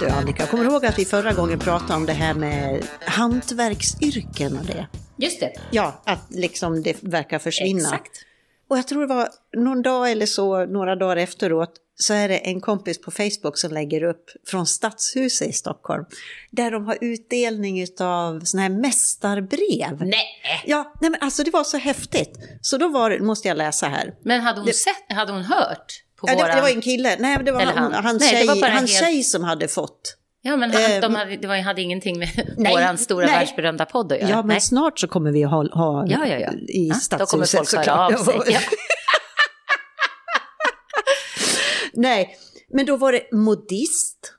Du 0.00 0.08
Annika, 0.08 0.46
kommer 0.46 0.64
du 0.64 0.70
ihåg 0.70 0.86
att 0.86 0.98
vi 0.98 1.04
förra 1.04 1.32
gången 1.32 1.58
pratade 1.58 1.94
om 1.94 2.06
det 2.06 2.12
här 2.12 2.34
med 2.34 2.86
hantverksyrken 3.00 4.58
och 4.58 4.64
det? 4.64 4.86
Just 5.16 5.40
det. 5.40 5.52
Ja, 5.70 6.02
att 6.04 6.26
liksom 6.30 6.82
det 6.82 7.02
verkar 7.02 7.38
försvinna. 7.38 7.80
Exakt. 7.80 8.10
Och 8.68 8.78
jag 8.78 8.88
tror 8.88 9.00
det 9.00 9.14
var 9.14 9.28
någon 9.56 9.82
dag 9.82 10.10
eller 10.10 10.26
så, 10.26 10.66
några 10.66 10.96
dagar 10.96 11.16
efteråt, 11.16 11.70
så 11.96 12.14
är 12.14 12.28
det 12.28 12.36
en 12.36 12.60
kompis 12.60 13.00
på 13.00 13.10
Facebook 13.10 13.58
som 13.58 13.72
lägger 13.72 14.02
upp 14.02 14.24
från 14.46 14.66
Stadshuset 14.66 15.48
i 15.48 15.52
Stockholm. 15.52 16.04
Där 16.50 16.70
de 16.70 16.86
har 16.86 16.98
utdelning 17.00 17.86
av 18.00 18.40
såna 18.40 18.62
här 18.62 18.70
mästarbrev. 18.70 19.96
Nej! 20.00 20.62
Ja, 20.66 20.94
nej 21.00 21.10
men 21.10 21.20
alltså 21.20 21.44
det 21.44 21.50
var 21.50 21.64
så 21.64 21.76
häftigt. 21.76 22.38
Så 22.60 22.78
då 22.78 22.88
var 22.88 23.10
det, 23.10 23.20
måste 23.20 23.48
jag 23.48 23.56
läsa 23.56 23.88
här. 23.88 24.14
Men 24.22 24.40
hade 24.40 24.60
hon 24.60 24.72
sett, 24.72 25.16
hade 25.16 25.32
hon 25.32 25.42
hört? 25.42 26.03
På 26.20 26.28
Ja, 26.28 26.34
det, 26.34 26.42
våran... 26.42 26.56
det 26.56 26.62
var 26.62 26.68
en 26.68 26.80
kille, 26.80 27.16
nej 27.18 27.38
det 27.44 27.52
var 27.52 27.60
Eller 27.60 27.72
han, 27.72 27.92
han. 27.92 28.04
hans, 28.04 28.20
Nej, 28.22 28.46
tjej, 28.46 28.60
hans 28.70 28.90
helt- 29.00 29.04
tjej 29.04 29.22
som 29.22 29.44
hade 29.44 29.68
fått. 29.68 30.16
Ja, 30.42 30.56
men 30.56 30.70
han, 30.70 30.82
Eh, 30.82 31.00
de 31.00 31.14
hade, 31.14 31.36
det 31.36 31.46
var, 31.48 31.56
hade 31.56 31.82
ingenting 31.82 32.18
med 32.18 32.28
Nej, 32.56 32.72
våran 32.72 32.98
stora 32.98 33.26
nej. 33.26 33.34
världsberömda 33.34 33.84
podd 33.86 34.12
att 34.12 34.18
göra. 34.20 34.30
Ja, 34.30 34.36
men 34.36 34.46
Nej. 34.48 34.60
snart 34.60 34.98
så 34.98 35.08
kommer 35.08 35.32
vi 35.32 35.42
ha, 35.42 35.68
ha 35.74 36.06
Ja, 36.08 36.26
ja, 36.26 36.36
ja. 36.38 36.52
i 36.68 36.88
Ja, 36.88 36.94
stadshuset 36.94 37.18
då 37.18 37.26
kommer 37.26 37.46
folk 37.46 37.86
höra 37.86 38.06
av 38.06 38.24
sig. 38.24 38.34
Ja. 38.54 38.60
Nej, 41.94 42.36
men 42.72 42.86
då 42.86 42.96
var 42.96 43.12
det 43.12 43.32
modist. 43.32 44.32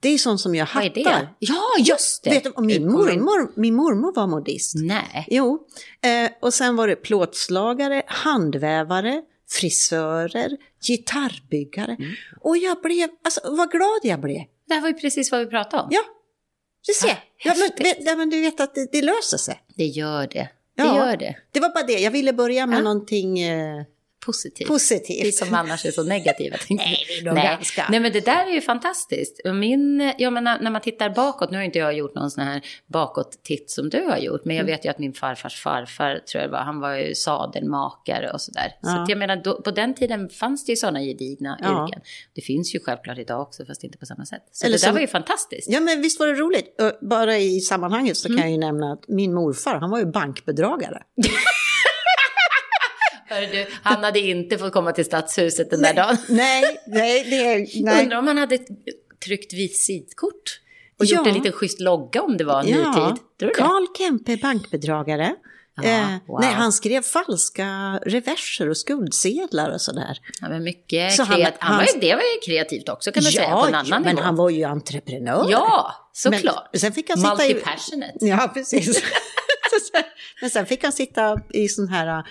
Det 0.00 0.08
är 0.08 0.18
sånt 0.18 0.40
som 0.40 0.54
jag 0.54 0.68
Vad 0.74 0.84
är 0.84 0.88
hattar. 0.88 1.20
det? 1.20 1.28
Ja, 1.38 1.62
just 1.78 2.24
det! 2.24 2.30
Vet 2.30 2.44
du, 2.44 2.52
min, 2.62 2.92
mormor, 2.92 3.52
min 3.60 3.74
mormor 3.74 4.12
var 4.14 4.26
modist. 4.26 4.72
Nej. 4.76 5.26
Jo, 5.30 5.58
eh, 6.02 6.30
och 6.42 6.54
sen 6.54 6.76
var 6.76 6.88
det 6.88 6.96
plåtslagare, 6.96 8.02
handvävare, 8.06 9.22
frisörer, 9.50 10.50
gitarrbyggare. 10.80 11.96
Mm. 11.98 12.12
Och 12.40 12.56
jag 12.56 12.82
blev, 12.82 13.08
alltså 13.24 13.40
vad 13.44 13.70
glad 13.70 14.00
jag 14.02 14.20
blev. 14.20 14.42
Det 14.68 14.74
här 14.74 14.80
var 14.80 14.88
ju 14.88 14.94
precis 14.94 15.32
vad 15.32 15.40
vi 15.40 15.46
pratade 15.46 15.82
om. 15.82 15.88
Ja, 15.92 16.00
du 16.86 16.92
ser. 16.92 17.08
Ah, 17.08 17.16
Ja, 17.44 17.54
men, 17.78 17.92
ja, 18.00 18.16
men 18.16 18.30
du 18.30 18.40
vet 18.40 18.60
att 18.60 18.74
det, 18.74 18.92
det 18.92 19.02
löser 19.02 19.36
sig. 19.38 19.62
Det 19.76 19.84
gör 19.86 20.22
det. 20.26 20.48
Det 20.76 20.82
Ja. 20.82 20.96
gör 20.96 21.16
det. 21.16 21.36
Det 21.52 21.60
var 21.60 21.68
bara 21.74 21.84
det, 21.86 21.92
jag 21.98 22.10
ville 22.10 22.32
börja 22.32 22.66
med 22.66 22.78
Ja. 22.78 22.82
någonting 22.82 23.38
eh, 23.38 23.82
Positivt. 24.26 24.68
positivt. 24.68 25.24
Vi 25.26 25.32
som 25.32 25.54
annars 25.54 25.86
är 25.86 25.90
så 25.90 26.02
negativa. 26.02 26.56
Nej, 26.70 27.04
vi 27.08 27.18
är 27.20 27.24
nog 27.24 27.34
Nej. 27.34 27.44
ganska- 27.46 27.86
Nej, 27.90 28.00
men 28.00 28.12
det 28.12 28.20
där 28.24 28.46
är 28.46 28.52
ju 28.52 28.60
fantastiskt. 28.60 29.40
Min, 29.44 30.12
jag 30.18 30.32
menar, 30.32 30.58
när 30.60 30.70
man 30.70 30.80
tittar 30.80 31.10
bakåt, 31.10 31.50
nu 31.50 31.56
har 31.56 31.64
inte 31.64 31.78
jag 31.78 31.94
gjort 31.96 32.14
någon 32.14 32.30
sån 32.30 32.44
här 32.44 32.60
bakåt-titt 32.86 33.70
som 33.70 33.90
du 33.90 34.02
har 34.04 34.16
gjort, 34.18 34.44
men 34.44 34.56
jag 34.56 34.62
Mm. 34.62 34.74
vet 34.76 34.84
ju 34.84 34.88
att 34.88 34.98
min 34.98 35.12
farfars 35.12 35.60
farfar, 35.62 36.18
tror 36.32 36.42
jag 36.42 36.50
var, 36.50 36.58
han 36.58 36.80
var 36.80 36.94
ju 36.94 37.14
sadelmakare 37.14 38.30
och 38.32 38.40
sådär. 38.40 38.68
Så 38.82 38.90
Ja. 38.90 39.02
att 39.02 39.08
jag 39.08 39.18
menar, 39.18 39.36
då, 39.36 39.62
på 39.62 39.70
den 39.70 39.94
tiden 39.94 40.28
fanns 40.28 40.64
det 40.66 40.72
ju 40.72 40.76
sådana 40.76 41.00
gedigna 41.02 41.58
Ja. 41.62 41.84
yrken. 41.88 42.00
Det 42.34 42.40
finns 42.40 42.74
ju 42.74 42.80
självklart 42.80 43.18
idag 43.18 43.40
också, 43.42 43.64
fast 43.66 43.84
inte 43.84 43.98
på 43.98 44.06
samma 44.06 44.24
sätt. 44.26 44.42
Så 44.52 44.66
Eller 44.66 44.72
det 44.72 44.80
där 44.82 44.86
som- 44.86 44.94
var 44.94 45.00
ju 45.00 45.06
fantastiskt. 45.06 45.70
Ja, 45.70 45.80
men 45.80 46.02
visst 46.02 46.20
var 46.20 46.26
det 46.26 46.34
roligt. 46.34 46.76
Bara 47.00 47.38
i 47.38 47.60
sammanhanget 47.60 48.16
så 48.16 48.28
kan 48.28 48.36
Mm. 48.36 48.42
jag 48.48 48.52
ju 48.52 48.58
nämna 48.58 48.92
att 48.92 49.08
min 49.08 49.34
morfar, 49.34 49.74
han 49.74 49.90
var 49.90 49.98
ju 49.98 50.06
bankbedragare. 50.06 51.02
Du, 53.28 53.66
han 53.82 54.04
hade 54.04 54.20
inte 54.20 54.58
fått 54.58 54.72
komma 54.72 54.92
till 54.92 55.04
stadshuset 55.04 55.70
den 55.70 55.82
där 55.82 55.94
dagen. 55.94 56.16
Nej, 56.28 56.78
nej, 56.86 57.24
det, 57.30 57.82
nej. 57.84 58.02
Undrar 58.04 58.18
om 58.18 58.26
han 58.26 58.38
hade 58.38 58.58
tryckt 59.24 59.52
visitkort 59.52 60.60
och 60.98 61.04
Ja. 61.04 61.16
gjort 61.18 61.26
en 61.26 61.34
liten 61.34 61.52
schysst 61.52 61.80
logga 61.80 62.22
om 62.22 62.36
det 62.36 62.44
var 62.44 62.60
en 62.60 62.66
ny 62.66 62.72
tid. 62.72 63.50
Karl 63.56 63.86
Kempe, 63.98 64.36
bankbedragare. 64.36 65.34
Ja, 65.82 65.88
eh, 65.88 66.08
wow. 66.26 66.40
Nej, 66.40 66.52
han 66.52 66.72
skrev 66.72 67.02
falska 67.02 68.00
reverser 68.06 68.68
och 68.68 68.76
skuldsedlar 68.76 69.70
och 69.70 69.80
sådär. 69.80 70.18
Ja, 70.40 70.48
men 70.48 70.64
mycket 70.64 71.12
Så 71.12 71.22
han- 71.22 71.36
kreat- 71.38 71.54
han, 71.58 71.76
var 71.76 71.84
han- 71.84 71.94
ju, 71.94 72.00
det 72.00 72.14
var 72.14 72.22
ju 72.22 72.40
kreativt 72.46 72.88
också 72.88 73.12
kan 73.12 73.22
man 73.22 73.32
säga, 73.32 73.50
på 73.50 73.66
en 73.66 73.74
annan 73.74 73.86
ja, 73.86 73.98
men 74.00 74.14
nivå. 74.14 74.24
han 74.24 74.36
var 74.36 74.50
ju 74.50 74.62
entreprenör. 74.64 75.46
Ja, 75.50 75.94
såklart. 76.12 76.68
Men 76.72 76.80
sen 76.80 76.92
fick 76.92 77.08
han 77.10 77.18
sitta 77.18 77.46
i... 77.46 77.62
Ja, 78.20 78.50
precis. 78.54 79.02
men 80.40 80.50
sen 80.50 80.66
fick 80.66 80.82
han 80.84 80.92
sitta 80.92 81.40
i 81.54 81.68
sån 81.68 81.88
här 81.88 82.24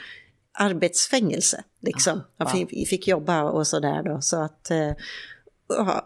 arbetsfängelse. 0.57 1.63
Liksom. 1.81 2.23
Han 2.37 2.47
Ah, 2.47 2.51
fick, 2.51 2.89
fick 2.89 3.07
jobba 3.07 3.41
och 3.43 3.67
sådär 3.67 4.03
då. 4.03 4.21
Så 4.21 4.41
att, 4.41 4.71
eh, 4.71 4.91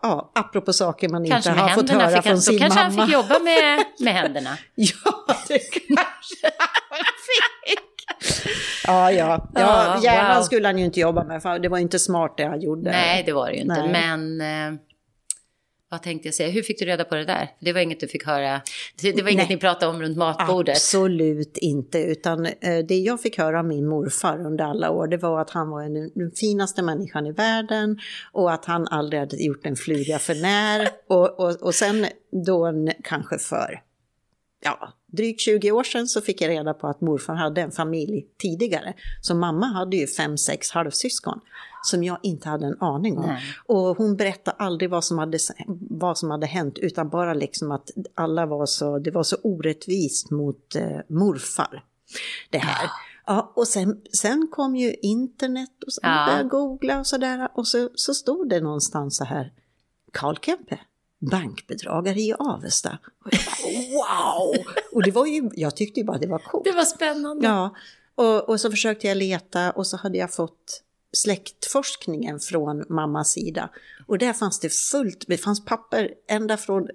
ja, 0.01 0.31
apropå 0.35 0.73
saker 0.73 1.09
man 1.09 1.25
Kanske 1.29 1.49
inte 1.49 1.61
har 1.61 1.69
fått 1.69 1.89
höra 1.89 2.09
fick 2.09 2.23
från 2.23 2.31
han, 2.31 2.41
sin 2.41 2.53
då 2.55 2.59
kanske 2.59 2.79
mamma. 2.79 2.97
han 2.99 3.07
fick 3.07 3.13
jobba 3.13 3.39
med, 3.39 3.83
med 3.99 4.13
händerna. 4.13 4.57
Ja, 4.75 5.11
det 5.47 5.59
kanske 5.59 6.51
han 6.89 7.05
fick. 7.67 7.79
Ja, 8.87 9.11
ja. 9.11 9.49
ja 9.53 9.61
Ja, 9.61 9.99
hjärnan 10.03 10.35
wow. 10.37 10.43
skulle 10.43 10.67
han 10.67 10.77
ju 10.77 10.85
inte 10.85 10.99
jobba 10.99 11.23
med, 11.23 11.41
för 11.41 11.59
det 11.59 11.69
var 11.69 11.77
inte 11.77 11.99
smart 11.99 12.33
det 12.37 12.43
han 12.45 12.61
gjorde. 12.61 12.91
Nej, 12.91 13.23
det 13.23 13.33
var 13.33 13.47
det 13.47 13.53
ju 13.55 13.61
inte. 13.61 13.87
Nej. 13.87 13.91
Men 13.91 14.41
eh, 14.73 14.79
vad 15.91 16.03
tänkte 16.03 16.27
jag 16.27 16.35
säga? 16.35 16.49
Hur 16.49 16.63
fick 16.63 16.79
du 16.79 16.85
reda 16.85 17.03
på 17.03 17.15
det 17.15 17.25
där? 17.25 17.51
Det 17.59 17.73
var 17.73 17.81
inget 17.81 17.99
du 17.99 18.07
fick 18.07 18.25
höra. 18.25 18.61
Det 19.01 19.21
var 19.21 19.29
inget 19.29 19.47
Nej. 19.47 19.55
ni 19.55 19.61
pratade 19.61 19.91
om 19.91 20.01
runt 20.01 20.17
matbordet. 20.17 20.75
Absolut 20.75 21.57
inte, 21.57 21.99
utan 21.99 22.45
eh, 22.45 22.77
det 22.87 22.97
jag 22.97 23.21
fick 23.21 23.37
höra 23.37 23.59
av 23.59 23.65
min 23.65 23.87
morfar 23.87 24.45
under 24.45 24.65
alla 24.65 24.91
år, 24.91 25.07
det 25.07 25.17
var 25.17 25.41
att 25.41 25.49
han 25.49 25.69
var 25.69 25.83
en, 25.83 25.93
den 25.93 26.31
finaste 26.31 26.81
människan 26.81 27.25
i 27.25 27.31
världen 27.31 27.99
och 28.31 28.53
att 28.53 28.65
han 28.65 28.87
aldrig 28.87 29.19
hade 29.19 29.43
gjort 29.43 29.65
en 29.65 29.75
fluga 29.75 30.19
för 30.19 30.35
när. 30.35 30.89
Och, 31.07 31.39
och, 31.39 31.61
och 31.61 31.75
sen 31.75 32.05
då 32.45 32.73
kanske 33.03 33.37
för, 33.37 33.81
ja, 34.63 34.93
drygt 35.11 35.41
20 35.41 35.71
år 35.71 35.83
sedan 35.83 36.07
så 36.07 36.21
fick 36.21 36.41
jag 36.41 36.49
reda 36.49 36.73
på 36.73 36.87
att 36.87 37.01
morfar 37.01 37.33
hade 37.33 37.61
en 37.61 37.71
familj 37.71 38.25
tidigare. 38.41 38.93
Så 39.21 39.35
mamma 39.35 39.65
hade 39.65 39.97
ju 39.97 40.07
fem, 40.07 40.37
sex 40.37 40.71
halvsyskon 40.71 41.39
som 41.83 42.03
jag 42.03 42.17
inte 42.23 42.49
hade 42.49 42.65
en 42.65 42.81
aning 42.81 43.17
om. 43.17 43.25
Nej. 43.25 43.41
Och 43.65 43.97
hon 43.97 44.15
berättade 44.15 44.57
aldrig 44.57 44.89
vad 44.89 45.03
som, 45.05 45.17
hade, 45.17 45.37
vad 45.89 46.17
som 46.17 46.31
hade 46.31 46.45
hänt 46.45 46.77
utan 46.77 47.09
bara 47.09 47.33
liksom 47.33 47.71
att 47.71 47.89
alla 48.13 48.45
var 48.45 48.65
så, 48.65 48.99
det 48.99 49.11
var 49.11 49.23
så 49.23 49.37
orättvist 49.43 50.31
mot 50.31 50.75
eh, 50.75 50.97
morfar. 51.07 51.83
Det 52.49 52.57
här. 52.57 52.89
Ja, 53.25 53.53
och 53.55 53.67
sen, 53.67 54.01
sen 54.17 54.47
kom 54.51 54.75
ju 54.75 54.93
internet 54.93 55.83
och 55.85 55.93
så 55.93 55.99
Ja. 56.03 56.25
började 56.27 56.49
googla 56.49 56.99
och 56.99 57.07
sådär 57.07 57.49
och 57.53 57.67
så, 57.67 57.89
så 57.95 58.13
stod 58.13 58.49
det 58.49 58.59
någonstans 58.61 59.17
så 59.17 59.23
här, 59.23 59.53
Karl 60.13 60.35
Kempe, 60.41 60.79
bankbedragare 61.31 62.19
i 62.19 62.33
Avesta. 62.39 62.97
Och 63.25 63.31
bara, 63.31 63.79
wow! 63.93 64.55
Och 64.93 65.03
det 65.03 65.11
var 65.11 65.25
ju, 65.25 65.49
jag 65.53 65.75
tyckte 65.75 65.99
ju 65.99 66.05
bara 66.05 66.17
det 66.17 66.27
var 66.27 66.39
coolt. 66.39 66.63
Det 66.65 66.71
var 66.71 66.83
spännande. 66.83 67.47
Ja, 67.47 67.75
och, 68.15 68.49
och 68.49 68.59
så 68.61 68.71
försökte 68.71 69.07
jag 69.07 69.17
leta 69.17 69.71
och 69.71 69.87
så 69.87 69.97
hade 69.97 70.17
jag 70.17 70.33
fått 70.33 70.83
släktforskningen 71.17 72.39
från 72.39 72.85
mammas 72.89 73.31
sida. 73.31 73.69
Och 74.07 74.17
där 74.17 74.33
fanns 74.33 74.59
det 74.59 74.73
fullt, 74.73 75.25
det 75.27 75.37
fanns 75.37 75.65
papper 75.65 76.09
ända 76.29 76.57
från, 76.57 76.87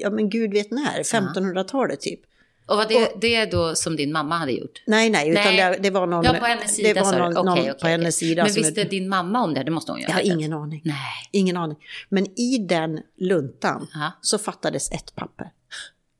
ja 0.00 0.10
men 0.10 0.30
gud 0.30 0.50
vet 0.52 0.70
när, 0.70 1.02
1500-talet 1.02 2.00
typ. 2.00 2.20
Och 2.66 2.76
var 2.76 2.84
det, 2.88 3.12
det 3.20 3.34
är 3.34 3.50
då 3.50 3.74
som 3.74 3.96
din 3.96 4.12
mamma 4.12 4.38
hade 4.38 4.52
gjort? 4.52 4.82
Nej, 4.86 5.10
nej, 5.10 5.30
utan 5.30 5.44
Nej. 5.44 5.56
Det, 5.56 5.78
det 5.82 5.90
var 5.90 6.06
någon... 6.06 6.24
Ja, 6.24 6.32
på 6.32 6.44
hennes 6.44 6.76
sida 6.76 6.94
det 6.94 7.00
var 7.00 7.18
någon, 7.18 7.32
någon 7.32 7.48
okej, 7.58 7.72
på 7.80 7.86
hennes 7.86 8.16
sida. 8.16 8.44
Men 8.44 8.52
visste 8.52 8.80
är- 8.80 8.84
din 8.88 9.08
mamma 9.08 9.42
om 9.44 9.54
det? 9.54 9.62
Det 9.62 9.70
måste 9.70 9.92
hon 9.92 10.00
ju 10.00 10.06
ha 10.06 10.10
Jag 10.10 10.16
har 10.16 10.34
ingen 10.36 10.52
aning. 10.52 10.80
Nej. 10.84 10.96
Ingen 11.30 11.56
aning. 11.56 11.76
Men 12.08 12.38
i 12.40 12.58
den 12.58 13.00
luntan 13.18 13.86
Ja. 13.94 14.12
så 14.20 14.38
fattades 14.38 14.90
ett 14.92 15.14
papper. 15.14 15.50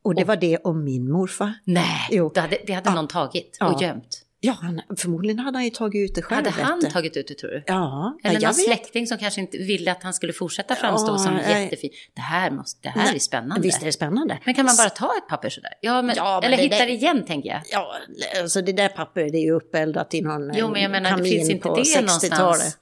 Och 0.03 0.15
det 0.15 0.25
var 0.25 0.37
det 0.37 0.59
om 0.59 0.84
min 0.84 1.10
morfar. 1.10 1.53
Nej, 1.65 2.09
Jo. 2.10 2.31
det 2.34 2.41
hade, 2.41 2.59
det 2.66 2.72
hade 2.72 2.91
Ja. 2.91 2.94
någon 2.94 3.09
tagit 3.09 3.56
Ja. 3.60 3.75
och 3.75 3.83
gömt. 3.83 4.23
Ja, 4.47 4.53
han, 4.60 4.81
förmodligen 4.99 5.38
hade 5.38 5.59
han 5.59 5.65
ju 5.65 5.71
tagit 5.71 6.10
ut 6.10 6.15
det 6.15 6.22
själv. 6.22 6.47
Hade 6.47 6.65
han 6.65 6.81
tagit 6.91 7.16
ut 7.16 7.28
det 7.28 7.34
tror 7.34 7.50
du? 7.50 7.62
Ja, 7.66 8.19
Eller 8.25 8.41
någon 8.41 8.49
vet. 8.49 8.56
släkting 8.56 9.06
som 9.06 9.19
kanske 9.19 9.41
inte 9.41 9.59
ville 9.59 9.93
att 9.93 10.03
han 10.03 10.15
skulle 10.15 10.32
fortsätta 10.32 10.75
framstå 10.75 11.12
Ja, 11.12 11.19
som 11.19 11.34
nej. 11.34 11.62
jättefin. 11.65 11.91
Det 12.15 12.21
här, 12.21 12.50
måste, 12.50 12.78
det 12.83 12.88
här 12.88 13.15
är 13.15 13.19
spännande. 13.19 13.60
Visst 13.66 13.83
är 13.83 13.87
det 13.87 13.93
spännande. 13.93 14.38
Men 14.44 14.54
kan 14.54 14.66
man 14.66 14.77
bara 14.77 14.91
ta 14.91 15.10
ett 15.19 15.28
papper 15.28 15.49
sådär? 15.49 15.72
Ja, 15.80 16.03
men, 16.03 16.16
Ja, 16.16 16.41
men 16.42 16.53
eller 16.53 16.63
hitta 16.63 16.84
det 16.86 16.92
igen 16.92 17.24
tänker 17.27 17.48
jag. 17.48 17.60
Ja, 17.71 17.92
alltså 18.41 18.63
det 18.63 18.72
där 18.72 18.89
pappret 18.89 19.33
det 19.33 19.39
är 19.39 19.42
ju 19.45 19.53
uppeeldat 19.53 20.15
i 20.15 20.21
någon 20.21 20.53
Jo, 20.54 20.68
men 20.68 20.83
jag 20.83 20.91
menar, 20.91 21.16
det 21.18 21.24
finns 21.24 21.51
inte 21.51 21.68
det 21.68 21.74
60-talet. 21.74 22.07
någonstans. 22.07 22.78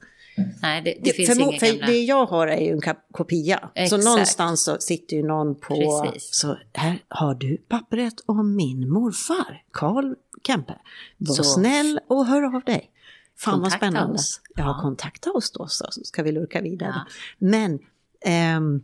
Nej, 0.61 0.81
det, 0.81 0.97
det, 1.03 1.13
finns 1.13 1.29
förmo- 1.29 1.49
inga 1.49 1.59
för 1.59 1.67
gamla... 1.67 1.85
det 1.87 2.01
jag 2.03 2.25
har 2.25 2.47
är 2.47 2.61
ju 2.61 2.71
en 2.71 2.81
kopia. 3.11 3.59
Så 3.73 3.81
Exakt. 3.81 4.03
någonstans 4.03 4.63
så 4.63 4.77
sitter 4.79 5.15
ju 5.17 5.23
någon 5.23 5.55
på... 5.55 6.01
Precis. 6.03 6.29
Så 6.35 6.57
här 6.73 6.99
har 7.07 7.35
du 7.35 7.57
pappret 7.57 8.13
om 8.25 8.55
min 8.55 8.89
morfar, 8.89 9.63
Karl 9.71 10.13
Kempe. 10.47 10.75
Var 11.17 11.35
Så- 11.35 11.43
snäll 11.43 11.99
och 12.07 12.25
hör 12.25 12.55
av 12.55 12.61
dig. 12.63 12.89
Fan 13.37 13.51
vad 13.53 13.61
Kontakta 13.61 13.77
spännande. 13.87 14.13
oss. 14.13 14.41
Ja, 14.55 14.63
Ja. 14.63 14.79
kontakta 14.81 15.31
oss 15.31 15.51
då 15.51 15.67
så 15.67 15.85
ska 15.91 16.23
vi 16.23 16.31
lurka 16.31 16.61
vidare. 16.61 16.93
Ja. 16.95 17.11
Men 17.37 17.79
ehm, 18.25 18.81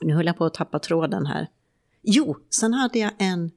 nu 0.00 0.14
höll 0.14 0.26
jag 0.26 0.36
på 0.36 0.44
att 0.44 0.54
tappa 0.54 0.78
tråden 0.78 1.26
här. 1.26 1.46
Jo, 2.02 2.36
sen 2.50 2.74
hade 2.74 2.98
jag 2.98 3.10
en 3.18 3.50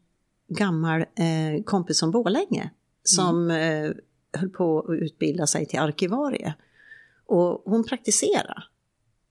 gammal 0.48 1.02
eh, 1.02 1.64
kompis 1.66 2.00
från 2.00 2.12
Borlänge 2.12 2.70
som 3.04 3.52
eh, 3.52 3.92
höll 4.38 4.50
på 4.50 4.80
att 4.80 4.90
utbilda 5.02 5.48
sig 5.48 5.66
till 5.66 5.80
arkivarie. 5.80 6.54
Och 7.30 7.64
hon 7.66 7.84
praktiserade. 7.84 8.64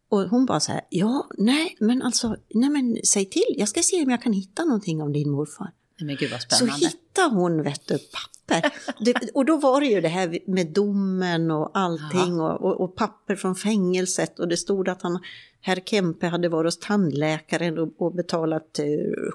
Och 0.08 0.20
hon 0.20 0.46
bara 0.46 0.60
så 0.60 0.72
här, 0.72 0.80
ja, 0.88 1.26
nej, 1.38 1.76
men 1.80 2.02
alltså, 2.02 2.36
nej 2.54 2.70
men 2.70 2.98
säg 3.12 3.24
till, 3.24 3.54
jag 3.56 3.68
ska 3.68 3.82
se 3.82 4.02
om 4.02 4.10
jag 4.10 4.22
kan 4.22 4.32
hitta 4.32 4.64
någonting 4.64 5.02
om 5.02 5.12
din 5.12 5.30
morfar. 5.30 5.72
Men 6.00 6.16
gud 6.16 6.30
vad 6.30 6.40
Så 6.42 6.48
spännande. 6.56 6.86
hittade 6.86 7.34
hon, 7.34 7.62
vet 7.62 7.86
du, 7.86 7.98
papper. 7.98 8.72
Det, 9.04 9.14
och 9.34 9.44
då 9.44 9.56
var 9.56 9.80
det 9.80 9.86
ju 9.86 10.00
det 10.00 10.08
här 10.08 10.38
med 10.46 10.66
domen 10.72 11.50
och 11.50 11.70
allting 11.74 12.40
och, 12.40 12.60
och, 12.60 12.80
och, 12.80 12.96
papper 12.96 13.36
från 13.36 13.54
fängelset 13.54 14.38
och 14.38 14.48
det 14.48 14.56
stod 14.56 14.88
att 14.88 15.02
han, 15.02 15.18
herr 15.60 15.80
Kempe 15.86 16.26
hade 16.26 16.48
varit 16.48 16.66
hos 16.66 16.78
tandläkaren 16.78 17.78
och, 17.78 17.88
och 17.98 18.14
betalat 18.14 18.80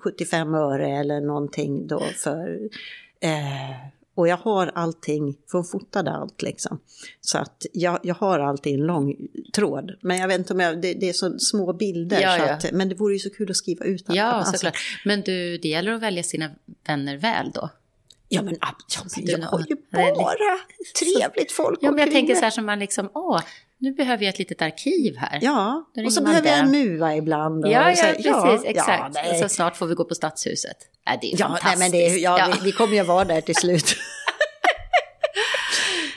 75 0.03 0.53
öre 0.53 0.97
eller 0.99 1.21
någonting 1.21 1.87
då 1.87 1.99
för 2.15 2.69
eh, 3.19 3.93
och 4.15 4.27
jag 4.27 4.37
har 4.37 4.71
allting, 4.75 5.37
för 5.51 5.63
fotade 5.63 6.11
allt 6.11 6.41
liksom. 6.41 6.79
Så 7.21 7.37
att 7.37 7.65
jag, 7.73 7.99
jag 8.03 8.15
har 8.15 8.39
alltid 8.39 8.73
en 8.73 8.85
lång 8.85 9.15
tråd. 9.55 9.91
Men 10.01 10.17
jag 10.17 10.27
vet 10.27 10.37
inte 10.37 10.53
om 10.53 10.59
jag, 10.59 10.81
det, 10.81 10.93
det 10.93 11.09
är 11.09 11.13
så 11.13 11.39
små 11.39 11.73
bilder. 11.73 12.21
Ja, 12.21 12.37
så 12.37 12.43
ja. 12.43 12.53
att, 12.53 12.71
men 12.71 12.89
det 12.89 12.95
vore 12.95 13.13
ju 13.13 13.19
så 13.19 13.29
kul 13.29 13.49
att 13.51 13.57
skriva 13.57 13.85
ut. 13.85 14.05
Ja, 14.07 14.23
Alltså, 14.23 14.53
såklart. 14.53 14.77
Men 15.05 15.21
du, 15.21 15.57
det 15.57 15.67
gäller 15.67 15.91
att 15.91 16.01
välja 16.01 16.23
sina 16.23 16.49
vänner 16.87 17.17
väl 17.17 17.51
då. 17.51 17.69
Ja 18.29 18.41
men, 18.41 18.57
ja, 18.61 18.67
men 19.15 19.25
Du- 19.25 19.31
jag 19.31 19.39
har 19.41 19.65
ju 19.69 19.75
bara 19.91 20.59
trevligt 20.99 21.51
folk 21.51 21.79
Ja, 21.81 21.91
men 21.91 21.99
jag 21.99 22.11
tänker 22.11 22.35
så 22.35 22.41
här 22.41 22.49
som 22.49 22.65
man 22.65 22.79
liksom, 22.79 23.09
åh, 23.13 23.41
nu 23.83 23.91
behöver 23.91 24.23
jag 24.23 24.29
ett 24.33 24.39
litet 24.39 24.61
arkiv 24.61 25.15
här. 25.17 25.39
Ja, 25.41 25.85
och 26.05 26.13
så 26.13 26.23
behöver 26.23 26.47
jag 26.49 26.59
en 26.59 26.71
muva 26.71 27.15
ibland. 27.15 27.65
och 27.65 27.71
Ja, 27.71 27.95
så 27.95 28.05
ja, 28.05 28.13
precis, 28.13 28.25
ja, 28.25 28.69
exakt. 28.69 29.15
Ja, 29.15 29.21
nej. 29.23 29.39
så 29.41 29.49
snart 29.49 29.75
får 29.77 29.85
vi 29.87 29.93
gå 29.95 30.05
på 30.05 30.15
Stadshuset. 30.15 30.77
Äh, 31.07 31.19
det 31.21 31.33
är 31.33 31.39
ja, 31.39 31.47
nej, 31.49 31.61
fantastiskt. 31.61 31.79
men 31.79 31.91
det, 31.91 32.05
är- 32.05 32.17
ja, 32.17 32.39
Ja. 32.39 32.53
Vi, 32.53 32.65
vi 32.65 32.71
kommer 32.71 32.95
ju 32.95 33.03
vara 33.03 33.25
där 33.25 33.41
till 33.41 33.55
slut. 33.55 33.95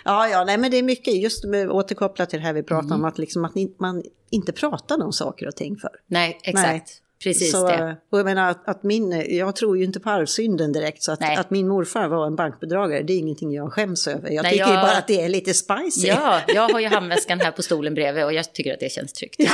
ja, 0.04 0.28
ja, 0.28 0.44
nej 0.44 0.58
men 0.58 0.70
det 0.70 0.76
är 0.76 0.82
mycket, 0.82 1.14
just 1.22 1.44
med, 1.44 1.70
återkopplat 1.70 2.30
till 2.30 2.38
det 2.38 2.44
här 2.46 2.52
vi 2.52 2.62
pratade 2.62 2.86
Mm. 2.94 3.00
om, 3.00 3.04
att, 3.04 3.18
liksom, 3.18 3.44
att 3.44 3.52
man 3.80 4.02
inte 4.30 4.52
pratade 4.52 5.04
om 5.04 5.12
saker 5.12 5.48
och 5.48 5.56
ting 5.56 5.76
för. 5.76 5.90
Nej, 6.06 6.38
exakt. 6.42 6.68
Nej. 6.68 6.84
Precis 7.22 7.52
så, 7.52 7.68
det. 7.68 7.96
Och 8.12 8.18
jag 8.18 8.24
menar 8.24 8.50
att, 8.50 8.68
att 8.68 8.82
min, 8.82 9.24
jag 9.36 9.56
tror 9.56 9.78
ju 9.78 9.84
inte 9.84 10.00
på 10.00 10.10
arvsynden 10.10 10.72
direkt, 10.72 11.02
så 11.02 11.12
att, 11.12 11.38
att 11.38 11.50
min 11.50 11.68
morfar 11.68 12.08
var 12.08 12.26
en 12.26 12.36
bankbedragare, 12.36 13.02
det 13.02 13.12
är 13.12 13.18
ingenting 13.18 13.52
jag 13.52 13.72
skäms 13.72 14.08
över. 14.08 14.30
Jag 14.30 14.42
Nej, 14.42 14.52
tycker 14.52 14.64
jag- 14.72 14.82
bara 14.86 14.96
att 14.96 15.06
det 15.06 15.22
är 15.24 15.28
lite 15.28 15.54
spicy. 15.54 16.08
Ja, 16.08 16.40
jag 16.48 16.68
har 16.68 16.80
ju 16.80 16.86
handväskan 16.86 17.40
här 17.40 17.50
på 17.50 17.62
stolen 17.62 17.94
bredvid 17.94 18.24
och 18.24 18.32
jag 18.32 18.52
tycker 18.52 18.74
att 18.74 18.80
det 18.80 18.92
känns 18.92 19.12
tryggt. 19.12 19.36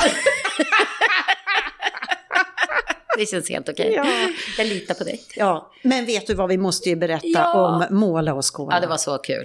det 3.19 3.27
känns 3.27 3.49
helt 3.51 3.69
okej. 3.69 3.93
Ja. 3.97 4.07
Jag 4.59 4.67
litar 4.67 4.95
på 4.95 5.05
dig. 5.05 5.21
Ja, 5.37 5.71
men 5.83 6.07
vet 6.07 6.27
du 6.27 6.35
vad, 6.35 6.49
vi 6.49 6.59
måste 6.59 6.89
ju 6.89 6.97
berätta 6.97 7.27
Ja. 7.29 7.87
om 7.91 7.97
måla 7.99 8.35
och 8.35 8.55
skåla. 8.57 8.75
Ja, 8.77 8.81
det 8.81 8.87
var 8.87 8.97
så 8.97 9.19
kul. 9.19 9.45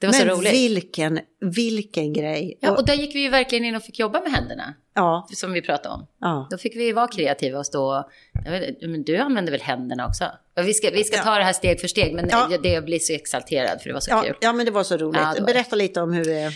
Det 0.00 0.06
var 0.06 0.12
men 0.14 0.28
så 0.28 0.36
roligt. 0.36 0.52
vilken, 0.52 1.20
vilken 1.40 2.12
grej. 2.12 2.58
Ja, 2.60 2.76
och, 2.76 2.86
där 2.86 2.94
gick 2.94 3.14
vi 3.14 3.20
ju 3.20 3.28
verkligen 3.28 3.64
in 3.64 3.74
och 3.76 3.82
fick 3.82 3.98
jobba 3.98 4.20
med 4.20 4.32
händerna, 4.32 4.74
ja, 4.94 5.28
som 5.32 5.52
vi 5.52 5.62
pratade 5.62 5.94
om. 5.94 6.06
ja. 6.20 6.46
Då 6.50 6.58
fick 6.58 6.76
vi 6.76 6.92
vara 6.92 7.08
kreativa 7.08 7.58
och 7.58 7.66
stå... 7.66 8.08
Men 8.80 9.02
du 9.04 9.16
använder 9.16 9.52
väl 9.52 9.60
händerna 9.60 10.06
också? 10.06 10.24
Vi 10.64 10.74
ska, 10.74 10.90
vi 10.90 11.04
ska 11.04 11.16
Ja. 11.16 11.22
ta 11.22 11.34
det 11.38 11.44
här 11.44 11.52
steg 11.52 11.80
för 11.80 11.88
steg, 11.88 12.14
men 12.14 12.28
Ja. 12.30 12.48
det, 12.62 12.84
blir 12.84 12.98
så 12.98 13.12
exalterad 13.12 13.80
för 13.82 13.88
det 13.88 13.92
var 13.94 14.00
så 14.00 14.10
Ja, 14.10 14.22
kul. 14.22 14.34
ja, 14.40 14.52
men 14.52 14.66
det 14.66 14.72
var 14.72 14.84
så 14.84 14.96
roligt. 14.96 15.20
Ja, 15.20 15.34
var 15.38 15.46
Berätta 15.46 15.76
lite 15.76 16.00
om 16.00 16.12
hur 16.12 16.24
det... 16.24 16.50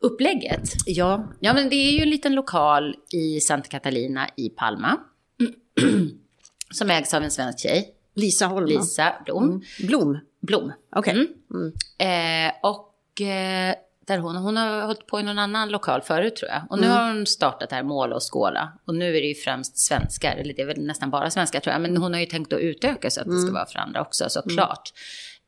Upplägget? 0.00 0.62
Ja, 0.86 1.32
Ja, 1.40 1.54
men 1.54 1.68
det 1.68 1.76
är 1.76 1.90
ju 1.92 2.02
en 2.02 2.10
liten 2.10 2.34
lokal 2.34 2.94
i 3.12 3.40
Santa 3.40 3.68
Catalina 3.68 4.28
i 4.36 4.48
Palma. 4.48 4.96
som 6.74 6.90
ägs 6.90 7.14
av 7.14 7.22
en 7.22 7.30
svensk 7.30 7.58
tjej, 7.60 7.88
Lisa 8.16 8.46
Holman. 8.46 8.68
Lisa 8.68 9.12
Blom. 9.24 9.44
Mm. 9.44 9.60
Blom, 9.86 10.18
Blom. 10.40 10.72
okej. 10.96 11.12
Mm. 11.12 11.28
Mm. 11.98 12.46
Eh, 12.48 12.52
och 12.62 13.20
eh, 13.20 13.74
där 14.06 14.18
hon, 14.18 14.36
hon 14.36 14.56
har 14.56 14.82
hållit 14.82 15.06
på 15.06 15.20
i 15.20 15.22
någon 15.22 15.38
annan 15.38 15.68
lokal 15.68 16.02
förut 16.02 16.36
tror 16.36 16.50
jag. 16.50 16.62
Och 16.70 16.78
nu 16.78 16.86
Mm. 16.86 16.98
har 16.98 17.06
hon 17.14 17.26
startat 17.26 17.72
här 17.72 17.82
Måla 17.82 18.16
och 18.16 18.32
skåla. 18.32 18.72
Och 18.86 18.94
nu 18.94 19.08
är 19.16 19.20
det 19.20 19.26
ju 19.28 19.34
främst 19.34 19.78
svenskar, 19.78 20.36
eller 20.36 20.54
det 20.54 20.62
är 20.62 20.66
väl 20.66 20.80
nästan 20.86 21.10
bara 21.10 21.30
svenskar 21.30 21.60
tror 21.60 21.72
jag. 21.72 21.82
Men 21.82 21.96
hon 21.96 22.12
har 22.12 22.20
ju 22.20 22.26
tänkt 22.26 22.52
att 22.52 22.60
utöka 22.60 23.10
så 23.10 23.20
att 23.20 23.26
det 23.26 23.32
Mm. 23.32 23.42
ska 23.46 23.52
vara 23.54 23.66
för 23.66 23.78
andra 23.78 24.00
också 24.00 24.24
såklart. 24.28 24.92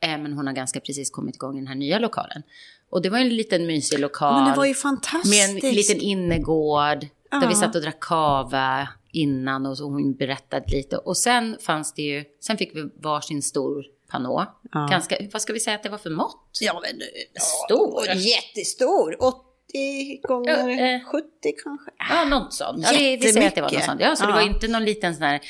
Eh, 0.01 0.09
men 0.19 0.33
hon 0.33 0.47
har 0.47 0.55
ganska 0.55 0.81
precis 0.81 1.11
kommit 1.11 1.35
igång 1.35 1.57
i 1.57 1.61
den 1.61 1.67
här 1.69 1.75
nya 1.75 1.99
lokalen. 1.99 2.43
Och 2.91 3.03
det 3.03 3.11
var 3.11 3.19
en 3.19 3.29
liten 3.29 3.67
mysig 3.67 3.99
lokal. 3.99 4.35
Men 4.43 4.51
det 4.51 4.57
var 4.57 4.65
ju 4.65 4.71
med 4.71 4.77
fantastiskt. 4.77 5.65
en 5.65 5.75
liten 5.75 6.01
innergård. 6.01 7.01
Där 7.31 7.43
Ja. 7.43 7.49
vi 7.49 7.55
satt 7.55 7.75
och 7.77 7.83
drack 7.83 8.01
kava 8.01 8.89
innan 9.13 9.67
och 9.67 9.79
så 9.79 9.85
hon 9.85 10.15
berättade 10.15 10.65
lite. 10.69 10.97
Och 10.97 11.17
sen 11.17 11.57
fanns 11.61 11.95
det 11.95 12.03
ju, 12.03 12.25
sen 12.41 12.57
fick 12.57 12.77
vi 12.77 12.91
varsin 13.03 13.43
stor 13.43 13.85
panå. 14.11 14.47
Ja. 14.73 14.87
Ganska, 14.91 15.17
vad 15.33 15.43
ska 15.43 15.53
vi 15.53 15.61
säga 15.61 15.77
att 15.77 15.83
det 15.83 15.89
var 15.89 15.99
för 15.99 16.11
mått? 16.11 16.59
Ja, 16.61 16.83
men, 16.83 17.01
ja, 17.35 17.41
Stor. 17.41 18.07
Jättestor. 18.07 19.17
80 19.23 20.21
gånger 20.23 20.69
Ja, 20.69 20.95
eh. 20.95 21.05
70 21.05 21.27
kanske. 21.65 21.91
Ja, 22.11 22.25
något 22.25 22.55
sånt. 22.55 22.85
Ja, 22.85 22.99
vi, 22.99 23.17
vi 23.17 23.33
säger 23.33 23.49
att 23.49 23.55
det 23.55 23.61
var 23.61 23.71
något 23.71 23.85
sånt. 23.85 24.01
Ja, 24.01 24.17
så 24.17 24.27
det 24.27 24.33
var 24.33 24.41
inte 24.41 24.69
någon 24.69 24.85
liten 24.85 25.15
sån 25.15 25.23
här 25.23 25.41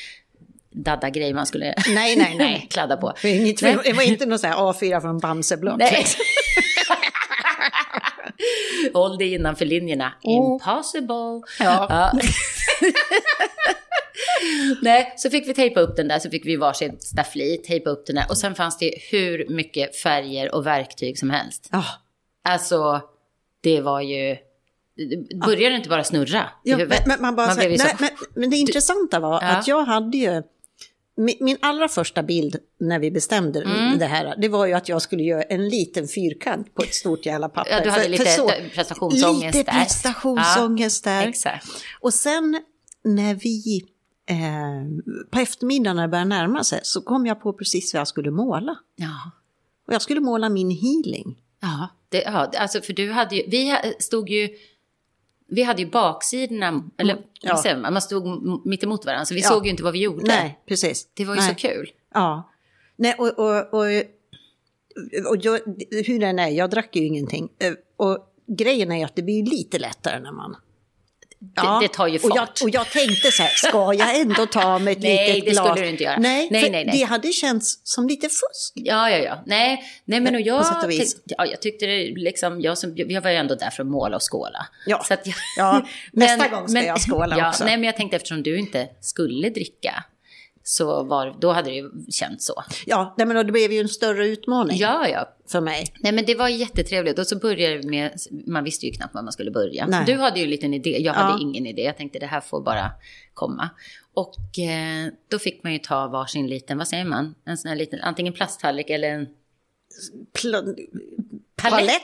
dadda-grej 0.71 1.33
man 1.33 1.45
skulle 1.45 1.75
Nej, 1.87 2.15
nej, 2.15 2.35
nej. 2.37 2.67
kladda 2.71 2.97
på. 2.97 3.13
Det 3.21 3.27
var, 3.27 3.35
inget, 3.35 3.61
Nej. 3.61 3.77
det 3.83 3.93
var 3.93 4.03
inte 4.03 4.25
någon 4.25 4.39
sån 4.39 4.49
här 4.49 4.57
A4 4.57 5.01
från 5.01 5.19
Bamseblock. 5.19 5.77
Nej. 5.79 6.05
Håll 8.93 9.17
dig 9.17 9.33
innanför 9.33 9.65
linjerna. 9.65 10.13
Oh. 10.23 10.33
Impossible. 10.33 11.41
Ja. 11.59 12.11
Nej, 14.81 15.13
så 15.17 15.29
fick 15.29 15.47
vi 15.47 15.53
tejpa 15.53 15.79
upp 15.79 15.95
den 15.95 16.07
där, 16.07 16.19
så 16.19 16.29
fick 16.29 16.45
vi 16.45 16.55
varsin 16.55 16.99
staffli, 16.99 17.57
tejpa 17.57 17.89
upp 17.89 18.05
den 18.05 18.15
där. 18.15 18.25
Och 18.29 18.37
sen 18.37 18.55
fanns 18.55 18.77
det 18.77 18.93
hur 19.11 19.45
mycket 19.49 19.95
färger 19.95 20.55
och 20.55 20.65
verktyg 20.65 21.19
som 21.19 21.29
helst. 21.29 21.69
Ja. 21.71 21.83
Alltså, 22.43 23.01
det 23.61 23.81
var 23.81 24.01
ju... 24.01 24.37
Började 25.45 25.69
det 25.69 25.75
inte 25.75 25.89
bara 25.89 26.03
snurra 26.03 26.39
i 26.39 26.69
Ja, 26.69 26.77
men, 26.77 26.79
huvudet? 26.79 27.05
men, 27.05 27.21
man 27.21 27.35
bara 27.35 27.47
Man 27.47 27.55
så 27.55 27.61
nej, 27.61 27.77
men, 27.99 28.09
men 28.35 28.49
det 28.49 28.57
intressanta 28.57 29.19
var 29.19 29.41
Ja. 29.41 29.47
att 29.47 29.67
jag 29.67 29.83
hade 29.83 30.17
ju... 30.17 30.43
Min, 31.39 31.57
allra 31.61 31.87
första 31.87 32.23
bild 32.23 32.55
när 32.79 32.99
vi 32.99 33.11
bestämde 33.11 33.61
Mm. 33.61 33.97
det 33.99 34.05
här, 34.05 34.35
det 34.37 34.47
var 34.49 34.65
ju 34.65 34.73
att 34.73 34.89
jag 34.89 35.01
skulle 35.01 35.23
göra 35.23 35.41
en 35.43 35.69
liten 35.69 36.07
fyrkant 36.07 36.75
på 36.75 36.83
ett 36.83 36.93
stort 36.93 37.25
jävla 37.25 37.49
papper. 37.49 37.71
Ja, 37.71 37.83
du 37.83 37.89
hade 37.89 38.03
För- 38.03 38.09
lite 38.09 38.25
för 38.25 38.31
så- 38.31 38.51
prestationsångest 38.73 39.55
Lite 39.57 39.71
där. 39.71 39.79
prestationsångest 39.79 41.03
där. 41.03 41.27
Exakt. 41.27 41.67
Och 42.01 42.13
sen 42.13 42.61
när 43.03 43.35
vi 43.35 43.85
eh, 44.29 44.37
på 45.31 45.39
eftermiddagen 45.39 45.95
när 45.95 46.03
det 46.03 46.09
började 46.09 46.29
närma 46.29 46.63
sig 46.63 46.79
så 46.83 47.01
kom 47.01 47.25
jag 47.25 47.41
på 47.41 47.53
precis 47.53 47.93
vad 47.93 47.99
jag 47.99 48.07
skulle 48.07 48.31
måla. 48.31 48.75
Ja. 48.95 49.31
Och 49.87 49.93
jag 49.93 50.01
skulle 50.01 50.19
måla 50.19 50.49
min 50.49 50.69
healing. 50.69 51.37
Ja, 51.61 51.87
det, 52.09 52.21
ja, 52.21 52.51
alltså 52.57 52.81
för 52.81 52.93
du 52.93 53.11
hade 53.11 53.35
ju, 53.35 53.43
vi 53.47 53.75
stod 53.99 54.29
ju, 54.29 54.49
vi 55.49 55.63
hade 55.63 55.81
ju 55.81 55.89
baksidorna, 55.89 56.83
eller 56.97 57.13
Mm, 57.13 57.25
ja. 57.41 57.57
säger 57.63 57.77
man, 57.77 58.01
stod 58.01 58.25
mitt 58.67 58.83
emot 58.83 59.05
varandra, 59.05 59.25
så 59.25 59.33
vi 59.33 59.41
Ja. 59.41 59.49
såg 59.49 59.65
ju 59.65 59.71
inte 59.71 59.83
vad 59.83 59.93
vi 59.93 59.99
gjorde. 60.01 60.25
Nej, 60.27 60.59
precis. 60.67 61.07
Det 61.13 61.25
var 61.25 61.35
ju 61.35 61.41
Nej. 61.41 61.49
så 61.49 61.55
kul. 61.55 61.89
Ja. 62.13 62.49
Nej, 62.95 63.15
och, 63.17 63.39
och, 63.39 63.73
och, 63.73 63.85
och 65.29 65.37
jag, 65.41 65.59
hur 66.05 66.19
den 66.19 66.39
är, 66.39 66.47
jag 66.49 66.69
drack 66.69 66.95
ju 66.95 67.05
ingenting. 67.05 67.49
Eh, 67.59 67.73
Och 67.97 68.17
grejen 68.47 68.91
är 68.91 69.05
att 69.05 69.15
det 69.15 69.23
blir 69.23 69.45
lite 69.45 69.79
lättare 69.79 70.19
när 70.19 70.31
man... 70.31 70.55
det 71.81 71.87
tar 71.87 72.07
ju 72.07 72.17
Och 72.19 72.29
jag, 72.29 72.37
fart. 72.37 72.61
och 72.61 72.69
jag 72.69 72.89
tänkte 72.89 73.31
så 73.31 73.43
här, 73.43 73.49
ska 73.49 73.93
jag 73.93 74.19
ändå 74.19 74.45
ta 74.45 74.79
mig 74.79 74.93
ett 74.93 74.99
Nej, 75.03 75.33
litet 75.33 75.45
det 75.45 75.51
glas? 75.51 75.67
skulle 75.67 75.85
du 75.85 75.91
inte 75.91 76.03
göra. 76.03 76.17
Nej, 76.19 76.47
Nej, 76.51 76.69
nej, 76.69 76.85
nej. 76.85 76.97
det 76.99 77.03
hade 77.03 77.31
känts 77.31 77.79
som 77.83 78.07
lite 78.07 78.29
fusk. 78.29 78.71
Ja, 78.75 79.09
ja, 79.09 79.17
ja. 79.17 79.43
Nej, 79.45 79.83
nej 80.05 80.19
men 80.19 80.35
och 80.35 80.41
jag, 80.41 80.59
och 80.59 80.89
tyck- 80.89 81.21
ja, 81.25 81.45
jag 81.45 81.61
tyckte 81.61 81.85
det 81.85 82.13
liksom, 82.15 82.61
jag, 82.61 82.77
som, 82.77 82.93
jag 82.95 83.21
var 83.21 83.29
ju 83.31 83.35
ändå 83.37 83.55
där 83.55 83.69
för 83.69 83.83
att 83.83 83.89
måla 83.89 84.15
och 84.15 84.31
skåla. 84.31 84.67
Ja. 84.85 85.05
Jag, 85.09 85.19
Ja, 85.57 85.85
nästa 86.13 86.47
gång 86.47 86.67
ska 86.67 86.83
jag 86.83 87.01
skåla 87.01 87.35
ja, 87.39 87.49
också. 87.49 87.63
Nej, 87.65 87.77
men 87.77 87.83
jag 87.83 87.97
tänkte 87.97 88.15
eftersom 88.15 88.43
du 88.43 88.59
inte 88.59 88.87
skulle 89.01 89.49
dricka, 89.49 90.03
så 90.71 91.03
var, 91.03 91.35
då 91.41 91.51
hade 91.51 91.69
det 91.69 91.75
ju 91.75 91.89
känts 92.11 92.45
så. 92.45 92.63
Ja, 92.85 93.13
nej, 93.17 93.27
men 93.27 93.45
det 93.45 93.51
blev 93.51 93.71
ju 93.71 93.79
en 93.79 93.89
större 93.89 94.27
utmaning 94.27 94.77
Ja, 94.77 95.07
ja. 95.07 95.35
för 95.51 95.61
mig. 95.61 95.93
Nej 95.99 96.11
men 96.11 96.25
det 96.25 96.35
var 96.35 96.47
jättetrevligt 96.49 97.19
och 97.19 97.27
så 97.27 97.35
började 97.39 97.77
vi 97.77 97.87
med, 97.89 98.11
man 98.47 98.63
visste 98.63 98.85
ju 98.85 98.91
knappt 98.91 99.13
var 99.15 99.21
man 99.21 99.31
skulle 99.33 99.51
börja. 99.51 99.85
Nej. 99.87 100.03
Du 100.05 100.17
hade 100.17 100.39
ju 100.39 100.43
en 100.43 100.49
liten 100.49 100.73
idé, 100.73 100.89
jag 100.89 101.15
Ja. 101.15 101.19
hade 101.19 101.41
ingen 101.43 101.65
idé. 101.65 101.81
Jag 101.81 101.97
tänkte 101.97 102.19
det 102.19 102.25
här 102.25 102.41
får 102.41 102.61
bara 102.61 102.91
komma. 103.33 103.69
Och 104.13 104.59
eh, 104.59 105.07
då 105.31 105.39
fick 105.39 105.63
man 105.63 105.73
ju 105.73 105.79
ta 105.79 106.07
varsin 106.07 106.47
liten, 106.47 106.77
vad 106.77 106.87
säger 106.87 107.05
man? 107.05 107.35
En 107.45 107.57
sån 107.57 107.69
här 107.69 107.75
liten, 107.75 107.99
antingen 108.01 108.33
plasttallrik 108.33 108.89
eller 108.89 109.09
en 109.09 109.27
Pl- 110.37 110.75
palett. 111.61 112.01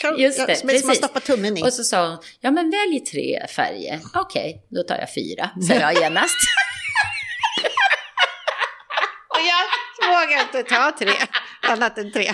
Kan- 0.00 0.18
Just 0.18 0.46
det, 0.46 0.56
som 0.56 0.86
man 0.86 0.96
stoppar 0.96 1.20
tummen 1.20 1.56
i. 1.58 1.62
Och 1.62 1.72
så 1.72 1.84
sa 1.84 2.08
hon, 2.08 2.18
ja 2.40 2.50
men 2.50 2.70
välj 2.70 3.00
tre 3.00 3.46
färger. 3.56 4.00
Okej, 4.14 4.66
då 4.68 4.82
tar 4.82 4.96
jag 4.98 5.14
fyra, 5.14 5.50
sa 5.68 5.74
jag 5.74 5.94
genast. 5.94 6.36
Jag 10.00 10.08
vågar 10.08 10.42
inte 10.42 10.74
ta 10.74 10.92
tre, 10.98 11.12
annat 11.62 11.98
än 11.98 12.12
tre. 12.12 12.32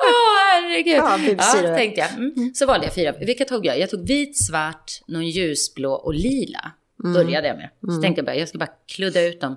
Åh 0.00 0.38
herregud. 0.52 0.96
Ja, 0.96 1.18
Ja, 1.62 1.76
tänkte 1.76 2.00
jag. 2.00 2.10
Mm. 2.12 2.54
Så 2.54 2.66
valde 2.66 2.86
jag 2.86 2.94
fyra. 2.94 3.12
Vilka 3.12 3.44
tog 3.44 3.66
jag? 3.66 3.78
Jag 3.78 3.90
tog 3.90 4.08
vit, 4.08 4.44
svart, 4.46 4.92
någon 5.06 5.26
ljusblå 5.28 5.92
och 5.92 6.14
lila. 6.14 6.72
Mm. 7.04 7.12
Började 7.14 7.48
jag 7.48 7.56
med. 7.56 7.70
Så 7.96 8.02
tänkte 8.02 8.18
jag 8.18 8.26
bara, 8.26 8.36
jag 8.36 8.48
ska 8.48 8.58
bara 8.58 8.70
kludda 8.88 9.22
ut 9.22 9.40
dem. 9.40 9.56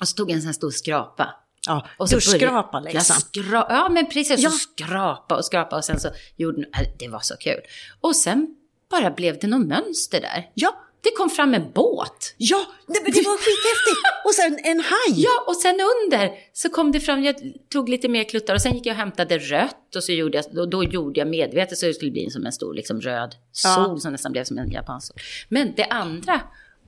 Och 0.00 0.08
så 0.08 0.16
tog 0.16 0.30
jag 0.30 0.34
en 0.34 0.40
sån 0.40 0.48
här 0.48 0.52
stor 0.52 0.70
skrapa. 0.70 1.34
Ja, 1.66 1.86
Och 1.96 2.08
så 2.08 2.14
duschskrapa 2.14 2.80
liksom. 2.80 3.16
Skra- 3.16 3.66
ja, 3.68 3.88
men 3.90 4.06
precis. 4.06 4.40
Ja. 4.40 4.50
Så 4.50 4.56
skrapa 4.58 5.36
och 5.36 5.44
skrapa 5.44 5.76
och 5.76 5.84
sen 5.84 6.00
så 6.00 6.08
gjorde 6.36 6.60
äh, 6.60 6.88
Det 6.98 7.08
var 7.08 7.20
så 7.20 7.36
kul. 7.36 7.60
Och 8.00 8.16
sen 8.16 8.56
bara 8.90 9.10
blev 9.10 9.38
det 9.38 9.46
något 9.46 9.66
mönster 9.66 10.20
där. 10.20 10.50
Ja, 10.54 10.83
Det 11.04 11.10
kom 11.16 11.30
fram 11.30 11.54
en 11.54 11.72
båt. 11.72 12.34
Ja, 12.36 12.66
det, 12.86 12.92
det 12.92 13.22
var 13.22 13.36
skithäftigt! 13.36 14.00
Och 14.24 14.34
sen 14.34 14.58
en 14.72 14.80
haj! 14.80 15.22
Ja, 15.22 15.44
och 15.46 15.56
sen 15.56 15.74
under 15.74 16.30
så 16.52 16.68
kom 16.70 16.92
det 16.92 17.00
fram, 17.00 17.24
jag 17.24 17.36
tog 17.72 17.88
lite 17.88 18.08
mer 18.08 18.24
kluttar 18.24 18.54
och 18.54 18.62
sen 18.62 18.74
gick 18.74 18.86
jag 18.86 18.92
och 18.94 18.98
hämtade 18.98 19.38
rött 19.38 19.96
och 19.96 20.04
så 20.04 20.12
gjorde 20.12 20.38
jag, 20.38 20.44
då, 20.54 20.66
då 20.66 20.84
gjorde 20.84 21.20
jag 21.20 21.28
medvetet 21.28 21.78
så 21.78 21.86
det 21.86 21.94
skulle 21.94 22.10
bli 22.10 22.30
som 22.30 22.46
en 22.46 22.52
stor 22.52 22.74
liksom 22.74 23.00
röd 23.00 23.34
sol 23.52 23.70
Ja. 23.88 23.96
som 23.98 24.12
nästan 24.12 24.32
blev 24.32 24.44
som 24.44 24.58
en 24.58 24.70
japansk 24.70 25.06
sol. 25.06 25.16
Men 25.48 25.72
det 25.76 25.84
andra, 25.84 26.40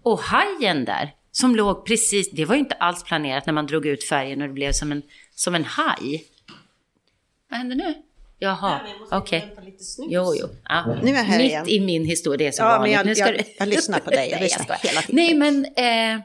och 0.03 0.21
hajen 0.21 0.85
där, 0.85 1.15
som 1.33 1.57
låg 1.57 1.87
precis, 1.87 2.31
det 2.31 2.45
var 2.45 2.55
ju 2.55 2.61
inte 2.61 2.75
alls 2.75 3.05
planerat 3.05 3.47
när 3.47 3.53
man 3.53 3.67
drog 3.67 3.87
ut 3.87 4.05
färgen 4.05 4.43
och 4.43 4.49
det 4.49 4.55
blev 4.55 4.73
som 4.73 4.93
en, 4.93 5.03
som 5.35 5.55
en 5.55 5.65
haj. 5.65 6.25
Vad 7.51 7.59
händer 7.59 7.77
nu? 7.77 7.95
Jaha, 8.39 8.81
okej. 9.11 9.55
Jo, 10.09 10.35
jo. 10.41 10.47
Ja. 10.69 10.97
Nu 11.03 11.11
är 11.11 11.15
jag 11.15 11.23
här 11.25 11.39
Mitt 11.39 11.47
igen. 11.47 11.69
i 11.69 11.81
min 11.81 12.05
historia, 12.05 12.37
det 12.39 12.47
är 12.47 12.53
så 12.53 12.63
Ja, 12.63 12.69
men 12.69 12.79
vanligt. 12.79 12.93
jag- 12.97 13.07
nu 13.07 13.15
ska 13.15 13.27
jag- 13.27 13.39
du... 13.39 13.45
jag 13.59 13.69
lyssnar 13.69 13.99
på 13.99 14.11
dig. 14.11 14.29
Jag 14.31 14.37
Nej, 14.41 14.43
lyssnar 14.43 14.65
skojar. 14.65 14.79
hela 14.83 15.01
tiden. 15.03 15.17
Nej, 15.17 15.35
men... 15.35 15.65
Eh, 16.17 16.23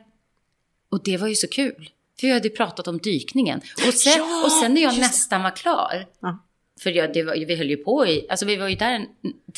och 0.92 1.04
det 1.04 1.18
var 1.18 1.28
ju 1.28 1.36
så 1.36 1.48
kul. 1.48 1.90
För 2.20 2.28
vi 2.28 2.34
hade 2.34 2.48
ju 2.48 2.56
pratat 2.56 2.88
om 2.88 2.98
dykningen. 2.98 3.62
Och 3.88 3.94
sen, 3.94 4.14
Ja, 4.18 4.44
och 4.46 4.52
sen 4.52 4.74
när 4.74 4.82
jag 4.82 4.90
just 4.94 5.02
det. 5.02 5.08
nästan 5.08 5.44
var 5.44 5.56
klar. 5.56 6.06
Ja. 6.22 6.38
För 6.84 6.90
jag, 6.90 7.14
det 7.14 7.24
var, 7.24 7.34
vi 7.46 7.56
höll 7.56 7.70
ju 7.70 7.78
på 7.78 8.08
i... 8.08 8.26
Alltså 8.30 8.46
vi 8.46 8.56
var 8.56 8.68
ju 8.68 8.76
där 8.76 8.92
en, 8.92 9.06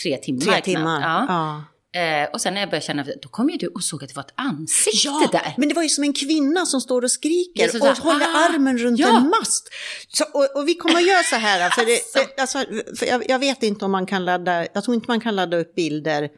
tre 0.04 0.18
timmar. 0.18 0.42
Tre 0.42 0.62
timmar. 0.62 1.02
Ja. 1.02 1.64
Eh, 1.96 2.30
och 2.34 2.42
sen 2.42 2.54
när 2.54 2.62
jag 2.62 2.70
började 2.70 2.86
känna... 2.86 3.06
Då 3.22 3.30
kom 3.30 3.50
ju 3.50 3.58
du 3.58 3.68
och 3.68 3.84
såg 3.84 4.04
att 4.04 4.10
det 4.10 4.16
var 4.16 4.24
ett 4.24 4.34
ansikte 4.36 5.08
Ja, 5.08 5.30
där. 5.32 5.54
men 5.58 5.70
det 5.70 5.76
var 5.76 5.84
ju 5.84 5.90
som 5.90 6.04
en 6.04 6.14
kvinna 6.14 6.66
som 6.66 6.82
står 6.82 7.02
och 7.02 7.12
skriker 7.12 7.68
så 7.68 7.80
och 7.80 7.86
där, 7.86 7.96
håller 7.96 8.26
ah, 8.26 8.50
armen 8.50 8.78
runt 8.78 9.00
ja. 9.00 9.18
en 9.18 9.30
mast. 9.30 9.70
Så, 10.08 10.24
och, 10.34 10.56
och 10.56 10.68
vi 10.68 10.76
kommer 10.76 10.96
att 10.96 11.08
göra 11.08 11.24
så 11.24 11.36
här, 11.36 11.70
för, 11.70 11.86
det, 11.86 12.00
det, 12.14 12.42
alltså, 12.42 12.58
för 13.00 13.06
jag, 13.06 13.30
jag 13.30 13.40
vet 13.40 13.64
inte 13.64 13.86
om 13.86 13.92
man 13.92 14.06
kan 14.06 14.26
ladda, 14.26 14.68
jag 14.74 14.84
tror 14.84 14.96
inte 14.96 15.08
man 15.08 15.22
kan 15.22 15.36
ladda 15.36 15.58
upp 15.58 15.76
bilder 15.76 16.30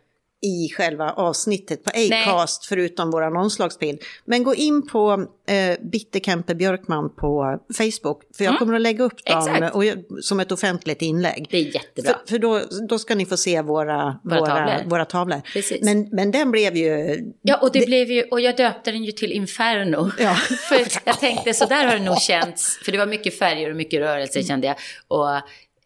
i 0.46 0.70
själva 0.78 1.12
avsnittet 1.12 1.84
på 1.84 1.90
Acast 1.90 2.66
förutom 2.66 3.12
vår 3.12 3.36
omslagsbild. 3.38 4.02
Men 4.26 4.44
gå 4.44 4.56
in 4.56 4.88
på 4.88 5.26
eh, 5.48 5.80
Bitte 5.92 6.20
Kempe 6.20 6.56
Björkman 6.56 7.16
på 7.16 7.60
Facebook, 7.78 8.22
för 8.38 8.44
jag 8.44 8.52
Mm. 8.52 8.60
kommer 8.60 8.74
att 8.76 8.82
lägga 8.82 9.04
upp 9.04 9.26
dem 9.26 9.38
Exakt. 9.40 9.76
och, 9.76 9.84
som 10.22 10.40
ett 10.40 10.52
offentligt 10.52 11.02
inlägg. 11.02 11.48
Det 11.52 11.58
är 11.58 11.76
jättebra. 11.76 12.14
För, 12.14 12.30
för 12.30 12.40
då, 12.40 12.62
då 12.90 13.00
ska 13.00 13.16
ni 13.16 13.26
få 13.26 13.38
se 13.38 13.62
våra, 13.62 14.20
Våra 14.24 14.40
våra, 14.40 14.46
tavlor. 14.50 14.90
våra 14.90 15.06
tavlor. 15.06 15.42
Men, 15.86 16.10
men 16.12 16.32
den 16.32 16.52
blev 16.52 16.76
ju... 16.76 17.20
Ja, 17.42 17.58
och 17.62 17.72
det, 17.72 17.86
blev 17.86 18.12
ju, 18.12 18.24
och 18.24 18.42
jag 18.42 18.58
döpte 18.58 18.92
den 18.92 19.04
ju 19.04 19.12
till 19.12 19.32
Inferno. 19.32 20.12
Ja. 20.20 20.34
för 20.70 20.78
jag 21.06 21.20
tänkte, 21.20 21.54
så 21.54 21.66
där 21.66 21.86
har 21.86 21.96
det 21.96 22.04
nog 22.06 22.22
känts, 22.22 22.78
för 22.86 22.92
det 22.92 22.98
var 22.98 23.06
mycket 23.08 23.40
färger 23.40 23.70
och 23.70 23.76
mycket 23.76 24.00
rörelse 24.00 24.44
kände 24.44 24.68
jag. 24.68 24.76
Och 25.08 25.36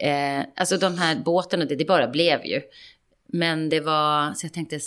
eh, 0.07 0.43
alltså 0.55 0.77
de 0.77 0.97
här 0.97 1.15
båten 1.25 1.61
och 1.61 1.67
det, 1.67 1.75
det 1.75 1.85
bara 1.85 2.07
blev 2.07 2.45
ju. 2.45 2.61
Men 3.33 3.69
det 3.69 3.79
var, 3.79 4.33
så 4.33 4.45
jag 4.45 4.53
tänkte, 4.53 4.79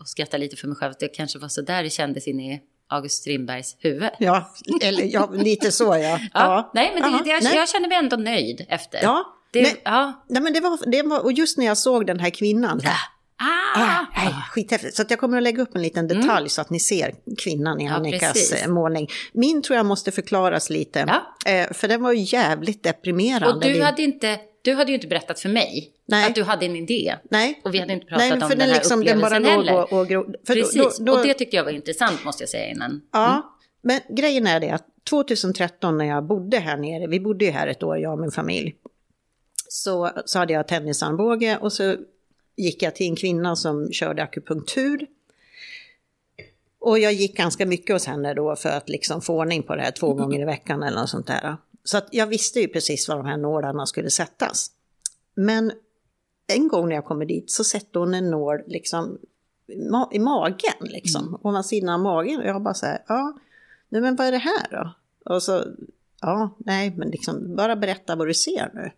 och 0.00 0.08
skratta 0.08 0.36
lite 0.36 0.56
för 0.56 0.68
mig 0.68 0.76
själv, 0.76 0.90
att 0.90 1.00
det 1.00 1.08
kanske 1.08 1.38
var 1.38 1.48
så 1.48 1.60
där 1.62 1.82
det 1.82 1.90
kändes 1.90 2.26
inne 2.28 2.54
i 2.54 2.60
August 2.88 3.20
Strindbergs 3.20 3.76
huvud. 3.78 4.10
Ja, 4.18 4.50
eller, 4.82 5.04
ja 5.14 5.30
lite 5.32 5.72
så 5.72 5.84
ja. 5.84 6.20
Ja, 6.34 6.70
nej, 6.74 6.90
men 6.94 7.02
det, 7.24 7.30
jag, 7.30 7.42
nej. 7.42 7.56
jag 7.56 7.68
känner 7.68 7.88
mig 7.88 7.98
ändå 7.98 8.16
nöjd 8.16 8.66
efter. 8.68 8.98
Ja, 9.02 9.24
det, 9.50 9.62
men- 9.62 9.70
ja. 9.84 10.24
Nej, 10.28 10.42
men 10.42 10.52
det 10.52 10.60
var, 10.60 10.90
det 10.90 11.02
var, 11.02 11.24
och 11.24 11.32
just 11.32 11.58
när 11.58 11.66
jag 11.66 11.78
såg 11.78 12.06
den 12.06 12.20
här 12.20 12.30
kvinnan, 12.30 12.80
här, 12.80 12.96
Ah, 13.38 13.80
ah, 13.82 14.06
nej, 14.16 14.34
skithäftigt. 14.50 14.96
Så 14.96 15.04
jag 15.08 15.18
kommer 15.18 15.36
att 15.36 15.42
lägga 15.42 15.62
upp 15.62 15.74
en 15.76 15.82
liten 15.82 16.08
detalj 16.08 16.48
så 16.48 16.60
att 16.60 16.70
ni 16.70 16.80
ser 16.80 17.14
kvinnan 17.38 17.80
i 17.80 17.84
Mm. 17.84 17.92
Ja, 17.92 17.96
Annikas 17.98 18.32
precis. 18.32 18.52
eh, 18.62 18.68
målning. 18.68 19.08
Min 19.32 19.62
tror 19.62 19.76
jag 19.76 19.86
måste 19.86 20.12
förklaras 20.12 20.70
lite, 20.70 21.04
Ja. 21.44 21.50
eh, 21.52 21.72
för 21.72 21.88
den 21.88 22.02
var 22.02 22.12
ju 22.12 22.22
jävligt 22.36 22.82
deprimerande. 22.82 23.66
och 23.68 23.72
du 23.74 23.82
hade, 23.82 24.02
inte, 24.02 24.38
du 24.66 24.74
hade 24.74 24.90
ju 24.90 24.94
inte 24.94 25.06
berättat 25.06 25.40
för 25.40 25.48
mig 25.48 25.92
Nej. 26.06 26.26
att 26.26 26.34
du 26.34 26.42
hade 26.42 26.66
en 26.66 26.76
idé. 26.76 27.16
Nej. 27.30 27.60
Och 27.64 27.74
vi 27.74 27.78
hade 27.78 27.92
inte 27.92 28.06
pratat 28.06 28.28
Nej, 28.30 28.42
om 28.42 28.48
för 28.48 28.56
den 28.56 28.68
här 28.68 28.74
liksom, 28.74 29.04
den 29.04 29.20
bara 29.20 29.36
upplevelsen 29.36 29.66
heller. 29.66 29.92
och, 29.92 30.00
och 30.00 30.08
gro, 30.08 30.34
Precis, 30.46 30.98
då, 30.98 31.04
då, 31.04 31.12
och 31.12 31.26
det 31.26 31.34
tyckte 31.34 31.56
jag 31.56 31.64
var 31.64 31.70
intressant 31.70 32.24
måste 32.24 32.42
jag 32.42 32.50
säga 32.50 32.70
innan. 32.70 33.02
Ja, 33.12 33.56
men 33.82 34.00
grejen 34.08 34.46
är 34.46 34.60
det 34.60 34.70
att 34.70 34.86
2013 35.10 35.98
när 35.98 36.04
jag 36.04 36.24
bodde 36.24 36.58
här 36.58 36.76
nere, 36.76 37.06
vi 37.06 37.20
bodde 37.20 37.44
ju 37.44 37.50
här 37.50 37.66
ett 37.66 37.82
år, 37.82 37.98
jag 37.98 38.12
och 38.12 38.18
min 38.18 38.30
familj, 38.30 38.76
så, 39.68 40.10
så 40.24 40.38
hade 40.38 40.52
jag 40.52 40.68
tennisarmbåge 40.68 41.58
och 41.60 41.72
så 41.72 41.96
gick 42.56 42.82
jag 42.82 42.94
till 42.94 43.06
en 43.06 43.16
kvinna 43.16 43.56
som 43.56 43.92
körde 43.92 44.22
akupunktur. 44.22 45.06
Och 46.78 46.98
jag 46.98 47.12
gick 47.12 47.36
ganska 47.36 47.66
mycket 47.66 47.94
hos 47.94 48.06
henne 48.06 48.34
då 48.34 48.56
för 48.56 48.68
att 48.68 48.88
liksom 48.88 49.20
få 49.20 49.38
ordning 49.38 49.62
på 49.62 49.76
det 49.76 49.82
här 49.82 49.90
två 49.90 50.14
gånger 50.14 50.40
i 50.40 50.44
veckan 50.44 50.82
eller 50.82 51.00
något 51.00 51.10
sånt 51.10 51.26
där. 51.26 51.56
Så 51.86 51.98
att 51.98 52.08
jag 52.10 52.26
visste 52.26 52.60
ju 52.60 52.68
precis 52.68 53.08
var 53.08 53.16
de 53.16 53.26
här 53.26 53.36
nålarna 53.36 53.86
skulle 53.86 54.10
sättas. 54.10 54.70
Men 55.34 55.72
en 56.46 56.68
gång 56.68 56.88
när 56.88 56.94
jag 56.94 57.04
kommer 57.04 57.24
dit 57.24 57.50
så 57.50 57.64
sätter 57.64 58.00
hon 58.00 58.14
en 58.14 58.30
nål 58.30 58.58
liksom 58.66 59.18
i 59.66 59.88
ma- 59.88 60.08
i 60.12 60.18
magen, 60.18 60.74
liksom, 60.80 61.40
ovansidan 61.42 61.64
sidan 61.64 61.94
av 61.94 62.00
magen. 62.00 62.40
Och 62.40 62.46
jag 62.46 62.62
bara 62.62 62.74
så 62.74 62.86
här, 62.86 63.04
ja, 63.08 63.38
nej 63.88 64.02
men 64.02 64.16
vad 64.16 64.26
är 64.26 64.32
det 64.32 64.38
här 64.38 64.68
då? 64.70 64.94
Och 65.34 65.42
så, 65.42 65.64
ja, 66.20 66.56
nej, 66.58 66.94
men 66.96 67.08
liksom, 67.10 67.56
bara 67.56 67.76
berätta 67.76 68.16
vad 68.16 68.26
du 68.26 68.34
ser 68.34 68.70
nu. 68.74 68.90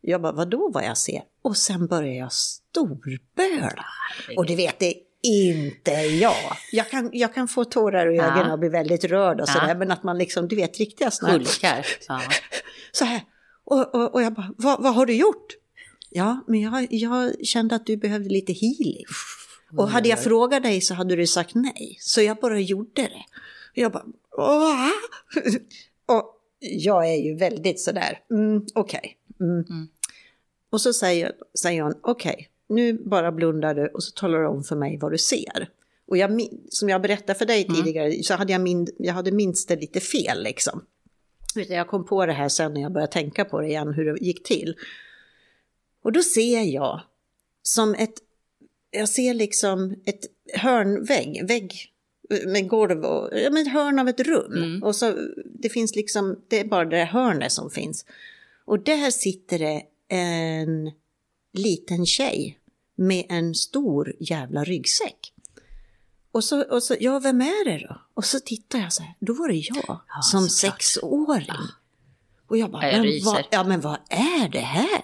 Jag 0.00 0.22
bara, 0.22 0.32
vadå 0.32 0.70
vad 0.74 0.84
jag 0.84 0.98
ser? 0.98 1.22
Och 1.42 1.56
sen 1.56 1.86
börjar 1.86 2.14
jag 2.14 2.32
storböla. 2.32 3.84
Och 4.36 4.46
du 4.46 4.56
vet, 4.56 4.78
det 4.78 4.94
inte 5.22 5.90
jag. 5.90 6.56
Jag 6.72 6.90
kan, 6.90 7.10
jag 7.12 7.34
kan 7.34 7.48
få 7.48 7.64
tårar 7.64 8.12
i 8.12 8.16
Ja. 8.16 8.24
ögonen 8.24 8.50
och 8.52 8.58
bli 8.58 8.68
väldigt 8.68 9.04
rörd 9.04 9.40
och 9.40 9.48
Ja. 9.48 9.52
sådär, 9.52 9.74
men 9.74 9.90
att 9.90 10.02
man 10.02 10.18
liksom, 10.18 10.48
du 10.48 10.56
vet, 10.56 10.78
riktiga 10.78 11.10
sådana 11.10 11.44
här. 11.62 11.86
Ja. 12.08 12.22
så 12.92 13.04
här. 13.04 13.20
Och, 13.64 13.94
och, 13.94 14.14
och 14.14 14.22
jag 14.22 14.32
bara, 14.32 14.54
vad, 14.56 14.82
vad 14.82 14.94
har 14.94 15.06
du 15.06 15.14
gjort? 15.14 15.46
Ja, 16.10 16.44
men 16.46 16.60
jag, 16.60 16.86
jag 16.90 17.46
kände 17.46 17.74
att 17.74 17.86
du 17.86 17.96
behövde 17.96 18.28
lite 18.28 18.52
healing. 18.52 19.04
Och 19.76 19.88
hade 19.88 20.08
jag 20.08 20.24
frågat 20.24 20.62
dig 20.62 20.80
så 20.80 20.94
hade 20.94 21.16
du 21.16 21.26
sagt 21.26 21.54
nej. 21.54 21.96
Så 22.00 22.20
jag 22.22 22.36
bara 22.36 22.60
gjorde 22.60 23.02
det. 23.02 23.24
Och 23.70 23.78
jag 23.78 23.92
bara, 23.92 24.04
Åh! 24.36 24.88
Och 26.06 26.34
jag 26.60 27.08
är 27.08 27.16
ju 27.16 27.36
väldigt 27.36 27.80
sådär, 27.80 28.18
mm, 28.30 28.66
okej. 28.74 29.16
Mm. 29.40 29.88
Och 30.70 30.80
så 30.80 30.92
säger, 30.92 31.32
säger 31.62 31.82
hon, 31.82 31.94
okej, 32.02 32.47
nu 32.68 32.92
bara 32.92 33.32
blundar 33.32 33.74
du 33.74 33.86
och 33.86 34.02
så 34.02 34.12
talar 34.12 34.38
du 34.38 34.46
om 34.46 34.64
för 34.64 34.76
mig 34.76 34.98
vad 35.00 35.12
du 35.12 35.18
ser. 35.18 35.68
Och 36.06 36.16
jag, 36.16 36.40
som 36.68 36.88
jag 36.88 37.02
berättade 37.02 37.38
för 37.38 37.46
dig 37.46 37.66
tidigare 37.66 38.22
så 38.22 38.34
hade 38.34 38.52
jag, 38.52 38.60
min, 38.60 38.88
jag 38.98 39.14
hade 39.14 39.32
minst 39.32 39.68
det 39.68 39.76
lite 39.76 40.00
fel 40.00 40.42
liksom. 40.42 40.84
Jag 41.54 41.88
kom 41.88 42.06
på 42.06 42.26
det 42.26 42.32
här 42.32 42.48
sen 42.48 42.74
när 42.74 42.80
jag 42.80 42.92
började 42.92 43.12
tänka 43.12 43.44
på 43.44 43.60
det 43.60 43.66
igen, 43.66 43.94
hur 43.94 44.04
det 44.04 44.20
gick 44.20 44.46
till. 44.46 44.74
Och 46.02 46.12
då 46.12 46.22
ser 46.22 46.62
jag 46.62 47.00
som 47.62 47.94
ett, 47.94 48.14
jag 48.90 49.08
ser 49.08 49.34
liksom 49.34 49.94
ett 50.04 50.20
hörnvägg, 50.54 51.48
vägg 51.48 51.72
med 52.46 52.68
golv 52.68 53.04
och, 53.04 53.30
ja 53.32 53.50
men 53.50 53.62
ett 53.62 53.72
hörn 53.72 53.98
av 53.98 54.08
ett 54.08 54.20
rum. 54.20 54.52
Mm. 54.52 54.82
Och 54.82 54.96
så, 54.96 55.14
det 55.44 55.68
finns 55.68 55.96
liksom, 55.96 56.40
det 56.48 56.60
är 56.60 56.64
bara 56.64 56.84
det 56.84 57.04
hörnet 57.04 57.52
som 57.52 57.70
finns. 57.70 58.06
Och 58.64 58.84
där 58.84 59.10
sitter 59.10 59.58
det 59.58 59.82
en 60.08 60.90
liten 61.52 62.06
tjej 62.06 62.58
med 62.94 63.26
en 63.28 63.54
stor 63.54 64.14
jävla 64.20 64.64
ryggsäck. 64.64 65.32
Och 66.32 66.44
så, 66.44 66.62
och 66.62 66.82
så, 66.82 66.96
ja 67.00 67.18
vem 67.18 67.40
är 67.40 67.64
det 67.64 67.86
då? 67.88 68.02
Och 68.14 68.24
så 68.24 68.40
tittar 68.40 68.78
jag 68.78 68.92
så 68.92 69.02
här, 69.02 69.14
då 69.20 69.32
var 69.32 69.48
det 69.48 69.54
jag 69.54 70.00
som 70.22 70.48
såklart. 70.48 70.50
sexåring. 70.52 71.68
Och 72.46 72.58
jag 72.58 72.70
bara, 72.70 72.92
Ja, 72.92 72.96
jag 72.96 73.04
men 73.04 73.24
vad, 73.24 73.44
ja 73.50 73.64
men 73.64 73.80
vad 73.80 73.98
är 74.08 74.48
det 74.48 74.58
här? 74.58 75.02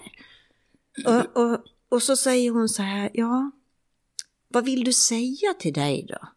Och, 1.05 1.43
och, 1.43 1.59
och 1.89 2.03
så 2.03 2.15
säger 2.15 2.51
hon 2.51 2.69
så 2.69 2.81
här, 2.81 3.09
ja, 3.13 3.51
vad 4.47 4.65
vill 4.65 4.83
du 4.83 4.93
säga 4.93 5.53
till 5.59 5.73
dig 5.73 6.05
då? 6.09 6.27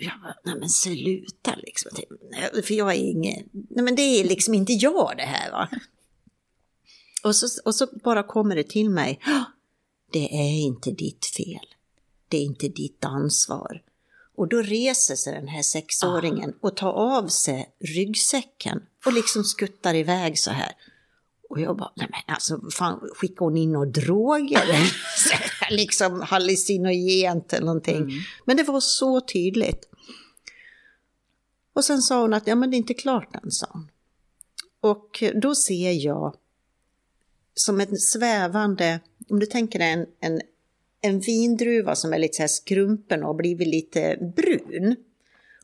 Jag 0.00 0.20
bara, 0.22 0.34
nej 0.44 0.54
men 0.58 0.68
sluta 0.68 1.54
liksom. 1.54 1.90
För 2.64 2.74
jag 2.74 2.90
är 2.94 2.98
ingen, 2.98 3.48
nej 3.52 3.84
men 3.84 3.94
det 3.94 4.02
är 4.02 4.24
liksom 4.24 4.54
inte 4.54 4.72
jag 4.72 5.16
det 5.16 5.22
här 5.22 5.50
va. 5.50 5.68
Och 7.24 7.36
så, 7.36 7.46
och 7.64 7.74
så 7.74 7.86
bara 8.04 8.22
kommer 8.22 8.56
det 8.56 8.68
till 8.68 8.90
mig, 8.90 9.20
"Ah, 9.26 9.44
det 10.12 10.34
är 10.34 10.52
inte 10.60 10.90
ditt 10.90 11.26
fel. 11.26 11.66
Det 12.28 12.36
är 12.36 12.42
inte 12.42 12.68
ditt 12.68 13.04
ansvar. 13.04 13.82
Och 14.36 14.48
då 14.48 14.62
reser 14.62 15.14
sig 15.14 15.32
den 15.34 15.48
här 15.48 15.62
sexåringen 15.62 16.54
och 16.60 16.76
tar 16.76 16.92
av 16.92 17.28
sig 17.28 17.74
ryggsäcken 17.80 18.82
och 19.06 19.12
liksom 19.12 19.44
skuttar 19.44 19.94
iväg 19.94 20.38
så 20.38 20.50
här. 20.50 20.72
Och 21.50 21.60
jag 21.60 21.76
bara, 21.76 21.92
nej 21.96 22.08
men 22.10 22.34
alltså 22.34 22.60
fan, 22.70 23.00
skickar 23.14 23.44
hon 23.44 23.56
in 23.56 23.76
och 23.76 23.88
droger? 23.88 24.64
Liksom 25.70 26.20
hallucinogent 26.20 27.52
eller 27.52 27.66
någonting. 27.66 28.10
Men 28.44 28.56
det 28.56 28.62
var 28.62 28.80
så 28.80 29.20
tydligt. 29.20 29.88
Och 31.74 31.84
sen 31.84 32.02
sa 32.02 32.20
hon 32.20 32.34
att, 32.34 32.46
ja 32.46 32.54
men 32.54 32.70
det 32.70 32.76
är 32.76 32.78
inte 32.78 32.94
klart 32.94 33.34
än, 33.44 33.50
sa 33.50 33.66
hon. 33.70 33.88
Och 34.80 35.22
då 35.42 35.54
ser 35.54 35.92
jag 35.92 36.36
som 37.54 37.80
en 37.80 37.96
svävande, 37.96 39.00
om 39.30 39.40
du 39.40 39.46
tänker 39.46 39.78
dig 39.78 39.88
en, 39.92 40.06
en, 40.20 40.40
en 41.00 41.20
vindruva 41.20 41.94
som 41.94 42.12
är 42.12 42.18
lite 42.18 42.36
så 42.36 42.42
här 42.42 42.48
skrumpen 42.48 43.24
och 43.24 43.34
blivit 43.36 43.68
lite 43.68 44.16
brun. 44.36 44.96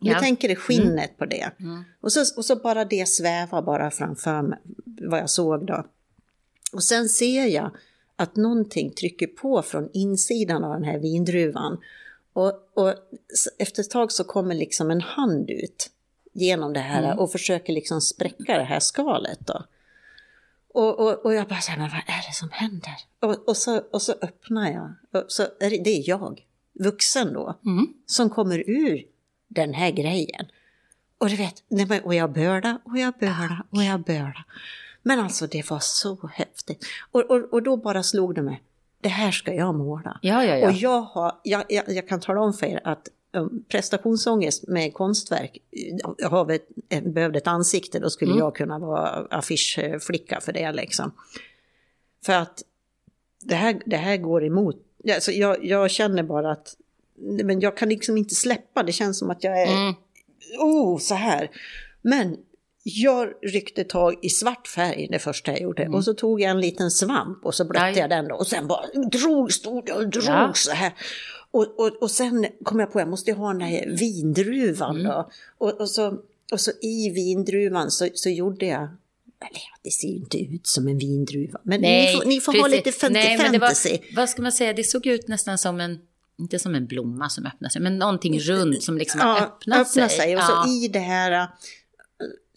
Om 0.01 0.07
Ja. 0.09 0.15
du 0.15 0.21
tänker 0.21 0.49
dig 0.49 0.57
skinnet 0.57 1.19
på 1.19 1.27
det. 1.27 1.51
Och, 2.01 2.13
så, 2.13 2.21
och 2.37 2.45
så 2.45 2.57
bara 2.57 2.85
det 2.85 3.09
svävar 3.09 3.63
bara 3.63 3.91
framför 3.91 4.43
mig, 4.43 4.59
vad 4.85 5.21
jag 5.21 5.31
såg 5.31 5.67
då. 5.67 5.87
Och 6.73 6.85
sen 6.85 7.09
ser 7.09 7.47
jag 7.47 7.71
att 8.17 8.37
någonting 8.37 8.91
trycker 8.91 9.27
på 9.27 9.63
från 9.63 9.91
insidan 9.93 10.65
av 10.65 10.73
den 10.75 10.85
här 10.85 10.99
vindruvan. 10.99 11.79
Och, 12.33 12.53
och 12.75 12.95
efter 13.59 13.83
ett 13.83 13.91
tag 13.91 14.13
så 14.13 14.25
kommer 14.25 14.55
liksom 14.55 14.91
en 14.91 15.01
hand 15.01 15.51
ut 15.51 15.91
genom 16.33 16.73
det 16.73 16.81
här 16.81 17.05
Mm. 17.05 17.19
och 17.19 17.33
försöker 17.33 17.73
liksom 17.73 18.01
spräcka 18.01 18.59
det 18.59 18.65
här 18.65 18.81
skalet 18.81 19.39
då. 19.47 19.65
Och, 20.79 21.01
och, 21.01 21.25
och 21.25 21.35
jag 21.35 21.49
bara 21.49 21.61
men 21.77 21.91
vad 21.91 22.03
är 22.07 22.29
det 22.29 22.35
som 22.35 22.51
händer? 22.53 22.97
Och, 23.21 23.49
och, 23.49 23.57
så, 23.57 23.79
och 23.93 24.03
så 24.03 24.13
öppnar 24.13 24.71
jag, 24.71 24.95
och 25.23 25.25
så 25.29 25.43
är 25.43 25.71
det, 25.71 25.79
det 25.85 25.91
är 25.91 26.09
jag, 26.09 26.45
vuxen 26.73 27.33
då, 27.33 27.59
Mm. 27.65 27.87
som 28.07 28.31
kommer 28.31 28.71
ur 28.71 29.05
den 29.49 29.75
här 29.75 29.91
grejen. 29.91 30.47
Och 31.19 31.29
du 31.29 31.37
vet, 31.37 31.63
och 32.05 32.15
jag 32.15 32.33
började 32.33 32.79
och 32.85 32.99
jag 32.99 33.15
började 33.15 33.63
och 33.71 33.83
jag 33.83 34.01
började. 34.01 34.45
Men 35.03 35.21
alltså 35.21 35.47
det 35.47 35.71
var 35.71 35.79
så 35.81 36.31
häftigt. 36.35 36.87
Och, 37.11 37.31
och, 37.31 37.53
och 37.53 37.63
då 37.63 37.77
bara 37.77 38.03
slog 38.03 38.35
det 38.35 38.43
mig, 38.43 38.63
det 39.01 39.09
här 39.09 39.31
ska 39.31 39.55
jag 39.55 39.75
måla. 39.75 40.19
Ja, 40.23 40.45
ja, 40.45 40.57
ja. 40.57 40.69
Och 40.69 40.73
jag, 40.75 41.01
har, 41.01 41.41
jag, 41.43 41.65
jag, 41.69 41.89
jag 41.89 42.09
kan 42.09 42.21
tala 42.21 42.41
om 42.41 42.53
för 42.53 42.67
er 42.67 42.81
att 42.85 43.09
prestationsångest 43.69 44.69
med 44.69 44.95
konstverk, 44.95 45.59
jag 46.19 46.29
har 46.31 46.59
eh, 46.89 47.03
behövde 47.03 47.39
ett 47.39 47.47
ansikte, 47.47 47.99
då 47.99 48.11
skulle 48.11 48.31
Mm. 48.31 48.39
jag 48.45 48.55
kunna 48.57 48.79
vara 48.79 49.27
affischflicka 49.31 50.41
för 50.41 50.53
det 50.53 50.73
liksom. 50.73 51.13
För 52.25 52.33
att 52.33 52.63
det 53.41 53.55
här, 53.55 53.83
det 53.87 53.97
här 53.97 54.17
går 54.17 54.45
emot, 54.45 54.77
alltså 55.15 55.31
jag, 55.33 55.65
jag 55.65 55.91
känner 55.91 56.23
bara 56.23 56.53
att 56.53 56.77
men 57.21 57.61
jag 57.61 57.77
kan 57.77 57.89
liksom 57.89 58.17
inte 58.17 58.35
släppa, 58.35 58.83
det 58.83 58.93
känns 58.93 59.19
som 59.19 59.31
att 59.31 59.45
jag 59.45 59.63
är, 59.63 59.67
Mm. 59.73 59.95
oh 60.61 60.99
så 60.99 61.15
här. 61.15 61.51
Men 62.03 62.37
jag 62.83 63.29
ryckte 63.43 63.85
tag 63.85 64.19
i 64.23 64.29
svart 64.29 64.69
färg 64.69 65.09
det 65.11 65.19
första 65.19 65.51
jag 65.53 65.61
gjorde 65.61 65.89
och 65.89 66.05
så 66.05 66.15
tog 66.15 66.41
jag 66.41 66.51
en 66.51 66.61
liten 66.61 66.91
svamp 66.91 67.45
och 67.45 67.55
så 67.55 67.65
blötte 67.65 67.87
Mm. 67.87 67.99
Jag 67.99 68.11
den 68.11 68.29
då 68.29 68.35
och 68.35 68.47
sen 68.47 68.67
bara 68.67 68.87
drog, 69.13 69.53
stod 69.53 69.89
jag 69.89 69.97
och 69.97 70.09
drog 70.09 70.25
Ja. 70.25 70.53
så 70.55 70.71
här. 70.71 70.93
Och, 71.51 71.81
och, 71.81 72.03
och 72.03 72.11
sen 72.11 72.47
kom 72.63 72.81
jag 72.81 72.93
på 72.93 73.01
jag 73.01 73.09
måste 73.09 73.33
ha 73.33 73.53
den 73.53 73.61
här 73.61 73.87
vindruvan 73.99 74.97
Mm. 74.97 75.09
då. 75.09 75.31
Och, 75.59 75.81
och, 75.81 75.91
så, 75.91 76.19
och 76.53 76.61
så 76.61 76.71
i 76.81 77.11
vindruvan 77.11 77.91
så, 77.91 78.09
så 78.15 78.29
gjorde 78.29 78.67
jag 78.67 78.89
eller 79.41 79.61
ja, 79.61 79.79
det 79.83 79.91
ser 79.91 80.09
ju 80.09 80.15
inte 80.15 80.39
ut 80.39 80.67
som 80.67 80.89
en 80.89 80.99
vindruva, 80.99 81.61
men 81.63 81.81
ni 81.81 82.13
får, 82.17 82.25
ni 82.25 82.41
får 82.41 82.61
ha 82.61 82.67
lite 82.69 83.09
Nej, 83.11 83.39
men 83.39 83.53
det 83.53 83.59
fantasy. 83.59 83.91
var, 83.91 84.17
vad 84.17 84.29
ska 84.31 84.43
man 84.43 84.53
säga, 84.53 84.73
det 84.73 84.85
såg 84.85 85.07
ut 85.07 85.29
nästan 85.29 85.59
som 85.59 85.81
en, 85.81 85.99
inte 86.39 86.59
som 86.59 86.75
en 86.75 86.87
blomma 86.87 87.29
som 87.29 87.47
öppnar 87.47 87.69
sig, 87.69 87.83
men 87.83 87.99
någonting 87.99 88.41
runt 88.41 88.83
som 88.83 88.99
liksom 88.99 89.21
har 89.21 89.41
öppnat 89.41 89.89
öppna 89.89 90.09
sig. 90.09 90.37
Och 90.37 90.43
ja. 90.43 90.65
så 90.67 90.71
i 90.71 90.89
det 90.89 90.99
här, 90.99 91.49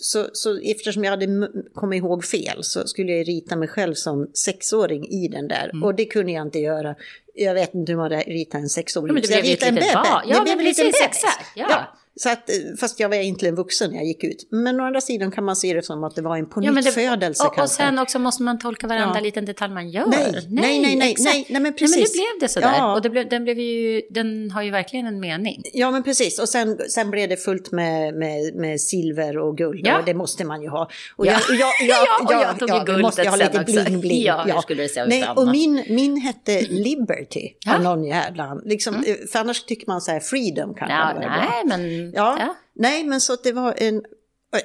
så, 0.04 0.30
så 0.34 0.60
eftersom 0.64 1.04
jag 1.04 1.12
hade 1.12 1.50
kommit 1.74 1.98
ihåg 1.98 2.26
fel 2.26 2.64
så 2.64 2.88
skulle 2.88 3.12
jag 3.12 3.28
rita 3.28 3.56
mig 3.56 3.68
själv 3.68 3.94
som 3.94 4.28
sexåring 4.34 5.08
i 5.10 5.28
den 5.28 5.48
där. 5.48 5.70
Mm. 5.74 5.84
Och 5.84 5.96
det 5.96 6.06
kunde 6.06 6.32
jag 6.32 6.48
inte 6.48 6.60
göra. 6.60 6.96
Jag 7.36 7.54
vet 7.54 7.74
inte 7.74 7.92
hur 7.92 7.98
man 7.98 8.10
ritar 8.10 8.60
en 8.60 8.70
sexåring. 8.70 9.08
Ja, 9.08 9.14
men 9.14 9.22
det 9.22 9.34
jag 9.34 9.42
blev 9.42 9.54
ett 9.54 9.64
ritade 9.64 9.70
en 9.70 9.76
bebis. 9.76 9.92
Ja, 9.94 10.22
Det 10.26 10.42
blev 10.44 10.60
en 10.60 10.66
liten 10.66 10.86
bebis. 10.86 11.02
exakt, 11.02 11.46
ja. 11.56 11.98
Så 12.16 12.30
att, 12.30 12.50
eh, 12.50 12.56
fast 12.80 13.00
jag 13.00 13.10
var 13.10 13.16
egentligen 13.16 13.56
vuxen 13.56 13.90
när 13.92 13.98
jag 13.98 14.06
gick 14.06 14.24
ut. 14.24 14.48
Men 14.52 14.80
å 14.80 14.84
andra 14.84 15.02
sidan 15.02 15.32
kan 15.32 15.44
man 15.44 15.56
se 15.56 15.74
det 15.74 15.84
som 15.84 16.04
att 16.04 16.16
det 16.16 16.22
var 16.22 16.38
en 16.38 16.44
Ja, 16.44 16.50
pånyttfödelse 16.54 17.44
och, 17.44 17.50
och 17.50 17.56
kanske. 17.56 17.76
sen 17.84 18.00
också 18.00 18.20
måste 18.20 18.44
man 18.44 18.60
tolka 18.60 18.88
varenda 18.88 19.16
Ja. 19.16 19.22
liten 19.22 19.46
detalj 19.46 19.74
man 19.74 19.90
gör. 19.90 20.06
Nej, 20.08 20.32
nej, 20.50 20.80
nej, 20.82 20.96
nej, 20.96 21.12
exakt. 21.12 21.34
nej, 21.36 21.46
nej, 21.50 21.62
men 21.62 21.64
Nej, 21.64 21.72
men 21.72 21.74
precis. 21.74 22.12
det 22.12 22.18
blev 22.18 22.40
det 22.40 22.48
sådär. 22.48 22.74
Ja. 22.78 22.94
Och 22.96 23.02
det 23.02 23.10
blev, 23.10 23.30
den, 23.30 23.44
blev 23.44 23.60
ju, 23.60 24.02
den 24.10 24.52
har 24.52 24.62
ju 24.62 24.72
verkligen 24.72 25.08
en 25.08 25.20
mening. 25.20 25.62
Ja 25.74 25.92
men 25.92 26.04
precis 26.04 26.40
och 26.40 26.50
sen, 26.50 26.78
sen 26.90 27.12
blev 27.12 27.30
det 27.30 27.38
fullt 27.38 27.72
med, 27.72 28.14
med, 28.16 28.56
med 28.56 28.82
silver 28.82 29.38
och 29.38 29.58
guld 29.58 29.82
Ja. 29.88 30.00
och 30.00 30.06
det 30.06 30.14
måste 30.14 30.46
man 30.46 30.62
ju 30.62 30.68
ha. 30.70 30.90
Och 31.16 31.26
Ja. 31.26 31.32
jag, 31.50 31.58
jag, 31.60 31.70
jag, 31.88 32.08
Ja, 32.08 32.26
och 32.26 32.34
jag 32.44 32.60
tog 32.60 32.70
ju 32.70 32.76
ja, 32.76 32.84
guldet 32.84 33.02
måste 33.02 33.22
jag 33.22 33.32
ha 33.32 33.38
lite 33.38 33.64
bling 33.66 34.00
bling. 34.00 34.24
Ja, 34.24 34.44
hur 34.44 34.62
skulle 34.62 34.84
det 34.84 34.90
se 34.90 35.02
ut 35.02 35.08
Nej, 35.10 35.26
och 35.36 35.48
min, 35.48 35.84
min 35.90 36.18
hette 36.18 36.62
Liberty 36.62 37.50
Ja. 37.66 37.76
av 37.76 37.82
någon 37.84 38.04
jävla 38.04 38.56
liksom, 38.66 39.04
För 39.32 39.40
annars 39.40 39.64
tycker 39.64 39.88
man 39.88 40.02
så 40.02 40.12
här 40.12 40.20
freedom 40.20 40.74
kanske. 40.74 40.96
Ja, 40.98 41.14
nej, 41.20 41.62
men... 41.66 42.01
Ja, 42.16 42.36
Ja. 42.40 42.56
nej 42.74 43.04
men 43.04 43.22
så 43.22 43.34
att 43.34 43.44
det 43.44 43.52
var 43.52 43.74
en, 43.78 44.04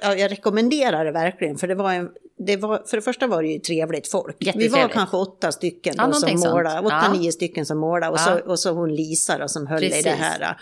ja, 0.02 0.14
jag 0.14 0.30
rekommenderar 0.30 1.04
det 1.04 1.12
verkligen 1.12 1.58
för 1.58 1.68
det 1.68 1.74
var 1.74 1.92
en, 1.92 2.10
det 2.38 2.56
var, 2.56 2.82
för 2.86 2.96
det 2.96 3.02
första 3.02 3.26
var 3.26 3.42
det 3.42 3.48
ju 3.48 3.58
trevligt 3.58 4.08
folk. 4.10 4.36
Vi 4.54 4.68
var 4.68 4.88
kanske 4.88 5.16
åtta 5.16 5.52
stycken 5.52 5.94
Ja, 5.96 6.06
då, 6.06 6.12
som 6.12 6.40
målade, 6.40 6.86
åtta, 6.86 7.00
Ja. 7.02 7.12
nio 7.12 7.32
stycken 7.32 7.66
som 7.66 7.78
målade 7.78 8.12
och, 8.12 8.20
så, 8.20 8.38
och 8.38 8.58
så 8.58 8.70
hon 8.72 8.94
Lisa 8.94 9.38
då, 9.38 9.48
som 9.48 9.66
höll 9.66 9.84
i 9.84 9.88
det 9.88 9.92
Precis. 9.94 10.12
här. 10.12 10.56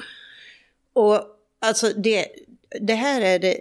Och 0.92 1.20
alltså 1.60 1.90
det, 1.96 2.26
det 2.80 2.94
här 2.94 3.20
är 3.20 3.38
det, 3.38 3.60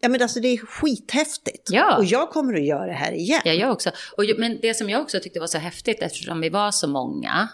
ja 0.00 0.08
men 0.08 0.22
alltså 0.22 0.40
det 0.40 0.48
är 0.48 0.56
skithäftigt. 0.58 1.68
Ja. 1.70 1.96
Och 1.96 2.04
jag 2.04 2.30
kommer 2.30 2.54
att 2.54 2.64
göra 2.64 2.86
det 2.86 2.92
här 2.92 3.12
igen. 3.12 3.40
Ja, 3.44 3.52
jag 3.52 3.72
också. 3.72 3.90
Och, 4.16 4.24
men 4.38 4.58
det 4.62 4.74
som 4.74 4.90
jag 4.90 5.02
också 5.02 5.20
tyckte 5.20 5.40
var 5.40 5.46
så 5.46 5.58
häftigt, 5.58 6.02
eftersom 6.02 6.40
vi 6.40 6.48
var 6.48 6.70
så 6.70 6.88
många. 6.88 7.48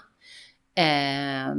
Eh, 0.75 1.55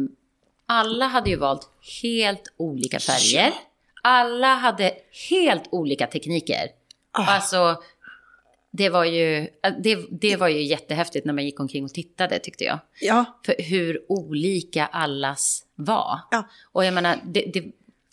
alla 0.71 1.07
hade 1.07 1.29
ju 1.29 1.35
valt 1.35 1.69
helt 2.01 2.53
olika 2.57 2.99
färger. 2.99 3.53
Alla 4.01 4.55
hade 4.55 4.93
helt 5.29 5.63
olika 5.71 6.07
tekniker. 6.07 6.69
Ah. 7.11 7.25
Alltså, 7.25 7.83
det 8.71 8.89
var, 8.89 9.05
ju, 9.05 9.47
det, 9.83 10.05
det 10.09 10.35
var 10.35 10.47
ju 10.47 10.63
jättehäftigt 10.63 11.25
när 11.25 11.33
man 11.33 11.45
gick 11.45 11.59
omkring 11.59 11.83
och 11.83 11.93
tittade, 11.93 12.39
tyckte 12.39 12.63
jag. 12.63 12.79
Ja, 13.01 13.25
För 13.45 13.55
hur 13.59 14.05
olika 14.07 14.85
allas 14.85 15.65
var. 15.75 16.19
Ja. 16.31 16.49
Och 16.71 16.85
jag 16.85 16.93
menar, 16.93 17.19
det, 17.25 17.45
det, 17.53 17.63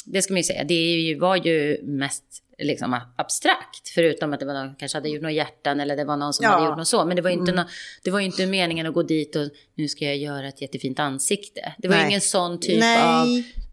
det 0.04 0.22
ska 0.22 0.32
man 0.32 0.38
ju 0.38 0.44
säga, 0.44 0.64
det 0.64 1.16
var 1.20 1.36
ju 1.36 1.80
mest 1.82 2.42
liksom 2.58 3.00
abstrakt. 3.16 3.88
Förutom 3.94 4.32
att 4.32 4.40
det 4.40 4.46
var 4.46 4.54
någon 4.54 4.74
kanske 4.74 4.98
hade 4.98 5.08
gjort 5.08 5.22
några 5.22 5.32
hjärtan 5.32 5.80
eller 5.80 5.96
det 5.96 6.04
var 6.04 6.16
någon 6.16 6.32
som 6.32 6.44
Ja. 6.44 6.50
hade 6.50 6.66
gjort 6.66 6.76
något 6.78 6.88
så. 6.88 7.04
Men 7.04 7.16
det 7.16 7.22
var, 7.22 7.30
inte 7.30 7.52
nå, 7.52 7.64
det 8.02 8.10
var 8.10 8.20
inte 8.20 8.46
meningen 8.46 8.86
att 8.86 8.94
gå 8.94 9.02
dit 9.02 9.36
och 9.36 9.48
nu 9.74 9.88
ska 9.88 10.04
jag 10.04 10.16
göra 10.16 10.48
ett 10.48 10.62
jättefint 10.62 10.98
ansikte. 10.98 11.74
Det 11.78 11.88
var 11.88 11.96
Nej. 11.96 12.06
ingen 12.08 12.20
sån 12.20 12.60
typ 12.60 12.80
Nej. 12.80 13.02
av... 13.02 13.26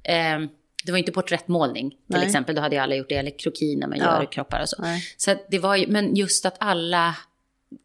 Eh, 0.03 0.49
det 0.85 0.91
var 0.91 0.97
inte 0.97 1.11
porträttmålning 1.11 1.89
till 1.89 1.99
Nej. 2.07 2.25
exempel. 2.25 2.55
Då 2.55 2.61
hade 2.61 2.75
ju 2.75 2.81
alla 2.81 2.95
gjort 2.95 3.09
det. 3.09 3.15
Eller 3.15 3.39
kroki 3.39 3.75
när 3.75 3.87
man 3.87 3.97
Ja. 3.97 4.05
gör 4.21 4.31
kroppar 4.31 4.61
och 4.61 4.69
så. 4.69 4.81
Nej. 4.81 5.03
Så 5.17 5.35
det 5.51 5.59
var 5.59 5.75
ju, 5.75 5.87
men 5.87 6.15
just 6.15 6.45
att 6.45 6.55
alla, 6.59 7.15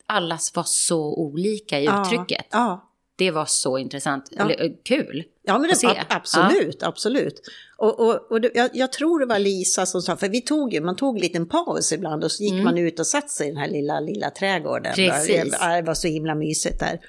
allas 0.07 0.55
var 0.57 0.65
så 0.67 1.15
olika 1.15 1.81
i 1.81 1.85
uttrycket. 1.85 2.47
Ja, 2.51 2.59
ja. 2.59 2.87
Det 3.17 3.31
var 3.31 3.45
så 3.47 3.79
intressant. 3.79 4.29
Ja. 4.31 4.45
Eller, 4.45 4.65
eh, 4.65 4.71
kul. 4.85 5.25
Ja, 5.43 5.59
men 5.59 5.71
att 5.71 5.79
se. 5.79 5.87
det, 5.87 5.93
ab- 6.01 6.07
absolut, 6.09 6.83
absolut. 6.83 7.41
Och, 7.81 8.01
och, 8.01 8.33
och 8.33 8.41
det, 8.41 8.51
jag, 8.55 8.71
jag 8.73 8.93
tror 8.93 9.21
det 9.21 9.27
var 9.27 9.39
Lisa 9.39 9.87
som 9.87 10.03
sa, 10.03 10.17
för 10.17 10.29
vi 10.29 10.41
tog 10.41 10.73
ju, 10.75 10.81
man 10.81 10.97
tog 10.97 11.17
en 11.17 11.21
liten 11.23 11.47
paus 11.47 11.93
ibland 11.93 12.25
och 12.25 12.33
så 12.33 12.43
gick 12.43 12.65
man 12.65 12.79
ut 12.79 13.01
och 13.01 13.07
satte 13.07 13.29
sig 13.29 13.47
i 13.47 13.51
den 13.51 13.59
här 13.59 13.69
lilla, 13.69 14.01
lilla 14.01 14.31
trädgården. 14.31 14.93
Mm. 14.99 15.11
Precis. 15.11 15.57
Ja, 15.61 15.77
det 15.77 15.83
var 15.83 15.95
så 15.95 16.09
himla 16.09 16.35
mysigt 16.35 16.81
där. 16.81 17.01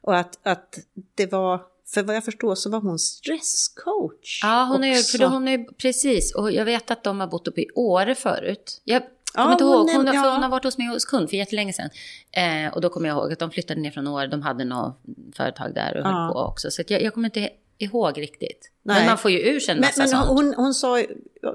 Och 0.00 0.16
att, 0.16 0.38
att 0.42 0.78
det 1.14 1.32
var, 1.32 1.60
för 1.86 2.02
vad 2.02 2.16
jag 2.16 2.24
förstår 2.24 2.54
så 2.54 2.70
var 2.70 2.80
hon 2.80 2.98
stresscoach. 2.98 4.40
Ja, 4.42 4.68
hon 4.72 4.84
är, 4.84 4.94
för 4.94 5.18
då, 5.18 5.26
hon 5.26 5.48
är 5.48 5.64
precis. 5.72 6.34
Och 6.34 6.52
jag 6.52 6.64
vet 6.64 6.90
att 6.90 7.04
de 7.04 7.20
har 7.20 7.26
bott 7.26 7.48
uppe 7.48 7.60
i 7.60 7.66
Åre 7.74 8.14
förut. 8.14 8.80
Jag 8.84 9.02
Ja, 9.34 9.42
kommer 9.42 9.52
inte 9.52 9.64
ihåg. 9.64 9.90
Hon, 9.90 10.06
ja. 10.06 10.30
hon 10.32 10.42
har 10.42 10.48
varit 10.50 10.64
hos 10.64 10.78
mig 10.78 10.86
hos 10.86 11.04
kund 11.04 11.30
för 11.30 11.36
jättelänge 11.36 11.72
sedan. 11.72 11.90
Eh, 12.32 12.74
och 12.74 12.80
då 12.80 12.88
kommer 12.88 13.08
jag 13.08 13.16
ihåg 13.18 13.32
att 13.32 13.38
de 13.38 13.50
flyttade 13.50 13.80
ner 13.80 13.90
från 13.90 14.06
Åre. 14.06 14.26
De 14.26 14.42
hade 14.42 14.64
något 14.64 15.00
företag 15.36 15.74
där 15.74 15.96
och 15.96 16.06
Ja. 16.06 16.10
höll 16.10 16.32
på 16.32 16.38
också. 16.38 16.70
Så 16.70 16.82
jag, 16.86 17.02
jag 17.02 17.14
kommer 17.14 17.26
inte 17.28 17.50
ihåg 17.78 18.18
riktigt. 18.18 18.70
Nej. 18.82 18.96
Men 18.96 19.06
man 19.06 19.18
får 19.18 19.30
ju 19.30 19.38
ur 19.38 19.60
sig 19.60 19.72
en 19.72 19.78
Men, 19.80 19.86
massa 19.88 20.00
men 20.00 20.08
sånt. 20.08 20.28
hon, 20.28 20.54
hon 20.54 20.74
sa, 20.74 21.02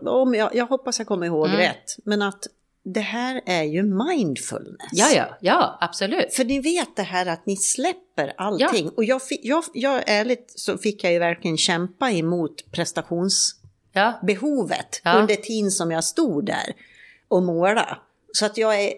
om 0.05 0.35
jag, 0.35 0.55
jag 0.55 0.65
hoppas 0.65 0.99
jag 0.99 1.07
kommer 1.07 1.25
ihåg 1.25 1.45
Mm. 1.47 1.57
rätt, 1.59 1.97
men 2.05 2.21
att 2.21 2.47
det 2.85 2.99
här 2.99 3.41
är 3.45 3.63
ju 3.63 3.83
mindfulness. 3.83 4.89
Ja, 4.91 5.07
ja, 5.15 5.37
ja, 5.41 5.77
absolut. 5.81 6.33
För 6.33 6.43
ni 6.45 6.59
vet 6.59 6.95
det 6.95 7.03
här 7.03 7.25
att 7.25 7.45
ni 7.45 7.57
släpper 7.57 8.33
allting. 8.37 8.89
Och 8.89 9.03
jag, 9.03 9.21
jag, 9.41 9.63
jag, 9.73 10.03
ärligt 10.07 10.53
så 10.55 10.77
fick 10.77 11.03
jag 11.03 11.13
ju 11.13 11.19
verkligen 11.19 11.57
kämpa 11.57 12.11
emot 12.11 12.71
prestationsbehovet 12.71 15.01
Ja. 15.03 15.13
under 15.13 15.35
tiden 15.35 15.71
som 15.71 15.91
jag 15.91 16.03
stod 16.03 16.45
där 16.45 16.73
och 17.27 17.43
måla. 17.43 17.97
Så 18.33 18.45
att 18.45 18.57
jag 18.57 18.81
är... 18.83 18.93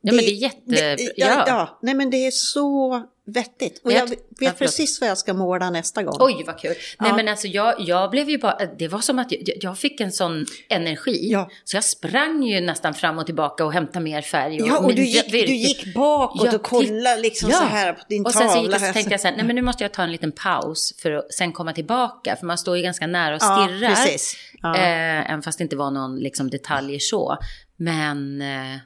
Ja, 0.00 0.12
men 0.12 0.24
det 0.24 0.30
är 0.30 0.34
jätte... 0.34 0.60
det- 0.66 0.96
ja, 1.02 1.12
ja. 1.26 1.44
ja, 1.46 1.78
nej 1.82 1.94
men 1.94 2.10
det 2.10 2.26
är 2.26 2.30
så 2.30 3.02
vettigt. 3.34 3.80
Och 3.84 3.92
Jag- 3.92 3.98
jag 3.98 4.08
vet 4.08 4.18
ja, 4.38 4.50
precis 4.58 5.00
vad 5.00 5.10
jag 5.10 5.18
ska 5.18 5.34
måla 5.34 5.70
nästa 5.70 6.02
gång. 6.02 6.16
Oj, 6.20 6.44
vad 6.46 6.58
kul. 6.58 6.74
Nej, 6.98 7.10
Ja. 7.10 7.16
men 7.16 7.28
alltså 7.28 7.46
jag, 7.46 7.74
jag 7.78 8.10
blev 8.10 8.30
ju 8.30 8.38
bara... 8.38 8.58
Det 8.78 8.88
var 8.88 9.00
som 9.00 9.18
att 9.18 9.32
jag, 9.32 9.42
jag 9.60 9.78
fick 9.78 10.00
en 10.00 10.12
sån 10.12 10.46
energi. 10.68 11.28
Ja. 11.32 11.50
Så 11.64 11.76
jag 11.76 11.84
sprang 11.84 12.42
ju 12.42 12.60
nästan 12.60 12.94
fram 12.94 13.18
och 13.18 13.26
tillbaka 13.26 13.64
och 13.64 13.72
hämtade 13.72 14.00
mer 14.04 14.22
färg. 14.22 14.62
Och, 14.62 14.68
Ja, 14.68 14.78
och 14.78 14.94
du 14.94 15.04
gick, 15.04 15.30
du 15.30 15.54
gick 15.54 15.94
bakåt 15.94 16.54
och 16.54 16.62
kollade 16.62 17.22
liksom 17.22 17.50
så 17.50 17.62
här 17.64 17.92
på 17.92 18.00
din 18.08 18.26
Och 18.26 18.32
tavla. 18.32 18.48
sen 18.48 18.56
så, 18.58 18.62
gick 18.64 18.74
jag, 18.74 18.80
så 18.80 18.92
tänkte 18.92 19.12
jag 19.12 19.20
så 19.20 19.28
här, 19.28 19.36
nej 19.36 19.46
men 19.46 19.56
nu 19.56 19.62
måste 19.62 19.84
jag 19.84 19.92
ta 19.92 20.02
en 20.02 20.12
liten 20.12 20.32
paus 20.32 20.94
för 21.02 21.12
att 21.12 21.32
sen 21.34 21.52
komma 21.52 21.72
tillbaka. 21.72 22.36
För 22.36 22.46
man 22.46 22.58
står 22.58 22.76
ju 22.76 22.82
ganska 22.82 23.06
nära 23.06 23.34
och 23.34 23.42
stirrar. 23.42 23.88
precis. 23.88 24.36
Eh, 24.64 25.30
även 25.30 25.42
fast 25.42 25.58
det 25.58 25.62
inte 25.62 25.76
var 25.76 25.90
någon 25.90 26.16
liksom, 26.18 26.50
detaljer 26.50 26.98
så. 26.98 27.36
Men... 27.76 28.42
Eh, 28.42 28.76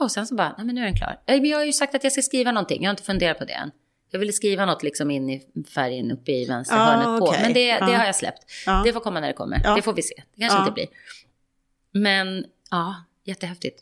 och 0.00 0.10
sen 0.10 0.26
så 0.26 0.34
bara, 0.34 0.54
nej 0.56 0.66
men 0.66 0.74
nu 0.74 0.80
är 0.80 0.84
den 0.84 0.96
klar. 0.96 1.20
Eh, 1.26 1.36
Jag 1.36 1.58
har 1.58 1.64
ju 1.64 1.72
sagt 1.72 1.94
att 1.94 2.04
jag 2.04 2.12
ska 2.12 2.22
skriva 2.22 2.52
någonting, 2.52 2.82
jag 2.82 2.88
har 2.88 2.92
inte 2.92 3.02
funderat 3.02 3.38
på 3.38 3.44
det 3.44 3.52
än. 3.52 3.70
Jag 4.14 4.18
ville 4.18 4.32
skriva 4.32 4.66
något 4.66 4.82
liksom 4.82 5.10
in 5.10 5.30
i 5.30 5.42
färgen 5.74 6.10
uppe 6.10 6.32
i 6.32 6.44
vänstra 6.46 6.76
Ja, 6.76 6.82
hörnet 6.84 7.20
på. 7.20 7.26
okej. 7.28 7.42
Men 7.42 7.52
det, 7.52 7.72
det 7.78 7.96
har 7.96 8.04
jag 8.04 8.16
släppt. 8.16 8.44
Ja. 8.66 8.82
Det 8.84 8.92
får 8.92 9.00
komma 9.00 9.20
när 9.20 9.26
det 9.28 9.32
kommer. 9.34 9.74
Det 9.76 9.82
får 9.82 9.92
vi 9.92 10.02
se. 10.02 10.14
Det 10.34 10.40
kanske 10.40 10.58
inte 10.58 10.72
blir. 10.72 10.86
Men 11.92 12.44
ja, 12.70 12.94
jättehäftigt. 13.24 13.80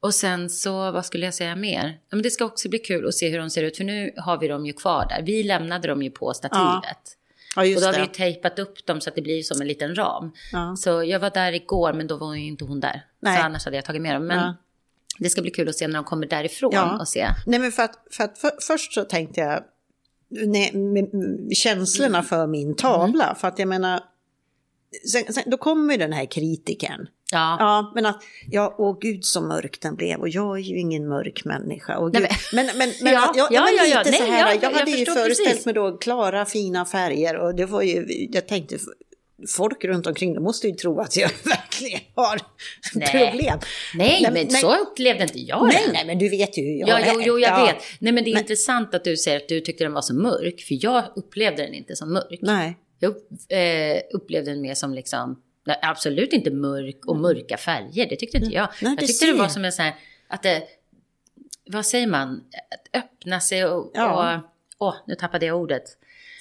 Och 0.00 0.14
sen 0.14 0.50
så, 0.50 0.90
vad 0.90 1.06
skulle 1.06 1.24
jag 1.24 1.34
säga 1.34 1.56
mer? 1.56 1.98
Men 2.10 2.22
det 2.22 2.30
ska 2.30 2.44
också 2.44 2.68
bli 2.68 2.78
kul 2.78 3.08
att 3.08 3.14
se 3.14 3.28
hur 3.28 3.38
de 3.38 3.50
ser 3.50 3.62
ut, 3.62 3.76
för 3.76 3.84
nu 3.84 4.12
har 4.16 4.38
vi 4.38 4.48
dem 4.48 4.66
ju 4.66 4.72
kvar 4.72 5.06
där. 5.08 5.22
Vi 5.22 5.42
lämnade 5.42 5.88
dem 5.88 6.02
ju 6.02 6.10
på 6.10 6.34
stativet. 6.34 6.98
Ja, 7.56 7.62
Och 7.62 7.80
då 7.80 7.86
har 7.86 7.92
vi 7.92 7.98
det. 7.98 8.04
ju 8.04 8.06
tejpat 8.12 8.58
upp 8.58 8.86
dem 8.86 9.00
så 9.00 9.08
att 9.10 9.14
det 9.16 9.22
blir 9.22 9.42
som 9.42 9.60
en 9.60 9.68
liten 9.68 9.94
ram. 9.94 10.32
Ja. 10.52 10.76
Så 10.76 11.04
jag 11.04 11.20
var 11.20 11.30
där 11.30 11.52
igår, 11.52 11.92
men 11.92 12.06
då 12.06 12.16
var 12.16 12.34
ju 12.34 12.44
inte 12.46 12.64
hon 12.64 12.80
där. 12.80 13.02
Nej. 13.20 13.36
Så 13.36 13.42
annars 13.42 13.64
hade 13.64 13.76
jag 13.76 13.84
tagit 13.84 14.02
med 14.02 14.14
dem. 14.16 14.26
Men 14.26 14.38
Ja. 14.38 14.54
Det 15.18 15.30
ska 15.30 15.42
bli 15.42 15.50
kul 15.50 15.68
att 15.68 15.76
se 15.76 15.86
när 15.88 15.94
de 15.94 16.04
kommer 16.04 16.26
därifrån 16.26 16.70
Ja. 16.74 16.98
och 17.00 17.08
se. 17.08 17.28
Nej, 17.46 17.58
men 17.58 17.72
för 17.72 17.82
att, 17.82 17.98
för 18.10 18.24
att 18.24 18.38
för, 18.38 18.50
först 18.60 18.92
så 18.92 19.04
tänkte 19.04 19.40
jag 19.40 19.64
nej, 20.28 20.72
med, 20.72 21.14
med 21.14 21.56
känslorna 21.56 22.22
för 22.22 22.46
min 22.46 22.74
tavla. 22.76 23.34
För 23.40 23.48
att 23.48 23.58
jag 23.58 23.68
menar, 23.68 24.00
sen, 25.12 25.32
sen, 25.32 25.42
då 25.46 25.56
kommer 25.56 25.92
ju 25.92 25.98
den 25.98 26.12
här 26.12 26.26
kritiken. 26.26 27.08
Ja. 27.32 27.56
Ja, 27.58 27.92
men 27.94 28.06
att, 28.06 28.22
ja, 28.50 28.74
åh 28.78 28.98
gud 29.00 29.24
så 29.24 29.40
mörk 29.40 29.80
den 29.80 29.96
blev 29.96 30.20
och 30.20 30.28
jag 30.28 30.58
är 30.58 30.62
ju 30.62 30.78
ingen 30.78 31.08
mörk 31.08 31.44
människa. 31.44 31.98
Och 31.98 32.12
Nej, 32.12 32.22
gud, 32.22 32.30
men, 32.52 32.66
men, 32.66 32.74
men, 32.76 32.88
Ja, 33.12 33.32
ja, 33.36 33.48
ja, 33.50 33.64
men 33.64 33.76
ja, 33.76 33.84
ja. 33.84 33.98
lite 33.98 34.10
Nej, 34.10 34.20
så 34.20 34.26
här, 34.26 34.38
ja, 34.38 34.54
jag 34.54 34.62
jag 34.72 34.78
hade 34.78 34.90
ju 34.90 34.96
förstår 34.96 35.14
föreställt 35.22 35.48
precis. 35.48 35.66
mig 35.66 35.74
då 35.74 35.96
klara 35.98 36.44
fina 36.44 36.84
färger 36.84 37.36
och 37.36 37.54
det 37.54 37.66
var 37.66 37.82
ju, 37.82 38.28
jag 38.32 38.48
tänkte, 38.48 38.78
folk 39.56 39.84
runt 39.84 40.06
omkring, 40.06 40.34
de 40.34 40.42
måste 40.44 40.66
ju 40.68 40.74
tro 40.74 41.00
att 41.00 41.16
jag 41.16 41.30
verkligen 41.44 42.00
har 42.14 42.40
Nej. 42.94 43.08
problem. 43.30 43.58
Nej, 43.94 44.22
men, 44.22 44.32
nej, 44.32 44.50
så 44.50 44.76
upplevde 44.76 45.22
inte 45.22 45.38
jag 45.40 45.66
Nej, 45.66 45.82
den. 45.84 45.92
nej, 45.92 46.04
men 46.06 46.18
du 46.18 46.28
vet 46.28 46.58
ju 46.58 46.62
hur 46.62 46.78
jag 46.80 46.88
Ja, 46.88 46.98
är. 46.98 47.12
jo, 47.14 47.20
jo, 47.24 47.38
jag 47.38 47.60
Ja. 47.60 47.66
vet. 47.66 47.76
Nej, 48.00 48.12
men 48.12 48.24
det 48.24 48.30
är 48.30 48.38
intressant 48.38 48.94
att 48.94 49.04
du 49.04 49.16
säger 49.16 49.36
att 49.36 49.48
du 49.48 49.60
tyckte 49.60 49.84
den 49.84 49.92
var 49.92 50.02
så 50.02 50.14
mörk. 50.14 50.60
För 50.60 50.84
jag 50.84 51.04
upplevde 51.16 51.62
den 51.62 51.74
inte 51.74 51.96
som 51.96 52.12
mörk. 52.12 52.38
Nej. 52.42 52.76
Jag 52.98 53.10
eh, 53.48 54.00
upplevde 54.14 54.50
den 54.50 54.60
mer 54.60 54.74
som 54.74 54.94
liksom, 54.94 55.42
absolut 55.82 56.32
inte 56.32 56.50
mörk 56.50 57.06
och 57.06 57.16
mörka 57.16 57.56
färger. 57.56 58.08
Det 58.08 58.16
tyckte 58.16 58.36
inte 58.38 58.54
jag. 58.54 58.68
Nej, 58.82 58.96
jag 58.98 59.06
tyckte 59.08 59.26
det 59.26 59.32
var 59.32 59.48
som 59.48 59.64
en 59.64 59.72
sån 59.72 59.84
här, 59.84 59.94
att 60.28 60.42
det, 60.42 60.62
vad 61.70 61.86
säger 61.86 62.06
man, 62.06 62.44
att 62.70 63.02
öppna 63.02 63.40
sig 63.40 63.64
och, 63.66 63.90
Ja. 63.94 64.36
och 64.78 64.86
åh, 64.88 64.94
nu 65.06 65.14
tappade 65.14 65.46
jag 65.46 65.56
ordet. 65.60 65.82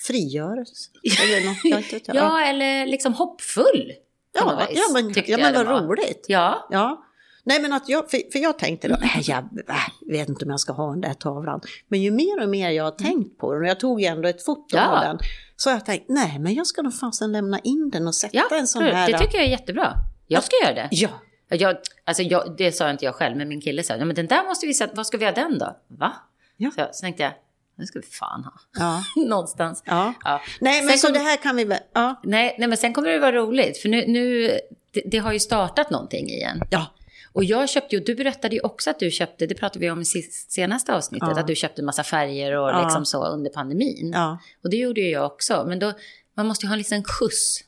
Frigörelse. 0.07 0.89
Eller 1.23 1.45
något, 1.45 1.57
jag 1.63 1.93
inte. 1.99 2.11
Ja, 2.13 2.41
eller 2.41 2.85
liksom 2.85 3.13
hoppfull. 3.13 3.93
ja, 4.33 4.67
ja, 4.71 4.83
men, 4.93 5.13
ja, 5.27 5.37
men 5.37 5.53
vad 5.53 5.67
roligt. 5.67 6.25
Ja, 6.27 6.67
Ja. 6.69 7.03
Nej, 7.47 7.61
men 7.61 7.73
att 7.73 7.89
jag, 7.89 8.11
för, 8.11 8.31
för 8.31 8.39
jag 8.39 8.59
tänkte 8.59 8.87
då, 8.87 8.97
nej, 9.01 9.23
jag 9.23 9.37
äh, 9.37 9.75
vet 10.11 10.29
inte 10.29 10.45
om 10.45 10.51
jag 10.51 10.59
ska 10.59 10.73
ha 10.73 10.89
den 10.89 11.01
där 11.01 11.13
tavlan. 11.13 11.61
Men 11.87 12.01
ju 12.01 12.11
mer 12.11 12.43
och 12.43 12.49
mer 12.49 12.69
jag 12.69 12.83
har 12.83 12.91
tänkt 12.91 13.37
på 13.37 13.53
den, 13.53 13.61
och 13.61 13.67
jag 13.67 13.79
tog 13.79 14.01
ju 14.01 14.07
ändå 14.07 14.27
ett 14.27 14.45
foto. 14.45 14.75
Ja. 14.75 14.87
av 14.87 15.01
den, 15.01 15.19
så 15.55 15.69
har 15.69 15.75
jag 15.75 15.85
tänkt, 15.85 16.05
nej, 16.09 16.39
men 16.39 16.53
jag 16.53 16.67
ska 16.67 16.81
nog 16.81 16.93
fasen 16.99 17.31
lämna 17.31 17.59
in 17.59 17.89
den 17.89 18.07
och 18.07 18.15
sätta 18.15 18.37
ja 18.37 18.57
en 18.57 18.67
sån 18.67 18.83
här... 18.83 19.11
det 19.11 19.17
tycker 19.17 19.37
jag 19.37 19.45
är 19.45 19.49
jättebra. 19.49 19.93
Jag 20.27 20.43
ska 20.43 20.55
göra 20.63 20.73
det. 20.73 20.87
Ja, 20.91 21.09
Jag, 21.49 21.77
alltså 22.05 22.23
jag, 22.23 22.55
det 22.57 22.71
sa 22.71 22.89
inte 22.89 23.05
jag 23.05 23.15
själv, 23.15 23.37
men 23.37 23.47
min 23.47 23.61
kille 23.61 23.83
sa, 23.83 23.95
ja, 23.95 24.05
men 24.05 24.15
den 24.15 24.27
där 24.27 24.43
måste 24.43 24.67
vi 24.67 24.73
sätta, 24.73 24.93
vad 24.95 25.07
ska 25.07 25.17
vi 25.17 25.25
ha 25.25 25.31
den 25.31 25.59
då? 25.59 25.77
Va? 25.87 26.13
Ja. 26.57 26.71
Så, 26.75 26.87
så 26.91 27.01
tänkte 27.01 27.23
jag, 27.23 27.31
den 27.77 27.87
ska 27.87 27.99
vi 27.99 28.05
fan 28.07 28.43
ha. 28.43 28.53
ja, 28.79 29.03
Någonstans. 29.27 29.83
ja. 29.85 30.13
Ja. 30.23 30.41
Nej, 30.61 30.81
men 30.81 30.89
Sen 30.89 30.97
så 30.99 31.07
kom- 31.07 31.13
det 31.13 31.19
här 31.19 31.37
kan 31.37 31.55
vi 31.55 31.77
ja. 31.93 32.21
Nej, 32.23 32.55
nej, 32.59 32.67
men 32.67 32.77
sen 32.77 32.93
kommer 32.93 33.09
det 33.09 33.19
vara 33.19 33.31
roligt, 33.35 33.77
för 33.77 33.89
nu, 33.89 34.05
nu 34.07 34.47
det, 34.93 35.01
det 35.05 35.17
har 35.17 35.33
ju 35.33 35.39
startat 35.39 35.89
någonting 35.89 36.29
igen. 36.29 36.61
Ja, 36.71 36.85
Och 37.33 37.43
jag 37.43 37.69
köpte 37.69 37.95
ju, 37.95 38.01
du 38.03 38.15
berättade 38.15 38.55
ju 38.55 38.61
också 38.61 38.89
att 38.89 38.99
du 38.99 39.11
köpte, 39.11 39.45
det 39.47 39.55
pratade 39.55 39.79
vi 39.79 39.91
om 39.91 40.01
i 40.01 40.05
senaste 40.49 40.95
avsnittet, 40.95 41.29
Ja. 41.31 41.39
att 41.39 41.47
du 41.47 41.55
köpte 41.55 41.81
en 41.81 41.85
massa 41.85 42.03
färger 42.03 42.57
och 42.57 42.83
liksom 42.83 43.05
så 43.05 43.25
under 43.25 43.49
pandemin. 43.51 44.11
ja, 44.13 44.39
Och 44.63 44.69
det 44.69 44.77
gjorde 44.77 45.01
ju 45.01 45.09
jag 45.09 45.25
också, 45.25 45.65
men 45.67 45.79
då, 45.79 45.93
man 46.37 46.47
måste 46.47 46.65
ju 46.65 46.67
ha 46.67 46.73
en 46.73 46.79
liten 46.79 47.03
skjuts. 47.03 47.59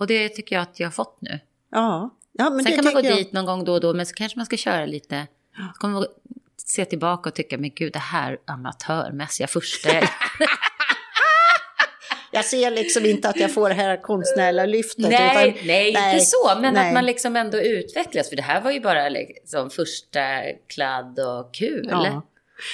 Och 0.00 0.06
det 0.06 0.28
tycker 0.28 0.56
jag 0.56 0.62
att 0.62 0.80
jag 0.80 0.86
har 0.86 0.92
fått 0.92 1.18
nu. 1.20 1.40
ja. 1.70 2.10
ja 2.32 2.50
men 2.50 2.64
Sen 2.64 2.70
det 2.70 2.76
kan 2.76 2.84
man 2.84 2.94
gå 3.02 3.08
jag. 3.08 3.16
dit 3.18 3.32
någon 3.32 3.44
gång 3.46 3.64
då 3.64 3.72
och 3.72 3.80
då, 3.80 3.94
men 3.94 4.06
så 4.06 4.14
kanske 4.14 4.38
man 4.38 4.46
ska 4.46 4.56
köra 4.56 4.86
lite. 4.86 5.26
Så 5.56 5.80
kommer 5.80 6.06
se 6.64 6.84
tillbaka 6.84 7.28
och 7.30 7.34
tycka, 7.34 7.58
men 7.58 7.70
gud, 7.74 7.92
det 7.92 7.98
här 7.98 8.38
amatörmässiga 8.46 9.46
första. 9.46 9.88
Jag 12.32 12.44
ser 12.44 12.70
liksom 12.70 13.06
inte 13.06 13.28
att 13.28 13.40
jag 13.40 13.54
får 13.54 13.68
det 13.68 13.74
här 13.74 14.02
konstnärliga 14.02 14.66
lyftet. 14.66 15.08
nej, 15.08 15.48
utan, 15.48 15.66
nej, 15.66 15.88
inte 15.88 16.20
så, 16.24 16.52
men 16.60 16.74
nej. 16.74 16.88
att 16.88 16.94
man 16.94 17.06
liksom 17.06 17.36
ändå 17.36 17.60
utvecklas. 17.60 18.28
För 18.28 18.36
det 18.36 18.42
här 18.42 18.60
var 18.60 18.70
ju 18.70 18.80
bara 18.80 19.08
liksom 19.08 19.70
första 19.70 20.20
kladd 20.74 21.18
och 21.18 21.54
kul. 21.54 21.88
Ja. 21.90 22.22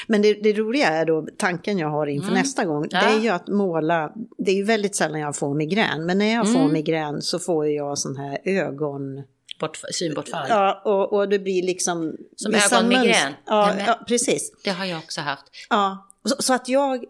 Men 0.06 0.22
det, 0.22 0.34
det 0.34 0.52
roliga 0.52 0.88
är 0.88 1.04
då, 1.04 1.26
tanken 1.38 1.78
jag 1.78 1.88
har 1.88 2.06
inför 2.06 2.32
nästa 2.32 2.64
gång, 2.64 2.88
det 2.88 2.96
Mm. 2.96 3.10
Ja. 3.12 3.18
är 3.18 3.22
ju 3.22 3.28
att 3.28 3.48
måla, 3.48 4.12
det 4.38 4.50
är 4.50 4.54
ju 4.54 4.64
väldigt 4.64 4.96
sällan 4.96 5.20
jag 5.20 5.36
får 5.36 5.54
migrän, 5.54 6.06
men 6.06 6.18
när 6.18 6.34
jag 6.34 6.52
får 6.52 6.60
Mm. 6.60 6.72
migrän 6.72 7.22
så 7.22 7.38
får 7.38 7.68
jag 7.68 7.98
sån 7.98 8.16
här 8.16 8.38
ögon... 8.44 9.22
Bortf- 9.60 9.92
synbortfall. 9.92 10.46
Ja, 10.48 10.82
och, 10.84 11.12
och 11.12 11.28
det 11.28 11.38
blir 11.38 11.62
liksom... 11.62 12.16
Som 12.36 12.54
ögonmigrän. 12.54 13.32
Ja, 13.46 13.72
men- 13.76 13.86
ja, 13.86 14.04
precis. 14.08 14.52
Det 14.64 14.70
har 14.70 14.84
jag 14.84 14.98
också 14.98 15.20
haft. 15.20 15.44
Ja, 15.70 16.08
så, 16.24 16.42
så 16.42 16.54
att 16.54 16.68
jag 16.68 17.04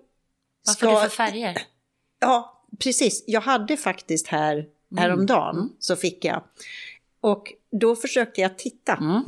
Vad 0.66 0.74
ska... 0.76 0.86
får 0.86 0.94
du 0.94 1.00
för 1.00 1.08
färger? 1.16 1.62
Ja, 2.22 2.64
precis. 2.78 3.24
Jag 3.26 3.40
hade 3.40 3.76
faktiskt 3.76 4.26
här 4.26 4.52
Mm. 4.92 5.02
häromdagen, 5.02 5.72
så 5.78 5.96
fick 5.96 6.24
jag. 6.24 6.44
Och 7.20 7.52
då 7.72 7.96
försökte 7.96 8.40
jag 8.40 8.58
titta 8.58 8.92
Mm. 8.96 9.22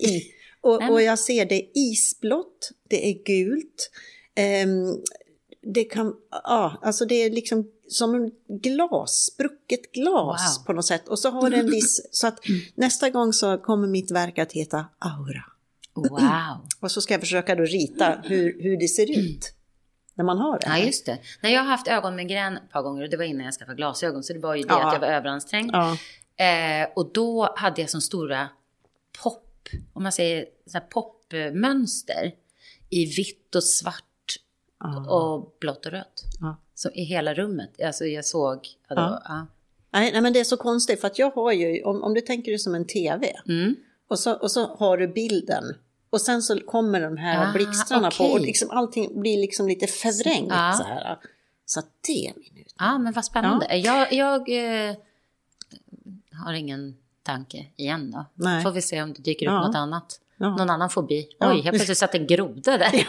i. 0.00 0.22
Och, 0.60 0.90
och 0.90 1.02
jag 1.02 1.18
ser 1.18 1.44
det 1.44 1.54
är 1.54 1.68
isblått, 1.74 2.70
det 2.88 3.08
är 3.10 3.24
gult. 3.24 3.90
ehm, 4.34 4.96
det 5.62 5.84
kan, 5.84 6.14
ja, 6.30 6.78
alltså 6.82 7.04
det 7.04 7.14
är 7.14 7.30
liksom 7.30 7.70
som 7.90 8.14
en 8.14 8.30
glas, 8.60 9.30
sprucket 9.34 9.92
glas 9.92 10.58
Wow. 10.58 10.64
på 10.66 10.72
något 10.72 10.84
sätt. 10.86 11.08
Och 11.08 11.18
så 11.18 11.30
har 11.30 11.50
det 11.50 11.56
en 11.56 11.70
viss, 11.70 12.08
så 12.12 12.26
att 12.26 12.38
nästa 12.74 13.10
gång 13.10 13.32
så 13.32 13.58
kommer 13.58 13.88
mitt 13.88 14.10
verk 14.10 14.38
att 14.38 14.52
heta 14.52 14.84
Aura. 14.98 15.44
Wow. 15.94 16.66
Och 16.80 16.90
så 16.90 17.00
ska 17.00 17.14
jag 17.14 17.20
försöka 17.20 17.54
då 17.54 17.62
rita 17.62 18.20
hur, 18.24 18.62
hur 18.62 18.76
det 18.80 18.88
ser 18.88 19.18
ut 19.18 19.52
när 20.14 20.24
man 20.24 20.38
har 20.38 20.58
det. 20.58 20.66
Ja, 20.66 20.78
just 20.78 21.06
det. 21.06 21.18
Nej, 21.42 21.52
jag 21.52 21.60
har 21.60 21.68
haft 21.70 21.88
ögonmigrän 21.88 22.56
ett 22.56 22.70
par 22.72 22.82
gånger 22.82 23.02
och 23.02 23.10
det 23.10 23.16
var 23.16 23.24
innan 23.24 23.44
jag 23.44 23.54
skaffade 23.54 23.76
glasögon. 23.76 24.22
Så 24.22 24.32
det 24.32 24.38
var 24.38 24.54
ju 24.54 24.62
det 24.62 24.68
Ja. 24.68 24.86
att 24.86 24.92
jag 24.92 25.00
var 25.00 25.06
överansträngd. 25.08 25.70
Ja. 25.72 25.96
Eh, 26.44 26.88
och 26.96 27.12
då 27.12 27.54
hade 27.56 27.80
jag 27.80 27.90
som 27.90 28.00
stora 28.00 28.48
pop, 29.22 29.68
om 29.92 30.02
man 30.02 30.12
säger 30.12 30.44
så 30.66 30.78
popmönster 30.80 32.32
i 32.90 33.04
vitt 33.04 33.54
och 33.54 33.64
svart 33.64 34.04
Ja. 34.80 35.10
och 35.10 35.56
blått 35.60 35.86
och 35.86 35.92
rött. 35.92 36.22
Ja. 36.84 36.90
Så 36.90 36.90
i 36.94 37.02
hela 37.04 37.34
rummet. 37.34 37.70
Alltså 37.84 38.04
jag 38.04 38.24
såg, 38.24 38.68
ja, 38.88 38.94
det 38.94 39.00
Ja. 39.00 39.22
ja. 39.24 39.46
Nej, 39.92 40.12
nej, 40.12 40.20
men 40.20 40.32
det 40.32 40.40
är 40.40 40.44
så 40.44 40.56
konstigt 40.56 41.00
för 41.00 41.06
att 41.06 41.18
jag 41.18 41.30
har 41.30 41.52
ju, 41.52 41.82
om, 41.82 42.02
om 42.02 42.14
du 42.14 42.20
tänker 42.20 42.52
dig 42.52 42.58
som 42.58 42.74
en 42.74 42.86
tv 42.86 43.32
Mm. 43.48 43.76
och 44.08 44.18
så, 44.18 44.32
och 44.32 44.50
så 44.50 44.66
har 44.66 44.96
du 44.98 45.08
bilden 45.08 45.64
och 46.10 46.20
sen 46.20 46.42
så 46.42 46.60
kommer 46.60 47.00
de 47.00 47.16
här 47.16 47.48
Ah, 47.48 47.52
blixtrarna 47.52 48.10
på 48.10 48.24
och 48.24 48.40
liksom 48.40 48.70
allting 48.70 49.20
blir 49.20 49.38
liksom 49.38 49.68
lite 49.68 49.86
förvrängt 49.86 50.50
Ja. 50.50 50.72
så 50.78 50.84
här. 50.84 51.18
Så 51.66 51.80
det 52.06 52.26
är 52.26 52.32
min 52.36 52.64
ja, 52.78 52.98
men 52.98 53.12
vad 53.12 53.24
spännande. 53.24 53.76
Jag, 53.76 54.12
jag 54.12 54.40
eh, 54.88 54.94
har 56.44 56.52
ingen 56.52 56.96
tanke 57.22 57.66
igen 57.76 58.10
då. 58.10 58.24
Nej. 58.34 58.62
Får 58.62 58.70
vi 58.70 58.82
se 58.82 59.02
om 59.02 59.12
det 59.12 59.22
dyker 59.22 59.46
upp 59.46 59.50
Ja. 59.52 59.66
något 59.66 59.76
annat. 59.76 60.20
Ja. 60.36 60.56
Någon 60.56 60.70
annan 60.70 60.90
fobi. 60.90 61.28
Ja. 61.38 61.50
Oj, 61.52 61.60
helt 61.60 61.76
plötsligt 61.76 61.98
satt 61.98 62.14
en 62.14 62.26
groda 62.26 62.78
där. 62.78 63.08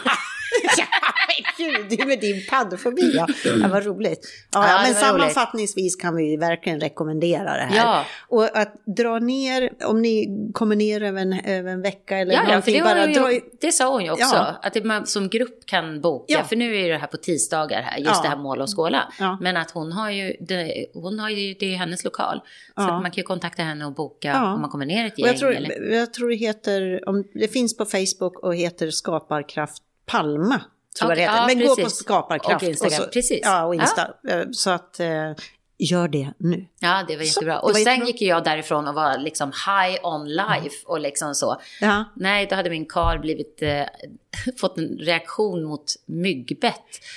gud, 1.58 1.98
du 1.98 2.06
med 2.06 2.20
din 2.20 2.46
paddfobi. 2.50 3.12
Ja. 3.14 3.26
Ja, 3.62 3.68
vad 3.68 3.84
roligt. 3.86 4.28
Ja, 4.54 4.68
Ja, 4.68 4.80
men 4.82 4.94
sammanfattningsvis 4.94 5.96
kan 5.96 6.16
vi 6.16 6.30
ju 6.30 6.36
verkligen 6.36 6.80
rekommendera 6.80 7.44
det 7.56 7.60
här. 7.62 7.76
Ja. 7.76 8.04
Och 8.28 8.56
att 8.58 8.74
dra 8.96 9.18
ner, 9.18 9.70
om 9.84 10.02
ni 10.02 10.28
kommer 10.54 10.76
ner 10.76 11.02
över 11.02 11.20
en, 11.22 11.32
över 11.32 11.70
en 11.72 11.82
vecka 11.82 12.18
eller 12.18 12.32
Ja, 12.34 12.38
ja, 12.40 12.44
för 12.44 12.48
någonting, 12.50 12.74
det, 12.74 12.82
bara 12.82 13.06
dra 13.26 13.32
ju, 13.32 13.40
det 13.60 13.72
sa 13.72 13.92
hon 13.92 14.04
ju 14.04 14.10
också. 14.10 14.34
Ja. 14.34 14.54
Att 14.62 14.84
man 14.84 15.06
som 15.06 15.28
grupp 15.28 15.66
kan 15.66 16.00
boka. 16.00 16.24
Ja. 16.32 16.44
För 16.44 16.56
nu 16.56 16.76
är 16.76 16.88
det 16.88 16.96
här 16.98 17.06
på 17.06 17.16
tisdagar 17.16 17.82
här, 17.82 17.98
just 17.98 18.10
Ja. 18.14 18.22
det 18.22 18.28
här 18.28 18.36
måla 18.36 18.62
och 18.62 18.76
skåla. 18.76 19.12
Ja. 19.18 19.38
Men 19.40 19.56
att 19.56 19.70
hon 19.70 19.92
har 19.92 20.10
ju, 20.10 20.36
det, 20.40 20.86
hon 20.94 21.18
har 21.18 21.30
ju, 21.30 21.54
det 21.54 21.74
är 21.74 21.76
hennes 21.76 22.04
lokal. 22.04 22.38
Så 22.38 22.72
Ja. 22.76 22.82
att 22.96 23.02
man 23.02 23.10
kan 23.10 23.16
ju 23.16 23.22
kontakta 23.22 23.62
henne 23.62 23.86
och 23.86 23.94
boka 23.94 24.28
Ja. 24.28 24.54
om 24.54 24.60
man 24.60 24.70
kommer 24.70 24.86
ner 24.86 25.06
ett 25.06 25.12
Och 25.12 25.18
gäng. 25.18 25.26
jag, 25.28 25.36
tror, 25.38 25.54
eller? 25.54 25.92
jag 25.94 26.12
tror 26.14 26.28
det 26.30 26.34
heter, 26.36 27.08
om, 27.08 27.24
det 27.34 27.48
finns 27.48 27.76
på 27.76 27.84
Facebook 27.84 28.38
och 28.38 28.54
heter 28.56 28.90
Skaparkraft 28.90 29.82
Palma. 30.06 30.60
Tror 30.98 31.10
jag 31.10 31.18
det 31.18 31.22
ja, 31.22 31.44
Men 31.46 31.60
gå 31.60 31.68
på 31.68 31.82
precis. 31.82 31.98
Skaparkraft. 31.98 32.62
Och 32.62 32.68
Instagram, 32.68 32.98
så, 33.02 33.06
precis. 33.06 33.40
Ja, 33.42 33.64
och 33.64 33.74
Insta. 33.74 34.10
Eh, 34.28 34.42
Så 34.52 34.70
att, 34.70 35.00
eh, 35.00 35.32
gör 35.78 36.08
det 36.08 36.32
nu. 36.38 36.66
Ja, 36.80 37.04
det 37.08 37.16
var 37.16 37.22
Så, 37.22 37.26
jättebra. 37.28 37.54
det 37.54 37.60
och 37.60 37.68
var 37.68 37.74
sen 37.74 37.84
jättebra. 37.84 38.06
gick 38.06 38.22
jag 38.22 38.44
därifrån 38.44 38.88
och 38.88 38.94
var 38.94 39.18
liksom 39.18 39.48
high 39.66 39.98
on 40.06 40.28
life 40.28 40.76
och 40.86 41.00
liksom 41.00 41.34
så. 41.34 41.60
Ja. 41.80 42.04
Nej, 42.16 42.46
då 42.50 42.56
hade 42.56 42.70
min 42.70 42.86
kar 42.86 43.18
blivit, 43.18 43.62
eh, 43.62 43.82
fått 44.60 44.78
en 44.78 44.98
reaktion 44.98 45.64
mot 45.64 45.84
myggbett. 46.06 46.74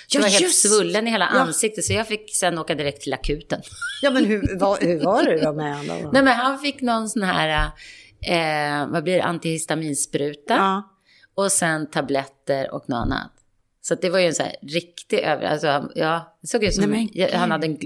Så 0.08 0.18
Ja, 0.18 0.20
jag 0.20 0.22
var 0.22 0.30
helt 0.30 0.42
just. 0.42 0.70
svullen 0.70 1.08
i 1.08 1.12
hela 1.12 1.30
Ja. 1.34 1.40
ansiktet 1.40 1.86
så 1.86 1.94
jag 1.94 2.08
fick 2.08 2.36
sen 2.36 2.58
åka 2.60 2.76
direkt 2.76 3.02
till 3.02 3.14
akuten. 3.14 3.62
ja, 4.02 4.12
men 4.12 4.26
hur, 4.26 4.60
var, 4.60 4.78
hur 4.82 5.04
var 5.04 5.24
det 5.24 5.42
då 5.42 5.54
med 5.54 5.78
honom? 5.78 6.10
Nej, 6.14 6.24
men 6.24 6.36
han 6.36 6.60
fick 6.60 6.82
någon 6.82 7.10
sån 7.10 7.24
här, 7.24 7.70
eh, 8.22 8.88
vad 8.88 9.04
blir 9.04 9.16
det, 9.16 9.24
antihistaminsspruta. 9.24 10.54
Ja. 10.56 10.92
Och 11.36 11.52
sen 11.52 11.90
tabletter 11.90 12.72
och 12.74 12.90
något 12.90 12.98
annat. 12.98 13.32
Så 13.88 13.96
det 13.96 14.10
var 14.10 14.20
ju 14.20 14.26
en 14.26 14.34
så 14.36 14.44
här 14.44 14.56
riktig 14.62 15.20
över... 15.20 15.44
Alltså, 15.44 15.68
han- 15.68 15.92
ja, 15.96 16.38
det 16.42 16.48
såg 16.48 16.64
ut 16.64 16.74
som... 16.74 16.92
Nej, 16.92 17.12
men 17.32 17.40
han 17.40 17.52
hade 17.52 17.68
en 17.68 17.78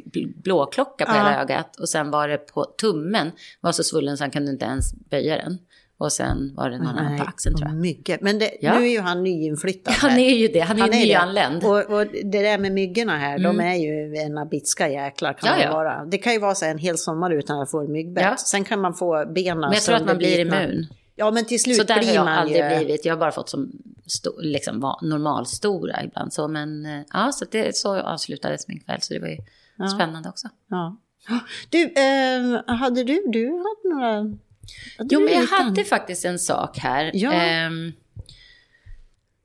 blåklocka 0.43 1.05
på 1.05 1.11
Ja. 1.11 1.17
hela 1.17 1.41
ögat. 1.41 1.79
Och 1.79 1.89
sen 1.89 2.11
var 2.11 2.27
det 2.27 2.37
på 2.37 2.63
tummen. 2.63 3.31
Var 3.61 3.71
så 3.71 3.83
svullen 3.83 4.17
så 4.17 4.23
han 4.23 4.31
kunde 4.31 4.51
inte 4.51 4.65
ens 4.65 4.93
böja 5.09 5.35
den. 5.35 5.57
Och 5.97 6.11
sen 6.11 6.53
var 6.55 6.69
det 6.69 6.77
någon 6.77 6.87
annan 6.97 7.17
på 7.17 7.23
axeln 7.23 7.57
tror 7.57 7.69
jag. 7.69 7.77
Mycket. 7.77 8.21
Men 8.21 8.39
det, 8.39 8.51
Ja. 8.61 8.79
nu 8.79 8.85
är 8.85 8.89
ju 8.91 8.99
han 8.99 9.23
nyinflyttad 9.23 9.93
Han 9.93 10.09
här. 10.11 10.19
är 10.19 10.35
ju 10.35 10.47
det, 10.47 10.59
han 10.59 10.81
är 10.81 10.85
ju 10.85 10.91
nyanländ. 10.91 11.61
det. 11.61 11.67
Och, 11.67 11.77
och 11.99 12.05
det 12.23 12.41
där 12.41 12.57
med 12.57 12.71
myggorna 12.71 13.17
här, 13.17 13.39
de 13.39 13.59
är 13.59 13.75
ju 13.75 14.15
ena 14.17 14.45
bitska 14.45 14.89
jäklar 14.89 15.33
kan 15.33 15.59
Ja, 15.59 15.65
ja. 15.65 15.71
vara. 15.73 16.05
Det 16.05 16.17
kan 16.17 16.33
ju 16.33 16.39
vara 16.39 16.55
så 16.55 16.65
en 16.65 16.77
hel 16.77 16.97
sommar 16.97 17.31
utan 17.31 17.61
att 17.61 17.71
få 17.71 17.87
myggbett. 17.87 18.23
Ja. 18.23 18.37
Sen 18.37 18.63
kan 18.63 18.81
man 18.81 18.93
få 18.93 19.25
benen 19.35 19.59
Men 19.59 19.71
jag 19.73 19.81
tror 19.83 19.95
att 19.95 20.05
man 20.05 20.17
blir 20.17 20.39
immun. 20.39 20.87
Ja, 21.19 21.31
men 21.31 21.45
till 21.45 21.61
slut 21.61 21.77
Så 21.77 21.83
där 21.83 21.93
har 21.95 22.01
blir 22.01 22.13
jag 22.13 22.25
man 22.25 22.37
aldrig 22.37 22.63
ju... 22.63 22.77
blivit. 22.77 23.05
Jag 23.05 23.13
har 23.13 23.19
bara 23.19 23.31
fått 23.31 23.49
som 23.49 23.71
sto, 24.05 24.39
liksom, 24.41 24.95
normalstora 25.01 26.03
ibland. 26.03 26.33
Så, 26.33 26.47
men 26.47 26.85
eh, 26.85 27.01
ja, 27.13 27.31
så 27.31 27.45
det, 27.51 27.77
så 27.77 27.99
avslutades 27.99 28.67
min 28.67 28.79
kväll. 28.79 29.01
Så 29.01 29.13
det 29.13 29.19
var 29.19 29.27
ju 29.27 29.37
spännande 29.95 30.29
också. 30.29 30.47
Ja. 30.69 30.97
Du, 31.69 31.83
eh, 31.83 32.75
hade 32.75 33.03
du, 33.03 33.23
du 33.27 33.47
hade 33.49 33.95
några... 33.95 34.13
hade 34.97 35.09
Jo, 35.15 35.19
men 35.19 35.33
jag 35.33 35.41
lite 35.41 35.55
an- 35.55 35.63
hade 35.63 35.83
faktiskt 35.83 36.25
en 36.25 36.39
sak 36.39 36.77
här. 36.77 37.11
Ja. 37.13 37.31
ehm, 37.33 37.91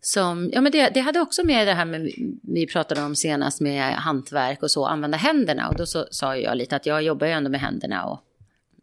som, 0.01 0.51
ja, 0.53 0.61
men 0.61 0.73
det, 0.73 0.91
det 0.95 1.01
hade 1.01 1.21
också 1.21 1.47
med 1.47 1.67
det 1.67 1.73
här 1.73 1.85
med, 1.85 2.11
vi 2.43 2.67
pratade 2.67 3.03
om 3.03 3.17
senast 3.17 3.61
med 3.61 3.95
hantverk 3.95 4.63
och 4.63 4.71
så, 4.71 4.87
använda 4.87 5.17
händerna. 5.19 5.69
Och 5.69 5.77
då 5.77 5.87
så, 5.87 6.07
sa 6.11 6.37
jag 6.37 6.57
lite 6.57 6.77
att 6.77 6.87
jag 6.87 7.03
jobbar 7.03 7.27
ju 7.27 7.33
ändå 7.33 7.51
med 7.51 7.61
händerna 7.61 8.05
och 8.07 8.21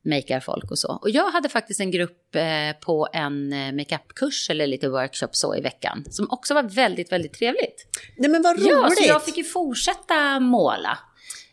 makear 0.05 0.39
folk 0.39 0.71
och 0.71 0.79
så. 0.79 0.99
Och 1.01 1.09
jag 1.09 1.31
hade 1.31 1.49
faktiskt 1.49 1.79
en 1.79 1.91
grupp 1.91 2.35
eh, 2.35 2.79
på 2.85 3.07
en 3.13 3.53
eh, 3.53 3.71
makeupkurs 3.71 4.49
eller 4.49 4.67
lite 4.67 4.89
workshop 4.89 5.29
så 5.31 5.55
i 5.55 5.61
veckan. 5.61 6.03
Som 6.09 6.27
också 6.29 6.53
var 6.53 6.63
väldigt, 6.63 7.11
väldigt 7.11 7.33
trevligt. 7.33 7.87
Nej 8.17 8.29
men 8.29 8.41
vad 8.41 8.55
roligt! 8.55 8.69
Ja, 8.69 8.89
så 8.89 9.03
jag 9.07 9.25
fick 9.25 9.37
ju 9.37 9.43
fortsätta 9.43 10.39
måla. 10.39 10.97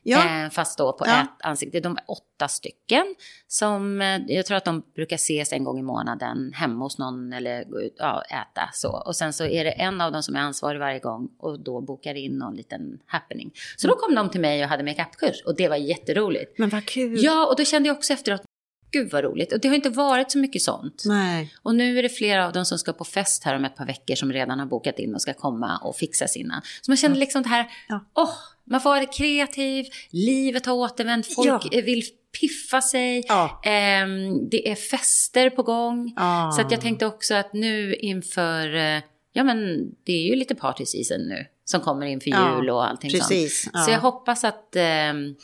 Ja. 0.02 0.44
Eh, 0.44 0.50
fast 0.50 0.78
då 0.78 0.92
på 0.92 1.06
Ja. 1.06 1.20
ett 1.22 1.46
ansikte. 1.46 1.80
De 1.80 1.94
var 1.94 2.04
åtta 2.08 2.48
stycken. 2.48 3.14
Som, 3.46 4.00
eh, 4.00 4.18
jag 4.26 4.46
tror 4.46 4.56
att 4.56 4.64
de 4.64 4.82
brukar 4.94 5.16
ses 5.16 5.52
en 5.52 5.64
gång 5.64 5.78
i 5.78 5.82
månaden 5.82 6.52
hemma 6.54 6.84
hos 6.84 6.98
någon 6.98 7.32
eller 7.32 7.64
gå 7.64 7.80
ut 7.80 7.94
ja, 7.98 8.22
äta. 8.22 8.70
Så. 8.72 9.02
Och 9.06 9.16
sen 9.16 9.32
så 9.32 9.44
är 9.44 9.64
det 9.64 9.70
en 9.70 10.00
av 10.00 10.12
dem 10.12 10.22
som 10.22 10.36
är 10.36 10.40
ansvarig 10.40 10.78
varje 10.78 10.98
gång 10.98 11.28
och 11.38 11.60
då 11.60 11.80
bokar 11.80 12.14
in 12.14 12.32
någon 12.38 12.54
liten 12.56 12.98
happening. 13.06 13.50
Så 13.76 13.88
då 13.88 13.94
kom 13.96 14.14
de 14.14 14.30
till 14.30 14.40
mig 14.40 14.62
och 14.62 14.68
hade 14.68 14.82
makeupkurs 14.82 15.42
och 15.46 15.56
det 15.56 15.68
var 15.68 15.76
jätteroligt. 15.76 16.58
Men 16.58 16.68
vad 16.68 16.84
kul! 16.86 17.16
Ja, 17.24 17.46
och 17.46 17.56
då 17.56 17.64
kände 17.64 17.88
jag 17.88 17.96
också 17.96 18.12
efteråt, 18.12 18.42
gud 18.90 19.10
vad 19.12 19.24
roligt. 19.24 19.52
Och 19.52 19.60
det 19.60 19.68
har 19.68 19.74
inte 19.74 19.90
varit 19.90 20.30
så 20.32 20.38
mycket 20.38 20.62
sånt. 20.62 21.02
Nej. 21.06 21.54
Och 21.62 21.74
nu 21.74 21.98
är 21.98 22.02
det 22.02 22.08
flera 22.08 22.46
av 22.46 22.52
dem 22.52 22.64
som 22.64 22.78
ska 22.78 22.92
på 22.92 23.04
fest 23.04 23.44
här 23.44 23.56
om 23.56 23.64
ett 23.64 23.76
par 23.76 23.86
veckor 23.86 24.14
som 24.14 24.32
redan 24.32 24.58
har 24.58 24.66
bokat 24.66 24.98
in 24.98 25.14
och 25.14 25.22
ska 25.22 25.34
komma 25.34 25.78
och 25.78 25.96
fixa 25.96 26.28
sina. 26.28 26.62
Så 26.82 26.90
man 26.90 26.96
känner 26.96 27.16
liksom 27.16 27.42
det 27.42 27.48
här, 27.48 27.66
Ja. 27.88 28.04
åh, 28.14 28.30
man 28.70 28.80
får 28.80 28.90
vara 28.90 29.06
kreativ, 29.06 29.86
livet 30.10 30.66
har 30.66 30.74
återvänt, 30.74 31.26
folk 31.34 31.46
Ja. 31.48 31.78
eh, 31.78 31.84
vill 31.84 32.02
piffa 32.40 32.80
sig, 32.82 33.24
Ja. 33.28 33.60
ehm, 33.64 34.48
det 34.48 34.70
är 34.70 34.74
fester 34.74 35.50
på 35.50 35.62
gång. 35.62 36.12
Ah. 36.16 36.50
Så 36.52 36.60
att 36.60 36.70
jag 36.70 36.80
tänkte 36.80 37.06
också 37.06 37.34
att 37.34 37.52
nu 37.52 37.94
inför, 37.94 38.74
eh, 38.76 39.02
ja 39.32 39.44
men 39.44 39.78
det 40.04 40.12
är 40.12 40.22
ju 40.30 40.34
lite 40.36 40.54
party 40.54 40.86
season 40.86 41.20
nu 41.20 41.46
som 41.64 41.80
kommer 41.80 42.06
inför 42.06 42.30
Ja, 42.30 42.56
jul 42.58 42.70
och 42.70 42.88
allting 42.88 43.10
precis, 43.10 43.62
sånt. 43.62 43.84
Så 43.84 43.90
jag 43.90 44.00
hoppas 44.00 44.44
att 44.44 44.76
ehm, 44.76 45.34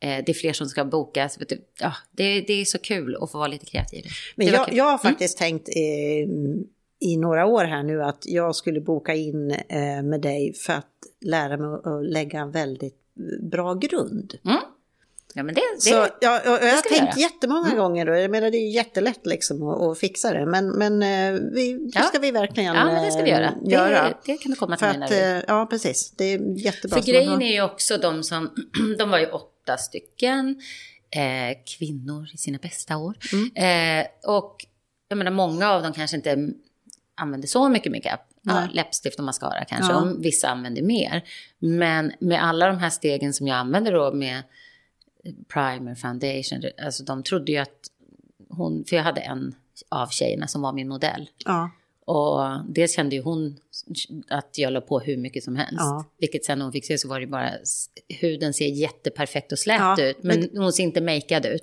eh, 0.00 0.24
det 0.26 0.28
är 0.28 0.34
fler 0.34 0.52
som 0.52 0.66
ska 0.68 0.84
boka. 0.84 1.30
Ja, 1.80 1.92
det, 2.10 2.40
det 2.40 2.52
är 2.52 2.64
så 2.64 2.78
kul 2.78 3.16
att 3.20 3.30
få 3.32 3.38
vara 3.38 3.48
lite 3.48 3.66
kreativ. 3.66 4.04
Men 4.36 4.46
jag, 4.46 4.72
jag 4.72 4.84
har 4.84 4.90
Mm. 4.90 4.98
faktiskt 4.98 5.38
tänkt 5.38 5.68
eh, 5.68 6.28
i 7.00 7.16
några 7.16 7.46
år 7.46 7.64
här 7.64 7.82
nu 7.82 8.02
att 8.02 8.22
jag 8.26 8.56
skulle 8.56 8.80
boka 8.80 9.14
in 9.14 9.50
eh, 9.50 10.02
med 10.02 10.20
dig 10.20 10.54
för 10.54 10.72
att 10.72 10.86
lära 11.20 11.56
mig 11.56 11.80
att 11.84 12.04
lägga 12.12 12.40
en 12.40 12.50
väldigt 12.50 12.96
bra 13.40 13.74
grund. 13.74 14.34
Mm. 14.44 14.56
Ja, 15.34 15.42
men 15.42 15.54
det, 15.54 15.60
det, 15.74 15.80
Så, 15.80 15.90
ja, 16.20 16.40
jag 16.44 16.50
har 16.50 16.58
tänkt 16.82 16.90
göra. 16.90 17.06
Mm. 17.08 17.18
jättemånga 17.18 17.74
gånger 17.74 18.08
och 18.08 18.18
jag 18.18 18.30
menar 18.30 18.50
det 18.50 18.56
är 18.56 18.70
jättelätt 18.74 19.26
liksom 19.26 19.68
att, 19.68 19.82
att 19.82 19.98
fixa 19.98 20.32
det. 20.32 20.46
Men, 20.46 20.68
men 20.70 21.02
eh, 21.02 21.40
vi, 21.52 21.72
det 21.72 21.90
Ja. 21.94 22.02
ska 22.02 22.18
vi 22.18 22.30
verkligen 22.30 22.74
ja, 22.74 22.84
men 22.84 23.04
det 23.04 23.12
ska 23.12 23.22
vi 23.22 23.30
göra. 23.30 23.46
eh, 23.46 23.52
göra. 23.72 24.02
Det, 24.08 24.14
det 24.32 24.38
kan 24.38 24.50
du 24.52 24.56
komma 24.56 24.76
till 24.76 24.86
mig 24.86 24.98
när 24.98 25.08
du... 25.38 25.44
ja, 25.48 25.66
precis. 25.70 26.10
Det 26.16 26.24
är 26.24 26.58
jättebra. 26.64 26.98
För 27.02 27.06
grejen 27.06 27.28
har- 27.28 27.42
är 27.42 27.52
ju 27.52 27.62
också 27.62 27.96
de 27.98 28.22
som, 28.24 28.50
de 28.98 29.10
var 29.10 29.18
ju 29.18 29.26
åtta 29.26 29.76
stycken 29.76 30.60
eh, 31.10 31.58
kvinnor 31.78 32.28
i 32.34 32.36
sina 32.36 32.58
bästa 32.62 32.96
år. 32.96 33.14
Mm. 33.32 34.00
Eh, 34.00 34.06
och 34.36 34.66
jag 35.08 35.16
menar 35.18 35.30
många 35.30 35.70
av 35.70 35.82
dem 35.82 35.92
kanske 35.92 36.16
inte 36.16 36.48
använder 37.20 37.48
så 37.48 37.68
mycket 37.68 37.92
makeup. 37.92 38.20
Ja, 38.42 38.68
läppstift 38.72 39.18
och 39.18 39.24
mascara 39.24 39.64
kanske, 39.64 39.92
Ja. 39.92 39.98
om 39.98 40.22
vissa 40.22 40.48
använder 40.48 40.82
mer. 40.82 41.22
Men 41.58 42.12
med 42.20 42.44
alla 42.44 42.66
de 42.66 42.78
här 42.78 42.90
stegen 42.90 43.32
som 43.34 43.46
jag 43.46 43.56
använder 43.56 43.92
då 43.92 44.12
med 44.12 44.42
primer, 45.52 45.94
foundation, 45.94 46.62
alltså 46.84 47.04
de 47.04 47.22
trodde 47.22 47.52
ju 47.52 47.58
att 47.58 47.78
hon, 48.48 48.84
för 48.84 48.96
jag 48.96 49.02
hade 49.02 49.20
en 49.20 49.54
av 49.88 50.06
tjejerna 50.08 50.46
som 50.46 50.62
var 50.62 50.72
min 50.72 50.88
modell. 50.88 51.30
Ja, 51.44 51.70
Och 52.06 52.40
dels 52.68 52.96
kände 52.96 53.16
ju 53.16 53.22
hon 53.22 53.56
att 54.28 54.58
jag 54.58 54.72
la 54.72 54.80
på 54.80 55.00
hur 55.00 55.16
mycket 55.16 55.44
som 55.44 55.56
helst. 55.56 55.74
Ja. 55.78 56.04
Vilket 56.18 56.44
sen 56.44 56.60
hon 56.60 56.72
fick 56.72 56.86
se 56.86 56.98
så 56.98 57.08
var 57.08 57.20
det 57.20 57.26
bara, 57.26 57.50
huden 58.08 58.52
ser 58.54 58.66
jätteperfekt 58.66 59.52
och 59.52 59.58
slät 59.58 59.78
Ja, 59.80 60.00
ut. 60.02 60.22
Men 60.22 60.48
hon 60.56 60.72
ser 60.72 60.82
inte 60.82 61.00
makead 61.00 61.46
ut. 61.46 61.62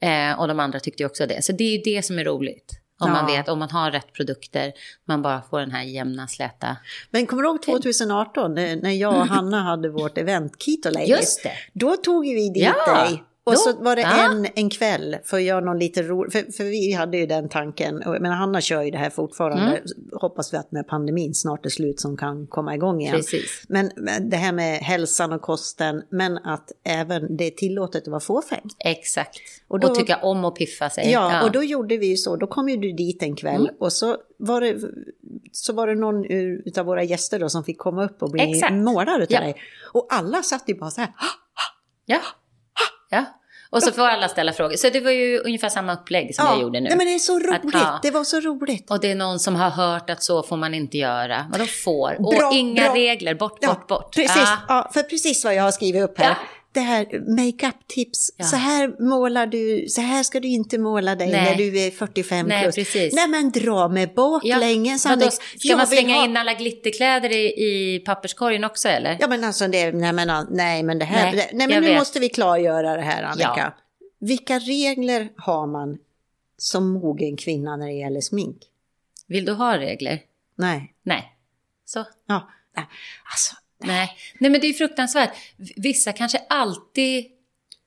Eh, 0.00 0.40
och 0.40 0.48
de 0.48 0.60
andra 0.60 0.80
tyckte 0.80 1.02
ju 1.02 1.06
också 1.06 1.26
det. 1.26 1.42
Så 1.44 1.52
det 1.52 1.64
är 1.64 1.72
ju 1.72 1.78
det 1.94 2.02
som 2.02 2.18
är 2.18 2.24
roligt. 2.24 2.78
Om 3.02 3.10
man 3.12 3.28
Ja. 3.28 3.36
vet, 3.36 3.48
om 3.48 3.58
man 3.58 3.70
har 3.70 3.90
rätt 3.90 4.12
produkter, 4.12 4.72
man 5.08 5.22
bara 5.22 5.42
får 5.50 5.60
den 5.60 5.70
här 5.70 5.82
jämna, 5.82 6.28
släta. 6.28 6.76
Men 7.10 7.26
kommer 7.26 7.42
du 7.42 7.48
ihåg 7.48 7.62
2018 7.62 8.54
när 8.54 8.76
när 8.76 8.90
jag 8.90 9.14
och 9.14 9.26
Hanna 9.26 9.62
hade 9.62 9.88
vårt 9.88 10.18
event 10.18 10.62
Keto 10.62 10.90
Ladies? 10.90 11.08
Just 11.08 11.42
det. 11.42 11.52
Då 11.72 11.96
tog 11.96 12.22
vi 12.22 12.48
dit 12.48 12.64
Ja, 12.64 12.94
dig. 12.94 13.22
Och 13.44 13.58
så 13.58 13.72
var 13.82 13.96
det 13.96 14.02
ja. 14.02 14.30
en, 14.32 14.46
en 14.54 14.70
kväll 14.70 15.16
för 15.24 15.36
att 15.36 15.42
göra 15.42 15.60
någon 15.60 15.78
lite 15.78 16.02
rolig, 16.02 16.32
för, 16.32 16.52
för 16.52 16.64
vi 16.64 16.92
hade 16.92 17.16
ju 17.18 17.26
den 17.26 17.48
tanken, 17.48 18.02
och- 18.02 18.16
men 18.20 18.32
Hanna 18.32 18.60
kör 18.60 18.82
ju 18.82 18.90
det 18.90 18.98
här 18.98 19.10
fortfarande, 19.10 19.62
Mm. 19.62 19.82
hoppas 20.12 20.52
vi 20.54 20.56
att 20.56 20.72
när 20.72 20.82
pandemin 20.82 21.34
snart 21.34 21.66
är 21.66 21.70
slut 21.70 22.00
som 22.00 22.16
kan 22.16 22.46
komma 22.46 22.74
igång 22.74 23.00
igen. 23.00 23.16
Precis. 23.16 23.64
Men 23.68 23.90
det 24.30 24.36
här 24.36 24.52
med 24.52 24.78
hälsan 24.78 25.32
och 25.32 25.42
kosten, 25.42 26.02
men 26.10 26.38
att 26.38 26.72
även 26.84 27.36
det 27.36 27.44
är 27.44 27.50
tillåtet 27.50 28.02
att 28.02 28.08
vara 28.08 28.20
fåfäng. 28.20 28.68
Exakt. 28.84 29.36
Och 29.68 29.74
Och, 29.74 29.80
då- 29.80 29.94
tycka 29.94 30.16
om 30.16 30.44
att 30.44 30.54
piffa 30.54 30.90
sig. 30.90 31.10
Ja, 31.10 31.44
och 31.44 31.52
då 31.52 31.62
gjorde 31.62 31.96
vi 31.96 32.06
ju 32.06 32.16
så, 32.16 32.36
då 32.36 32.46
kom 32.46 32.68
ju 32.68 32.76
du 32.76 32.92
dit 32.92 33.22
en 33.22 33.36
kväll 33.36 33.60
Mm. 33.62 33.74
och 33.80 33.92
så 33.92 34.16
var 34.38 34.60
det, 34.60 34.76
så 35.52 35.72
var 35.72 35.86
det 35.86 35.94
någon 35.94 36.24
ur- 36.24 36.62
utav 36.68 36.86
våra 36.86 37.02
gäster 37.02 37.38
då 37.38 37.48
som 37.48 37.64
fick 37.64 37.78
komma 37.78 38.04
upp 38.04 38.22
och 38.22 38.30
bli 38.30 38.42
Exakt. 38.52 38.72
målad 38.74 39.22
utav 39.22 39.34
Ja. 39.34 39.40
dig. 39.40 39.56
Och 39.92 40.06
alla 40.10 40.42
satt 40.42 40.68
ju 40.68 40.74
bara 40.74 40.90
så 40.90 41.00
här, 41.00 41.10
Ja. 42.06 42.20
Ja. 43.12 43.24
Och 43.70 43.82
så 43.82 43.92
får 43.92 44.02
alla 44.02 44.28
ställa 44.28 44.52
frågor. 44.52 44.76
Så 44.76 44.90
det 44.90 45.00
var 45.00 45.10
ju 45.10 45.38
ungefär 45.38 45.68
samma 45.68 45.92
upplägg 45.94 46.34
som 46.34 46.46
jag 46.46 46.60
gjorde 46.60 46.80
nu. 46.80 46.88
Nej, 46.88 46.98
men 46.98 47.06
det 47.06 47.14
är 47.14 47.18
så 47.18 47.38
roligt, 47.38 47.74
ja. 47.74 47.98
det 48.02 48.10
var 48.10 48.24
så 48.24 48.40
roligt. 48.40 48.90
Och 48.90 49.00
det 49.00 49.10
är 49.10 49.14
någon 49.14 49.38
som 49.38 49.56
har 49.56 49.70
hört 49.70 50.10
att 50.10 50.22
så 50.22 50.42
får 50.42 50.56
man 50.56 50.74
inte 50.74 50.98
göra. 50.98 51.46
Vadå 51.52 51.64
får? 51.66 52.36
Bra, 52.38 52.48
och 52.48 52.54
inga 52.54 52.82
bra. 52.84 52.94
regler, 52.94 53.34
bort, 53.34 53.58
Ja, 53.60 53.68
bort, 53.68 53.86
bort. 53.86 54.14
Precis, 54.14 54.36
Ja. 54.36 54.58
ja, 54.68 54.90
för 54.94 55.02
precis 55.02 55.44
vad 55.44 55.54
jag 55.54 55.62
har 55.62 55.70
skrivit 55.70 56.02
upp 56.02 56.18
här. 56.18 56.36
Ja. 56.74 56.80
Det 56.80 56.86
här 56.86 57.04
makeup-tips, 57.36 58.30
Ja. 58.36 58.44
så 58.44 58.56
här 58.56 59.02
målar 59.08 59.46
du, 59.46 59.84
så 59.88 60.00
här 60.00 60.22
ska 60.22 60.40
du 60.40 60.48
inte 60.48 60.78
måla 60.78 61.14
dig 61.14 61.30
Nej. 61.32 61.44
när 61.44 61.54
du 61.54 61.78
är 61.80 61.90
45 61.90 62.46
Nej, 62.46 62.62
plus. 62.62 62.74
precis. 62.74 63.14
Nej 63.14 63.28
men 63.28 63.50
dra 63.50 63.88
med 63.88 64.14
baklänges 64.14 65.04
Vadå, 65.06 65.22
Alex. 65.22 65.36
Ska 65.58 65.76
man 65.76 65.86
slänga 65.86 66.14
ha- 66.14 66.24
in 66.24 66.36
alla 66.36 66.54
glitterkläder 66.54 67.30
i, 67.30 67.46
i 67.46 67.98
papperskorgen 68.06 68.64
också 68.64 68.88
eller? 68.88 69.16
Ja 69.20 69.28
men 69.28 69.44
alltså, 69.44 69.68
det, 69.68 69.92
nej, 69.92 70.12
men, 70.12 70.46
nej 70.50 70.82
men 70.82 70.98
det 70.98 71.04
här, 71.04 71.32
Nej, 71.32 71.50
nej, 71.52 71.68
men 71.68 71.82
nu 71.82 71.88
vet. 71.88 71.98
måste 71.98 72.20
vi 72.20 72.28
klargöra 72.28 72.96
det 72.96 73.02
här 73.02 73.22
Annika. 73.22 73.54
Ja. 73.56 73.74
Vilka 74.20 74.58
regler 74.58 75.28
har 75.36 75.66
man 75.66 75.98
som 76.56 76.88
mogen 76.92 77.36
kvinna 77.36 77.76
när 77.76 77.86
det 77.86 77.92
gäller 77.92 78.20
smink? 78.20 78.56
Vill 79.26 79.44
du 79.44 79.52
ha 79.52 79.78
regler? 79.78 80.20
Nej. 80.58 80.94
Nej. 81.02 81.36
Så. 81.84 82.04
Ja. 82.28 82.48
Alltså, 83.32 83.54
Nej. 83.84 84.16
Nej, 84.38 84.50
men 84.50 84.60
det 84.60 84.66
är 84.66 84.72
fruktansvärt. 84.72 85.30
Vissa 85.76 86.12
kanske 86.12 86.38
alltid... 86.48 87.24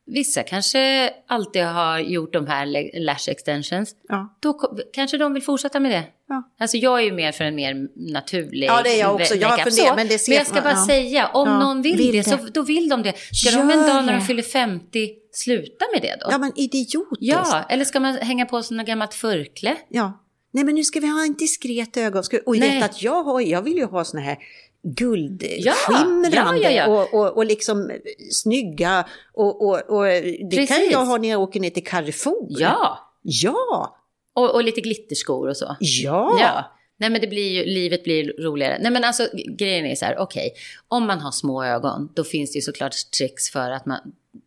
Vissa 0.08 0.44
kanske 0.44 1.14
alltid 1.28 1.64
har 1.64 2.00
gjort 2.00 2.34
de 2.34 2.48
här 2.48 2.66
lash 3.00 3.30
extensions. 3.30 3.96
ja. 4.08 4.38
Då 4.42 4.78
kanske 4.94 5.18
de 5.18 5.34
vill 5.34 5.44
fortsätta 5.44 5.80
med 5.80 5.92
det. 5.92 6.04
Ja. 6.28 6.44
Alltså 6.60 6.78
jag 6.78 7.00
är 7.00 7.04
ju 7.04 7.12
mer 7.12 7.32
för 7.32 7.44
en 7.44 7.56
mer 7.56 7.88
naturlig 8.14 8.68
Ja, 8.68 8.82
det 8.84 8.90
är 8.90 9.00
jag 9.00 9.16
också. 9.16 9.36
Jag 9.36 9.48
har 9.48 9.58
funderat, 9.58 9.90
så. 9.90 9.96
men 9.96 10.08
det 10.08 10.20
ser 10.20 10.32
men 10.32 10.38
jag 10.38 10.48
ska 10.48 10.62
bara 10.62 10.74
ja. 10.74 10.86
säga, 10.88 11.28
om 11.28 11.48
Ja, 11.48 11.60
någon 11.60 11.82
vill, 11.82 11.98
vill 11.98 12.12
det, 12.12 12.24
så 12.24 12.36
det. 12.36 12.52
då 12.54 12.62
vill 12.62 12.90
de 12.90 13.04
det. 13.04 13.14
Ska 13.34 13.52
de 13.52 13.62
en 13.62 13.70
Gör 13.70 13.88
dag 13.88 14.06
när 14.06 14.14
de 14.14 14.22
fyller 14.22 14.44
50 14.44 15.10
sluta 15.32 15.86
med 15.94 16.02
det 16.02 16.18
då? 16.22 16.28
ja 16.32 16.38
men 16.38 16.52
idiotiskt. 16.56 17.18
Ja, 17.20 17.66
eller 17.70 17.86
ska 17.86 18.00
man 18.00 18.16
hänga 18.16 18.46
på 18.46 18.64
sig 18.64 18.78
något 18.78 18.88
gammalt 18.88 19.14
förkle? 19.14 19.76
Ja. 19.90 20.22
Nej 20.52 20.64
men 20.64 20.76
nu 20.76 20.84
ska 20.84 21.00
vi 21.00 21.08
ha 21.08 21.24
en 21.26 21.34
diskret 21.34 21.98
ögon. 21.98 22.24
Och 22.46 22.56
vet 22.56 22.84
att 22.84 23.02
jag, 23.02 23.24
har, 23.24 23.42
jag 23.42 23.62
vill 23.62 23.78
ju 23.78 23.86
ha 23.86 24.04
såna 24.04 24.24
här 24.24 24.38
guldskimrande 24.86 26.30
ja, 26.32 26.58
ja, 26.62 26.72
ja. 26.72 26.88
Och, 26.88 27.14
och, 27.14 27.38
och 27.38 27.46
liksom 27.46 27.92
snygga. 28.32 29.06
Och, 29.34 29.68
och, 29.68 29.90
och 29.90 30.04
det 30.50 30.68
kan 30.68 30.68
Precis. 30.68 30.92
jag 30.92 31.06
ha 31.06 31.18
när 31.18 31.30
jag 31.30 31.42
åker 31.42 31.60
ner 31.60 31.70
till 31.70 31.84
Carrefour. 31.84 32.48
Ja, 32.50 33.00
Ja. 33.22 33.98
och, 34.34 34.56
och 34.56 34.64
lite 34.64 34.82
glitterskor 34.82 35.50
och 35.50 35.58
så. 35.58 35.76
Ja. 35.80 36.38
Ja. 36.40 36.72
Nej 36.98 37.10
men 37.10 37.22
det 37.22 37.28
blir 37.28 37.52
ju, 37.52 37.66
livet 37.66 38.04
blir 38.04 38.44
roligare. 38.44 38.78
Nej 38.82 38.92
men 38.92 39.04
alltså 39.04 39.28
grejen 39.58 39.86
är 39.86 39.96
så 39.96 40.06
här, 40.06 40.18
okej. 40.18 40.54
om 40.88 41.08
man 41.08 41.20
har 41.20 41.32
små 41.32 41.64
ögon, 41.64 42.10
då 42.16 42.24
finns 42.24 42.52
det 42.52 42.58
ju 42.58 42.62
såklart 42.62 42.96
tricks 43.18 43.50
för 43.50 43.72
att 43.72 43.86
man, 43.86 44.00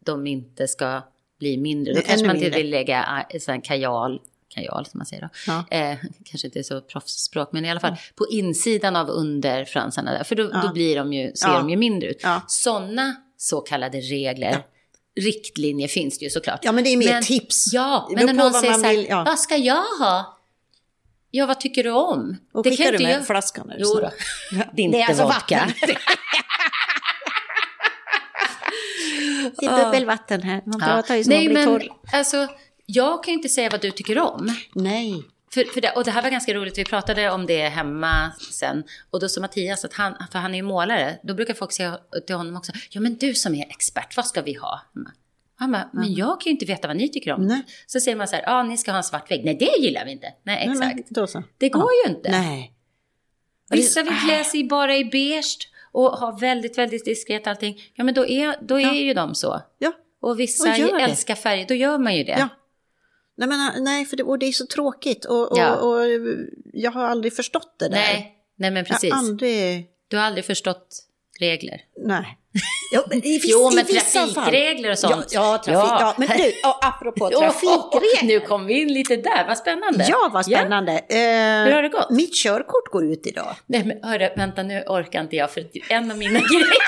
de 0.04 0.26
inte 0.26 0.68
ska 0.68 1.02
bli 1.38 1.56
mindre. 1.56 1.92
Då 1.92 1.98
Nej, 1.98 2.06
kanske 2.08 2.26
man 2.26 2.36
inte 2.36 2.50
vill 2.50 2.70
lägga 2.70 3.04
ah, 3.08 3.38
sån 3.38 3.60
kajal 4.54 4.68
kajal 4.68 4.86
som 4.86 4.98
man 4.98 5.06
säger 5.06 5.22
då. 5.22 5.28
Ja. 5.46 5.64
Eh, 5.76 5.96
kanske 6.24 6.46
inte 6.46 6.64
så 6.64 6.80
proffsspråk, 6.80 7.52
men 7.52 7.64
i 7.64 7.70
alla 7.70 7.80
fall 7.80 7.96
på 8.16 8.26
insidan 8.30 8.96
av 8.96 9.08
underfransarna 9.08 10.12
där, 10.12 10.24
för 10.24 10.34
då, 10.36 10.48
då 10.62 10.72
blir 10.72 10.96
de 10.96 11.12
ju, 11.12 11.32
ser 11.34 11.48
Ja. 11.48 11.54
de 11.58 11.70
ju 11.70 11.76
mindre 11.76 12.08
ut. 12.10 12.20
Ja. 12.22 12.42
Sådana 12.48 13.16
så 13.36 13.60
kallade 13.60 13.98
regler, 14.00 14.62
riktlinjer 15.20 15.88
finns 15.88 16.18
det 16.18 16.24
ju 16.24 16.30
såklart. 16.30 16.60
Ja, 16.62 16.72
men 16.72 16.84
det 16.84 16.90
är 16.90 16.96
mer 16.96 17.22
tips. 17.22 17.72
Ja, 17.72 18.08
men 18.16 18.26
när 18.26 18.32
någon 18.34 18.52
säger 18.52 18.74
så 18.74 18.82
här, 18.84 18.96
vill, 18.96 19.06
ja. 19.08 19.24
vad 19.24 19.38
ska 19.38 19.56
jag 19.56 19.84
ha? 19.98 20.38
Ja, 21.30 21.46
vad 21.46 21.60
tycker 21.60 21.84
du 21.84 21.90
om? 21.90 22.36
Och 22.52 22.62
Det 22.62 22.70
skickar 22.70 22.84
kan 22.84 22.92
du 22.92 23.02
med 23.04 23.14
jag- 23.14 23.26
flaskan? 23.26 23.66
det 23.68 23.76
Jo 23.78 23.86
så? 23.86 24.00
då. 24.00 24.10
Det 24.50 24.82
är 24.82 24.84
inte 24.84 24.98
Det 24.98 25.02
är 25.02 25.08
alltså 25.08 25.22
vodka. 25.24 25.68
Det 29.60 29.66
är 29.66 29.84
bubbelvatten 29.84 30.42
här. 30.42 30.62
Man 30.66 30.78
Ja. 30.80 30.86
pratar 30.86 31.16
ju 31.16 31.24
som 31.24 31.30
man 31.32 31.38
Nej, 31.38 31.48
blir 31.48 31.54
men 31.54 31.66
torr. 31.66 31.88
alltså, 32.12 32.48
jag 32.90 33.24
kan 33.24 33.32
ju 33.32 33.36
inte 33.36 33.48
säga 33.48 33.70
vad 33.70 33.80
du 33.80 33.90
tycker 33.90 34.18
om. 34.18 34.56
Nej. 34.74 35.22
För, 35.54 35.64
för 35.64 35.80
det, 35.80 35.90
och 35.90 36.04
det 36.04 36.10
här 36.10 36.22
var 36.22 36.30
ganska 36.30 36.54
roligt, 36.54 36.78
vi 36.78 36.84
pratade 36.84 37.30
om 37.30 37.46
det 37.46 37.68
hemma 37.68 38.32
sen. 38.52 38.84
Och 39.10 39.20
då 39.20 39.28
sa 39.28 39.40
Mattias 39.40 39.84
att 39.84 39.92
han, 39.94 40.14
för 40.32 40.38
han 40.38 40.52
är 40.54 40.58
ju 40.58 40.62
målare, 40.62 41.18
då 41.22 41.34
brukar 41.34 41.54
folk 41.54 41.72
säga 41.72 41.98
till 42.26 42.36
honom 42.36 42.56
också, 42.56 42.72
ja 42.90 43.00
men 43.00 43.16
du 43.16 43.34
som 43.34 43.54
är 43.54 43.66
expert, 43.70 44.16
vad 44.16 44.26
ska 44.26 44.42
vi 44.42 44.54
ha? 44.54 44.80
hemma?" 44.94 45.10
Han 45.56 45.72
bara, 45.72 45.90
men 45.92 46.14
jag 46.14 46.40
kan 46.40 46.44
ju 46.44 46.50
inte 46.50 46.66
veta 46.66 46.88
vad 46.88 46.96
ni 46.96 47.08
tycker 47.08 47.32
om. 47.32 47.46
Nej. 47.46 47.62
Så 47.86 48.00
säger 48.00 48.16
man 48.16 48.28
så 48.28 48.36
här, 48.36 48.42
ja 48.42 48.62
ni 48.62 48.76
ska 48.78 48.90
ha 48.90 48.98
en 48.98 49.04
svart 49.04 49.30
vägg. 49.30 49.44
Nej, 49.44 49.56
det 49.60 49.78
gillar 49.86 50.04
vi 50.04 50.12
inte. 50.12 50.26
Nej, 50.26 50.66
Nej, 50.66 50.68
exakt. 50.76 50.94
men 50.94 51.04
Då 51.08 51.26
så. 51.26 51.42
Det 51.58 51.68
går 51.68 51.82
Ja. 51.82 52.10
ju 52.10 52.14
inte. 52.16 52.30
Nej. 52.30 52.72
Vissa 53.70 54.02
vill 54.02 54.12
klä 54.26 54.44
sig 54.44 54.64
bara 54.64 54.96
i 54.96 55.04
beige 55.04 55.68
och 55.92 56.10
ha 56.10 56.30
väldigt, 56.40 56.78
väldigt 56.78 57.04
diskret 57.04 57.46
allting. 57.46 57.80
Ja, 57.94 58.04
men 58.04 58.14
då 58.14 58.26
är, 58.26 58.56
då 58.62 58.74
är 58.80 58.80
Ja. 58.86 58.92
ju 58.94 59.14
de 59.14 59.34
så. 59.34 59.62
Ja. 59.78 59.92
Och 60.20 60.40
vissa 60.40 60.70
Och 60.70 61.00
älskar 61.00 61.34
färger, 61.34 61.66
då 61.68 61.74
gör 61.74 61.98
man 61.98 62.16
ju 62.16 62.24
det. 62.24 62.36
Ja. 62.38 62.48
Nej, 63.38 63.48
men, 63.48 63.84
nej 63.84 64.04
för 64.06 64.16
det, 64.16 64.22
och 64.22 64.38
det 64.38 64.46
är 64.46 64.52
så 64.52 64.66
tråkigt. 64.66 65.24
Och, 65.24 65.52
och, 65.52 65.58
Ja. 65.58 65.74
och 65.76 66.00
jag 66.72 66.90
har 66.90 67.04
aldrig 67.04 67.36
förstått 67.36 67.74
det 67.78 67.88
där. 67.88 67.94
Nej, 67.96 68.32
nej 68.56 68.70
men 68.70 68.84
precis. 68.84 69.12
Aldrig... 69.14 69.86
Du 70.08 70.16
har 70.16 70.24
aldrig 70.24 70.44
förstått 70.44 70.98
regler. 71.40 71.80
Nej. 72.06 72.38
Jo, 72.94 73.02
men 73.08 73.24
i, 73.26 73.40
Jo, 73.44 73.70
men 73.74 73.84
trafikregler 73.86 74.90
och 74.90 74.98
sånt. 74.98 75.26
Ja, 75.32 75.52
ja, 75.52 75.58
trafik, 75.64 76.00
ja. 76.00 76.14
men 76.18 76.28
du, 76.28 76.52
ja, 76.62 76.78
apropå 76.82 77.30
trafikregler. 77.38 78.22
Nu 78.22 78.40
kom 78.40 78.66
vi 78.66 78.80
in 78.80 78.92
lite 78.92 79.16
där, 79.16 79.46
vad 79.46 79.58
spännande. 79.58 80.06
Ja, 80.08 80.30
vad 80.32 80.46
spännande. 80.46 80.92
Eh, 80.92 81.64
Hur 81.64 81.72
har 81.72 81.82
det 81.82 81.88
gått? 81.88 82.10
Mitt 82.10 82.34
körkort 82.34 82.88
går 82.92 83.04
ut 83.12 83.26
idag. 83.26 83.56
Nej, 83.66 83.84
men 83.84 84.02
hörru, 84.10 84.30
vänta 84.36 84.62
nu 84.62 84.82
orkar 84.86 85.20
inte 85.20 85.36
jag 85.36 85.50
för 85.50 85.64
en 85.88 86.10
av 86.10 86.18
mina 86.18 86.38
grejer... 86.52 86.78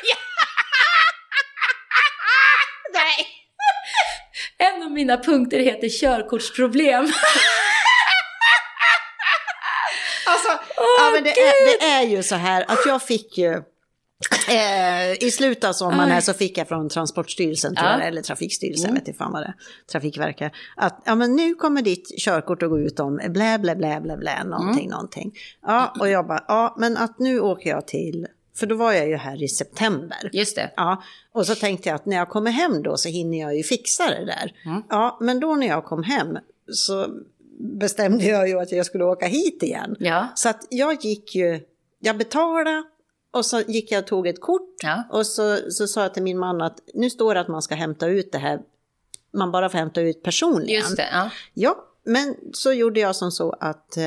Nej! 2.93 3.27
En 4.59 4.83
av 4.83 4.90
mina 5.01 5.17
punkter 5.17 5.59
heter 5.59 5.89
körkortsproblem. 5.89 7.09
Alltså, 10.27 10.49
ja, 10.77 11.11
men 11.15 11.25
det, 11.25 11.31
är, 11.31 11.79
det 11.81 11.85
är 11.87 12.03
ju 12.17 12.23
så 12.23 12.35
här 12.35 12.65
att 12.69 12.79
jag 12.87 13.03
fick 13.03 13.39
ju... 13.39 13.53
Eh, 14.49 15.13
I 15.25 15.31
slutet 15.31 15.65
av 15.65 15.73
sommaren 15.73 16.11
här 16.11 16.21
så 16.21 16.35
fick 16.35 16.59
jag 16.59 16.69
från 16.69 16.89
Transportstyrelsen, 16.89 17.75
tror 17.77 17.89
Ja. 17.89 17.99
jag, 17.99 18.07
eller 18.09 18.23
Trafikstyrelsen, 18.23 18.89
jag 18.89 18.95
vet 18.95 19.09
inte 19.09 19.19
fan 19.19 19.33
vad 19.33 19.43
det 19.43 19.47
är, 19.47 19.55
Trafikverket, 19.93 20.53
att 20.77 21.03
ja, 21.05 21.15
men 21.15 21.37
nu 21.37 21.55
kommer 21.55 21.83
ditt 21.83 22.09
körkort 22.21 22.63
att 22.63 22.71
gå 22.71 22.79
ut 22.79 23.01
om 23.01 23.17
blä, 23.29 23.59
blä, 23.59 23.77
blä, 23.77 24.01
blä, 24.01 24.17
blä, 24.17 24.45
någonting, 24.45 24.91
någonting. 24.91 25.33
Ja, 25.67 25.95
och 26.01 26.09
jag 26.09 26.27
bara, 26.27 26.45
ja, 26.49 26.75
men 26.79 26.97
att 26.97 27.19
nu 27.19 27.41
åker 27.41 27.71
jag 27.71 27.87
till, 27.87 28.27
för 28.55 28.67
då 28.67 28.75
var 28.75 28.93
jag 28.93 29.09
ju 29.09 29.17
här 29.17 29.43
i 29.43 29.49
september. 29.49 30.31
Just 30.33 30.57
det. 30.57 30.71
Ja, 30.77 31.03
och 31.33 31.47
så 31.47 31.55
tänkte 31.55 31.89
jag 31.89 31.97
att 31.97 32.07
när 32.07 32.17
jag 32.17 32.29
kommer 32.29 32.51
hem 32.51 32.83
då 32.83 32.97
så 32.97 33.09
hinner 33.09 33.41
jag 33.41 33.57
ju 33.57 33.63
fixa 33.63 34.07
det 34.11 34.25
där. 34.25 34.53
Ja, 34.89 35.19
men 35.21 35.41
då 35.41 35.55
när 35.55 35.67
jag 35.67 35.85
kom 35.85 36.03
hem 36.03 36.39
så 36.73 37.07
bestämde 37.59 38.25
jag 38.25 38.49
ju 38.49 38.61
att 38.61 38.73
jag 38.73 38.87
skulle 38.87 39.05
åka 39.05 39.27
hit 39.27 39.63
igen. 39.63 39.97
Ja. 39.99 40.29
Så 40.35 40.49
att 40.49 40.67
jag 40.71 41.05
gick 41.05 41.35
ju, 41.35 41.61
jag 41.99 42.19
betalade 42.19 42.83
och 43.31 43.47
så 43.47 43.61
gick 43.61 43.93
jag 43.93 43.99
och 44.03 44.07
tog 44.07 44.27
ett 44.27 44.41
kort 44.41 44.75
Ja. 44.83 45.05
och 45.11 45.27
så, 45.27 45.57
så 45.71 45.87
sa 45.87 46.03
jag 46.03 46.15
till 46.15 46.23
min 46.23 46.39
man 46.39 46.61
att 46.63 46.79
nu 46.95 47.11
står 47.11 47.35
det 47.35 47.41
att 47.41 47.49
man 47.49 47.63
ska 47.63 47.75
hämta 47.75 48.07
ut 48.07 48.33
det 48.33 48.39
här, 48.39 48.61
man 49.33 49.53
bara 49.53 49.69
får 49.69 49.79
hämta 49.79 50.01
ut 50.01 50.23
personligen. 50.23 50.81
Just 50.81 50.97
det, 50.97 51.09
ja. 51.13 51.31
Ja, 51.55 51.85
men 52.05 52.35
så 52.53 52.73
gjorde 52.73 53.01
jag 53.01 53.17
som 53.17 53.31
så 53.31 53.51
att 53.61 53.97
eh, 53.97 54.05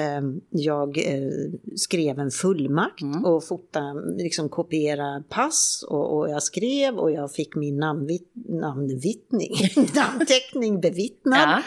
jag 0.50 0.98
eh, 0.98 1.30
skrev 1.76 2.20
en 2.20 2.32
fullmakt 2.32 3.04
och 3.26 3.44
fotade, 3.44 4.24
liksom 4.24 4.50
kopiera 4.50 5.24
pass 5.30 5.86
och, 5.90 6.18
och 6.18 6.30
jag 6.30 6.44
skrev 6.44 6.96
och 6.98 7.12
jag 7.12 7.32
fick 7.32 7.56
min 7.56 7.78
namnvit, 7.78 8.32
namnvittning, 8.50 9.52
namnteckning 9.96 10.82
bevittnad. 10.82 11.40
ja. 11.50 11.62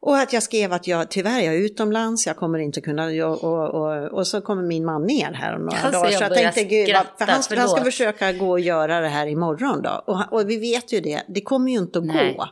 Och 0.00 0.16
att 0.18 0.32
jag 0.32 0.42
skrev 0.42 0.72
att 0.72 0.86
jag 0.86 1.10
tyvärr 1.10 1.40
jag 1.40 1.54
är 1.54 1.58
utomlands, 1.58 2.26
jag 2.26 2.36
kommer 2.36 2.58
inte 2.58 2.80
kunna, 2.80 3.12
jag, 3.12 3.44
och, 3.44 3.68
och, 3.74 4.04
och 4.12 4.26
så 4.26 4.40
kommer 4.40 4.62
min 4.62 4.84
man 4.84 5.02
ner 5.06 5.32
här 5.32 5.54
om 5.56 5.60
några 5.60 5.76
Alltså, 5.78 5.90
dagar. 6.00 6.10
jag 6.10 6.18
Så 6.18 6.24
jag 6.24 6.34
tänkte, 6.34 6.64
gud, 6.64 6.88
vad- 6.94 7.06
för 7.18 7.24
han, 7.32 7.42
han 7.58 7.68
ska 7.68 7.84
försöka 7.84 8.32
gå 8.32 8.50
och 8.50 8.60
göra 8.60 9.00
det 9.00 9.08
här 9.08 9.26
imorgon 9.26 9.82
då. 9.82 10.02
Och, 10.06 10.32
och 10.32 10.50
vi 10.50 10.56
vet 10.56 10.92
ju 10.92 11.00
det, 11.00 11.22
det 11.28 11.40
kommer 11.40 11.72
ju 11.72 11.78
inte 11.78 11.98
att 11.98 12.04
Nej. 12.04 12.34
gå. 12.38 12.46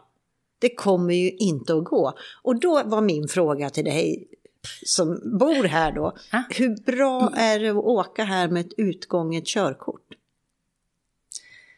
Det 0.65 0.75
kommer 0.75 1.15
ju 1.15 1.31
inte 1.31 1.75
att 1.75 1.85
gå. 1.85 2.13
Och 2.43 2.61
då 2.61 2.83
var 2.85 3.01
min 3.01 3.29
fråga 3.29 3.71
till 3.71 3.85
dig 3.85 4.29
som 4.87 5.39
bor 5.39 5.65
här 5.65 5.93
då, 5.93 6.17
hur 6.51 6.77
bra 6.77 7.33
är 7.37 7.61
det 7.61 7.69
att 7.69 7.77
åka 7.77 8.25
här 8.25 8.49
med 8.49 8.67
ett 8.67 8.73
utgånget 8.77 9.47
körkort? 9.47 10.09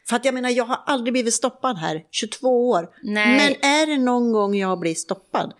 För 0.08 0.16
att 0.16 0.24
jag 0.24 0.34
menar, 0.34 0.50
jag 0.50 0.64
har 0.64 0.78
aldrig 0.86 1.12
blivit 1.12 1.34
stoppad 1.34 1.78
här, 1.78 2.04
22 2.10 2.70
år. 2.70 2.90
Nej. 3.02 3.36
Men 3.36 3.70
är 3.70 3.86
det 3.86 3.98
någon 3.98 4.32
gång 4.32 4.54
jag 4.54 4.78
blir 4.78 4.94
stoppad? 4.94 5.52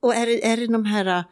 Och 0.00 0.14
är 0.14 0.26
det, 0.26 0.46
är 0.46 0.56
det 0.56 0.66
de 0.66 0.84
här 0.84 1.06
äh, 1.06 1.24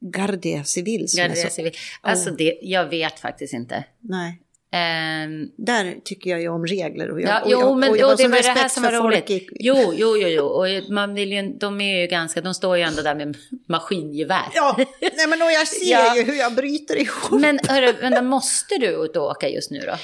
Guardia 0.00 0.64
Civil 0.64 1.08
som 1.08 1.16
Guardia 1.16 1.42
är 1.42 1.48
så... 1.48 1.54
Civil. 1.54 1.72
Alltså, 2.00 2.30
det, 2.30 2.58
jag 2.62 2.88
vet 2.88 3.20
faktiskt 3.20 3.54
inte. 3.54 3.84
Nej, 4.00 4.42
Ehm, 4.74 5.48
där 5.56 5.94
tycker 6.04 6.30
jag 6.30 6.40
ju 6.40 6.48
om 6.48 6.66
regler. 6.66 7.10
Och 7.10 7.20
jag, 7.20 7.28
Ja, 7.30 7.40
och 7.40 7.50
jo, 7.50 7.60
jag, 7.60 7.78
men 7.78 7.90
och 7.90 7.96
jag 7.96 8.04
och 8.04 8.10
har 8.10 8.16
det 8.16 8.28
var 8.28 8.36
det 8.42 8.48
här 8.48 8.54
respekt 8.54 8.72
som 8.74 8.82
var 8.82 8.92
roligt. 8.92 9.30
i- 9.30 9.48
Jo, 9.60 9.76
jo, 9.96 10.16
jo, 10.16 10.28
jo. 10.28 10.44
Och 10.44 10.66
man 10.90 11.14
vill 11.14 11.32
ju, 11.32 11.42
de 11.60 11.80
är 11.80 12.00
ju 12.00 12.06
ganska, 12.06 12.40
de 12.40 12.54
står 12.54 12.76
ju 12.76 12.82
ändå 12.82 13.02
där 13.02 13.14
med 13.14 13.36
maskingevär. 13.68 14.48
Ja, 14.54 14.76
nej 15.00 15.26
men 15.28 15.42
och 15.42 15.52
jag 15.52 15.68
ser 15.68 15.90
Ja. 15.92 16.16
ju 16.16 16.22
hur 16.22 16.34
jag 16.34 16.54
bryter 16.54 16.96
ihop. 16.96 17.40
Men 17.40 17.58
hörru, 17.68 17.94
men 18.00 18.12
då 18.14 18.22
måste 18.22 18.74
du 18.78 18.86
ut 18.86 19.16
och 19.16 19.24
åka 19.24 19.48
just 19.48 19.70
nu 19.70 19.80
då? 19.80 19.94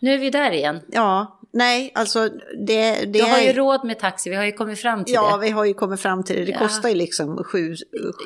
Nu 0.00 0.14
är 0.14 0.18
vi 0.18 0.30
där 0.30 0.50
igen. 0.50 0.80
Ja, 0.88 1.40
nej, 1.52 1.92
alltså 1.94 2.28
det, 2.66 2.92
det 2.92 3.06
Du 3.06 3.22
har 3.22 3.38
ju 3.38 3.52
råd 3.52 3.84
med 3.84 3.98
taxi, 3.98 4.30
vi 4.30 4.36
har 4.36 4.44
ju 4.44 4.52
kommit 4.52 4.78
fram 4.80 5.04
till 5.04 5.14
Ja, 5.14 5.36
det. 5.36 5.42
vi 5.46 5.50
har 5.50 5.64
ju 5.64 5.74
kommit 5.74 6.00
fram 6.00 6.24
till 6.24 6.36
det. 6.36 6.44
Det 6.44 6.52
Ja. 6.52 6.58
kostar 6.58 6.88
ju 6.88 6.94
liksom 6.94 7.44
sju, 7.44 7.74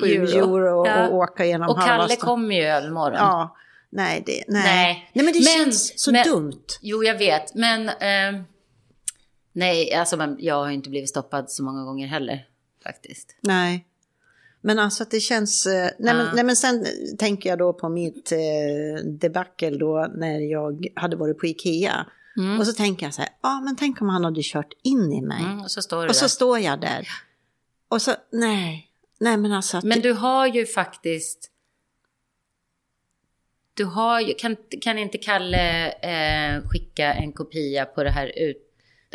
sju 0.00 0.06
euro, 0.06 0.56
Euro. 0.56 0.86
Ja. 0.86 0.92
att 0.92 1.10
åka 1.12 1.44
genom 1.44 1.68
Och 1.68 1.82
Kalle 1.82 2.16
kommer 2.16 2.54
ju 2.54 2.62
övermorgon. 2.62 3.16
Ja, 3.18 3.56
nej, 3.92 4.22
det, 4.26 4.44
nej. 4.48 4.62
Nej. 4.62 5.10
nej. 5.12 5.24
men 5.24 5.32
det 5.34 5.38
Men- 5.38 5.64
känns 5.64 6.00
så 6.00 6.12
men- 6.12 6.24
dumt. 6.28 6.62
Jo, 6.80 7.04
jag 7.04 7.18
vet, 7.18 7.54
men... 7.54 7.88
ehm, 8.00 8.42
nej, 9.52 9.94
alltså 9.94 10.16
man, 10.16 10.36
jag 10.40 10.54
har 10.54 10.70
inte 10.70 10.90
blivit 10.90 11.08
stoppad 11.08 11.50
så 11.50 11.64
många 11.64 11.84
gånger 11.84 12.06
heller, 12.06 12.46
faktiskt. 12.84 13.36
Nej. 13.40 13.86
Men 14.64 14.78
alltså 14.78 15.02
att 15.02 15.10
det 15.10 15.20
känns... 15.20 15.66
eh, 15.66 15.72
Nej, 15.82 15.94
Ja. 15.98 16.14
men, 16.14 16.26
nej 16.34 16.44
men 16.44 16.56
sen 16.56 16.86
tänker 17.18 17.48
jag 17.50 17.58
då 17.58 17.72
på 17.72 17.88
mitt 17.88 18.32
eh, 18.32 19.04
debacle 19.06 19.70
då 19.78 20.10
när 20.14 20.38
jag 20.40 20.86
hade 20.96 21.16
varit 21.16 21.38
på 21.38 21.46
Ikea. 21.46 22.06
Och 22.60 22.66
så 22.66 22.72
tänker 22.72 23.06
jag 23.06 23.14
så 23.14 23.20
här, 23.20 23.30
ja 23.42 23.60
men 23.60 23.76
tänk 23.76 24.00
om 24.02 24.08
han 24.08 24.24
hade 24.24 24.40
kört 24.44 24.72
in 24.82 25.12
i 25.12 25.22
mig. 25.22 25.42
Mm, 25.44 25.60
och 25.60 25.70
så 25.70 25.82
står 25.82 26.06
och 26.06 26.16
så 26.16 26.28
står 26.28 26.58
jag 26.58 26.80
där. 26.80 27.08
Och 27.88 28.02
så, 28.02 28.12
nej. 28.32 28.88
Nej 29.20 29.36
men 29.36 29.52
alltså 29.52 29.80
Men 29.84 30.00
du 30.00 30.12
har 30.12 30.46
ju 30.46 30.66
faktiskt... 30.66 31.48
Du 33.74 33.84
har 33.84 34.38
kan, 34.38 34.56
kan 34.80 34.98
inte 34.98 35.18
Kalle 35.18 35.88
eh, 35.90 36.62
skicka 36.68 37.12
en 37.14 37.32
kopia 37.32 37.84
på 37.84 38.02
det 38.02 38.10
här 38.10 38.38
ut... 38.38 38.56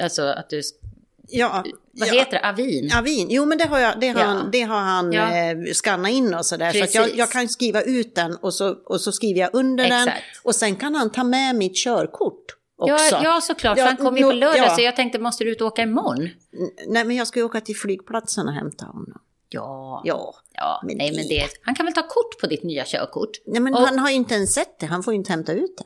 Alltså 0.02 0.22
att 0.22 0.50
du... 0.50 0.62
ja, 1.28 1.64
Vad 1.92 2.08
ja, 2.08 2.14
heter 2.14 2.32
det? 2.32 2.50
Avin? 2.50 2.92
Avin, 2.98 3.28
jo 3.30 3.46
men 3.46 3.58
det 3.58 3.66
har, 3.66 3.80
jag, 3.80 4.00
det 4.00 4.08
har 4.08 4.20
Ja. 4.20 4.26
han, 4.26 4.52
det 4.52 4.62
har 4.62 4.80
han 4.80 5.12
Ja. 5.12 5.38
eh, 5.38 5.58
skannat 5.74 6.12
in 6.12 6.34
och 6.34 6.46
sådär. 6.46 6.72
Så 6.74 6.84
att 6.84 6.96
jag, 6.96 7.16
jag 7.16 7.32
kan 7.32 7.50
skriva 7.50 7.82
ut 7.82 8.16
den 8.16 8.36
och 8.36 8.54
så, 8.54 8.70
och 8.86 9.02
så 9.02 9.12
skriver 9.12 9.40
jag 9.40 9.50
under 9.54 9.90
den. 9.90 10.08
Exakt. 10.08 10.24
Och 10.44 10.56
sen 10.56 10.76
kan 10.76 10.96
han 10.96 11.10
ta 11.10 11.24
med 11.24 11.56
mitt 11.56 11.76
körkort 11.76 12.46
också. 12.78 13.16
Ja, 13.16 13.22
ja, 13.24 13.42
såklart. 13.42 13.78
Ja, 13.78 13.86
han 13.86 13.98
kommer 13.98 14.18
ju 14.18 14.24
på 14.24 14.32
lördag, 14.32 14.58
ja. 14.58 14.76
så 14.76 14.82
jag 14.82 14.96
tänkte, 14.96 15.20
måste 15.20 15.44
du 15.44 15.52
ut 15.52 15.62
och 15.62 15.68
åka 15.68 15.82
imorgon? 15.82 16.30
Nej 16.88 17.06
men 17.06 17.16
jag 17.16 17.28
ska 17.28 17.40
ju 17.40 17.46
åka 17.46 17.62
till 17.62 17.76
flygplatsen 17.76 18.48
och 18.48 18.54
hämta 18.54 18.86
honom. 18.86 19.22
Ja. 19.50 20.02
Ja. 20.06 20.36
ja. 20.54 20.82
men 20.84 20.98
Nej, 20.98 21.12
men 21.16 21.28
det- 21.28 21.36
det... 21.36 21.50
Han 21.62 21.76
kan 21.76 21.86
väl 21.86 21.94
ta 21.94 22.02
kort 22.08 22.40
på 22.42 22.48
ditt 22.48 22.64
nya 22.64 22.84
körkort? 22.86 23.32
Nej 23.46 23.62
men 23.62 23.74
Och- 23.74 23.80
han 23.82 24.00
har 24.00 24.10
ju 24.10 24.16
inte 24.16 24.36
ens 24.36 24.54
sett 24.54 24.80
det, 24.80 24.86
han 24.86 25.04
får 25.04 25.14
ju 25.14 25.18
inte 25.18 25.32
hämta 25.32 25.54
ut 25.54 25.78
det. 25.78 25.84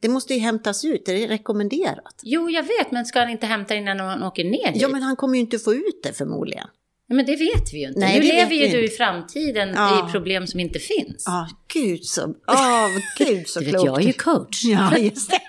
Det 0.00 0.08
måste 0.08 0.34
ju 0.34 0.40
hämtas 0.40 0.84
ut, 0.84 1.02
det 1.06 1.24
är 1.24 1.28
rekommenderat. 1.28 2.20
Jo, 2.22 2.50
jag 2.50 2.62
vet, 2.62 2.90
men 2.90 3.06
ska 3.06 3.18
han 3.20 3.30
inte 3.30 3.46
hämta 3.46 3.74
innan 3.74 4.00
han 4.00 4.22
åker 4.22 4.44
ner 4.44 4.72
hit? 4.72 4.82
Ja 4.82 4.88
men 4.88 5.02
han 5.02 5.16
kommer 5.16 5.34
ju 5.34 5.40
inte 5.40 5.58
få 5.58 5.74
ut 5.74 6.00
det 6.02 6.12
förmodligen. 6.12 6.66
Nej, 7.08 7.16
men 7.16 7.26
det 7.26 7.36
vet 7.36 7.72
vi 7.72 7.78
ju 7.80 7.88
inte. 7.88 8.00
Nej, 8.00 8.14
nu 8.20 8.26
det 8.26 8.32
lever 8.34 8.54
ju 8.54 8.68
du 8.68 8.84
i 8.84 8.88
framtiden 8.88 9.72
Ja. 9.76 10.08
i 10.08 10.12
problem 10.12 10.46
som 10.46 10.60
inte 10.60 10.78
finns. 10.78 11.22
Ja, 11.26 11.48
gud 11.74 12.04
så, 12.04 12.34
ja 12.46 12.88
gud 13.18 13.48
så 13.48 13.60
du 13.60 13.64
vet, 13.66 13.74
klokt. 13.74 13.86
jag 13.86 14.02
är 14.02 14.06
ju 14.06 14.12
coach. 14.12 14.64
Ja, 14.64 14.96
just 14.98 15.30
det. 15.30 15.40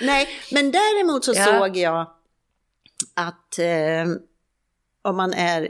Nej, 0.00 0.28
men 0.52 0.70
däremot 0.70 1.24
så 1.24 1.32
Ja. 1.36 1.44
såg 1.44 1.76
jag 1.76 2.00
att 3.14 3.58
eh, 3.58 3.66
om 5.02 5.16
man 5.16 5.32
är 5.32 5.68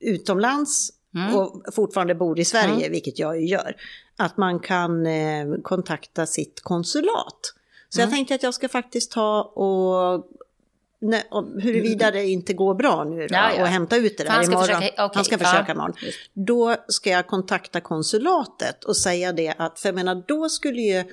utomlands 0.00 0.90
Mm. 1.14 1.36
och 1.36 1.62
fortfarande 1.74 2.14
bor 2.14 2.38
i 2.38 2.44
Sverige, 2.44 2.74
Mm. 2.86 2.92
vilket 2.92 3.18
jag 3.18 3.40
ju 3.40 3.46
gör, 3.46 3.76
att 4.16 4.36
man 4.36 4.60
kan 4.60 5.06
eh, 5.06 5.46
kontakta 5.62 6.26
sitt 6.26 6.60
konsulat. 6.60 7.54
Så 7.88 8.00
Mm. 8.00 8.08
jag 8.10 8.16
tänkte 8.16 8.34
att 8.34 8.42
jag 8.42 8.54
ska 8.54 8.68
faktiskt 8.68 9.10
ta 9.12 9.42
och 9.42 10.26
Nej, 11.02 11.22
huruvida 11.62 12.10
det 12.10 12.24
inte 12.26 12.52
går 12.52 12.74
bra 12.74 13.04
nu 13.04 13.26
då, 13.26 13.34
Ja, 13.34 13.50
ja. 13.56 13.62
och 13.62 13.68
hämta 13.68 13.96
ut 13.96 14.18
det 14.18 14.24
där 14.24 14.30
han 14.30 14.44
ska 14.44 14.52
imorgon. 14.52 14.66
försöka- 14.68 15.04
okej, 15.06 15.10
han 15.14 15.24
ska 15.24 15.34
ja, 15.34 15.38
försöka 15.38 15.72
imorgon. 15.72 15.94
just. 16.02 16.18
Då 16.32 16.76
ska 16.88 17.10
jag 17.10 17.26
kontakta 17.26 17.80
konsulatet 17.80 18.84
och 18.84 18.96
säga 18.96 19.32
det 19.32 19.54
att, 19.58 19.78
för 19.80 19.88
jag 19.88 19.94
menar 19.94 20.22
då 20.28 20.48
skulle 20.48 20.80
ju, 20.80 21.04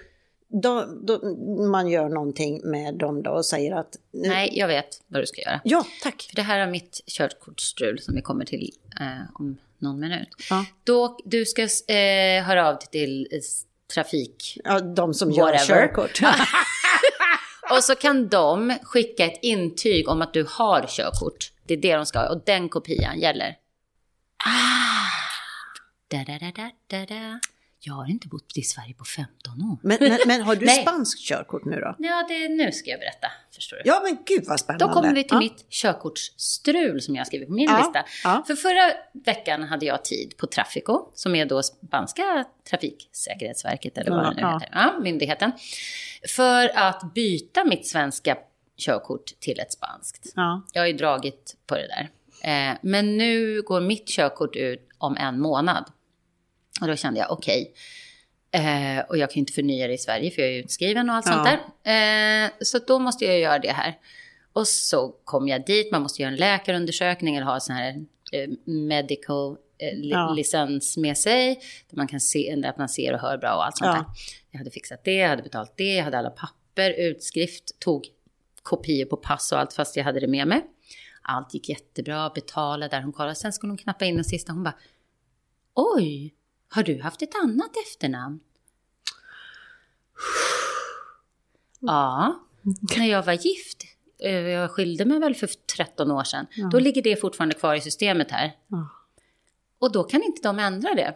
då, 0.48 0.86
då, 1.02 1.36
man 1.72 1.88
gör 1.88 2.10
någonting 2.10 2.62
med 2.64 2.94
dem 2.96 3.24
då 3.24 3.32
och 3.32 3.46
säger 3.46 3.76
att, 3.76 3.96
Nej, 4.12 4.50
jag 4.54 4.68
vet 4.68 5.02
vad 5.08 5.22
du 5.22 5.26
ska 5.26 5.42
göra. 5.42 5.62
ja 5.64 5.86
tack. 6.04 6.28
För 6.30 6.36
det 6.36 6.42
här 6.42 6.60
är 6.60 6.68
mitt 6.68 7.02
körkortsstrul 7.08 8.00
som 8.02 8.16
vi 8.16 8.22
kommer 8.22 8.46
till 8.46 8.72
eh, 9.00 9.06
om 9.34 9.58
någon 9.78 10.00
minut. 10.00 10.28
Ja. 10.50 10.66
Då, 10.84 11.18
du 11.26 11.46
ska 11.46 11.62
eh, 11.62 12.44
höra 12.44 12.68
av 12.68 12.76
dig 12.76 12.88
till 12.92 13.28
eh, 13.32 13.40
trafik. 13.94 14.58
Ja, 14.64 14.80
de 14.80 15.14
som 15.14 15.32
gör 15.32 15.52
Whatever. 15.52 15.88
körkort. 15.88 16.22
Och 17.72 17.84
så 17.84 17.96
kan 17.96 18.28
de 18.28 18.78
skicka 18.84 19.26
ett 19.26 19.40
intyg 19.42 20.10
om 20.10 20.22
att 20.22 20.34
du 20.34 20.46
har 20.50 20.86
körkort. 20.88 21.52
Det 21.66 21.74
är 21.74 21.78
det 21.78 21.96
de 21.96 22.06
ska 22.06 22.20
ha 22.20 22.30
och 22.30 22.42
den 22.46 22.70
kopian 22.70 23.20
gäller. 23.20 23.56
Ah! 24.46 25.08
Da, 26.08 26.18
da, 26.18 26.40
da, 26.40 26.72
da, 26.88 27.06
da. 27.06 27.40
Jag 27.80 27.94
har 27.94 28.10
inte 28.10 28.28
bott 28.28 28.58
i 28.58 28.62
Sverige 28.62 28.94
på 28.94 29.06
15 29.06 29.62
år. 29.72 29.78
Men, 29.82 29.98
men, 30.02 30.20
men 30.28 30.42
har 30.42 30.56
du 30.56 30.68
spanskt 30.82 31.22
körkort 31.22 31.66
nu 31.66 31.80
då? 31.80 31.96
Ja, 32.00 32.26
det, 32.30 32.50
nu 32.50 32.72
ska 32.72 32.90
jag 32.90 33.00
berätta. 33.00 33.28
Förstår 33.56 33.78
du? 33.78 33.82
Ja 33.86 34.02
men 34.04 34.18
gud 34.26 34.44
vad 34.48 34.60
spännande. 34.60 34.86
Då 34.86 34.94
kommer 34.94 35.14
vi 35.14 35.24
till 35.24 35.30
ja. 35.32 35.40
mitt 35.40 35.70
körkortsstrul 35.70 37.02
som 37.02 37.16
jag 37.16 37.20
har 37.20 37.26
skrivit 37.26 37.48
på 37.48 37.54
min 37.54 37.70
Ja, 37.70 37.78
lista. 37.78 38.06
ja. 38.24 38.44
För 38.48 38.56
förra 38.56 38.94
veckan 39.26 39.64
hade 39.64 39.86
jag 39.86 40.04
tid 40.04 40.38
på 40.38 40.48
Trafico, 40.48 41.12
som 41.14 41.36
är 41.36 41.46
då 41.46 41.64
spanska 41.64 42.46
trafiksäkerhetsverket, 42.70 43.98
eller 43.98 44.12
vad 44.12 44.24
det 44.24 44.42
nu 44.42 44.54
heter, 44.54 44.70
ja, 44.72 45.00
myndigheten. 45.02 45.52
För 46.36 46.72
att 46.78 47.14
byta 47.14 47.64
mitt 47.64 47.88
svenska 47.88 48.38
körkort 48.78 49.40
till 49.40 49.60
ett 49.60 49.74
spanskt. 49.74 50.34
Ja. 50.36 50.66
Jag 50.74 50.82
har 50.82 50.88
ju 50.88 50.94
dragit 50.94 51.56
på 51.68 51.76
det 51.76 51.88
där. 51.88 52.10
Eh, 52.42 52.78
men 52.82 53.18
nu 53.18 53.62
går 53.62 53.82
mitt 53.82 54.08
körkort 54.08 54.56
ut 54.56 54.88
om 54.98 55.18
en 55.18 55.40
månad. 55.40 55.92
Och 56.82 56.88
då 56.88 56.96
kände 56.96 57.20
jag, 57.20 57.32
okej. 57.32 57.74
Eh, 58.52 59.00
och 59.10 59.18
jag 59.18 59.30
kan 59.30 59.36
ju 59.36 59.40
inte 59.40 59.54
förnya 59.54 59.88
det 59.88 59.94
i 59.94 59.98
Sverige 59.98 60.32
för 60.32 60.42
jag 60.42 60.52
är 60.52 60.60
utskriven 60.60 61.10
och 61.10 61.16
allt 61.16 61.26
Ja. 61.26 61.34
sånt 61.34 61.60
där. 61.84 62.44
Eh, 62.46 62.52
så 62.62 62.80
då 62.80 63.00
måste 63.00 63.26
jag 63.26 63.40
göra 63.40 63.60
det 63.60 63.72
här. 63.72 63.98
Och 64.54 64.68
så 64.68 65.16
kom 65.24 65.48
jag 65.48 65.66
dit, 65.66 65.92
man 65.92 66.02
måste 66.02 66.22
göra 66.22 66.32
en 66.32 66.38
läkarundersökning 66.38 67.36
eller 67.36 67.46
ha 67.46 67.60
sån 67.60 67.76
här 67.76 68.06
eh, 68.32 68.50
medical 68.66 69.58
eh, 69.78 69.98
li- 69.98 70.10
Ja. 70.10 70.34
licens 70.34 70.98
med 70.98 71.18
sig. 71.18 71.60
Där 71.90 71.98
man 71.98 72.08
kan 72.08 72.20
se, 72.20 72.56
där 72.58 72.74
man 72.78 72.90
ser 72.90 73.14
och 73.14 73.20
hör 73.20 73.38
bra 73.38 73.56
och 73.56 73.66
allt 73.66 73.78
sånt 73.78 73.88
Ja. 73.88 73.94
där. 73.94 74.06
Jag 74.52 74.58
hade 74.58 74.72
fixat 74.72 75.04
det, 75.04 75.14
jag 75.16 75.30
hade 75.30 75.44
betalt 75.44 75.74
det, 75.78 75.96
jag 75.96 76.04
hade 76.04 76.18
alla 76.18 76.30
papper, 76.30 76.92
utskrift, 76.92 77.80
tog 77.80 78.08
kopior 78.64 79.06
på 79.06 79.18
pass 79.18 79.52
och 79.52 79.60
allt 79.60 79.74
fast 79.74 79.96
jag 79.98 80.04
hade 80.04 80.20
det 80.20 80.28
med 80.28 80.48
mig. 80.48 80.62
Allt 81.22 81.54
gick 81.54 81.70
jättebra, 81.70 82.30
betalade 82.36 82.96
där 82.96 83.02
hon 83.02 83.14
kollade. 83.14 83.36
Sen 83.36 83.54
skulle 83.54 83.72
hon 83.72 83.78
knappa 83.78 84.06
in 84.06 84.16
den 84.16 84.26
sista, 84.26 84.52
hon 84.54 84.64
bara 84.64 84.76
Oj, 85.74 86.34
har 86.70 86.84
du 86.84 87.02
haft 87.02 87.22
ett 87.22 87.36
annat 87.44 87.72
efternamn? 87.88 88.40
Ja, 91.80 92.40
när 92.98 93.06
jag 93.06 93.24
var 93.24 93.34
gift, 93.34 93.84
eh, 94.24 94.32
jag 94.32 94.72
skilde 94.72 95.06
mig 95.06 95.20
väl 95.20 95.36
för 95.36 95.50
13 95.76 96.12
år 96.12 96.24
sedan, 96.24 96.48
då 96.72 96.80
ligger 96.80 97.02
det 97.02 97.16
fortfarande 97.16 97.56
kvar 97.56 97.76
i 97.76 97.82
systemet 97.82 98.32
här. 98.32 98.52
Ja. 98.68 98.90
Och 99.80 99.92
då 99.92 100.04
kan 100.04 100.24
inte 100.24 100.42
de 100.42 100.60
ändra 100.60 100.94
det. 100.94 101.16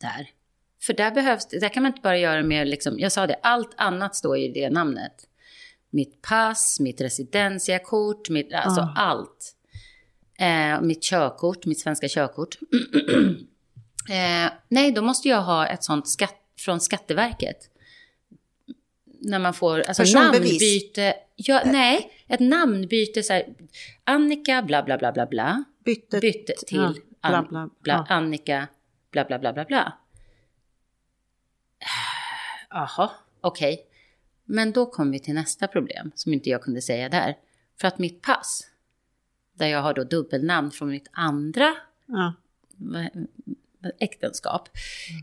Där. 0.00 0.30
För 0.82 0.92
där 0.92 1.10
behövs 1.10 1.46
det, 1.48 1.58
där 1.58 1.68
kan 1.68 1.82
man 1.82 1.92
inte 1.92 2.00
bara 2.02 2.18
göra 2.18 2.42
med, 2.42 2.68
liksom, 2.68 2.98
jag 2.98 3.12
sa 3.12 3.26
det, 3.26 3.36
allt 3.42 3.70
annat 3.76 4.16
står 4.16 4.38
i 4.38 4.48
det 4.52 4.70
namnet. 4.70 5.28
Mitt 5.90 6.22
pass, 6.22 6.80
mitt 6.80 7.00
residensiakort, 7.00 8.28
mitt, 8.30 8.52
alltså 8.54 8.80
Ah. 8.80 8.94
allt. 8.96 9.56
Eh, 10.38 10.80
mitt 10.80 11.02
körkort, 11.02 11.66
mitt 11.66 11.80
svenska 11.80 12.08
körkort. 12.08 12.58
eh, 14.10 14.52
nej, 14.68 14.92
då 14.92 15.02
måste 15.02 15.28
jag 15.28 15.42
ha 15.42 15.66
ett 15.66 15.84
sånt 15.84 16.08
skatt, 16.08 16.36
från 16.58 16.80
Skatteverket. 16.80 17.68
När 19.04 19.38
man 19.38 19.54
får, 19.54 19.80
alltså 19.80 20.18
namnbyte. 20.18 21.14
Ja, 21.36 21.62
nej, 21.64 22.12
ett 22.28 22.40
namnbyte 22.40 23.22
så 23.22 23.32
här. 23.32 23.54
Annika 24.04 24.62
bla 24.62 24.82
bla 24.82 24.98
bla 24.98 25.12
bla 25.12 25.26
bla. 25.26 25.64
Bytte, 25.84 26.20
Bytte 26.20 26.52
till 26.66 27.00
ja, 27.22 27.28
bla, 27.28 27.42
bla, 27.42 27.70
bla, 27.80 28.06
ja. 28.08 28.14
Annika 28.14 28.68
bla 29.10 29.24
bla 29.24 29.38
bla 29.38 29.52
bla 29.52 29.64
bla. 29.64 29.92
Jaha, 32.70 33.10
okej. 33.40 33.86
Men 34.44 34.72
då 34.72 34.86
kom 34.86 35.10
vi 35.10 35.20
till 35.20 35.34
nästa 35.34 35.68
problem 35.68 36.12
som 36.14 36.32
inte 36.32 36.50
jag 36.50 36.62
kunde 36.62 36.82
säga 36.82 37.08
där. 37.08 37.36
För 37.80 37.88
att 37.88 37.98
mitt 37.98 38.22
pass, 38.22 38.70
där 39.52 39.66
jag 39.66 39.82
har 39.82 39.94
då 39.94 40.04
dubbelnamn 40.04 40.70
från 40.70 40.90
mitt 40.90 41.08
andra 41.12 41.74
Ja. 42.06 42.34
Äktenskap. 44.00 44.68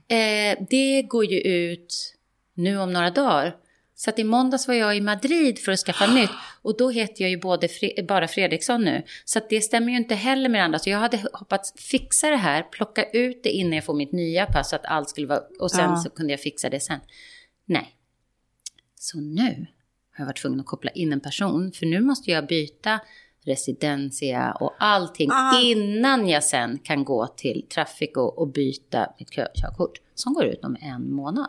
Eh, 0.07 0.65
det 0.69 1.01
går 1.01 1.25
ju 1.25 1.39
ut 1.39 2.15
nu 2.53 2.77
om 2.77 2.93
några 2.93 3.09
dagar. 3.11 3.55
Så 3.95 4.09
att 4.09 4.19
i 4.19 4.23
måndags 4.23 4.67
var 4.67 4.75
jag 4.75 4.97
i 4.97 5.01
Madrid 5.01 5.59
för 5.59 5.71
att 5.71 5.79
skaffa 5.79 6.13
nytt. 6.13 6.29
Och 6.61 6.77
då 6.77 6.89
heter 6.89 7.21
jag 7.23 7.31
ju 7.31 7.37
både 7.37 7.67
Fre- 7.67 8.07
bara 8.07 8.27
Fredriksson 8.27 8.81
nu. 8.85 9.03
Så 9.25 9.39
att 9.39 9.49
det 9.49 9.61
stämmer 9.61 9.91
ju 9.91 9.97
inte 9.97 10.15
heller 10.15 10.49
med 10.49 10.59
det 10.61 10.65
andra. 10.65 10.79
Så 10.79 10.89
jag 10.89 10.97
hade 10.97 11.23
hoppats 11.33 11.73
fixa 11.77 12.29
det 12.29 12.35
här, 12.35 12.63
plocka 12.63 13.03
ut 13.03 13.43
det 13.43 13.49
innan 13.49 13.73
jag 13.73 13.83
får 13.85 13.93
mitt 13.93 14.11
nya 14.11 14.45
pass. 14.45 14.69
Så 14.69 14.75
att 14.75 14.85
allt 14.85 15.09
skulle 15.09 15.27
vara... 15.27 15.41
Och 15.59 15.71
sen 15.71 15.89
Ja. 15.89 15.95
så 15.95 16.09
kunde 16.09 16.33
jag 16.33 16.39
fixa 16.39 16.69
det 16.69 16.79
sen. 16.79 16.99
Nej. 17.65 17.95
Så 18.99 19.19
nu 19.19 19.67
har 20.11 20.23
jag 20.23 20.25
varit 20.25 20.37
tvungen 20.41 20.59
att 20.59 20.65
koppla 20.65 20.91
in 20.91 21.13
en 21.13 21.19
person. 21.19 21.71
För 21.71 21.85
nu 21.85 21.99
måste 22.01 22.31
jag 22.31 22.47
byta 22.47 22.99
residentia 23.49 24.51
och 24.59 24.75
allting 24.79 25.29
Ah. 25.31 25.61
innan 25.61 26.27
jag 26.27 26.43
sen 26.43 26.79
kan 26.83 27.03
gå 27.03 27.27
till 27.27 27.65
Trafico 27.73 28.21
och 28.21 28.47
byta 28.47 29.07
mitt 29.19 29.31
kö- 29.31 29.47
körkort. 29.61 30.01
Som 30.15 30.33
går 30.33 30.45
ut 30.45 30.63
om 30.63 30.77
en 30.81 31.13
månad. 31.13 31.47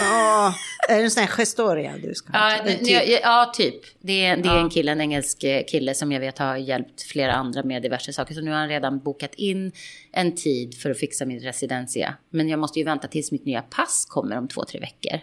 Ja, 0.00 0.54
är 0.88 0.96
det 0.98 1.02
en 1.04 1.10
sån 1.10 1.20
här 1.20 1.28
gestoria 1.30 1.92
du 2.02 2.14
ska 2.14 2.32
ha? 2.32 2.56
Ja, 2.56 2.64
Typ. 2.64 3.20
ja, 3.22 3.52
typ. 3.56 3.80
Det 4.00 4.24
är, 4.24 4.36
det 4.36 4.48
är 4.48 4.54
Ja. 4.54 4.60
en 4.60 4.70
kille, 4.70 4.92
en 4.92 5.00
engelsk 5.00 5.44
eh, 5.44 5.64
kille 5.64 5.94
som 5.94 6.12
jag 6.12 6.20
vet 6.20 6.38
har 6.38 6.56
hjälpt 6.56 7.02
flera 7.02 7.32
andra 7.32 7.62
med 7.62 7.82
diverse 7.82 8.12
saker. 8.12 8.34
Så 8.34 8.40
nu 8.40 8.50
har 8.50 8.58
han 8.58 8.68
redan 8.68 8.98
bokat 8.98 9.34
in 9.34 9.72
en 10.12 10.34
tid 10.34 10.74
för 10.78 10.90
att 10.90 10.98
fixa 10.98 11.24
min 11.26 11.40
residentia. 11.40 12.14
Men 12.30 12.48
jag 12.48 12.58
måste 12.58 12.78
ju 12.78 12.84
vänta 12.84 13.08
tills 13.08 13.32
mitt 13.32 13.44
nya 13.44 13.62
pass 13.62 14.06
kommer 14.08 14.38
om 14.38 14.48
två, 14.48 14.64
tre 14.64 14.80
veckor. 14.80 15.20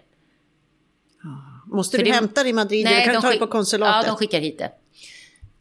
Måste 1.66 1.98
för 1.98 2.06
du 2.06 2.12
det- 2.12 2.16
hämta 2.16 2.44
det 2.44 2.50
i 2.50 2.54
Madrid? 2.54 2.88
eller 2.88 3.06
kan 3.06 3.16
du 3.16 3.22
ta 3.22 3.30
det 3.30 3.38
på 3.38 3.48
konsulatet? 3.48 4.08
Ja, 4.08 4.12
de 4.14 4.18
skickar 4.18 4.40
hit 4.40 4.58
det. 4.60 4.72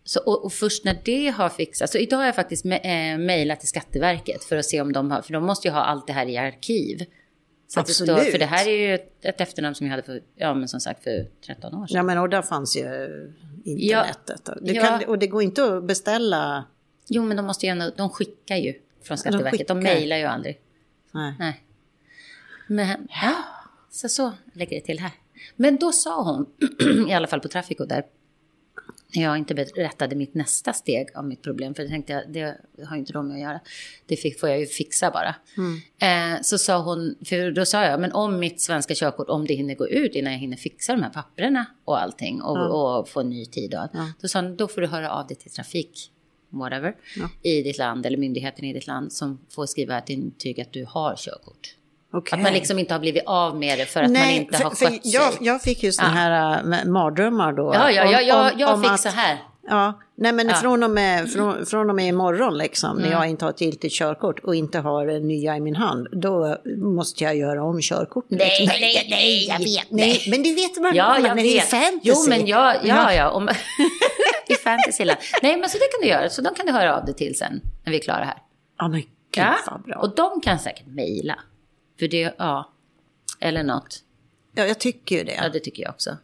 Så, 0.05 0.21
och, 0.21 0.45
och 0.45 0.53
först 0.53 0.85
när 0.85 1.01
det 1.05 1.29
har 1.29 1.49
fixats, 1.49 1.93
så 1.93 1.99
idag 1.99 2.17
har 2.19 2.25
jag 2.25 2.35
faktiskt 2.35 2.65
me- 2.65 3.13
eh, 3.13 3.19
mejlat 3.19 3.61
till 3.61 3.69
Skatteverket 3.69 4.45
för 4.45 4.57
att 4.57 4.65
se 4.65 4.81
om 4.81 4.93
de 4.93 5.11
har, 5.11 5.23
för 5.23 5.33
de 5.33 5.45
måste 5.47 5.69
ju 5.69 5.75
ha 5.75 5.81
allt 5.85 6.07
det 6.07 6.13
här 6.13 6.27
i 6.27 6.37
arkiv. 6.37 7.05
Så 7.69 7.81
att 7.81 7.87
det 7.87 7.93
står, 7.93 8.13
Absolut. 8.13 8.33
för 8.33 8.39
det 8.39 8.47
här 8.47 8.69
är 8.69 8.77
ju 8.77 8.95
ett, 8.95 9.25
ett 9.25 9.41
efternamn 9.41 9.75
som 9.75 9.87
jag 9.87 9.91
hade 9.91 10.03
för, 10.03 10.21
ja 10.37 10.55
men 10.55 10.69
som 10.69 10.81
sagt 10.81 11.05
för 11.05 11.27
13 11.47 11.75
år 11.75 11.87
sedan. 11.87 11.97
Ja, 11.97 12.03
men 12.03 12.19
och 12.19 12.29
där 12.29 12.43
fanns 12.43 12.77
ju 12.77 12.83
internetet. 13.65 14.49
Du 14.63 14.73
Ja. 14.73 14.83
kan, 14.83 15.05
och 15.09 15.19
det 15.19 15.27
går 15.27 15.43
inte 15.43 15.65
att 15.77 15.85
beställa... 15.85 16.65
Jo 17.09 17.25
men 17.25 17.37
de 17.37 17.47
måste 17.47 17.67
ju 17.67 17.71
ändå, 17.71 17.91
de 17.97 18.11
skickar 18.11 18.57
ju 18.57 18.75
från 19.03 19.19
Skatteverket, 19.19 19.69
de, 19.69 19.79
skickar. 19.81 19.95
mejlar 19.95 20.17
ju 20.17 20.25
aldrig. 20.25 20.61
Nej. 21.13 21.35
Nej. 21.39 21.65
Men, 22.67 23.09
ja, 23.23 23.35
så 23.91 24.09
så 24.09 24.33
lägger 24.53 24.77
det 24.81 24.87
till 24.87 24.99
här. 25.01 25.11
Men 25.57 25.77
då 25.77 25.93
sa 25.93 26.23
hon, 26.23 26.47
i 27.09 27.13
alla 27.13 27.27
fall 27.27 27.41
på 27.41 27.49
Trafico 27.49 27.85
där, 27.85 28.05
när 29.15 29.23
jag 29.23 29.39
inte 29.39 29.55
berättade 29.55 30.17
mitt 30.17 30.35
nästa 30.35 30.73
steg 30.73 31.09
av 31.15 31.25
mitt 31.25 31.43
problem, 31.43 31.75
för 31.75 31.83
det 31.83 31.89
tänkte 31.89 32.13
jag, 32.13 32.23
det 32.29 32.57
har 32.85 32.97
inte 32.97 33.13
de 33.13 33.29
med 33.29 33.35
att 33.35 33.41
göra. 33.41 33.61
Det 34.07 34.17
fick, 34.17 34.41
får 34.41 34.49
jag 34.49 34.61
ju 34.61 34.67
fixa 34.67 35.11
bara. 35.11 35.35
Eh, 36.35 36.41
så 36.43 36.59
sa 36.59 36.83
hon, 36.83 37.15
för 37.25 37.51
då 37.51 37.65
sa 37.65 37.85
jag, 37.85 38.01
men 38.01 38.13
om 38.13 38.39
mitt 38.39 38.61
svenska 38.61 38.95
körkort, 38.95 39.29
om 39.29 39.47
det 39.47 39.55
hinner 39.55 39.75
gå 39.75 39.89
ut 39.89 40.15
innan 40.15 40.33
jag 40.33 40.41
hinner 40.41 40.57
fixa 40.57 40.93
de 40.93 41.03
här 41.03 41.11
papperna 41.11 41.67
och 41.85 42.03
allting 42.03 42.43
och, 42.43 42.57
och 42.99 43.09
få 43.09 43.21
en 43.21 43.31
ny 43.31 43.47
tid. 43.47 43.75
Och, 43.75 43.81
allt, 43.81 43.93
Då 44.21 44.29
sa 44.29 44.43
hon, 44.43 44.57
då 44.57 44.69
får 44.69 44.81
du 44.81 44.87
höra 44.87 45.11
av 45.11 45.27
dig 45.27 45.37
till 45.37 45.51
trafik, 45.51 46.13
whatever, 46.49 46.97
i 47.43 47.63
ditt 47.63 47.79
land 47.79 48.07
eller 48.07 48.19
myndigheten 48.19 48.65
i 48.65 48.73
ditt 48.73 48.87
land 48.87 49.13
som 49.13 49.39
får 49.51 49.67
skriva 49.67 49.99
ett 49.99 50.09
intyg 50.09 50.61
att 50.61 50.73
du 50.73 50.85
har 50.85 51.17
körkort. 51.17 51.77
Okej. 52.13 52.37
Att 52.37 52.43
man 52.43 52.53
liksom 52.53 52.79
inte 52.79 52.95
har 52.95 53.01
blivit 53.01 53.23
av 53.27 53.57
med 53.57 53.79
det 53.79 53.87
för 53.87 54.03
att 54.03 54.11
man 54.11 54.31
inte 54.31 54.57
för, 54.57 54.65
har 54.65 54.71
skött 54.71 55.01
jag, 55.03 55.33
sig. 55.33 55.47
jag 55.47 55.63
fick 55.63 55.83
ju 55.83 55.93
såna 55.93 56.09
här 56.09 56.63
äh, 56.73 56.85
mardrömmar 56.85 57.53
då. 57.53 57.71
Ja, 57.75 57.91
ja, 57.91 58.05
ja, 58.05 58.21
jag, 58.21 58.61
jag 58.61 58.75
om 58.75 58.83
fick 58.83 58.91
att- 58.91 59.01
så 59.01 59.09
här. 59.09 59.39
Ja, 59.69 60.01
nej 60.17 60.33
men 60.33 60.49
Ja. 60.49 60.55
Från, 60.55 60.83
och 60.83 60.91
med, 60.91 61.31
från, 61.33 61.67
från 61.67 61.91
och 61.91 61.97
med 61.97 62.07
imorgon 62.09 62.59
liksom, 62.59 62.91
Mm. 62.91 63.03
när 63.03 63.11
jag 63.17 63.29
inte 63.29 63.45
har 63.45 63.51
ett 63.53 63.61
giltigt 63.61 63.95
körkort 63.95 64.39
och 64.39 64.55
inte 64.55 64.79
har 64.79 65.21
nya 65.21 65.57
i 65.57 65.61
min 65.61 65.77
hand, 65.77 66.07
då 66.13 66.57
måste 66.77 67.25
jag 67.25 67.37
göra 67.37 67.65
om 67.65 67.81
körkortet. 67.81 68.39
Nej, 68.39 68.61
liksom. 68.61 68.81
nej, 68.81 69.07
nej, 69.11 69.47
jag 69.49 69.59
vet. 69.59 69.91
Nej, 69.91 70.25
men 70.31 70.43
det 70.43 70.55
vet 70.55 70.81
man 70.83 70.95
Ja, 70.95 71.19
jag 71.19 71.37
det 71.37 71.43
är 71.43 71.55
vet. 71.55 71.65
fantasy. 71.65 71.99
Jo, 72.03 72.15
men 72.29 72.47
jag, 72.47 72.77
ja, 72.85 73.13
ja. 73.15 73.31
Om, 73.31 73.49
I 74.49 74.55
Fantasyland. 74.55 75.19
Nej, 75.43 75.57
men 75.57 75.69
så 75.69 75.79
det 75.79 75.85
kan 75.85 76.01
du 76.03 76.09
göra. 76.09 76.31
Så 76.31 76.43
de 76.43 76.55
kan 76.55 76.67
du 76.67 76.73
höra 76.73 76.97
av 76.97 77.05
dig 77.05 77.15
till 77.15 77.39
sen 77.39 77.61
när 77.85 77.91
vi 77.93 77.99
är 77.99 78.03
klara 78.03 78.25
här. 78.25 78.37
Ja, 78.79 78.89
men 78.89 79.01
gud 79.35 79.45
vad 79.71 79.83
bra. 79.83 79.97
Och 79.97 80.15
de 80.15 80.41
kan 80.41 80.59
säkert 80.59 80.87
mejla. 80.87 81.35
För 82.01 82.09
det, 82.09 82.35
ja. 82.39 82.73
Eller 83.41 83.63
något. 83.63 84.03
Ja, 84.55 84.67
jag 84.67 84.79
tycker 84.79 85.17
ju 85.17 85.25
det. 85.25 85.35
Ja, 85.35 85.49
det 85.49 85.61
tycker 85.61 85.83
jag 85.83 85.91
också. 85.91 86.17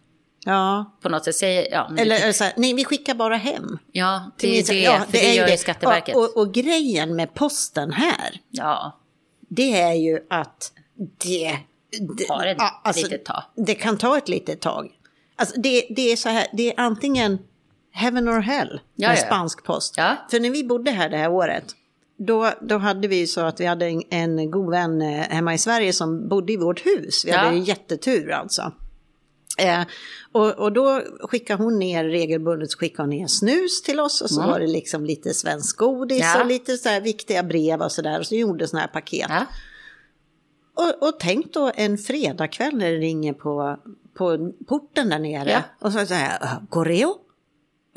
Ja. 0.44 0.96
På 1.02 1.08
något 1.08 1.24
sätt 1.24 1.36
säger, 1.36 1.68
ja. 1.72 1.90
Eller 1.98 2.26
det, 2.26 2.32
så 2.32 2.44
här, 2.44 2.52
nej, 2.56 2.74
vi 2.74 2.84
skickar 2.84 3.14
bara 3.14 3.36
hem. 3.36 3.78
ja, 3.92 4.30
det 4.38 4.58
är 4.58 4.66
det. 4.66 4.80
ja, 4.80 5.00
det, 5.10 5.30
är 5.30 5.34
gör 5.34 5.46
det. 5.46 5.52
ju 5.52 5.58
Skatteverket. 5.58 6.16
Och, 6.16 6.22
och, 6.22 6.36
och 6.36 6.54
grejen 6.54 7.16
med 7.16 7.34
posten 7.34 7.92
här, 7.92 8.40
ja, 8.50 9.00
det 9.48 9.80
är 9.80 9.92
ju 9.92 10.26
att 10.30 10.72
det... 10.96 11.58
det 12.18 12.24
Tar 12.24 12.46
ett 12.46 12.56
ja, 12.58 12.80
alltså, 12.84 13.02
litet 13.02 13.24
tag. 13.24 13.42
Det 13.54 13.74
kan 13.74 13.98
ta 13.98 14.18
ett 14.18 14.28
litet 14.28 14.60
tag. 14.60 14.90
Alltså 15.36 15.60
det, 15.60 15.86
det 15.90 16.12
är 16.12 16.16
så 16.16 16.28
här, 16.28 16.46
det 16.52 16.68
är 16.68 16.80
antingen 16.80 17.38
heaven 17.92 18.28
or 18.28 18.40
hell 18.40 18.80
Ja, 18.94 19.08
med 19.08 19.18
ja. 19.18 19.26
spansk 19.26 19.64
post. 19.64 19.94
Ja. 19.96 20.16
För 20.30 20.40
när 20.40 20.50
vi 20.50 20.64
bodde 20.64 20.90
här 20.90 21.08
det 21.08 21.16
här 21.16 21.30
året, 21.30 21.74
då, 22.18 22.50
då 22.60 22.78
hade 22.78 23.08
vi 23.08 23.26
så 23.26 23.40
att 23.40 23.60
vi 23.60 23.66
hade 23.66 23.86
en, 23.86 24.02
en 24.10 24.50
god 24.50 24.70
vän 24.70 25.02
eh, 25.02 25.08
hemma 25.20 25.54
i 25.54 25.58
Sverige 25.58 25.92
som 25.92 26.28
bodde 26.28 26.52
i 26.52 26.56
vårt 26.56 26.86
hus. 26.86 27.24
Vi 27.24 27.30
Ja. 27.30 27.38
hade 27.38 27.56
jättetur 27.56 28.30
alltså. 28.30 28.72
Eh, 29.58 29.80
och, 30.32 30.50
och 30.58 30.72
då 30.72 31.02
skickade 31.20 31.62
hon 31.62 31.78
ner 31.78 32.04
regelbundet 32.04 32.74
skickade 32.74 33.02
hon 33.02 33.10
ner 33.10 33.26
snus 33.26 33.82
till 33.82 34.00
oss 34.00 34.20
och 34.20 34.30
så 34.30 34.40
var 34.42 34.60
det 34.60 34.66
liksom 34.66 35.04
lite 35.04 35.34
svensk 35.34 35.76
godis 35.76 36.22
Mm. 36.22 36.32
Ja. 36.34 36.40
och 36.40 36.46
lite 36.46 36.76
så 36.76 36.88
här 36.88 37.00
viktiga 37.00 37.42
brev 37.42 37.82
och 37.82 37.92
så 37.92 38.02
där. 38.02 38.18
Och 38.18 38.26
så 38.26 38.34
gjorde 38.34 38.68
sådana 38.68 38.80
här 38.86 38.92
paket. 38.92 39.26
ja. 39.28 39.46
Och, 40.74 41.08
och 41.08 41.20
tänk 41.20 41.52
då 41.52 41.72
en 41.74 41.98
fredagkväll 41.98 42.76
när 42.76 42.90
det 42.90 42.96
ringer 42.98 43.32
på, 43.32 43.76
på 44.18 44.52
porten 44.68 45.08
där 45.08 45.18
nere. 45.18 45.50
Ja. 45.50 45.60
Och 45.80 45.92
så 45.92 46.06
säger 46.06 46.38
jag? 46.40 46.42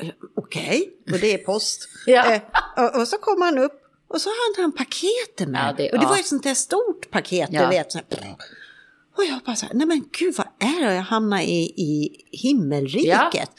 Eh, 0.02 0.08
Okej, 0.36 0.90
och 1.12 1.18
det 1.18 1.34
är 1.34 1.38
post. 1.38 1.88
Eh, 2.06 2.40
och, 2.84 3.00
och 3.00 3.08
så 3.08 3.16
kom 3.18 3.42
han 3.42 3.58
upp 3.58 3.79
och 4.10 4.20
så 4.20 4.28
hade 4.28 4.62
han 4.62 4.72
paketet 4.72 5.48
med. 5.48 5.68
Ja, 5.68 5.74
det- 5.76 5.90
och 5.92 5.98
det 5.98 6.04
ja. 6.04 6.08
var 6.08 6.16
ett 6.18 6.26
sånt 6.26 6.42
där 6.42 6.54
stort 6.54 7.10
paket, 7.10 7.48
Ja. 7.52 7.62
du 7.62 7.68
vet. 7.68 7.92
Så 7.92 7.98
här, 7.98 8.36
och 9.16 9.24
jag 9.24 9.40
bara 9.46 9.56
så 9.56 9.66
här, 9.66 9.74
nej 9.74 9.86
men 9.86 10.04
gud 10.18 10.34
vad 10.36 10.46
är 10.58 10.86
det? 10.88 10.94
Jag 10.94 11.02
hamnar 11.02 11.40
i, 11.40 11.62
i 11.76 12.10
himmelriket. 12.30 13.50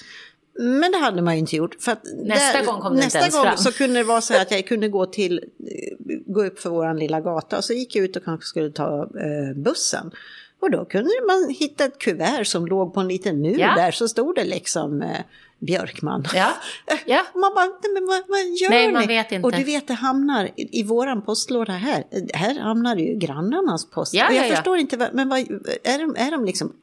Men 0.59 0.91
det 0.91 0.97
hade 0.97 1.21
man 1.21 1.33
ju 1.33 1.39
inte 1.39 1.55
gjort. 1.55 1.75
För 1.79 1.97
Nästa 2.25 2.63
gång 2.65 2.81
kom 2.81 2.95
det 2.95 3.03
inte 3.03 3.05
nästa 3.05 3.19
ens 3.19 3.35
gång 3.35 3.43
fram. 3.45 3.57
så 3.57 3.71
kunde 3.71 3.99
det 3.99 4.03
vara 4.03 4.21
så 4.21 4.33
här 4.33 4.41
att 4.41 4.51
jag 4.51 4.67
kunde 4.67 4.89
gå 4.89 5.05
till, 5.05 5.37
eh, 5.59 6.17
gå 6.25 6.45
upp 6.45 6.59
för 6.59 6.69
våran 6.69 6.97
lilla 6.99 7.21
gata 7.21 7.57
och 7.57 7.63
så 7.63 7.73
gick 7.73 7.95
jag 7.95 8.05
ut 8.05 8.15
och 8.15 8.23
kanske 8.25 8.45
skulle 8.47 8.71
ta 8.71 9.01
eh, 9.03 9.55
bussen. 9.55 10.11
Och 10.61 10.71
då 10.71 10.85
kunde 10.85 11.09
man 11.27 11.49
hitta 11.59 11.85
ett 11.85 11.99
kuvert 11.99 12.43
som 12.43 12.65
låg 12.65 12.93
på 12.93 12.99
en 12.99 13.07
liten 13.07 13.41
mur 13.41 13.59
Ja. 13.59 13.75
där 13.75 13.91
så 13.91 14.07
stod 14.07 14.35
det 14.35 14.43
liksom 14.43 15.01
eh, 15.01 15.17
Björkman. 15.65 16.25
Ja. 16.33 16.53
Ja. 17.05 17.25
Man 17.35 17.53
bara, 17.55 17.65
men 17.93 18.05
vad, 18.07 18.23
vad 18.27 18.39
gör 18.39 18.69
Nej, 18.69 18.87
ni? 18.87 18.93
man 18.93 19.07
vet 19.07 19.31
inte. 19.31 19.45
Och 19.45 19.51
du 19.51 19.63
vet, 19.63 19.87
det 19.87 19.93
hamnar 19.93 20.45
i, 20.45 20.79
i 20.79 20.83
våran 20.83 21.21
postlåda 21.21 21.73
här. 21.73 22.03
Här 22.33 22.59
hamnar 22.59 22.95
ju 22.95 23.15
grannarnas 23.15 23.89
post. 23.91 24.13
Ja, 24.13 24.27
och 24.27 24.33
jag 24.33 24.43
ja, 24.45 24.49
ja. 24.49 24.55
förstår 24.55 24.77
inte, 24.77 24.97
vad- 24.97 25.13
men 25.13 25.29
vad, 25.29 25.39
är, 25.39 25.99
de, 25.99 26.15
är 26.17 26.31
de 26.31 26.45
liksom, 26.45 26.73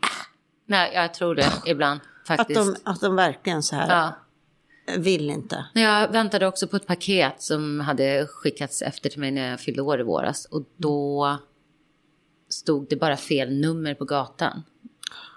Nej, 0.67 0.91
jag 0.95 1.15
tror 1.15 1.35
det 1.35 1.53
ibland 1.67 2.01
att 2.23 2.27
faktiskt. 2.37 2.61
de, 2.61 2.77
att 2.85 3.01
de 3.01 3.17
verkligen 3.17 3.63
så 3.63 3.77
här 3.77 3.89
Ja. 3.89 4.13
vill 4.99 5.31
inte? 5.31 5.65
Jag 5.75 6.13
väntade 6.13 6.47
också 6.47 6.69
på 6.69 6.77
ett 6.77 6.87
paket 6.87 7.43
som 7.43 7.81
hade 7.81 8.27
skickats 8.27 8.83
efter 8.83 9.11
till 9.11 9.21
mig 9.21 9.31
när 9.31 9.51
jag 9.51 9.61
fyllde 9.61 9.83
år 9.83 10.01
i 10.01 10.03
våras. 10.03 10.45
Och 10.45 10.63
då 10.77 11.39
stod 12.49 12.89
det 12.89 12.97
bara 12.97 13.17
fel 13.17 13.61
nummer 13.61 13.95
på 13.95 14.05
gatan. 14.05 14.63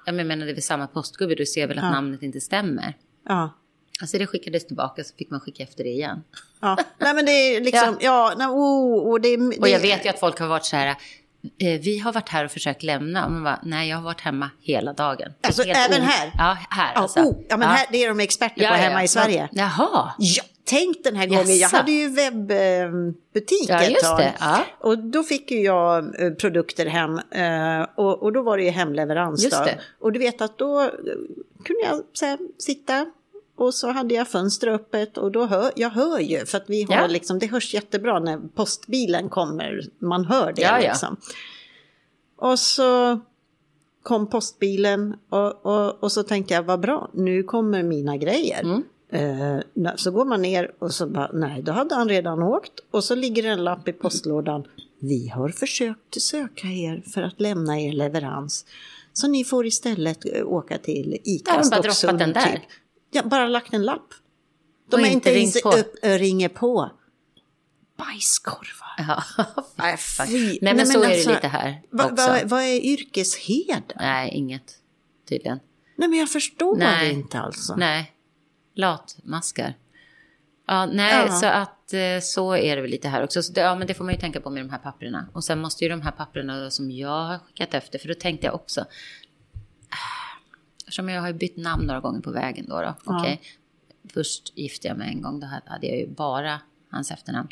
Jag 0.05 0.15
menar, 0.15 0.45
det 0.45 0.51
är 0.51 0.53
väl 0.53 0.61
samma 0.63 0.87
postgubbe, 0.87 1.35
du 1.35 1.45
ser 1.45 1.67
väl 1.67 1.77
att 1.79 1.91
namnet 1.91 2.23
inte 2.23 2.41
stämmer. 2.41 2.97
Ja. 3.27 3.53
Alltså 4.01 4.17
det 4.17 4.27
skickades 4.27 4.67
tillbaka 4.67 5.03
så 5.03 5.15
fick 5.15 5.29
man 5.29 5.39
skicka 5.39 5.63
efter 5.63 5.83
det 5.83 5.89
igen. 5.89 6.23
Ja, 6.59 6.77
nej 6.97 7.13
men 7.13 7.25
det 7.25 7.31
är 7.31 7.61
liksom, 7.61 7.97
ja, 8.01 8.33
nej, 8.37 8.47
oh, 8.47 9.09
och 9.11 9.21
det, 9.21 9.37
det 9.37 9.57
Och 9.59 9.69
jag 9.69 9.79
vet 9.79 10.05
ju 10.05 10.09
att 10.09 10.19
folk 10.19 10.39
har 10.39 10.47
varit 10.47 10.65
så 10.65 10.75
här, 10.75 10.87
eh, 10.87 11.79
vi 11.81 11.97
har 11.99 12.13
varit 12.13 12.29
här 12.29 12.45
och 12.45 12.51
försökt 12.51 12.83
lämna. 12.83 13.25
Och 13.25 13.31
man 13.31 13.43
bara, 13.43 13.59
nej 13.63 13.89
jag 13.89 13.97
har 13.97 14.03
varit 14.03 14.21
hemma 14.21 14.49
hela 14.61 14.93
dagen. 14.93 15.33
Alltså, 15.41 15.63
även 15.63 16.01
här? 16.01 16.31
Ja, 16.37 16.57
här 16.69 16.91
Ja, 16.95 17.01
alltså. 17.01 17.19
oh, 17.19 17.35
ja 17.49 17.57
men 17.57 17.67
Här, 17.67 17.85
det 17.91 18.03
är 18.03 18.07
de 18.07 18.19
experter 18.19 18.67
på 18.67 18.73
hemma 18.73 19.03
i 19.03 19.07
Sverige. 19.07 19.49
Jaha. 19.51 20.11
Ja, 20.17 20.43
tänk 20.63 21.03
den 21.03 21.15
här 21.15 21.27
gången, 21.27 21.47
jag 21.47 21.57
Jaså? 21.57 21.77
hade 21.77 21.91
ju 21.91 22.09
webbutik 22.09 23.69
Ja, 23.69 23.81
ett 23.81 23.99
tag. 23.99 24.31
ja. 24.39 24.65
Och 24.79 24.97
då 24.97 25.23
fick 25.23 25.51
ju 25.51 25.61
jag 25.61 26.21
eh, 26.23 26.31
produkter 26.31 26.85
hem 26.85 27.19
eh, 27.31 27.87
och, 27.95 28.23
och 28.23 28.33
då 28.33 28.41
var 28.41 28.57
det 28.57 28.63
ju 28.63 28.69
hemleverans. 28.69 29.43
Just 29.43 29.57
då. 29.57 29.63
det. 29.65 29.79
Och 29.99 30.11
du 30.11 30.19
vet 30.19 30.41
att 30.41 30.57
då 30.57 30.91
kunde 31.61 31.81
jag 31.83 32.03
så 32.13 32.25
här, 32.25 32.39
sitta 32.57 33.11
och 33.55 33.73
så 33.73 33.91
hade 33.91 34.15
jag 34.15 34.27
fönster 34.27 34.67
öppet 34.67 35.17
och 35.17 35.31
då 35.31 35.45
hör 35.45 35.71
jag 35.75 35.89
hör 35.89 36.19
ju 36.19 36.45
för 36.45 36.57
att 36.57 36.69
vi 36.69 36.83
har 36.83 36.95
Ja. 36.95 37.07
liksom, 37.07 37.39
det 37.39 37.47
hörs 37.47 37.73
jättebra 37.73 38.19
när 38.19 38.37
postbilen 38.55 39.29
kommer, 39.29 39.81
man 39.99 40.25
hör 40.25 40.53
det 40.53 40.61
Ja, 40.61 40.81
ja. 40.81 40.89
liksom. 40.89 41.17
Och 42.37 42.59
så 42.59 43.19
kom 44.03 44.29
postbilen 44.29 45.15
och, 45.29 45.65
och, 45.65 46.03
och 46.03 46.11
så 46.11 46.23
tänkte 46.23 46.53
jag 46.53 46.63
vad 46.63 46.79
bra, 46.79 47.09
nu 47.13 47.43
kommer 47.43 47.83
mina 47.83 48.17
grejer. 48.17 48.61
Mm. 48.63 48.83
Eh, 49.13 49.91
så 49.95 50.11
går 50.11 50.25
man 50.25 50.41
ner 50.41 50.71
och 50.79 50.93
så 50.93 51.07
bara, 51.07 51.29
nej, 51.33 51.61
då 51.61 51.71
hade 51.71 51.95
han 51.95 52.09
redan 52.09 52.43
åkt. 52.43 52.71
Och 52.91 53.03
så 53.03 53.15
ligger 53.15 53.43
en 53.43 53.63
lapp 53.63 53.87
i 53.87 53.93
postlådan. 53.93 54.63
Vi 54.99 55.27
har 55.27 55.49
försökt 55.49 56.21
söka 56.21 56.67
er 56.67 57.03
för 57.13 57.21
att 57.21 57.41
lämna 57.41 57.79
er 57.79 57.93
leverans. 57.93 58.65
Så 59.13 59.27
ni 59.27 59.43
får 59.43 59.65
istället 59.65 60.25
eh, 60.35 60.47
åka 60.47 60.77
till 60.77 61.17
ICA 61.23 61.51
Har 61.51 61.59
de 61.63 61.69
bara 61.69 61.81
Stocksund, 61.83 62.19
droppat 62.19 62.33
den 62.35 62.43
där? 62.43 62.51
Typ. 62.57 62.69
Ja, 63.11 63.23
bara 63.23 63.47
lagt 63.47 63.73
en 63.73 63.83
lapp. 63.85 64.07
De 64.89 64.95
Och 64.95 65.01
har 65.01 65.07
inte 65.13 65.29
ens 65.39 65.61
på? 65.61 65.71
upp, 65.71 65.95
äh, 66.01 66.09
ringer 66.19 66.49
på. 66.49 66.91
Bajskorvar. 67.97 68.95
Ja, 68.97 69.23
Nej, 69.75 69.97
fy. 70.27 70.59
Nej, 70.61 70.75
men 70.75 70.87
så 70.87 71.03
är 71.03 71.07
det 71.07 71.13
alltså, 71.15 71.29
lite 71.29 71.47
här 71.47 71.81
vad- 71.89 72.11
också. 72.11 72.27
vad- 72.27 72.49
vad 72.49 72.63
är 72.63 72.79
yrkesheder? 72.85 73.83
Nej, 73.95 74.31
inget 74.33 74.75
tydligen. 75.29 75.59
Nej, 75.95 76.09
men 76.09 76.19
jag 76.19 76.29
förstår 76.29 76.77
Nej. 76.77 77.11
inte 77.13 77.39
alltså. 77.39 77.75
Nej, 77.75 78.11
latmaskar. 78.75 79.77
Ja, 80.71 80.85
nej, 80.85 81.25
Ja. 81.27 81.31
så 81.33 81.45
att 81.45 81.93
eh, 81.93 82.19
så 82.21 82.55
är 82.55 82.75
det 82.75 82.81
väl 82.81 82.91
lite 82.91 83.07
här 83.07 83.23
också. 83.23 83.43
Så 83.43 83.53
det, 83.53 83.61
ja, 83.61 83.75
men 83.75 83.87
det 83.87 83.93
får 83.93 84.03
man 84.03 84.13
ju 84.13 84.19
tänka 84.19 84.41
på 84.41 84.49
med 84.49 84.63
de 84.65 84.69
här 84.69 84.77
papperna. 84.77 85.27
Och 85.33 85.43
sen 85.43 85.59
måste 85.61 85.83
ju 85.85 85.89
de 85.89 86.01
här 86.01 86.11
papperna 86.11 86.71
som 86.71 86.91
jag 86.91 87.23
har 87.25 87.37
skickat 87.39 87.73
efter, 87.73 87.99
för 87.99 88.07
då 88.07 88.13
tänkte 88.13 88.45
jag 88.47 88.55
också. 88.55 88.81
ah, 88.81 90.39
Eftersom 90.79 91.09
jag 91.09 91.21
har 91.21 91.33
bytt 91.33 91.57
namn 91.57 91.85
några 91.87 91.99
gånger 91.99 92.21
på 92.21 92.31
vägen 92.31 92.65
då. 92.69 92.81
då 92.81 92.95
okej. 93.05 93.41
Först 94.13 94.57
gifte 94.57 94.87
jag 94.87 94.97
mig 94.97 95.09
en 95.09 95.21
gång, 95.21 95.39
då 95.39 95.47
hade 95.47 95.87
jag 95.87 95.97
ju 95.97 96.07
bara 96.07 96.59
hans 96.91 97.11
efternamn. 97.11 97.49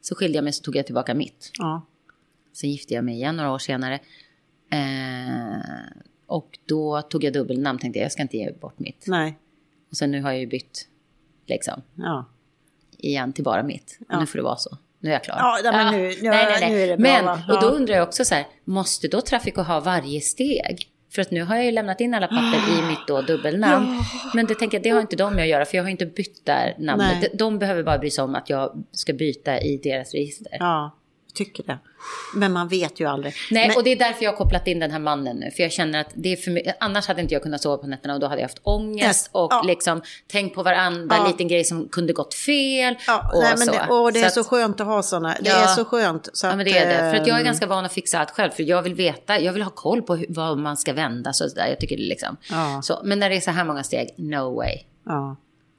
Så 0.00 0.14
skilde 0.14 0.36
jag 0.38 0.44
mig 0.44 0.52
så 0.52 0.62
tog 0.62 0.76
jag 0.76 0.86
tillbaka 0.86 1.14
mitt. 1.14 1.50
Ja. 1.58 1.86
Sen 2.52 2.70
gifte 2.70 2.94
jag 2.94 3.04
mig 3.04 3.14
igen 3.14 3.36
några 3.36 3.52
år 3.52 3.58
senare. 3.58 3.94
Eh, 4.70 5.58
och 6.26 6.58
då 6.66 7.02
tog 7.02 7.24
jag 7.24 7.32
dubbelnamn, 7.32 7.78
tänkte 7.78 7.98
jag, 7.98 8.04
jag 8.04 8.12
ska 8.12 8.22
inte 8.22 8.36
ge 8.36 8.52
bort 8.52 8.78
mitt. 8.78 9.04
Nej. 9.06 9.38
Och 9.90 9.96
sen 9.96 10.10
nu 10.10 10.22
har 10.22 10.30
jag 10.30 10.40
ju 10.40 10.46
bytt, 10.46 10.88
liksom, 11.46 11.82
Ja. 11.94 12.24
Igen 13.04 13.32
till 13.32 13.44
bara 13.44 13.62
mitt. 13.62 13.98
Och 14.12 14.20
Nu 14.20 14.26
får 14.26 14.38
det 14.38 14.42
vara 14.44 14.56
så. 14.56 14.78
Nu 15.00 15.08
är 15.10 15.12
jag 15.12 15.24
klar. 15.24 15.36
Ja, 15.38 15.58
nej, 15.64 15.72
men 15.72 15.94
nu- 15.94 16.10
ja, 16.22 16.32
nu 16.68 16.82
är 16.82 16.86
det 16.88 16.96
bra, 16.96 17.12
Men, 17.12 17.24
va? 17.24 17.42
och 17.48 17.60
då 17.60 17.66
Ja. 17.66 17.70
undrar 17.70 17.94
jag 17.94 18.08
också 18.08 18.24
så 18.24 18.34
här, 18.34 18.46
måste 18.64 19.08
då 19.08 19.20
Traffico 19.20 19.62
ha 19.62 19.80
varje 19.80 20.20
steg? 20.20 20.88
För 21.14 21.22
att 21.22 21.30
nu 21.30 21.42
har 21.42 21.56
jag 21.56 21.64
ju 21.64 21.70
lämnat 21.70 22.00
in 22.00 22.14
alla 22.14 22.26
papper 22.26 22.58
i 22.78 22.82
mitt 22.88 23.06
då 23.06 23.20
dubbelnamn. 23.22 24.00
Men 24.34 24.46
det 24.46 24.54
tänker 24.54 24.76
jag, 24.78 24.82
det 24.82 24.90
har 24.90 25.00
inte 25.00 25.16
de 25.16 25.34
med 25.34 25.42
att 25.42 25.48
göra, 25.48 25.64
för 25.64 25.76
jag 25.76 25.84
har 25.84 25.90
inte 25.90 26.06
bytt 26.06 26.46
där 26.46 26.74
namnet. 26.78 27.06
Nej. 27.20 27.28
De, 27.32 27.36
de 27.36 27.58
behöver 27.58 27.82
bara 27.82 27.98
bry 27.98 28.10
sig 28.10 28.24
om 28.24 28.34
att 28.34 28.50
jag 28.50 28.84
ska 28.92 29.12
byta 29.12 29.60
i 29.60 29.76
deras 29.76 30.12
register. 30.12 30.56
Ja, 30.60 30.96
tycker 31.34 31.62
det. 31.62 31.78
Men 32.34 32.52
man 32.52 32.68
vet 32.68 33.00
ju 33.00 33.08
aldrig. 33.08 33.34
Nej, 33.50 33.68
Men, 33.68 33.76
och 33.76 33.84
det 33.84 33.90
är 33.92 33.96
därför 33.96 34.24
jag 34.24 34.30
har 34.32 34.36
kopplat 34.36 34.66
in 34.66 34.78
den 34.78 34.90
här 34.90 34.98
mannen 34.98 35.36
nu. 35.36 35.50
För 35.50 35.62
jag 35.62 35.72
känner 35.72 36.00
att 36.00 36.10
det 36.14 36.32
är 36.32 36.36
för 36.36 36.50
mycket. 36.50 36.76
Annars 36.80 37.06
hade 37.08 37.20
inte 37.22 37.34
jag 37.34 37.42
kunnat 37.42 37.62
sova 37.62 37.76
på 37.76 37.86
nätterna 37.86 38.14
och 38.14 38.20
då 38.20 38.26
hade 38.26 38.40
jag 38.40 38.48
haft 38.48 38.60
ångest 38.62 39.28
och 39.32 39.48
Ja. 39.52 39.62
liksom 39.62 40.02
tänkt 40.32 40.54
på 40.54 40.62
varandra 40.62 41.16
Ja. 41.18 41.26
liten 41.26 41.48
grej 41.48 41.64
som 41.64 41.88
kunde 41.88 42.12
gått 42.12 42.34
fel. 42.34 42.94
ja, 43.06 43.30
och 43.34 43.42
nej, 43.42 43.56
så. 43.66 43.72
det, 43.72 43.86
och 43.94 44.12
det 44.12 44.20
är 44.20 44.28
så, 44.28 44.40
att- 44.40 44.46
skönt 44.46 44.80
att 44.80 44.86
ha 44.86 45.02
sådana. 45.02 45.28
Det 45.40 45.48
Ja. 45.50 45.56
är 45.56 45.66
så 45.66 45.84
skönt. 45.84 46.28
Så 46.32 46.46
Ja, 46.46 46.56
men 46.56 46.64
det 46.64 46.78
är 46.78 46.86
det. 46.88 47.10
För 47.12 47.20
att 47.20 47.26
jag 47.26 47.36
är 47.36 47.40
ehm, 47.40 47.44
ganska 47.46 47.66
van 47.66 47.84
att 47.84 47.92
fixa 47.92 48.18
allt 48.18 48.30
själv. 48.30 48.50
För 48.50 48.62
jag 48.62 48.82
vill 48.82 48.94
veta, 48.94 49.40
jag 49.40 49.52
vill 49.52 49.62
ha 49.62 49.70
koll 49.70 50.02
på 50.02 50.16
hur, 50.16 50.26
vad 50.28 50.58
man 50.58 50.76
ska 50.76 50.92
vända. 50.92 51.32
Så 51.32 51.48
där. 51.48 51.66
Jag 51.66 51.80
tycker 51.80 51.96
det 51.96 52.02
liksom. 52.02 52.36
Ja. 52.50 52.80
Så, 52.82 53.00
men 53.04 53.18
när 53.18 53.30
det 53.30 53.36
är 53.36 53.40
så 53.40 53.50
här 53.50 53.64
många 53.64 53.82
steg, 53.82 54.08
no 54.16 54.54
way. 54.56 54.78
Ja. 55.06 55.36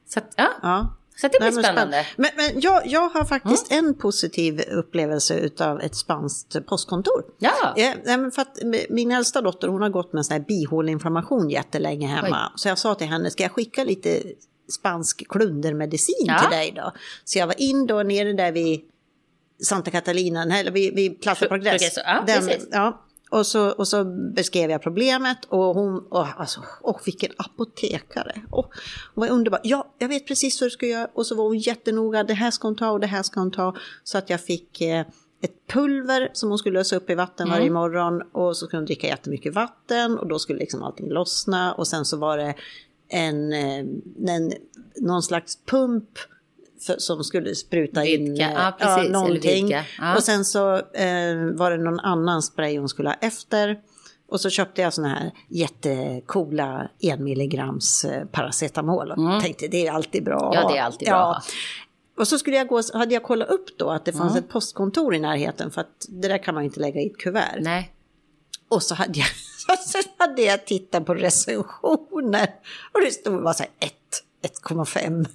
Så 0.09 0.19
att, 0.19 0.33
ja. 0.37 0.47
ja. 0.61 0.95
Så 1.21 1.27
det 1.27 1.29
blir 1.29 1.39
Nej, 1.39 1.51
men 1.51 1.63
spännande. 1.63 1.97
Mm. 1.97 2.05
Men, 2.17 2.29
men 2.37 2.61
jag, 2.61 2.87
jag 2.87 3.09
har 3.09 3.25
faktiskt 3.25 3.71
en 3.71 3.93
positiv 3.93 4.61
upplevelse 4.71 5.49
av 5.59 5.81
ett 5.81 5.95
spanskt 5.95 6.65
postkontor. 6.65 7.23
Ja. 7.39 7.75
Men 8.05 8.31
för 8.31 8.41
att 8.41 8.57
min 8.89 9.11
äldsta 9.11 9.41
dotter 9.41 9.67
hon 9.67 9.81
har 9.81 9.89
gått 9.89 10.13
med 10.13 10.25
sån 10.25 10.33
här 10.33 10.41
bihåleinflammation 10.47 11.49
jättelänge 11.49 12.07
hemma. 12.07 12.51
Så 12.55 12.67
jag 12.67 12.77
sa 12.77 12.95
till 12.95 13.07
henne, 13.07 13.29
ska 13.31 13.43
jag 13.43 13.51
skicka 13.51 13.83
lite 13.83 14.21
spansk 14.71 15.27
klundermedicin 15.29 16.15
Ja. 16.27 16.39
till 16.39 16.49
dig 16.57 16.73
då? 16.75 16.91
Så 17.23 17.39
jag 17.39 17.47
var 17.47 17.61
in 17.61 17.87
då 17.87 18.03
nere 18.03 18.33
där 18.33 18.51
vid 18.51 18.81
Santa 19.63 19.91
Catalina, 19.91 20.59
eller 20.59 20.71
vid, 20.71 20.95
vid 20.95 21.21
Plaza 21.21 21.39
Pro- 21.45 21.49
Progress. 21.49 21.97
Ja, 22.05 22.23
Den, 22.27 22.49
ja. 22.71 23.01
Och 23.31 23.47
så, 23.47 23.69
och 23.69 23.87
så 23.87 24.05
beskrev 24.35 24.71
jag 24.71 24.81
problemet 24.81 25.37
och 25.49 25.75
hon, 25.75 26.07
och, 26.09 26.27
alltså, 26.37 26.61
och 26.81 27.01
vilken 27.05 27.31
apotekare. 27.37 28.41
Och, 28.49 28.73
hon 29.15 29.21
var 29.21 29.29
underbar. 29.29 29.59
Ja, 29.63 29.93
jag 29.97 30.07
vet 30.07 30.27
precis 30.27 30.61
vad 30.61 30.65
du 30.67 30.71
ska 30.71 30.85
göra. 30.85 31.09
Och 31.13 31.25
så 31.25 31.35
var 31.35 31.43
hon 31.43 31.57
jättenoga, 31.57 32.23
det 32.23 32.33
här 32.33 32.51
ska 32.51 32.67
hon 32.67 32.75
ta 32.75 32.91
och 32.91 32.99
det 32.99 33.07
här 33.07 33.23
ska 33.23 33.39
hon 33.39 33.51
ta. 33.51 33.75
Så 34.03 34.17
att 34.17 34.29
jag 34.29 34.41
fick 34.41 34.81
eh, 34.81 35.05
ett 35.41 35.67
pulver 35.67 36.29
som 36.33 36.49
hon 36.49 36.57
skulle 36.57 36.79
lösa 36.79 36.95
upp 36.95 37.09
i 37.09 37.15
vatten 37.15 37.49
varje 37.49 37.71
morgon. 37.71 38.21
Och 38.31 38.57
så 38.57 38.65
skulle 38.65 38.79
hon 38.79 38.85
dricka 38.85 39.07
jättemycket 39.07 39.53
vatten 39.53 40.17
och 40.19 40.27
då 40.27 40.39
skulle 40.39 40.59
liksom 40.59 40.83
allting 40.83 41.09
lossna. 41.09 41.73
Och 41.73 41.87
sen 41.87 42.05
så 42.05 42.17
var 42.17 42.37
det 42.37 42.55
en, 43.07 43.53
eh, 43.53 43.79
en 44.27 44.53
någon 44.95 45.23
slags 45.23 45.57
pump 45.65 46.09
som 46.77 47.23
skulle 47.23 47.55
spruta 47.55 48.05
in 48.05 48.23
Vidga, 48.23 48.51
eh, 48.51 48.53
ja, 48.53 48.73
precis, 48.79 48.97
eller 48.97 49.11
någonting. 49.11 49.69
ja. 49.99 50.15
Och 50.15 50.23
sen 50.23 50.45
så 50.45 50.75
eh, 50.75 51.35
var 51.53 51.71
det 51.71 51.77
någon 51.77 51.99
annan 51.99 52.41
spray 52.41 52.77
hon 52.77 52.89
skulle 52.89 53.09
ha 53.09 53.15
efter. 53.21 53.79
Och 54.27 54.41
så 54.41 54.49
köpte 54.49 54.81
jag 54.81 54.93
såna 54.93 55.07
här 55.07 55.31
jättekola 55.47 56.89
en 56.99 57.23
milligrams 57.23 58.05
eh, 58.05 58.25
paracetamol. 58.25 59.11
Och 59.11 59.41
tänkte 59.41 59.67
det 59.67 59.87
är 59.87 59.91
alltid 59.91 60.23
bra. 60.23 60.53
Mm. 60.53 60.53
Ja, 60.53 60.69
det 60.69 60.77
är 60.77 60.83
alltid 60.83 61.07
bra. 61.07 61.15
Ja. 61.15 61.41
Och 62.17 62.27
så 62.27 62.37
skulle 62.39 62.57
jag 62.57 62.67
gå, 62.67 62.81
hade 62.93 63.13
jag 63.13 63.23
kollat 63.23 63.49
upp 63.49 63.77
då 63.77 63.89
att 63.89 64.05
det 64.05 64.13
fanns 64.13 64.35
ett 64.35 64.49
postkontor 64.49 65.15
i 65.15 65.19
närheten 65.19 65.71
för 65.71 65.81
att 65.81 66.05
det 66.09 66.27
där 66.27 66.37
kan 66.37 66.53
man 66.53 66.63
ju 66.63 66.67
inte 66.67 66.79
lägga 66.79 67.01
i 67.01 67.07
ett 67.07 67.17
kuvert. 67.17 67.57
Nej. 67.59 67.91
Och 68.69 68.83
så 68.83 68.95
hade 68.95 69.19
jag, 69.19 69.27
så 69.85 69.97
hade 70.17 70.41
jag 70.41 70.65
tittat 70.65 71.05
på 71.05 71.13
recensioner 71.13 72.47
och 72.93 73.01
det 73.05 73.11
stod 73.11 73.43
bara 73.43 73.53
så 73.53 73.63
här 73.63 73.71
1, 73.79 73.93
1,5 74.63 75.27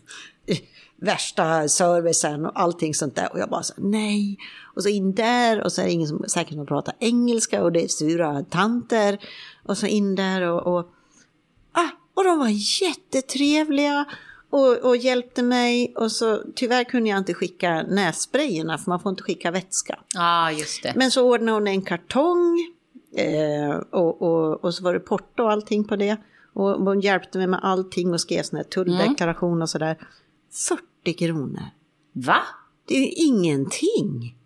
värsta 1.00 1.68
servicen 1.68 2.46
och 2.46 2.60
allting 2.60 2.94
sånt 2.94 3.16
där. 3.16 3.32
Och 3.32 3.38
jag 3.38 3.48
bara 3.48 3.62
så 3.62 3.74
nej. 3.76 4.38
Och 4.74 4.82
så 4.82 4.88
in 4.88 5.14
där 5.14 5.64
och 5.64 5.72
så 5.72 5.80
är 5.80 5.84
det 5.84 5.92
ingen 5.92 6.08
som 6.08 6.24
säkert 6.28 6.54
som 6.54 6.66
pratar 6.66 6.94
engelska 6.98 7.62
och 7.62 7.72
det 7.72 7.84
är 7.84 7.88
sura 7.88 8.44
tanter. 8.50 9.18
Och 9.64 9.78
så 9.78 9.86
in 9.86 10.14
där 10.14 10.42
och, 10.42 10.78
och, 10.78 10.90
ah, 11.72 11.88
och 12.14 12.24
de 12.24 12.38
var 12.38 12.82
jättetrevliga. 12.82 14.04
Och, 14.50 14.76
och 14.76 14.96
hjälpte 14.96 15.42
mig 15.42 15.94
och 15.96 16.12
så 16.12 16.42
tyvärr 16.54 16.84
kunde 16.84 17.10
jag 17.10 17.18
inte 17.18 17.34
skicka 17.34 17.82
nässprayerna 17.82 18.78
för 18.78 18.90
man 18.90 19.00
får 19.00 19.10
inte 19.10 19.22
skicka 19.22 19.50
vätska. 19.50 19.98
Ja, 20.14 20.52
just 20.52 20.82
det. 20.82 20.92
Men 20.96 21.10
så 21.10 21.30
ordnade 21.32 21.52
hon 21.52 21.66
en 21.66 21.82
kartong 21.82 22.58
eh, 23.16 23.76
och, 23.90 24.22
och, 24.22 24.64
och 24.64 24.74
så 24.74 24.84
var 24.84 24.94
det 24.94 25.00
porto 25.00 25.42
och 25.42 25.52
allting 25.52 25.84
på 25.84 25.96
det. 25.96 26.16
Och 26.52 26.70
hon 26.70 27.00
hjälpte 27.00 27.38
mig 27.38 27.46
med 27.46 27.60
allting 27.62 28.12
och 28.12 28.20
skrev 28.20 28.42
sån 28.42 28.56
här 28.56 28.64
tulldeklaration 28.64 29.62
och 29.62 29.70
sådär. 29.70 29.96
40 31.04 31.12
kronor. 31.18 31.62
Va? 32.12 32.42
Det 32.88 32.94
är 32.94 33.00
ju 33.00 33.06
ingenting. 33.10 34.36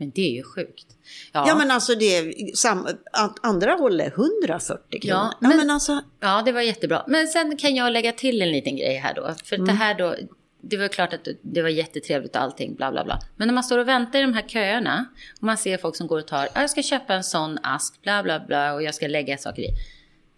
Men 0.00 0.10
det 0.10 0.20
är 0.30 0.32
ju 0.36 0.42
sjukt. 0.42 0.86
Ja, 1.32 1.44
Ja, 1.48 1.54
men 1.58 1.70
alltså 1.70 1.94
det 1.94 2.16
är 2.16 2.56
sam, 2.56 2.86
an- 3.12 3.34
andra 3.42 3.72
hållet 3.72 4.12
140 4.16 5.00
kronor. 5.00 5.16
Ja, 5.16 5.34
Ja, 5.40 5.48
men- 5.48 5.56
men, 5.56 5.70
alltså, 5.70 6.00
Ja, 6.20 6.42
det 6.42 6.52
var 6.52 6.60
jättebra. 6.60 7.04
Men 7.08 7.26
sen 7.26 7.56
kan 7.56 7.74
jag 7.74 7.92
lägga 7.92 8.12
till 8.12 8.42
en 8.42 8.50
liten 8.52 8.76
grej 8.76 8.96
här 8.96 9.14
då. 9.14 9.34
För 9.44 9.56
Mm. 9.56 9.66
det 9.66 9.72
här 9.72 9.94
då, 9.94 10.16
det 10.62 10.76
var 10.76 10.88
klart 10.88 11.12
att 11.14 11.28
det 11.42 11.62
var 11.62 11.68
jättetrevligt 11.68 12.36
och 12.36 12.42
allting, 12.42 12.74
bla 12.74 12.92
bla 12.92 13.04
bla. 13.04 13.18
Men 13.36 13.48
när 13.48 13.54
man 13.54 13.64
står 13.64 13.78
och 13.78 13.88
väntar 13.88 14.18
i 14.18 14.22
de 14.22 14.32
här 14.34 14.48
köerna 14.48 15.04
och 15.36 15.42
man 15.42 15.56
ser 15.56 15.78
folk 15.78 15.96
som 15.96 16.06
går 16.06 16.18
och 16.18 16.26
tar, 16.26 16.48
"Ja, 16.54 16.60
jag 16.60 16.70
ska 16.70 16.82
köpa 16.82 17.14
en 17.14 17.24
sån 17.24 17.58
ask, 17.62 18.02
bla 18.02 18.22
bla 18.22 18.40
bla 18.46 18.74
och 18.74 18.82
jag 18.82 18.94
ska 18.94 19.06
lägga 19.06 19.38
saker 19.38 19.62
i. 19.62 19.68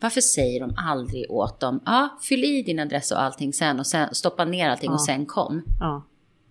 Varför 0.01 0.20
säger 0.20 0.61
de 0.61 0.74
aldrig 0.76 1.30
åt 1.30 1.61
dem, 1.61 1.80
ja, 1.86 2.18
fyll 2.22 2.44
i 2.44 2.62
din 2.62 2.78
adress 2.80 3.11
och 3.12 3.22
allting 3.22 3.53
sen 3.53 3.78
och 3.80 3.86
sen 3.86 4.14
stoppa 4.14 4.44
ner 4.44 4.68
allting 4.70 4.90
och 4.90 5.05
sen 5.05 5.26
kom. 5.26 5.62
ja. 5.80 6.07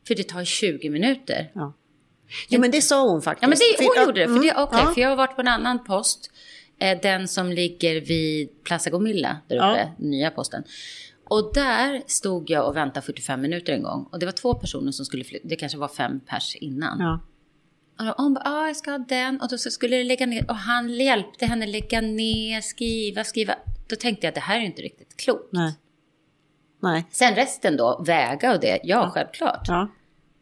För 0.07 0.15
det 0.15 0.23
tar 0.23 0.43
20 0.43 0.89
minuter. 0.89 1.51
ja. 1.55 1.73
Jo, 2.49 2.61
men 2.61 2.71
det 2.71 2.81
sa 2.81 3.09
hon 3.09 3.21
faktiskt. 3.21 3.41
Ja, 3.41 3.47
men 3.47 3.57
det, 3.57 3.85
hon 3.95 4.05
gjorde 4.05 4.19
det. 4.19 4.25
För, 4.25 4.31
mm, 4.35 4.41
det, 4.47 4.55
okej, 4.63 4.79
ja. 4.85 4.91
för 4.93 5.01
jag 5.01 5.09
har 5.09 5.15
varit 5.15 5.35
på 5.35 5.41
en 5.41 5.47
annan 5.47 5.83
post. 5.83 6.31
Eh, 6.79 6.97
den 7.01 7.27
som 7.27 7.51
ligger 7.51 8.01
vid 8.01 8.63
Plaza 8.63 8.89
Gomilla, 8.89 9.37
där 9.47 9.55
Ja. 9.55 9.71
uppe, 9.71 9.91
nya 9.97 10.31
posten. 10.31 10.63
Och 11.29 11.51
där 11.53 12.01
stod 12.07 12.49
jag 12.49 12.67
och 12.67 12.75
väntade 12.75 13.05
45 13.05 13.41
minuter 13.41 13.73
en 13.73 13.83
gång. 13.83 14.07
Och 14.11 14.19
det 14.19 14.25
var 14.25 14.33
två 14.33 14.53
personer 14.53 14.91
som 14.91 15.05
skulle 15.05 15.23
flytta. 15.23 15.47
Det 15.47 15.55
kanske 15.55 15.77
var 15.77 15.87
fem 15.87 16.19
pers 16.19 16.55
innan. 16.55 17.19
Ja. 17.99 18.11
Och 18.11 18.23
hon 18.23 18.33
bara, 18.33 18.43
ah, 18.45 18.67
jag 18.67 18.75
ska 18.75 18.91
ha 18.91 18.97
den. 18.97 19.41
Och 19.41 19.49
då 19.49 19.57
skulle 19.57 19.97
det 19.97 20.03
lägga 20.03 20.25
ner. 20.25 20.45
Och 20.49 20.55
han 20.55 20.89
hjälpte 20.89 21.45
henne 21.45 21.67
lägga 21.67 22.01
ner, 22.01 22.61
skriva, 22.61 23.23
skriva. 23.23 23.55
Då 23.87 23.95
tänkte 23.95 24.27
jag 24.27 24.33
det 24.33 24.39
här 24.39 24.59
är 24.59 24.63
inte 24.63 24.81
riktigt 24.81 25.17
klokt. 25.17 25.49
Nej. 25.51 25.73
Nej. 26.81 27.07
Sen 27.11 27.35
resten 27.35 27.77
då, 27.77 28.03
väga 28.05 28.53
och 28.53 28.59
det. 28.59 28.79
Ja, 28.83 29.11
självklart. 29.13 29.67
Ja. 29.67 29.89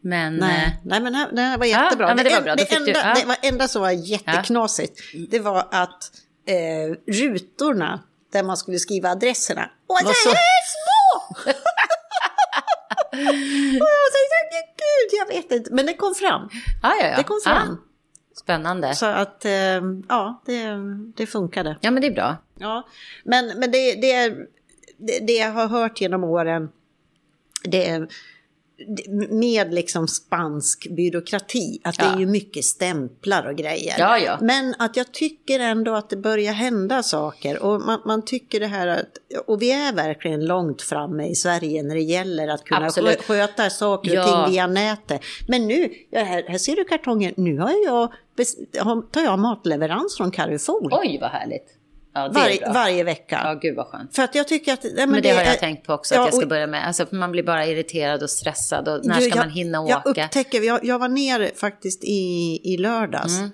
Men... 0.01 0.36
Nej, 0.36 0.66
eh, 0.66 0.72
nej 0.84 1.01
men 1.01 1.14
det 1.14 1.41
här 1.41 1.58
var 1.58 1.66
jättebra. 1.66 2.10
ja, 2.18 2.24
det 2.24 2.36
var 2.36 2.41
bra. 2.41 2.55
Det, 2.55 2.66
fick 2.66 2.78
du- 2.78 2.88
enda, 2.88 2.99
ja. 2.99 3.14
det 3.22 3.26
var 3.26 3.38
enda 3.41 3.68
som 3.68 3.82
var 3.82 3.91
jätteknasigt, 3.91 4.99
det 5.30 5.39
var 5.39 5.68
att 5.72 6.12
eh, 6.47 7.14
rutorna 7.14 8.03
där 8.32 8.43
man 8.43 8.58
skulle 8.58 8.80
skriva 8.80 9.10
adresserna 9.10 9.70
var 9.88 10.14
så 10.14 10.30
små! 10.34 11.51
och 13.82 13.88
jag 13.97 14.11
tänkte, 14.17 14.59
gud, 14.78 15.19
jag 15.19 15.28
vet 15.36 15.51
inte. 15.51 15.73
Men 15.73 15.86
det 15.86 15.93
kom 15.93 16.15
fram. 16.15 16.49
Ja, 16.84 16.95
ja, 17.01 17.07
ja. 17.07 17.17
Det 17.17 17.23
kom 17.23 17.39
fram. 17.43 17.71
Ah, 17.71 17.78
spännande. 18.39 18.95
Så 18.95 19.05
att, 19.05 19.45
eh, 19.45 19.82
ja, 20.09 20.41
det, 20.45 20.67
det 21.15 21.25
funkade. 21.25 21.78
Ja, 21.82 21.91
men 21.91 22.01
det 22.01 22.07
är 22.07 22.11
bra. 22.11 22.38
Ja, 22.59 22.88
men, 23.23 23.59
men 23.59 23.71
det, 23.71 24.01
det, 24.01 24.30
det, 24.97 25.19
det 25.28 25.34
jag 25.34 25.51
har 25.51 25.67
hört 25.67 26.01
genom 26.01 26.23
åren, 26.23 26.69
det 27.63 27.89
är 27.89 28.07
med 29.30 29.73
liksom 29.73 30.07
spansk 30.07 30.88
byråkrati, 30.89 31.80
att 31.84 31.97
det 31.97 32.05
Ja. 32.05 32.15
är 32.15 32.19
ju 32.19 32.25
mycket 32.25 32.65
stämplar 32.65 33.45
och 33.49 33.55
grejer. 33.55 33.95
Ja, 33.99 34.17
ja. 34.17 34.38
Men 34.41 34.75
att 34.80 34.97
jag 34.97 35.11
tycker 35.11 35.59
ändå 35.59 35.93
att 35.95 36.09
det 36.09 36.17
börjar 36.17 36.53
hända 36.53 37.03
saker 37.03 37.63
och 37.63 37.82
man, 37.82 38.01
man 38.05 38.25
tycker 38.25 38.59
det 38.59 38.67
här 38.67 38.88
att, 38.88 39.17
och 39.47 39.61
vi 39.61 39.71
är 39.71 39.93
verkligen 39.93 40.45
långt 40.45 40.82
framme 40.82 41.28
i 41.28 41.36
Sverige 41.36 41.84
när 41.84 41.95
det 41.95 42.01
gäller 42.01 42.47
att 42.47 42.63
kunna 42.63 42.86
Absolut. 42.86 43.21
sköta 43.23 43.69
saker 43.69 44.19
och 44.19 44.25
ting 44.25 44.53
via 44.53 44.67
nätet. 44.67 45.21
Men 45.47 45.67
nu, 45.67 45.93
här, 46.11 46.43
här 46.47 46.57
ser 46.57 46.75
du 46.75 46.84
kartongen, 46.84 47.34
nu 47.38 47.57
har 47.59 47.73
jag, 47.86 48.11
tar 49.11 49.21
jag 49.23 49.39
matleverans 49.39 50.17
från 50.17 50.32
Carrefour 50.32 50.89
Oj, 50.91 51.17
vad 51.21 51.30
härligt. 51.30 51.76
Ja, 52.18 52.30
det 52.47 52.61
är 52.63 52.74
varje, 52.74 53.03
vecka. 53.03 53.41
Ja, 53.43 53.53
gud 53.61 53.76
vad 53.76 53.88
skönt. 53.88 54.15
För 54.15 54.24
att 54.24 54.36
jag 54.36 54.47
tycker 54.47 54.74
att... 54.74 54.84
ja, 54.97 55.05
Men 55.05 55.22
det, 55.22 55.30
har 55.30 55.38
jag 55.43 55.53
är- 55.53 55.57
tänkt 55.59 55.86
på 55.88 55.93
också, 55.93 56.15
ja, 56.15 56.22
att 56.22 56.28
jag 56.28 56.34
ska 56.34 56.43
och- 56.43 56.49
börja 56.49 56.68
med. 56.68 56.88
Alltså, 56.88 57.05
man 57.11 57.32
blir 57.32 57.43
bara 57.43 57.65
irriterad 57.65 58.24
och 58.24 58.30
stressad 58.30 58.88
och 58.88 59.05
när 59.05 59.15
du, 59.15 59.22
ska 59.22 59.30
jag- 59.30 59.38
man 59.38 59.49
hinna 59.49 59.78
Jag 59.89 60.07
åka? 60.07 60.26
upptäcker, 60.26 60.61
jag, 60.61 60.86
jag 60.86 60.99
var 60.99 61.09
nere 61.09 61.51
faktiskt 61.55 62.03
i, 62.03 62.59
i 62.63 62.78
lördags. 62.78 63.38
Mm. 63.39 63.49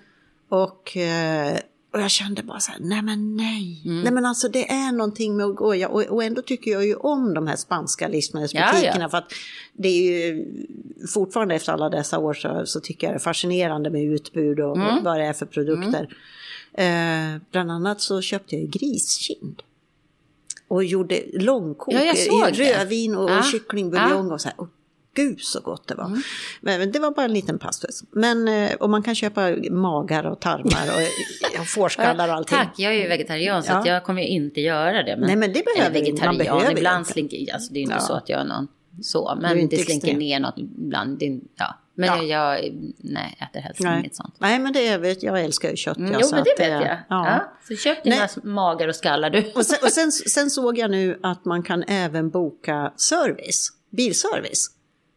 Och, 0.49 0.97
eh, 0.97 1.57
och 1.93 2.01
jag 2.01 2.11
kände 2.11 2.43
bara 2.43 2.59
så 2.59 2.71
här, 2.71 2.79
nej 2.81 3.01
men 3.01 3.35
nej. 3.37 3.81
Mm. 3.85 4.01
Nej 4.01 4.11
men 4.13 4.25
alltså 4.25 4.47
det 4.49 4.71
är 4.71 4.91
någonting 4.91 5.37
med 5.37 5.45
att 5.45 5.55
gå. 5.55 5.75
Jag, 5.75 5.91
och, 5.91 6.01
och 6.01 6.23
ändå 6.23 6.41
tycker 6.41 6.71
jag 6.71 6.85
ju 6.85 6.95
om 6.95 7.33
de 7.33 7.47
här 7.47 7.55
spanska 7.55 8.07
livsmedelsbutikerna. 8.07 8.81
Ja, 8.95 9.01
ja. 9.01 9.09
För 9.09 9.17
att 9.17 9.31
det 9.73 9.87
är 9.87 10.01
ju 10.27 10.45
fortfarande 11.13 11.55
efter 11.55 11.71
alla 11.73 11.89
dessa 11.89 12.19
år 12.19 12.33
så, 12.33 12.61
så 12.65 12.79
tycker 12.79 13.07
jag 13.07 13.13
det 13.13 13.17
är 13.17 13.19
fascinerande 13.19 13.89
med 13.89 14.03
utbud 14.03 14.59
och, 14.59 14.77
Mm. 14.77 14.97
och 14.97 15.03
vad 15.03 15.19
det 15.19 15.25
är 15.25 15.33
för 15.33 15.45
produkter. 15.45 16.07
Eh, 16.77 17.41
bland 17.51 17.71
annat 17.71 18.01
så 18.01 18.21
köpte 18.21 18.55
jag 18.55 18.61
ju 18.61 18.67
griskind. 18.67 19.61
Och 20.67 20.83
gjorde 20.83 21.21
långkok 21.33 21.93
Ja, 21.93 22.01
i 22.01 22.27
det. 22.57 22.63
rödvin 22.63 23.15
och 23.15 23.29
Ja. 23.29 23.43
kycklingbuljong 23.43 24.31
och 24.31 24.41
så 24.41 24.47
här. 24.49 24.61
Och 24.61 24.67
gud 25.15 25.39
så 25.41 25.59
gott 25.61 25.87
det 25.87 25.95
var. 25.95 26.05
Mm. 26.05 26.21
Men 26.61 26.91
det 26.91 26.99
var 26.99 27.11
bara 27.11 27.25
en 27.25 27.33
liten 27.33 27.59
passus. 27.59 28.03
Men, 28.11 28.47
eh, 28.47 28.73
och 28.73 28.89
man 28.89 29.03
kan 29.03 29.15
köpa 29.15 29.55
magar 29.71 30.23
och 30.23 30.39
tarmar 30.39 30.87
och, 30.95 31.59
och 31.59 31.67
fårskallar 31.67 32.27
och 32.27 32.33
allting. 32.33 32.57
Tack, 32.57 32.73
jag 32.77 32.93
är 32.95 33.01
ju 33.01 33.07
vegetarian 33.07 33.63
så 33.63 33.71
Ja. 33.71 33.87
jag 33.87 34.03
kommer 34.03 34.21
ju 34.21 34.27
inte 34.27 34.61
göra 34.61 35.03
det. 35.03 35.15
Men, 35.17 35.27
Nej, 35.27 35.35
men 35.35 35.53
det 35.53 35.63
behöver 35.65 35.81
eller 35.81 35.93
vi- 35.93 35.99
man 35.99 36.05
vegetarian, 36.35 36.37
behöver 36.37 36.77
ibland 36.77 36.99
inte. 36.99 37.11
slinker, 37.11 37.53
alltså 37.53 37.73
det 37.73 37.79
är 37.79 37.81
inte 37.81 37.95
Ja. 37.95 37.99
så 38.01 38.13
att 38.13 38.29
jag 38.29 38.41
är 38.41 38.45
någon 38.45 38.67
så, 39.01 39.37
men 39.41 39.59
inte 39.59 39.75
det 39.75 39.81
slinker 39.83 40.07
extrem. 40.07 40.19
ner 40.19 40.39
något 40.39 40.57
ibland. 40.57 41.19
Det, 41.19 41.39
ja. 41.55 41.79
Men 41.95 42.07
Ja. 42.07 42.23
jag, 42.23 42.65
jag 42.65 42.93
nej, 42.97 43.37
äter 43.41 43.59
helst 43.59 43.79
Nej. 43.79 43.99
inget 43.99 44.15
sånt. 44.15 44.35
Nej, 44.39 44.59
men 44.59 44.73
det 44.73 44.87
är, 44.87 44.97
vet- 44.99 45.23
jag 45.23 45.41
älskar 45.41 45.69
ju 45.69 45.75
kött. 45.75 45.97
Mm, 45.97 46.11
jag, 46.11 46.21
jo, 46.21 46.27
men 46.31 46.43
det 46.43 46.55
vet 46.63 46.69
jag. 46.71 46.81
Ja. 46.81 46.97
Ja. 47.09 47.53
Så 47.67 47.75
köp 47.75 48.03
dina 48.03 48.15
Nej. 48.15 48.29
magar 48.43 48.87
och 48.87 48.95
skallar 48.95 49.29
du. 49.29 49.51
Och, 49.55 49.65
sen, 49.65 49.77
och 49.83 49.91
sen, 49.91 50.11
sen 50.31 50.49
såg 50.49 50.77
jag 50.77 50.91
nu 50.91 51.19
att 51.23 51.45
man 51.45 51.63
kan 51.63 51.83
även 51.83 52.29
boka 52.29 52.93
service, 52.95 53.69
bilservice, 53.89 54.67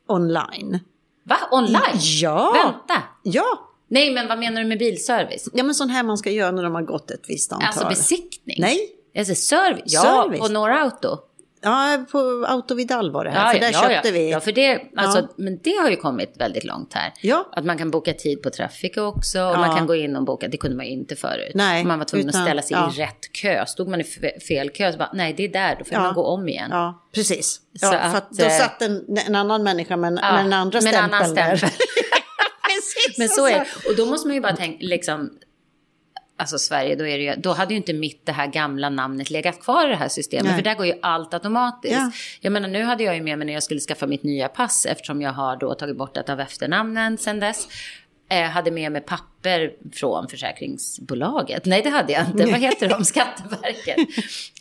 online. 0.09 0.79
Va? 1.25 1.37
Online? 1.51 1.81
Ja! 2.23 2.53
Vänta! 2.65 3.03
Ja! 3.23 3.45
Nej, 3.89 4.15
men 4.15 4.29
vad 4.29 4.39
menar 4.39 4.63
du 4.63 4.69
med 4.69 4.79
bilservice? 4.79 5.49
Ja, 5.53 5.65
men 5.65 5.75
sån 5.75 5.91
här 5.91 6.03
man 6.03 6.19
ska 6.19 6.31
göra 6.31 6.51
när 6.51 6.63
de 6.63 6.75
har 6.75 6.83
gått 6.83 7.11
ett 7.11 7.25
visst 7.29 7.53
antal. 7.53 7.67
Alltså 7.69 7.89
besiktning? 7.89 8.57
Nej, 8.61 8.79
Alltså 9.19 9.35
service? 9.35 9.83
Ja, 9.87 10.01
Service. 10.25 10.41
på 10.41 10.49
några 10.49 10.81
auto. 10.83 11.19
Ja, 11.67 12.05
på 12.13 12.47
Auto 12.49 12.75
Vidal 12.75 13.11
var 13.11 13.25
det 13.25 13.31
här, 13.31 13.47
Ja, 13.47 13.53
för 13.53 13.59
där 13.61 13.73
ja, 13.73 13.81
köpte 13.81 14.09
ja. 14.09 14.13
vi. 14.15 14.31
Ja, 14.31 14.41
för 14.41 14.53
det, 14.53 14.81
alltså, 14.97 15.29
men 15.37 15.59
det 15.63 15.77
har 15.83 15.91
ju 15.91 15.97
kommit 15.97 16.33
väldigt 16.39 16.65
långt 16.65 16.95
här. 16.95 17.13
Ja. 17.21 17.49
Att 17.53 17.65
man 17.65 17.79
kan 17.79 17.91
boka 17.91 18.13
tid 18.13 18.43
på 18.43 18.51
Traffic 18.51 18.97
också. 18.97 19.41
Och 19.43 19.59
man 19.59 19.77
kan 19.77 19.87
gå 19.87 19.95
in 19.95 20.17
och 20.17 20.25
boka. 20.25 20.49
Det 20.49 20.57
kunde 20.57 20.77
man 20.77 20.87
ju 20.87 20.93
inte 20.93 21.17
förut. 21.17 21.53
Nej, 21.55 21.85
man 21.85 21.99
var 21.99 22.07
tvungen 22.07 22.29
utan- 22.29 22.41
att 22.41 22.47
ställa 22.47 22.63
sig 22.63 22.77
i 22.77 23.03
rätt 23.03 23.33
kö. 23.33 23.67
Stod 23.67 23.89
man 23.89 24.01
i 24.01 24.05
fe- 24.05 24.41
fel 24.49 24.71
kö 24.71 24.93
så 24.93 24.99
bara, 24.99 25.11
nej 25.15 25.35
det 25.37 25.45
är 25.45 25.49
där, 25.49 25.77
då 25.79 25.85
får 25.85 25.97
man 25.97 26.15
gå 26.15 26.25
om 26.25 26.49
igen. 26.49 26.69
Ja, 26.71 27.03
precis. 27.15 27.61
Så 27.81 27.87
för 27.91 27.97
att, 27.97 28.31
då 28.31 28.45
eh, 28.45 28.51
satt 28.59 28.83
en, 28.83 29.19
en 29.27 29.35
annan 29.35 29.63
människa 29.63 29.97
med, 29.97 30.09
en- 30.09 30.15
med 30.15 30.41
en 30.47 30.53
andra 30.53 30.79
annan 30.99 31.25
stämpel. 31.27 31.59
precis. 32.69 33.19
Men 33.19 33.29
så 33.29 33.47
är 33.47 33.53
det. 33.55 33.67
Och 33.91 33.97
då 33.97 34.07
måste 34.07 34.29
man 34.29 34.35
ju 34.35 34.41
bara 34.41 34.57
tänka, 34.57 34.79
liksom, 34.81 35.31
alltså 36.37 36.59
Sverige, 36.59 36.97
då, 36.97 37.07
är 37.07 37.19
det 37.19 37.25
ju, 37.25 37.35
då 37.37 37.53
hade 37.53 37.75
ju 37.75 37.77
inte 37.77 37.93
mitt 37.93 38.27
det 38.27 38.33
här 38.33 38.47
gamla 38.47 38.89
namnet 38.91 39.31
legat 39.31 39.61
kvar 39.61 39.87
i 39.87 39.91
det 39.91 39.97
här 39.97 40.09
systemet. 40.09 40.45
Nej. 40.47 40.55
För 40.55 40.63
där 40.63 40.75
går 40.75 40.87
ju 40.87 40.95
allt 41.03 41.35
automatiskt. 41.35 41.95
Ja. 41.95 42.11
Jag 42.41 42.53
menar 42.53 42.69
nu 42.69 42.83
hade 42.85 43.05
jag 43.05 43.15
ju 43.17 43.23
med 43.23 43.39
mig 43.39 43.47
när 43.47 43.53
jag 43.55 43.63
skulle 43.63 43.81
skaffa 43.81 44.07
mitt 44.07 44.23
nya 44.23 44.49
pass 44.49 44.87
eftersom 44.87 45.23
jag 45.23 45.33
har 45.33 45.57
då 45.57 45.75
tagit 45.75 45.97
bort 45.97 46.17
ett 46.17 46.29
av 46.29 46.41
efternamnen 46.41 47.19
sen 47.19 47.41
dess. 47.41 47.69
Eh, 48.29 48.43
hade 48.43 48.71
med 48.71 48.93
mig 48.93 49.01
papper 49.01 49.73
från 49.93 50.29
försäkringsbolaget. 50.29 51.65
Nej, 51.65 51.83
det 51.83 51.91
hade 51.91 52.13
jag 52.13 52.27
inte. 52.27 52.47
Vad 52.47 52.61
heter 52.61 52.89
de? 52.89 53.05
Skatteverket. 53.15 53.97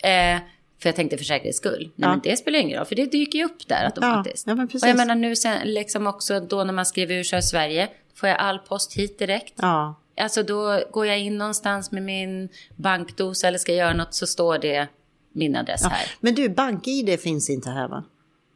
Eh, 0.04 0.40
för 0.82 0.90
jag 0.90 0.96
tänkte 0.96 1.18
för 1.18 1.26
säkerhets 1.26 1.58
skull. 1.58 1.80
Nej, 1.80 1.92
Ja. 1.96 2.10
men 2.10 2.20
det 2.24 2.38
spelar 2.38 2.60
ingen 2.60 2.78
roll, 2.78 2.86
för 2.86 2.96
det 2.96 3.06
dyker 3.06 3.40
ju 3.40 3.46
upp 3.46 3.68
där 3.68 3.86
automatiskt. 3.86 4.48
ja, 4.48 4.56
precis. 4.56 4.84
och 4.84 4.90
jag 4.90 4.98
menar 4.98 5.16
nu 5.16 5.36
sen, 5.36 5.74
liksom 5.74 6.08
också 6.08 6.40
då 6.40 6.64
när 6.64 6.74
man 6.74 6.86
skriver 6.86 7.16
ur 7.16 7.24
sig 7.24 7.42
Sverige, 7.42 7.88
får 8.16 8.30
jag 8.30 8.38
all 8.40 8.60
post 8.60 8.94
hit 8.94 9.20
direkt. 9.20 9.54
Ja. 9.58 9.96
Alltså 10.22 10.44
då 10.44 10.84
går 10.92 11.06
jag 11.06 11.20
in 11.20 11.38
någonstans 11.38 11.92
med 11.92 12.04
min 12.04 12.50
bankdosa 12.76 13.48
eller 13.48 13.58
ska 13.58 13.74
göra 13.74 13.94
något 13.94 14.14
så 14.14 14.28
står 14.28 14.58
det 14.58 14.88
min 15.34 15.56
adress 15.56 15.82
Ja. 15.84 15.90
här. 15.90 16.08
Men 16.20 16.36
du, 16.36 16.50
bank-id 16.50 17.20
finns 17.20 17.50
inte 17.50 17.70
här 17.70 17.88
va? 17.88 18.04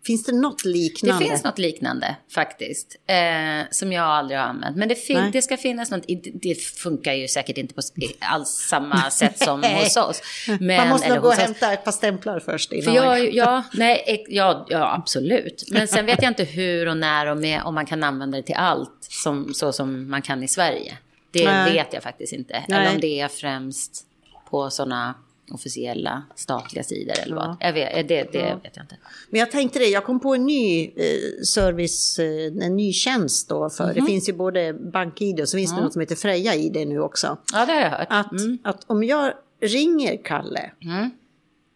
Finns 0.06 0.24
det 0.24 0.32
något 0.32 0.64
Det 0.64 0.70
liknande? 0.70 1.26
finns 1.26 1.44
något 1.44 1.60
liknande 1.60 2.16
faktiskt, 2.34 2.96
eh, 3.08 3.68
som 3.72 3.92
jag 3.94 4.04
aldrig 4.06 4.40
har 4.40 4.46
använt. 4.48 4.78
Men 4.78 4.90
det, 4.90 4.96
fin- 4.96 5.30
det 5.32 5.42
ska 5.42 5.58
finnas 5.58 5.92
något, 5.92 6.04
det- 6.08 6.32
det 6.34 6.56
funkar 6.56 7.14
ju 7.14 7.28
säkert 7.28 7.58
inte 7.58 7.74
på 7.74 7.82
alls 8.20 8.50
samma 8.50 9.10
sätt 9.12 9.44
som 9.44 9.64
hos 9.64 9.98
oss. 9.98 10.22
Men, 10.60 10.78
Man 10.78 10.90
måste 10.90 11.10
nog 11.10 11.22
gå 11.22 11.28
och 11.28 11.34
hämta 11.34 11.74
ett 11.74 11.84
par 11.84 11.92
stämplar 11.92 12.40
först 12.40 12.72
innan 12.72 12.84
För 12.86 12.92
jag, 12.96 13.34
ja, 13.34 13.64
nej, 13.74 14.26
ja, 14.30 14.66
ja, 14.70 14.94
absolut. 14.96 15.64
Men 15.72 15.88
sen 15.88 16.06
vet 16.06 16.22
jag 16.22 16.32
inte 16.32 16.44
hur 16.44 16.88
och 16.88 16.98
när 16.98 17.26
och 17.26 17.38
med, 17.38 17.62
om 17.64 17.76
man 17.76 17.86
kan 17.86 18.04
använda 18.04 18.38
det 18.38 18.44
till 18.44 18.56
allt 18.56 18.98
som, 19.10 19.54
så 19.54 19.72
som 19.72 20.10
man 20.10 20.22
kan 20.22 20.44
i 20.44 20.48
Sverige. 20.48 20.98
Det 21.32 21.46
Nej. 21.46 21.74
vet 21.74 21.94
jag 21.94 22.04
faktiskt 22.04 22.34
inte. 22.34 22.64
Nej. 22.70 22.80
Eller 22.82 22.96
om 22.96 23.02
det 23.02 23.20
är 23.20 23.28
främst 23.28 24.06
på 24.50 24.70
sådana 24.70 25.16
officiella 25.52 26.24
statliga 26.36 26.84
sidor 26.84 27.14
eller 27.24 27.36
vad. 27.36 27.58
Jag 27.60 27.74
vet, 27.74 28.08
det 28.08 28.24
det 28.32 28.60
vet 28.64 28.76
jag 28.76 28.84
inte. 28.84 28.98
Men 29.30 29.40
jag 29.40 29.52
tänkte 29.52 29.80
det, 29.80 29.86
jag 29.86 30.04
kom 30.06 30.20
på 30.20 30.36
en 30.36 30.46
ny 30.46 30.86
eh, 30.86 31.42
service, 31.46 32.20
eh, 32.20 32.66
en 32.66 32.76
ny 32.76 32.94
tjänst 32.94 33.50
då 33.50 33.70
för. 33.70 33.86
Mhm. 33.86 33.94
Det 33.96 34.02
finns 34.02 34.30
ju 34.30 34.34
både 34.34 34.74
bank-id 34.74 35.40
och 35.42 35.50
så 35.50 35.58
finns 35.58 35.76
det 35.76 35.82
något 35.82 35.94
som 35.94 36.00
heter 36.00 36.16
Freja-id 36.16 36.88
nu 36.88 37.00
också. 37.00 37.38
Ja, 37.54 37.66
det 37.66 37.74
har 37.74 37.82
jag 37.82 37.90
hört. 37.90 38.08
Att, 38.10 38.32
att 38.64 38.84
om 38.88 39.04
jag 39.04 39.34
ringer 39.62 40.24
Kalle 40.24 40.72
Mm. 40.84 41.10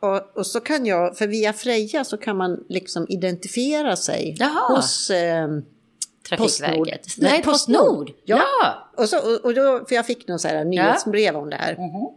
och, 0.02 0.38
och 0.38 0.48
så 0.48 0.60
kan 0.60 0.86
jag, 0.86 1.18
för 1.18 1.28
via 1.28 1.54
Freja 1.54 2.04
så 2.04 2.18
kan 2.18 2.38
man 2.38 2.64
liksom 2.70 3.06
identifiera 3.10 3.96
sig 3.96 4.36
Jaha. 4.40 4.76
hos 4.76 5.10
eh, 5.10 5.48
Trafikverket. 6.30 7.04
Postnord. 7.04 7.24
Nej, 7.32 7.44
Postnord. 7.44 8.12
Ja. 8.26 8.38
Ja. 8.62 8.90
Och, 8.98 9.10
så, 9.10 9.18
och, 9.34 9.46
och 9.46 9.54
då, 9.54 9.86
för 9.88 9.96
jag 9.96 10.06
fick 10.06 10.28
någon 10.28 10.40
så 10.40 10.48
här 10.48 10.66
nyhetsbrev 10.66 11.36
om 11.36 11.50
det 11.50 11.56
här. 11.56 11.74
Mhm. 11.78 12.10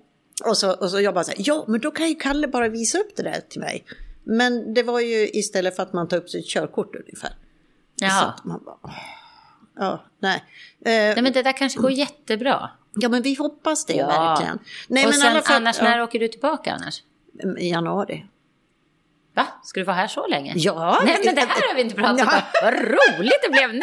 Och, 0.45 0.57
så, 0.57 0.73
och 0.73 0.91
så 0.91 1.01
jag 1.01 1.15
bara 1.15 1.25
så 1.25 1.31
här, 1.31 1.41
ja 1.47 1.65
men 1.69 1.81
då 1.81 1.91
kan 1.91 2.09
ju 2.09 2.15
Kalle 2.15 2.49
bara 2.49 2.69
visa 2.69 2.99
upp 2.99 3.17
det 3.17 3.23
där 3.23 3.41
till 3.49 3.61
mig. 3.61 3.85
Men 4.25 4.75
det 4.75 4.83
var 4.83 5.01
ju 5.01 5.29
istället 5.33 5.77
för 5.77 5.83
att 5.83 5.93
man 5.93 6.09
tar 6.09 6.17
upp 6.17 6.31
sitt 6.31 6.47
körkort 6.47 6.97
ungefär. 6.97 7.31
Att 8.05 8.45
man 8.45 8.65
bara, 8.65 8.77
åh. 8.83 8.91
ja, 9.77 10.05
nej. 10.19 10.37
Eh, 10.37 10.93
Nej, 10.93 11.23
men 11.23 11.33
det 11.33 11.43
där 11.43 11.53
kanske 11.53 11.79
går 11.81 11.91
jättebra. 11.91 12.71
ja 12.95 13.09
men 13.09 13.23
vi 13.23 13.35
hoppas 13.35 13.85
det 13.87 13.95
Ja. 13.95 14.07
verkligen. 14.07 14.59
Nej, 14.89 15.05
och 15.05 15.11
men 15.11 15.21
sen 15.21 15.43
fall, 15.43 15.57
annars, 15.57 15.77
ja, 15.79 15.85
när 15.85 16.03
åker 16.03 16.19
du 16.21 16.29
tillbaka 16.29 16.73
annars? 16.73 17.03
I 17.59 17.71
januari. 17.71 18.27
Va? 19.37 19.47
Ska 19.63 19.81
du 19.81 19.85
vara 19.85 19.97
här 19.97 20.09
så 20.09 20.27
länge? 20.27 20.53
Ja. 20.57 21.01
Nej, 21.05 21.21
men 21.25 21.35
det 21.35 21.41
här 21.41 21.69
har 21.69 21.75
vi 21.75 21.81
inte 21.81 21.95
pratat 21.97 22.19
Ja. 22.19 22.37
om. 22.37 22.43
Vad 22.63 22.75
roligt 22.75 23.43
det 23.43 23.51
blev 23.53 23.75
nu! 23.75 23.81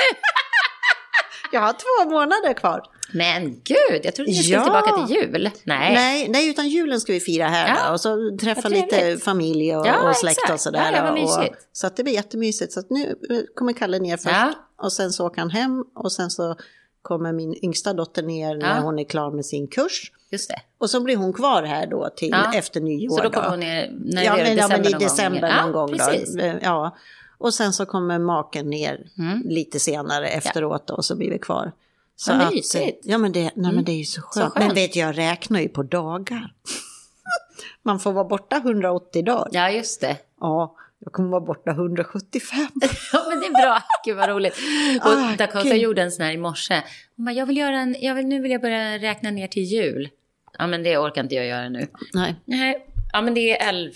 Jag 1.52 1.62
har 1.62 1.74
två 1.74 2.10
månader 2.10 2.54
kvar. 2.54 2.84
Men 3.14 3.44
gud, 3.64 4.02
jag 4.04 4.16
trodde 4.16 4.32
ni 4.32 4.38
skulle 4.38 4.56
Ja. 4.58 4.64
tillbaka 4.64 5.06
till 5.08 5.16
jul. 5.16 5.50
Nej. 5.64 5.94
Nej, 5.94 6.28
nej, 6.30 6.50
utan 6.50 6.68
julen 6.70 7.02
ska 7.02 7.14
vi 7.14 7.20
fira 7.20 7.48
här 7.48 7.68
Ja. 7.68 7.92
och 7.92 8.02
så 8.02 8.38
träffa 8.42 8.70
lite 8.70 9.18
familj 9.18 9.76
och, 9.76 9.88
Ja, 9.88 10.10
och 10.10 10.16
släkt 10.16 10.38
exakt. 10.38 10.54
och 10.54 10.60
sådär. 10.60 10.92
Ja, 10.94 11.24
och, 11.24 11.48
så 11.72 11.88
att 11.88 11.98
det 11.98 12.04
blir 12.04 12.14
jättemysigt. 12.14 12.74
Så 12.74 12.80
att 12.80 12.90
nu 12.90 13.16
kommer 13.56 13.74
Kalle 13.74 14.00
ner 14.00 14.18
först 14.18 14.58
och 14.82 14.94
sen 14.94 15.12
så 15.12 15.26
åker 15.28 15.40
han 15.42 15.50
hem 15.50 15.84
och 15.96 16.12
sen 16.12 16.30
så 16.30 16.56
kommer 17.04 17.34
min 17.34 17.56
yngsta 17.66 17.94
dotter 17.94 18.24
ner 18.24 18.56
när 18.56 18.76
Ja. 18.76 18.82
hon 18.82 19.00
är 19.00 19.04
klar 19.04 19.32
med 19.32 19.46
sin 19.46 19.68
kurs. 19.68 20.12
Just 20.32 20.50
det. 20.50 20.62
Och 20.78 20.90
så 20.90 21.02
blir 21.04 21.16
hon 21.16 21.34
kvar 21.34 21.64
här 21.64 21.88
då 21.88 22.10
till 22.16 22.30
Ja. 22.32 22.54
efter 22.54 22.82
nyår. 22.82 23.18
Så 23.18 23.24
då 23.24 23.30
kommer 23.30 23.50
hon 23.50 23.60
ner, 23.60 23.92
när 24.06 24.24
ja, 24.24 24.36
men, 24.36 24.58
ja, 24.58 24.68
men 24.68 24.86
i 24.88 24.92
gång. 24.92 25.00
december 25.00 25.62
någon 25.64 25.72
gång. 25.72 25.90
Precis. 25.98 26.36
Då. 26.36 26.44
Eh, 26.44 26.56
Ja. 26.62 26.96
Och 27.38 27.54
sen 27.54 27.74
så 27.74 27.86
kommer 27.86 28.20
maken 28.20 28.70
ner 28.70 29.08
Mm. 29.18 29.42
lite 29.46 29.80
senare 29.80 30.28
efteråt 30.28 30.88
då, 30.88 30.94
och 30.94 31.06
så 31.06 31.16
blir 31.16 31.30
vi 31.32 31.40
kvar. 31.40 31.72
Så 32.16 32.32
Vad 32.32 32.42
att, 32.42 32.52
mysigt. 32.54 33.06
Mm. 33.06 33.12
Ja 33.12 33.18
men 33.18 33.32
det, 33.32 33.52
nej, 33.56 33.74
men 33.74 33.84
det 33.84 33.92
är 33.92 33.98
ju 33.98 34.04
så 34.06 34.22
skönt. 34.22 34.54
skönt. 34.54 34.66
Men 34.66 34.76
vet 34.76 34.96
jag 34.96 35.18
räknar 35.18 35.60
ju 35.60 35.70
på 35.70 35.84
dagar. 35.84 36.54
Man 37.84 38.00
får 38.00 38.12
vara 38.12 38.26
borta 38.26 38.56
180 38.58 39.24
dagar. 39.26 39.50
Ja, 39.52 39.70
just 39.70 40.02
det. 40.02 40.18
Ja, 40.40 40.76
jag 41.04 41.14
kommer 41.14 41.30
vara 41.30 41.42
borta 41.42 41.72
175. 41.72 42.60
Ja, 43.14 43.26
men 43.30 43.40
det 43.40 43.46
är 43.46 43.62
bra. 43.66 43.80
Gud 44.06 44.18
vad 44.18 44.30
roligt. 44.30 44.54
Och 45.04 45.10
Ah, 45.12 45.36
Dakota 45.38 45.64
gud. 45.70 45.78
gjorde 45.78 46.02
en 46.02 46.12
sån 46.12 46.26
här 46.26 46.32
i 46.34 46.38
morse. 46.38 46.82
Hon 47.16 47.26
bara, 47.26 47.32
jag 47.32 47.46
vill 47.46 47.58
göra 47.58 47.80
en, 47.80 47.96
jag 48.00 48.16
vill, 48.16 48.26
nu 48.26 48.42
vill 48.42 48.52
jag 48.52 48.62
börja 48.62 48.98
räkna 48.98 49.32
ner 49.32 49.48
till 49.48 49.64
jul. 49.64 50.10
Ja, 50.58 50.68
men 50.68 50.84
det 50.84 50.98
orkar 50.98 51.22
inte 51.24 51.36
jag 51.36 51.46
göra 51.46 51.70
nu. 51.70 51.88
Nej. 52.14 52.36
Nej, 52.46 52.88
ja 53.14 53.22
men 53.22 53.34
det 53.34 53.60
är 53.62 53.70
11 53.70 53.92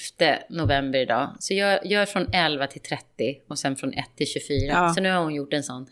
november 0.50 1.00
idag. 1.00 1.36
Så 1.40 1.54
jag 1.54 1.86
gör 1.86 2.06
från 2.06 2.28
11 2.34 2.68
till 2.68 2.82
30 2.82 3.04
och 3.50 3.60
sen 3.60 3.76
från 3.76 3.94
1 3.94 4.06
till 4.16 4.28
24. 4.28 4.68
Ja. 4.74 4.94
Så 4.94 5.02
nu 5.02 5.12
har 5.12 5.24
hon 5.24 5.36
gjort 5.36 5.54
en 5.54 5.64
sån 5.64 5.88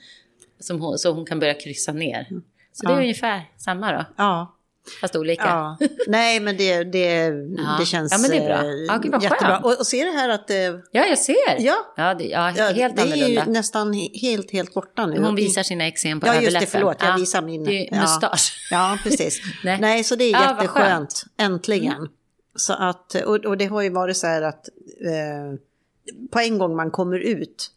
som 0.59 0.81
hon, 0.81 0.97
så 0.97 1.11
hon 1.11 1.25
kan 1.25 1.39
börja 1.39 1.53
kryssa 1.53 1.91
ner. 1.93 2.27
Så 2.71 2.85
det 2.87 2.91
är 2.93 2.95
Ja. 2.95 3.01
ungefär 3.01 3.41
samma 3.57 3.91
då, 3.91 4.05
Ja. 4.17 4.54
Fast 5.01 5.15
olika. 5.15 5.43
Ja, 5.45 5.77
nej 6.07 6.39
men 6.39 6.57
det, 6.57 6.83
det, 6.83 7.15
Ja. 7.57 7.75
det 7.79 7.85
känns 7.85 8.11
Ja, 8.11 8.17
men 8.17 8.29
det 8.31 8.37
är 8.37 8.45
bra. 8.45 8.57
eh, 8.57 9.11
Ja, 9.11 9.19
jättebra. 9.21 9.59
Och, 9.59 9.79
och 9.79 9.87
se 9.87 10.03
det 10.05 10.11
här 10.11 10.29
att 10.29 10.49
eh, 10.49 10.55
Ja, 10.91 11.05
jag 11.05 11.17
ser. 11.19 11.59
Ja. 11.59 11.75
ja, 11.97 12.13
det, 12.13 12.23
ja, 12.23 12.53
ja, 12.57 12.65
helt 12.67 12.95
det 12.95 13.01
är 13.01 13.05
ju 13.05 13.13
annorlunda. 13.13 13.45
nästan 13.45 13.93
he- 13.93 14.19
helt, 14.21 14.51
helt 14.51 14.73
borta 14.73 15.05
nu. 15.05 15.21
Hon 15.23 15.35
visar 15.35 15.63
sina 15.63 15.87
eksem 15.87 16.19
på 16.19 16.27
Ja, 16.27 16.33
just 16.33 16.41
det, 16.41 16.47
överläppen. 16.47 16.71
förlåt, 16.71 16.97
jag 16.99 17.09
Ja, 17.09 17.15
visar 17.15 17.41
min. 17.41 17.63
Det 17.63 17.87
är 17.87 17.95
ja. 17.95 18.01
mustasch. 18.01 18.67
Ja, 18.71 18.97
precis. 19.03 19.41
Nej. 19.63 19.77
Nej. 19.81 20.03
så 20.03 20.15
det 20.15 20.23
är 20.23 20.47
jätteskönt, 20.49 21.23
äntligen. 21.37 22.07
Så 22.55 22.73
att, 22.73 23.15
och, 23.15 23.35
och 23.45 23.57
det 23.57 23.65
har 23.65 23.81
ju 23.81 23.89
varit 23.89 24.17
så 24.17 24.27
här 24.27 24.41
att 24.41 24.67
eh, 25.05 25.59
på 26.31 26.39
en 26.39 26.57
gång 26.57 26.75
man 26.75 26.91
kommer 26.91 27.19
ut, 27.19 27.71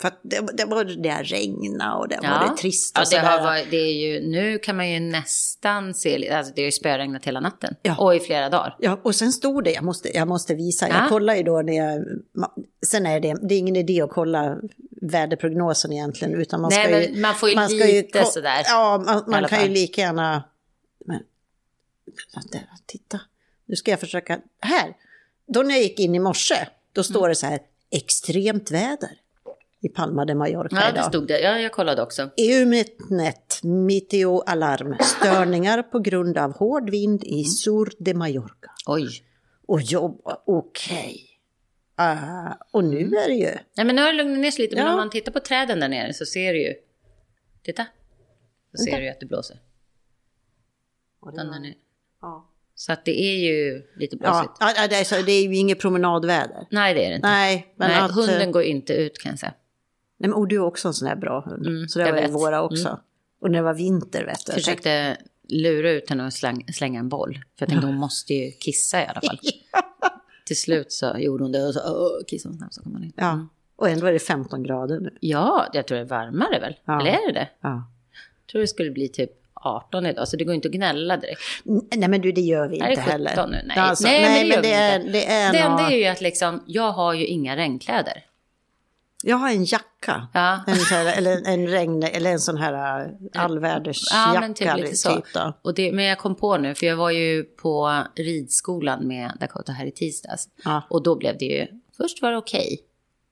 för 0.00 0.08
att 0.08 0.20
det, 0.22 0.40
det 0.56 0.64
var 0.64 0.84
det 0.84 1.08
här 1.10 1.24
regna 1.24 1.96
och 1.96 2.08
det 2.08 2.16
var 2.22 2.48
det 2.50 2.56
trist 2.56 2.98
och 2.98 3.04
ja, 3.10 3.20
det, 3.20 3.26
har 3.26 3.36
där. 3.36 3.44
varit, 3.44 3.70
det 3.70 3.76
är 3.76 3.92
ju, 3.92 4.28
nu 4.28 4.58
kan 4.58 4.76
man 4.76 4.90
ju 4.90 5.00
nästan 5.00 5.94
se, 5.94 6.30
alltså 6.30 6.52
det 6.56 6.62
har 6.62 6.66
ju 6.66 6.72
spöregnat 6.72 7.24
hela 7.24 7.40
natten. 7.40 7.74
Ja. 7.82 7.96
Och 7.98 8.14
i 8.14 8.20
flera 8.20 8.48
dagar. 8.48 8.76
Ja, 8.78 9.00
och 9.02 9.14
sen 9.14 9.32
stod 9.32 9.64
det, 9.64 9.72
jag 9.72 9.84
måste, 9.84 10.16
jag 10.16 10.28
måste 10.28 10.54
visa, 10.54 10.88
Ja. 10.88 10.94
jag 11.00 11.08
kollar 11.08 11.34
ju 11.34 11.42
då 11.42 11.62
när 11.62 11.72
jag, 11.72 12.04
sen 12.86 13.06
är 13.06 13.20
det, 13.20 13.36
det 13.48 13.54
är 13.54 13.58
ingen 13.58 13.76
idé 13.76 14.02
att 14.02 14.10
kolla 14.10 14.56
väderprognosen 15.02 15.92
egentligen, 15.92 16.34
utan 16.34 16.60
man 16.60 16.70
Nej, 16.74 16.84
ska 16.86 17.00
ju... 17.02 17.12
men 17.12 17.20
man 17.20 17.34
får 17.34 17.48
ju 17.48 17.54
ska 17.54 17.68
lite 17.86 18.18
ko- 18.18 18.24
sådär, 18.30 18.62
Ja, 18.66 19.02
man, 19.06 19.24
man 19.26 19.48
kan 19.48 19.62
ju 19.62 19.68
lika 19.68 20.00
gärna... 20.00 20.44
Men, 21.06 21.20
titta, 22.86 23.20
nu 23.66 23.76
ska 23.76 23.90
jag 23.90 24.00
försöka, 24.00 24.40
här, 24.60 24.96
då 25.46 25.62
när 25.62 25.74
jag 25.74 25.82
gick 25.82 26.00
in 26.00 26.14
i 26.14 26.18
morse, 26.18 26.54
då 26.92 27.02
står 27.02 27.20
Mm. 27.20 27.28
det 27.28 27.34
så 27.34 27.46
här, 27.46 27.58
extremt 27.90 28.70
väder 28.70 29.10
i 29.82 29.88
Palma 29.88 30.24
de 30.24 30.34
Mallorca 30.34 30.76
Ja, 30.76 30.82
det 30.86 30.90
idag. 30.98 31.04
stod 31.04 31.26
det. 31.28 31.40
Ja, 31.40 31.58
jag 31.58 31.72
kollade 31.72 32.02
också. 32.02 32.30
EU-Metnet, 32.36 33.60
meteoalarm, 33.62 34.96
störningar 35.00 35.82
på 35.82 35.98
grund 35.98 36.38
av 36.38 36.52
hård 36.52 36.90
vind 36.90 37.24
i 37.24 37.44
Sur 37.44 37.92
de 37.98 38.14
Mallorca. 38.14 38.70
Oj. 38.86 39.08
Och 39.66 39.80
jobba, 39.80 40.42
okej. 40.46 41.26
Ah, 41.94 42.52
och 42.70 42.84
nu 42.84 42.98
är 43.16 43.28
det 43.28 43.34
ju... 43.34 43.50
Nej, 43.76 43.86
men 43.86 43.96
nu 43.96 44.02
har 44.02 44.08
det 44.12 44.16
lugnat 44.18 44.38
ner 44.38 44.50
sig 44.50 44.62
lite. 44.62 44.76
Men 44.76 44.84
Ja. 44.84 44.90
om 44.90 44.96
man 44.96 45.10
tittar 45.10 45.32
på 45.32 45.40
träden 45.40 45.80
där 45.80 45.88
nere 45.88 46.14
så 46.14 46.26
ser 46.26 46.52
du 46.52 46.62
ju. 46.62 46.74
Titta. 47.62 47.86
Så 48.76 48.84
ser 48.84 48.96
du 48.98 49.04
ju 49.04 49.10
att 49.10 49.20
det 49.20 49.26
blåser. 49.26 49.60
Den 51.22 51.34
där 51.50 51.60
nere. 51.60 51.74
Ja, 52.20 52.49
Så 52.80 52.92
att 52.92 53.04
det 53.04 53.20
är 53.20 53.36
ju 53.36 53.82
lite 53.96 54.16
blåsigt. 54.16 54.50
ja 54.60 54.88
det, 54.90 54.96
är 54.96 55.04
så, 55.04 55.22
det 55.22 55.32
är 55.32 55.42
ju 55.42 55.56
inget 55.56 55.80
promenadväder. 55.80 56.66
Nej, 56.70 56.94
det 56.94 57.04
är 57.04 57.08
det 57.08 57.16
inte. 57.16 57.28
Nej, 57.28 57.74
men 57.76 57.90
Nej, 57.90 58.00
att... 58.00 58.10
hunden 58.10 58.40
eh, 58.40 58.50
går 58.50 58.62
inte 58.62 58.92
ut 58.92 59.18
kan 59.18 59.30
jag 59.32 59.38
säga. 59.38 59.54
Nej, 60.18 60.30
men, 60.30 60.32
och 60.32 60.48
du 60.48 60.56
är 60.56 60.60
också 60.60 60.88
en 60.88 60.94
sån 60.94 61.08
här 61.08 61.16
bra 61.16 61.40
hund. 61.40 61.66
Mm, 61.66 61.88
så 61.88 61.98
det 61.98 62.04
jag 62.04 62.12
var 62.12 62.18
ju 62.18 62.22
vet. 62.22 62.30
Mm. 62.30 62.40
våra 62.40 62.62
också. 62.62 63.00
Och 63.40 63.50
när 63.50 63.58
det 63.58 63.64
var 63.64 63.74
vinter 63.74 64.24
vet 64.24 64.46
du. 64.46 64.52
Försökte 64.52 65.16
lura 65.48 65.90
ut 65.90 66.10
henne 66.10 66.26
och 66.26 66.32
släng, 66.32 66.66
slänga 66.72 67.00
en 67.00 67.08
boll. 67.08 67.34
För 67.34 67.62
jag 67.62 67.68
tänkte 67.68 67.86
hon 67.86 67.96
måste 67.96 68.34
ju 68.34 68.50
kissa 68.50 69.02
i 69.02 69.06
alla 69.06 69.20
fall. 69.20 69.38
Till 70.46 70.60
slut 70.60 70.92
så 70.92 71.16
gjorde 71.18 71.44
hon 71.44 71.52
det 71.52 71.66
och 71.66 71.74
så 71.74 72.10
kissade 72.26 72.52
hon 72.52 72.58
snabbt 72.58 72.74
så 72.74 72.82
kom 72.82 72.92
hon 72.92 73.04
in. 73.04 73.12
Ja, 73.16 73.46
och 73.76 73.88
ändå 73.88 74.06
är 74.06 74.12
det 74.12 74.18
15 74.18 74.62
grader 74.62 75.00
nu. 75.00 75.16
Ja, 75.20 75.66
jag 75.72 75.86
tror 75.86 75.98
det 75.98 76.04
är 76.04 76.08
varmare 76.08 76.60
väl? 76.60 76.76
Ja. 76.84 77.00
Eller 77.00 77.10
är 77.10 77.26
det 77.26 77.32
det? 77.32 77.48
Ja. 77.60 77.84
Jag 78.46 78.52
tror 78.52 78.60
det 78.60 78.68
skulle 78.68 78.90
bli 78.90 79.08
typ 79.08 79.39
18 79.60 80.06
idag, 80.06 80.28
så 80.28 80.36
det 80.36 80.44
går 80.44 80.54
inte 80.54 80.68
att 80.68 80.74
gnälla 80.74 81.16
direkt. 81.16 81.40
Nej 81.96 82.08
men 82.08 82.20
du, 82.20 82.32
det 82.32 82.40
gör 82.40 82.68
vi 82.68 82.78
Nej, 82.78 82.90
inte 82.90 83.04
det 83.04 83.12
är 83.12 83.18
17 83.18 83.36
heller. 83.36 83.46
nu. 83.46 83.62
Nej, 83.66 83.78
Alltså, 83.78 84.04
nej, 84.08 84.22
men 84.22 84.32
det 84.32 84.46
gör 84.46 84.54
men 84.56 84.62
det 84.62 84.74
är, 84.74 85.00
inte. 85.00 85.12
det 85.12 85.26
är 85.26 85.52
Det 85.52 85.58
enda 85.58 85.90
är 85.90 85.96
ju 85.96 86.06
att 86.06 86.20
liksom, 86.20 86.62
jag 86.66 86.92
har 86.92 87.14
ju 87.14 87.26
inga 87.26 87.56
regnkläder. 87.56 88.24
Jag 89.22 89.36
har 89.36 89.50
en 89.50 89.64
jacka. 89.64 90.28
Ja. 90.34 90.64
En, 90.66 90.76
så 90.76 90.94
här, 90.94 91.18
eller 91.18 91.42
en 91.46 91.68
regn, 91.68 92.02
eller 92.02 92.30
en 92.30 92.40
sån 92.40 92.56
här 92.56 93.04
äh, 93.04 93.42
allvädersjacka. 93.42 94.34
Ja, 94.34 94.40
men 94.40 94.54
typ 94.54 94.76
lite 94.76 94.96
så. 94.96 95.14
Typ 95.14 95.24
då. 95.34 95.52
Och 95.62 95.74
det, 95.74 95.92
men 95.92 96.04
jag 96.04 96.18
kom 96.18 96.34
på 96.34 96.56
nu, 96.56 96.74
för 96.74 96.86
jag 96.86 96.96
var 96.96 97.10
ju 97.10 97.44
på 97.44 98.02
ridskolan 98.16 99.06
med 99.06 99.32
Dakota 99.40 99.72
här 99.72 99.86
i 99.86 99.90
tisdags. 99.90 100.48
Ja. 100.64 100.82
Och 100.90 101.02
då 101.02 101.16
blev 101.16 101.38
det 101.38 101.44
ju, 101.44 101.66
först 101.96 102.22
var 102.22 102.30
det 102.30 102.36
okej. 102.36 102.80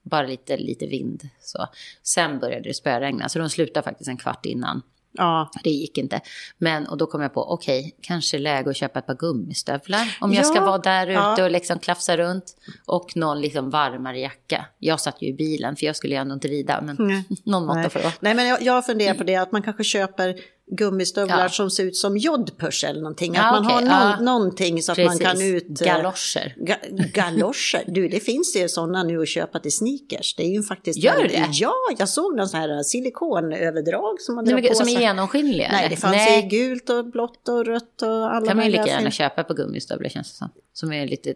Bara 0.03 0.27
lite, 0.27 0.57
lite 0.57 0.87
vind. 0.87 1.29
Så. 1.41 1.67
Sen 2.03 2.39
började 2.39 2.69
det 2.69 2.73
spöregna, 2.73 3.29
så 3.29 3.39
de 3.39 3.49
slutade 3.49 3.83
faktiskt 3.83 4.07
en 4.07 4.17
kvart 4.17 4.45
innan. 4.45 4.81
Ja. 5.11 5.51
Det 5.63 5.69
gick 5.69 5.97
inte. 5.97 6.21
Men, 6.57 6.87
och 6.87 6.97
då 6.97 7.05
kom 7.05 7.21
jag 7.21 7.33
på, 7.33 7.51
okej, 7.53 7.95
kanske 8.01 8.37
läge 8.37 8.69
att 8.69 8.77
köpa 8.77 8.99
ett 8.99 9.05
par 9.05 9.15
gummistövlar. 9.15 10.17
Om 10.21 10.33
jag 10.33 10.45
ska 10.45 10.55
Ja, 10.55 10.65
vara 10.65 10.77
där 10.77 11.07
ute 11.07 11.13
ja. 11.13 11.43
och 11.43 11.51
liksom 11.51 11.79
klafsa 11.79 12.17
runt. 12.17 12.55
Och 12.85 13.17
någon 13.17 13.41
liksom 13.41 13.69
varmare 13.69 14.19
jacka. 14.19 14.65
Jag 14.79 14.99
satt 14.99 15.21
ju 15.21 15.27
i 15.27 15.33
bilen, 15.33 15.75
för 15.75 15.85
jag 15.85 15.95
skulle 15.95 16.13
ju 16.13 16.21
ändå 16.21 16.33
inte 16.33 16.47
rida. 16.47 16.81
Men 16.81 16.95
Nej. 16.99 17.23
någon 17.43 17.65
måtta 17.65 17.89
får 17.89 17.99
det. 17.99 18.13
Nej, 18.19 18.35
men 18.35 18.47
jag, 18.47 18.61
jag 18.61 18.85
funderar 18.85 19.13
på 19.13 19.23
det 19.23 19.35
att 19.35 19.51
man 19.51 19.61
kanske 19.61 19.83
köper 19.83 20.35
gummistövlar 20.71 21.39
Ja. 21.43 21.49
som 21.49 21.69
ser 21.71 21.83
ut 21.83 21.95
som 21.97 22.17
jodpush 22.17 22.85
eller 22.85 23.01
någonting. 23.01 23.33
Ja, 23.35 23.41
att 23.45 23.63
man 23.63 23.65
okej, 23.65 23.87
har 23.87 24.01
någon, 24.03 24.11
ja. 24.11 24.19
någonting 24.19 24.81
så 24.83 24.91
att 24.91 24.97
man 24.97 25.19
kan 25.19 25.41
ut... 25.41 25.81
eh, 25.81 25.87
Galoscher. 25.87 26.53
Ga 26.57 26.75
galoscher, 27.13 27.83
du 27.87 28.07
det 28.07 28.19
finns 28.19 28.55
ju 28.55 28.69
sådana 28.69 29.03
nu 29.03 29.21
att 29.21 29.27
köpa 29.27 29.59
till 29.59 29.71
sneakers. 29.71 30.35
Det 30.35 30.43
är 30.43 30.49
ju 30.53 30.63
faktiskt... 30.63 30.99
Gör 31.03 31.23
det? 31.27 31.47
Ja, 31.51 31.73
jag 31.97 32.09
såg 32.09 32.35
någon 32.35 32.49
sån 32.49 32.59
här 32.59 32.83
silikonöverdrag 32.83 34.21
som 34.21 34.35
man 34.35 34.45
drar 34.45 34.57
på 34.69 34.75
som 34.75 34.87
är 34.87 34.99
genomskinliga? 34.99 35.69
Nej, 35.71 35.89
det 35.89 35.95
fanns 35.95 36.15
Nej. 36.15 36.39
i 36.45 36.47
gult 36.47 36.89
och 36.89 37.05
blått 37.05 37.49
och 37.49 37.65
rött 37.65 38.01
och 38.01 38.07
alla 38.35 38.47
kan 38.47 38.57
man 38.57 38.65
ju 38.65 38.71
möjliga 38.71 38.81
lika 38.81 38.91
gärna 38.93 39.01
fin- 39.03 39.11
köpa 39.11 39.43
på 39.43 39.53
gummistövlar 39.53 40.09
känns 40.09 40.31
det 40.31 40.37
som. 40.37 40.49
Som 40.73 40.93
är 40.93 41.07
lite 41.07 41.33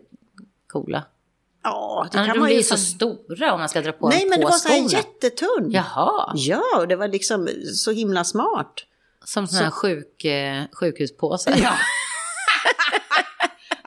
coola. 0.67 1.03
Ja, 1.63 2.07
det 2.11 2.17
kan 2.17 2.27
de 2.27 2.39
man 2.39 2.45
blir 2.45 2.55
ju... 2.55 2.57
ju 2.59 2.63
så 2.63 2.75
fan- 2.75 2.77
stora 2.85 3.53
om 3.53 3.59
man 3.59 3.69
ska 3.69 3.81
dra 3.81 3.91
på 3.91 4.09
Nej, 4.09 4.23
en 4.23 4.29
men 4.29 4.39
det 4.39 4.45
var 4.45 4.51
så 4.51 4.67
här 4.69 4.93
jättetunn. 4.93 5.71
Jaha, 5.71 6.31
Ja, 6.35 6.61
och 6.77 6.87
det 6.87 6.95
var 6.95 7.07
liksom 7.07 7.49
så 7.73 7.91
himla 7.91 8.23
smart. 8.23 8.73
Som 9.23 9.47
sån 9.47 9.63
här 9.63 9.71
sjuk, 9.71 10.25
eh, 10.25 10.63
sjukhuspåse. 10.79 11.53
Ja. 11.63 11.73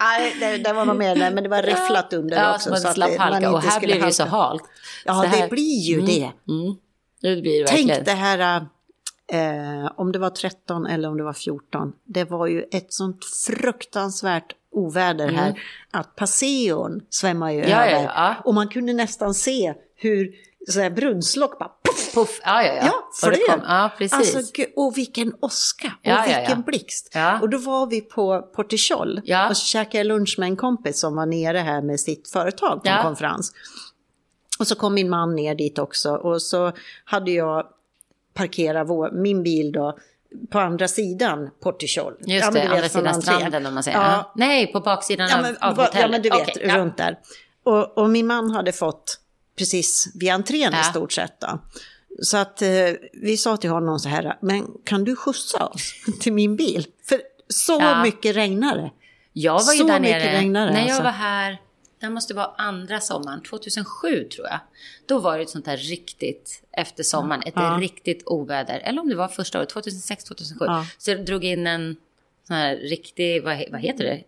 Nej, 0.01 0.37
det, 0.41 0.57
det 0.59 0.73
var 0.73 0.85
nog 0.85 0.97
mer 0.97 1.15
det, 1.17 1.31
men 1.31 1.43
det 1.43 1.49
var 1.49 1.63
rifflat 1.63 2.13
under 2.13 2.37
ja, 2.37 2.55
också. 2.55 2.77
så 2.77 2.89
att 2.89 2.95
det- 2.97 3.19
man. 3.19 3.45
Och 3.55 3.63
här 3.63 3.81
blir 3.81 4.01
det 4.01 4.07
ju 4.07 4.13
så 4.13 4.25
halt. 4.25 4.63
Ja, 5.05 5.15
Så 5.15 5.23
här- 5.29 5.43
det 5.43 5.49
blir 5.49 5.81
ju 5.81 6.01
det. 6.01 6.31
Mm. 6.49 6.77
Det 7.23 7.41
blir 7.43 7.61
det 7.61 7.67
Tänk 7.69 8.05
det 8.05 8.13
här, 8.13 8.67
eh, 9.33 9.91
om 9.97 10.13
det 10.13 10.19
var 10.19 10.31
13 10.31 10.87
eller 10.87 11.09
om 11.09 11.17
det 11.17 11.25
var 11.25 11.33
14. 11.33 11.93
Det 12.05 12.25
var 12.25 12.47
ju 12.47 12.65
ett 12.73 12.93
sånt 12.93 13.25
fruktansvärt 13.47 14.53
oväder 14.73 15.29
här. 15.29 15.61
Att 15.91 16.17
Passeon 16.17 17.01
svämmade 17.11 17.53
ju 17.53 17.59
Mm. 17.59 17.71
Ja, 17.71 17.87
ja, 17.87 17.97
över. 17.97 18.05
ja. 18.15 18.35
Och 18.45 18.55
man 18.55 18.69
kunde 18.69 18.93
nästan 18.93 19.35
se 19.35 19.75
hur 19.97 20.31
så 20.69 20.81
här, 20.81 20.91
brunnslock 20.91 21.59
bara 21.59 21.69
poff, 21.97 22.15
Puff. 22.15 22.41
Ja, 22.45 22.63
ja, 22.63 22.73
ja. 22.75 22.93
Ja, 23.23 23.31
kom- 23.49 23.61
Ja, 23.69 23.91
precis. 23.99 24.37
Alltså, 24.37 24.63
och 24.77 24.97
vilken 24.97 25.33
åska 25.41 25.87
och 25.87 25.93
Ja, 26.11 26.23
vilken 26.27 26.59
ja. 26.59 26.63
blixt. 26.67 27.17
Och 27.43 27.49
då 27.51 27.59
var 27.59 27.87
vi 27.87 28.01
på 28.01 28.43
Portichol 28.43 29.21
och 29.51 29.57
så 29.57 29.67
käkade 29.67 29.97
jag 29.99 30.07
lunch 30.07 30.35
med 30.39 30.47
en 30.49 30.57
kompis 30.57 31.01
som 31.01 31.17
var 31.17 31.27
nere 31.27 31.59
här 31.59 31.83
med 31.83 32.01
sitt 32.01 32.31
företag 32.31 32.83
på 32.83 32.89
en 32.89 33.03
konferens. 33.03 33.53
Och 34.59 34.67
så 34.67 34.75
kom 34.75 34.95
min 34.95 35.09
man 35.11 35.35
ner 35.37 35.55
dit 35.55 35.79
också 35.79 36.11
och 36.11 36.43
så 36.43 36.73
hade 37.05 37.31
jag 37.31 37.67
parkerat 38.35 38.89
vår, 38.89 39.11
min 39.11 39.43
bil 39.43 39.73
då 39.73 39.99
på 40.51 40.59
andra 40.59 40.89
sidan 40.89 41.51
Portichol. 41.63 42.13
Just 42.21 42.53
det, 42.53 42.63
andra 42.69 42.89
sidan 42.89 43.23
stranden 43.23 43.67
om 43.67 43.75
man 43.75 43.83
säger. 43.83 43.99
Ja. 43.99 44.33
Nej, 44.37 44.73
på 44.73 44.81
baksidan 44.81 45.29
Ja 45.29 45.37
av, 45.37 45.43
men, 45.43 45.57
av 45.61 45.77
va- 45.77 45.85
hotellet. 45.85 46.03
ja, 46.03 46.09
men 46.11 46.23
du 46.23 46.29
vet, 46.31 46.57
ja. 46.69 46.79
runt 46.79 46.97
där. 46.97 47.19
Och, 47.65 47.99
och 47.99 48.11
min 48.11 48.27
man 48.27 48.51
hade 48.51 48.73
fått 48.73 49.21
precis 49.57 50.09
vid 50.15 50.31
entrén 50.31 50.73
i 50.73 50.77
Ja. 50.77 50.83
stort 50.83 51.13
sett. 51.13 51.41
Då. 51.41 51.59
Så 52.23 52.37
att 52.37 52.63
eh, 52.63 52.69
vi 53.13 53.37
sa 53.37 53.57
till 53.57 53.71
honom 53.71 53.99
så 53.99 54.09
här, 54.09 54.39
men 54.43 54.67
kan 54.85 55.05
du 55.05 55.17
skjutsa 55.17 55.67
oss 55.67 55.93
till 56.21 56.33
min 56.33 56.57
bil? 56.57 56.87
För 57.05 57.21
så 57.49 57.73
Ja. 57.81 58.03
mycket 58.03 58.37
regnar 58.37 58.77
det. 58.77 58.91
Jag 59.33 59.65
var 59.65 59.73
ju 59.73 59.79
Så 59.79 59.87
där 59.87 60.01
mycket 60.01 60.17
nere, 60.23 60.39
regnade, 60.41 60.73
när 60.73 60.81
jag 60.81 60.89
alltså. 60.89 61.03
var 61.03 61.11
här, 61.11 61.61
det 62.01 62.11
måste 62.11 62.35
vara 62.35 62.47
andra 62.59 63.01
sommaren, 63.01 63.43
2007 63.43 64.25
tror 64.25 64.47
jag. 64.47 64.59
Då 65.07 65.19
var 65.19 65.37
det 65.37 65.43
ett 65.43 65.51
sånt 65.51 65.67
här 65.67 65.77
riktigt, 65.77 66.63
efter 66.73 67.03
sommaren, 67.03 67.43
ett 67.47 67.53
Ja. 67.57 67.79
riktigt 67.81 68.23
oväder. 68.27 68.79
Eller 68.79 69.01
om 69.01 69.09
det 69.09 69.15
var 69.15 69.29
första 69.29 69.59
året, 69.59 69.69
2006, 69.69 70.25
2007. 70.25 70.65
Ja. 70.65 70.87
Så 70.99 71.11
jag 71.11 71.25
drog 71.27 71.45
in 71.45 71.67
en 71.67 71.97
sån 72.47 72.57
här 72.57 72.77
riktig, 72.77 73.43
vad, 73.45 73.65
vad 73.73 73.81
heter 73.81 74.05
det? 74.05 74.23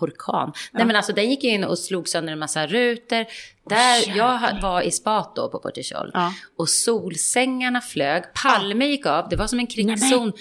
Orkan. 0.00 0.52
Nej 0.72 0.86
men 0.86 0.96
alltså 0.96 1.12
den 1.12 1.30
gick 1.30 1.44
in 1.44 1.64
och 1.64 1.78
slog 1.78 2.08
sönder 2.08 2.32
en 2.32 2.38
massa 2.38 2.66
rutor. 2.66 3.24
Där, 3.68 4.16
jag 4.16 4.38
ha- 4.38 4.58
var 4.62 4.82
i 4.82 4.90
spat 4.90 5.36
då 5.36 5.48
på 5.48 5.58
Portichol. 5.58 6.10
Ja. 6.14 6.32
Och 6.56 6.68
solsängarna 6.68 7.80
flög, 7.80 8.22
Palme 8.42 8.86
gick 8.86 9.06
av, 9.06 9.28
det 9.28 9.36
var 9.36 9.46
som 9.46 9.58
en 9.58 9.66
krigszon. 9.66 10.32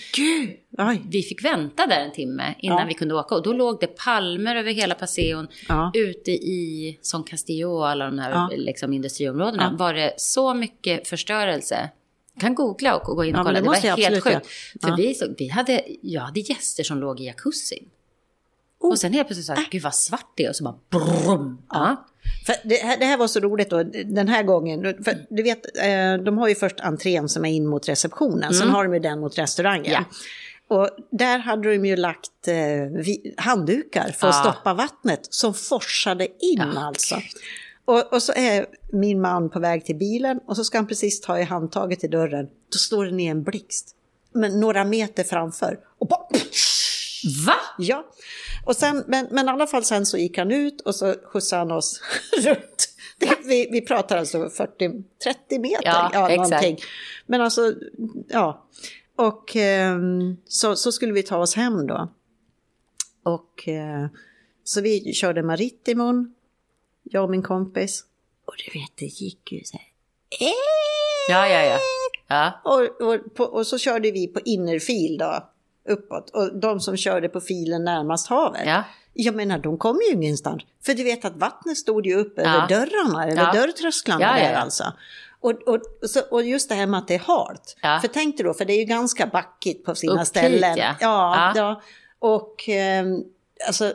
Vi 1.09 1.21
fick 1.23 1.45
vänta 1.45 1.87
där 1.87 1.99
en 1.99 2.11
timme 2.11 2.55
innan 2.59 2.77
Ja. 2.79 2.85
vi 2.87 2.93
kunde 2.93 3.15
åka. 3.15 3.35
Och 3.35 3.43
då 3.43 3.53
låg 3.53 3.77
det 3.79 3.87
palmer 3.87 4.55
över 4.55 4.71
hela 4.71 4.95
Passeon. 4.95 5.47
Ja. 5.67 5.91
Ute 5.93 6.31
i 6.31 6.97
Son 7.01 7.23
Castillo 7.23 7.69
och 7.71 7.87
alla 7.89 8.05
de 8.05 8.19
här 8.19 8.31
Ja. 8.31 8.49
liksom, 8.55 8.93
industriområdena. 8.93 9.69
Ja. 9.71 9.77
Var 9.77 9.93
det 9.93 10.13
så 10.17 10.53
mycket 10.53 11.07
förstörelse. 11.07 11.89
Jag 12.33 12.41
kan 12.41 12.55
googla 12.55 12.95
och 12.97 13.15
gå 13.15 13.25
in 13.25 13.35
och 13.35 13.39
Ja, 13.39 13.43
kolla. 13.43 13.53
det 13.59 13.65
Det, 13.65 13.67
var 13.67 13.79
jag 13.83 13.97
helt 13.97 14.23
sjukt. 14.23 14.47
För 14.81 14.97
vi, 14.97 15.13
så, 15.13 15.25
vi 15.37 15.47
hade, 15.47 15.83
jag 16.01 16.21
hade 16.21 16.39
gäster 16.39 16.83
som 16.83 16.99
låg 16.99 17.19
i 17.19 17.25
jacuzzin. 17.25 17.89
Oh. 18.79 18.89
Och 18.91 18.99
sen 18.99 19.13
helt 19.13 19.27
plötsligt 19.27 19.45
så 19.45 19.53
här, 19.53 19.67
gud 19.71 19.81
vad 19.83 19.95
svart 19.95 20.31
det 20.35 20.45
är. 20.45 20.49
Och 20.49 20.55
så 20.55 20.63
bara 20.63 20.75
brum. 20.89 21.61
Ja. 21.69 22.05
För 22.45 22.55
det, 22.63 22.75
här, 22.75 22.97
det 22.97 23.05
här 23.05 23.17
var 23.17 23.27
så 23.27 23.39
roligt 23.39 23.69
då, 23.69 23.83
den 24.05 24.27
här 24.27 24.43
gången. 24.43 24.81
För 25.03 25.25
du 25.29 25.43
vet, 25.43 25.77
eh, 25.77 26.23
de 26.25 26.37
har 26.37 26.47
ju 26.47 26.55
först 26.55 26.79
entrén 26.79 27.29
som 27.29 27.45
är 27.45 27.49
in 27.49 27.67
mot 27.67 27.89
receptionen, 27.89 28.53
sen 28.53 28.69
har 28.69 28.83
de 28.83 28.93
ju 28.93 28.99
den 28.99 29.19
mot 29.19 29.37
restaurangen. 29.37 29.91
Ja. 29.91 30.03
Och 30.69 30.89
där 31.11 31.39
hade 31.39 31.71
de 31.71 31.85
ju 31.85 31.95
lagt 31.95 32.47
eh, 32.47 32.55
handdukar 33.37 34.15
för 34.17 34.27
att 34.27 34.35
Ja. 34.45 34.51
stoppa 34.51 34.73
vattnet 34.73 35.19
som 35.29 35.53
forsade 35.53 36.23
in 36.25 36.57
Ja, 36.75 36.79
alltså. 36.85 37.15
Och, 37.85 38.13
och 38.13 38.23
så 38.23 38.33
är 38.35 38.65
min 38.91 39.21
man 39.21 39.49
på 39.49 39.59
väg 39.59 39.85
till 39.85 39.95
bilen 39.95 40.39
och 40.47 40.55
så 40.55 40.63
ska 40.63 40.77
han 40.77 40.87
precis 40.87 41.21
ta 41.21 41.39
i 41.39 41.43
handtaget 41.43 41.99
till 41.99 42.11
dörren. 42.11 42.45
Då 42.71 42.77
står 42.77 43.05
det 43.05 43.11
ner 43.11 43.31
en 43.31 43.43
blixt. 43.43 43.95
Men 44.33 44.59
några 44.59 44.83
meter 44.83 45.23
framför. 45.23 45.79
Och 45.99 46.07
bara... 46.07 46.27
Va? 47.45 47.55
Ja, 47.77 48.05
och 48.65 48.75
sen, 48.75 49.03
men, 49.07 49.27
men 49.31 49.45
i 49.47 49.49
alla 49.49 49.67
fall 49.67 49.83
sen 49.83 50.05
så 50.05 50.17
gick 50.17 50.37
han 50.37 50.51
ut 50.51 50.81
och 50.81 50.95
så 50.95 51.15
skjutsade 51.23 51.59
han 51.59 51.71
oss 51.71 52.01
runt. 52.43 52.89
Det, 53.19 53.37
vi, 53.45 53.67
vi 53.71 53.81
pratar 53.81 54.17
alltså 54.17 54.37
40-30 54.37 54.99
meter, 55.59 55.81
Ja, 55.83 56.09
ja, 56.13 56.29
exakt. 56.29 56.49
någonting. 56.49 56.77
Men 57.25 57.41
alltså, 57.41 57.73
ja. 58.27 58.67
Och 59.15 59.55
ehm, 59.55 60.37
så, 60.45 60.75
så 60.75 60.91
skulle 60.91 61.13
vi 61.13 61.23
ta 61.23 61.37
oss 61.37 61.55
hem 61.55 61.87
då. 61.87 62.13
Och 63.23 63.67
eh, 63.67 64.07
så 64.63 64.81
vi 64.81 65.13
körde 65.13 65.43
Maritimon, 65.43 66.35
jag 67.03 67.23
och 67.23 67.29
min 67.29 67.43
kompis. 67.43 68.03
Och 68.45 68.53
du 68.57 68.79
vet, 68.79 68.91
det 68.95 69.05
gick 69.05 69.51
ju 69.51 69.63
så 69.63 69.77
här. 69.77 69.87
Ja, 71.29 71.47
ja, 71.47 71.63
ja. 71.63 71.79
ja. 72.27 72.61
Och, 72.63 73.07
och, 73.07 73.35
på, 73.35 73.43
och 73.43 73.67
så 73.67 73.77
körde 73.77 74.11
vi 74.11 74.27
på 74.27 74.39
innerfil 74.45 75.17
då, 75.17 75.49
uppåt. 75.89 76.29
Och 76.29 76.55
de 76.59 76.79
som 76.79 76.97
körde 76.97 77.29
på 77.29 77.41
filen 77.41 77.83
närmast 77.83 78.27
havet. 78.27 78.61
Ja. 78.65 78.83
Jag 79.13 79.35
menar, 79.35 79.59
de 79.59 79.77
kom 79.77 79.99
ju 80.09 80.13
ingenstans. 80.15 80.63
För 80.85 80.93
du 80.93 81.03
vet 81.03 81.25
att 81.25 81.35
vattnet 81.37 81.77
stod 81.77 82.05
ju 82.05 82.15
upp 82.15 82.33
Ja. 82.37 82.43
över 82.43 82.67
dörrarna, 82.67 83.25
över 83.31 83.43
Ja. 83.43 83.51
dörrtrösklarna 83.53 84.21
Ja, 84.39 84.47
där 84.47 84.53
alltså. 84.55 84.83
Och, 85.39 85.51
och, 85.51 85.75
och 86.01 86.09
så, 86.09 86.21
och 86.31 86.43
just 86.43 86.69
det 86.69 86.75
här 86.75 86.87
med 86.87 86.97
att 86.97 87.07
det 87.07 87.15
är 87.15 87.19
halt. 87.19 87.77
För 88.01 88.07
tänk 88.07 88.37
dig 88.37 88.43
då, 88.43 88.53
för 88.53 88.65
det 88.65 88.73
är 88.73 88.77
ju 88.79 88.83
ganska 88.85 89.27
backigt 89.27 89.85
på 89.85 89.95
sina 89.95 90.13
Upp 90.13 90.19
hit, 90.19 90.27
ställen. 90.27 90.77
ja. 90.77 91.53
Ja. 91.55 91.81
Och 92.19 92.69
ehm, 92.69 93.23
alltså, 93.67 93.93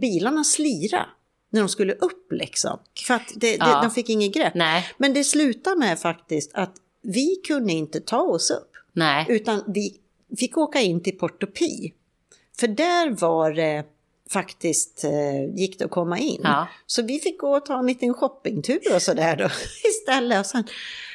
bilarna 0.00 0.44
slira 0.44 1.06
när 1.50 1.60
de 1.60 1.68
skulle 1.68 1.92
upp 1.92 2.32
liksom. 2.32 2.78
För 3.06 3.14
att 3.14 3.32
det, 3.36 3.56
det, 3.56 3.78
de 3.82 3.90
fick 3.90 4.08
inget 4.08 4.34
grepp. 4.34 4.54
Nej, 4.54 4.86
Men 4.96 5.14
det 5.14 5.24
slutade 5.24 5.76
med 5.76 5.98
faktiskt 5.98 6.50
att 6.54 6.74
vi 7.02 7.36
kunde 7.46 7.72
inte 7.72 8.00
ta 8.00 8.20
oss 8.22 8.50
upp. 8.50 8.70
nej. 8.92 9.26
Utan 9.28 9.64
vi 9.66 9.96
fick 10.38 10.56
åka 10.58 10.80
in 10.80 11.02
till 11.02 11.18
Portopi. 11.18 11.92
För 12.60 12.68
där 12.68 13.10
var 13.10 13.50
det 13.52 13.84
faktiskt, 14.32 15.04
eh, 15.04 15.54
gick 15.56 15.78
det 15.78 15.84
att 15.84 15.90
komma 15.90 16.18
in. 16.18 16.40
Ja. 16.44 16.68
Så 16.86 17.02
vi 17.02 17.18
fick 17.18 17.38
gå 17.40 17.56
och 17.56 17.66
ta 17.66 17.78
en 17.78 17.86
liten 17.86 18.14
shoppingtur 18.14 18.94
och 18.94 19.02
sådär 19.02 19.36
då 19.36 19.48
istället. 19.88 20.40
Och, 20.40 20.46
sen, 20.46 20.64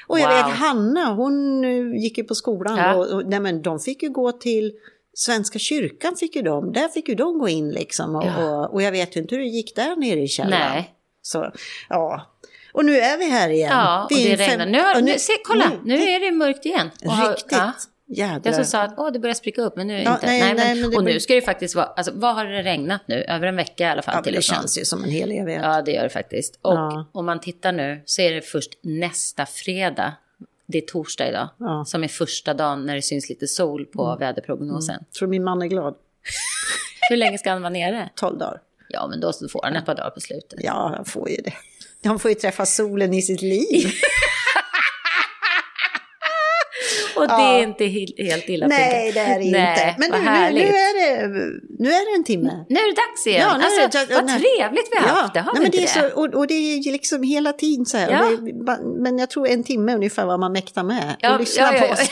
och 0.07 0.19
jag 0.19 0.27
Wow. 0.29 0.35
vet 0.49 0.57
Hanna, 0.57 1.13
hon 1.13 1.65
eh, 1.65 2.01
gick 2.01 2.17
ju 2.17 2.23
på 2.23 2.35
skolan 2.35 2.77
Ja. 2.77 2.95
och, 2.95 3.11
och 3.13 3.25
nej, 3.27 3.39
men 3.39 3.61
de 3.61 3.79
fick 3.79 4.03
ju 4.03 4.09
gå 4.09 4.31
till 4.31 4.73
Svenska 5.13 5.59
kyrkan 5.59 6.15
fick 6.15 6.35
ju 6.35 6.41
de, 6.41 6.71
där 6.73 6.87
fick 6.87 7.09
ju 7.09 7.15
de 7.15 7.39
gå 7.39 7.49
in 7.49 7.69
liksom. 7.69 8.15
Och, 8.15 8.25
Ja. 8.25 8.55
och, 8.65 8.73
och 8.73 8.81
jag 8.81 8.91
vet 8.91 9.15
ju 9.17 9.21
inte 9.21 9.35
hur 9.35 9.41
det 9.41 9.47
gick 9.49 9.75
där 9.75 9.95
nere 9.95 10.19
i 10.19 10.27
källaren. 10.27 10.71
Nej. 10.71 10.93
Så, 11.21 11.51
ja. 11.89 12.33
Och 12.73 12.85
nu 12.85 12.97
är 12.99 13.17
vi 13.17 13.29
här 13.29 13.49
igen. 13.49 13.69
Ja, 13.71 14.03
och 14.03 14.09
det 14.09 14.35
regnar. 14.35 14.65
Nu, 14.65 14.79
har, 14.79 15.01
nu, 15.01 15.19
se, 15.19 15.33
kolla, 15.45 15.69
nu- 15.83 15.97
nu 15.97 16.03
är 16.09 16.19
det 16.19 16.31
mörkt 16.31 16.65
igen. 16.65 16.89
Och 17.05 17.29
Riktigt. 17.29 17.59
Jädrar. 18.09 18.41
Jag 18.43 18.55
som 18.55 18.65
sa 18.65 18.81
att 18.81 18.93
Åh, 18.97 19.11
det 19.11 19.19
börjar 19.19 19.33
spricka 19.33 19.61
upp, 19.61 19.75
men 19.75 19.87
nu 19.87 19.93
är 19.99 20.03
Ja, 20.03 20.13
inte. 20.13 20.25
nej, 20.25 20.41
Nej, 20.41 20.53
nej, 20.55 20.75
men 20.75 20.95
och 20.97 21.03
nu 21.03 21.19
ska 21.19 21.33
det 21.33 21.41
faktiskt 21.41 21.75
vara, 21.75 21.85
alltså 21.85 22.11
vad 22.15 22.35
har 22.35 22.45
det 22.45 22.63
regnat 22.63 23.01
nu? 23.07 23.15
Över 23.23 23.47
en 23.47 23.55
vecka 23.55 23.83
i 23.83 23.87
alla 23.87 24.01
fall 24.01 24.15
ja, 24.17 24.23
till 24.23 24.33
det 24.33 24.41
känns 24.41 24.77
ju 24.79 24.85
som 24.85 25.03
en 25.03 25.09
hel 25.09 25.31
evighet. 25.31 25.61
Ja, 25.63 25.81
det 25.81 25.91
gör 25.91 26.03
det 26.03 26.09
faktiskt. 26.09 26.59
Och 26.61 26.73
Ja. 26.73 27.05
om 27.11 27.25
man 27.25 27.39
tittar 27.39 27.71
nu 27.71 28.01
så 28.05 28.21
är 28.21 28.31
det 28.33 28.41
först 28.41 28.69
nästa 28.81 29.45
fredag, 29.45 30.13
det 30.65 30.77
är 30.77 30.81
torsdag 30.81 31.29
idag, 31.29 31.49
Ja. 31.59 31.73
Mm. 31.73 31.85
som 31.85 32.03
är 32.03 32.07
första 32.07 32.53
dagen 32.53 32.85
när 32.85 32.95
det 32.95 33.01
syns 33.01 33.29
lite 33.29 33.47
sol 33.47 33.85
på 33.85 34.15
väderprognosen. 34.19 35.03
Tror 35.19 35.27
min 35.27 35.43
man 35.43 35.61
är 35.61 35.67
glad. 35.67 35.95
Hur 37.09 37.17
länge 37.17 37.37
ska 37.37 37.49
han 37.51 37.61
vara 37.61 37.69
nere? 37.73 38.09
12 38.15 38.37
dagar. 38.37 38.61
Ja, 38.89 39.07
men 39.07 39.19
då 39.19 39.33
får 39.51 39.61
han 39.63 39.75
ett 39.75 39.85
par 39.85 39.95
dagar 39.95 40.09
på 40.09 40.19
slutet. 40.19 40.59
Ja, 40.63 40.91
han 40.95 41.05
får 41.05 41.29
ju 41.29 41.35
det. 41.35 41.53
Han 42.03 42.19
får 42.19 42.31
ju 42.31 42.35
träffa 42.35 42.65
solen 42.65 43.13
i 43.13 43.21
sitt 43.21 43.41
liv. 43.41 43.87
Och 47.21 47.27
det 47.27 47.33
är 47.33 47.63
inte 47.63 47.83
he- 47.83 48.23
helt 48.31 48.49
illa 48.49 48.67
Nej, 48.67 49.11
det 49.11 49.19
är 49.19 49.39
det 49.39 49.45
inte. 49.45 49.95
Men 49.97 50.09
nu, 50.11 50.59
nu, 50.59 50.67
är 50.67 50.93
det, 50.99 51.27
nu 51.79 51.89
är 51.89 52.11
det 52.11 52.17
en 52.17 52.23
timme. 52.23 52.65
Nu 52.69 52.75
är 52.79 52.89
det 52.89 52.95
dags 52.95 53.27
igen. 53.27 53.41
Ja, 53.41 53.65
alltså, 53.65 53.99
det- 53.99 54.15
vad 54.15 54.25
nej. 54.25 54.39
trevligt 54.39 54.89
vi 54.91 54.97
har 54.97 55.07
haft. 55.07 55.33
Det 55.33 55.39
har 55.39 55.53
nej, 55.53 55.63
vi 55.63 55.69
det 55.69 55.77
inte 55.77 55.99
är 55.99 56.03
det. 56.03 56.09
så, 56.09 56.15
och, 56.19 56.33
och 56.33 56.47
det 56.47 56.53
är 56.53 56.91
liksom 56.91 57.23
hela 57.23 57.53
tiden 57.53 57.85
så 57.85 57.97
här. 57.97 58.11
Ja. 58.11 58.29
Det, 58.41 58.79
men 59.03 59.17
jag 59.17 59.29
tror 59.29 59.47
en 59.47 59.63
timme 59.63 59.95
ungefär 59.95 60.25
vad 60.25 60.39
man 60.39 60.51
mäktar 60.51 60.83
med. 60.83 61.15
Ja, 61.19 61.33
och 61.33 61.39
lyssna 61.39 61.63
ja, 61.63 61.73
ja, 61.73 61.79
på 61.87 61.93
oss. 61.93 61.99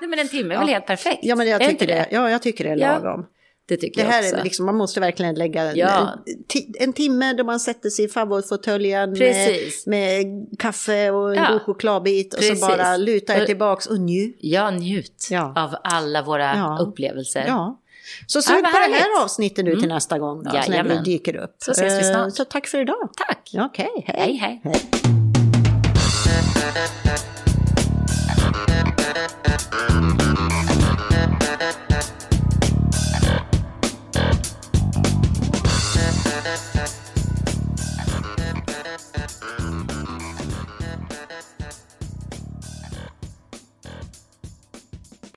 Nej, 0.00 0.08
men 0.08 0.18
en 0.18 0.28
timme 0.28 0.54
är 0.54 0.58
väl 0.58 0.68
helt 0.68 0.86
perfekt? 0.86 1.18
Ja, 1.22 1.36
men 1.36 1.48
jag 1.48 1.60
tycker 1.68 1.86
det. 1.86 2.06
Ja, 2.10 2.30
jag 2.30 2.42
tycker 2.42 2.64
det 2.64 2.70
är 2.70 2.76
lagom. 2.76 3.26
Det 3.70 3.76
tycker 3.76 4.04
det 4.04 4.10
här 4.10 4.22
jag 4.22 4.28
också. 4.28 4.40
Är 4.40 4.44
liksom, 4.44 4.66
man 4.66 4.76
måste 4.76 5.00
verkligen 5.00 5.34
lägga 5.34 5.76
ja. 5.76 6.18
en, 6.26 6.74
en, 6.78 6.92
timme 6.92 7.32
då 7.32 7.44
man 7.44 7.60
sätter 7.60 7.90
sig 7.90 8.04
i 8.04 8.08
favoritfåtöljen 8.08 9.10
med, 9.10 9.56
med, 9.86 10.46
kaffe 10.58 11.10
och 11.10 11.36
en 11.36 11.42
ja. 11.42 11.52
god 11.52 11.62
chokladbit 11.62 12.34
och 12.34 12.40
Precis. 12.40 12.60
så 12.60 12.66
bara 12.66 12.96
lutar 12.96 13.34
jag 13.38 13.46
tillbaks 13.46 13.86
och 13.86 14.00
njut. 14.00 14.36
Ja, 14.40 14.70
njut 14.70 15.28
ja. 15.30 15.52
av 15.56 15.74
alla 15.84 16.22
våra 16.22 16.78
upplevelser. 16.78 17.54
Så 18.26 18.42
sug 18.42 18.56
ah, 18.56 18.70
på 18.70 18.78
det 18.78 18.96
här 18.96 19.22
avsnittet 19.24 19.64
nu 19.64 19.70
till 19.70 19.78
mm. 19.78 19.94
nästa 19.94 20.18
gång 20.18 20.42
då, 20.42 20.50
så 20.50 20.70
när 20.70 20.82
det 20.82 21.02
dyker 21.04 21.36
upp. 21.36 21.56
Så 21.58 21.70
ses 21.70 21.92
vi 21.92 22.06
eh, 22.06 22.12
snart. 22.12 22.34
Så 22.34 22.44
tack 22.44 22.66
för 22.66 22.80
idag. 22.80 23.10
Tack. 23.16 23.50
Okej, 23.54 23.88
okay, 23.96 24.14
hej. 24.16 24.36
hej, 24.36 24.60
hej. 24.64 24.80
hej. 31.60 31.89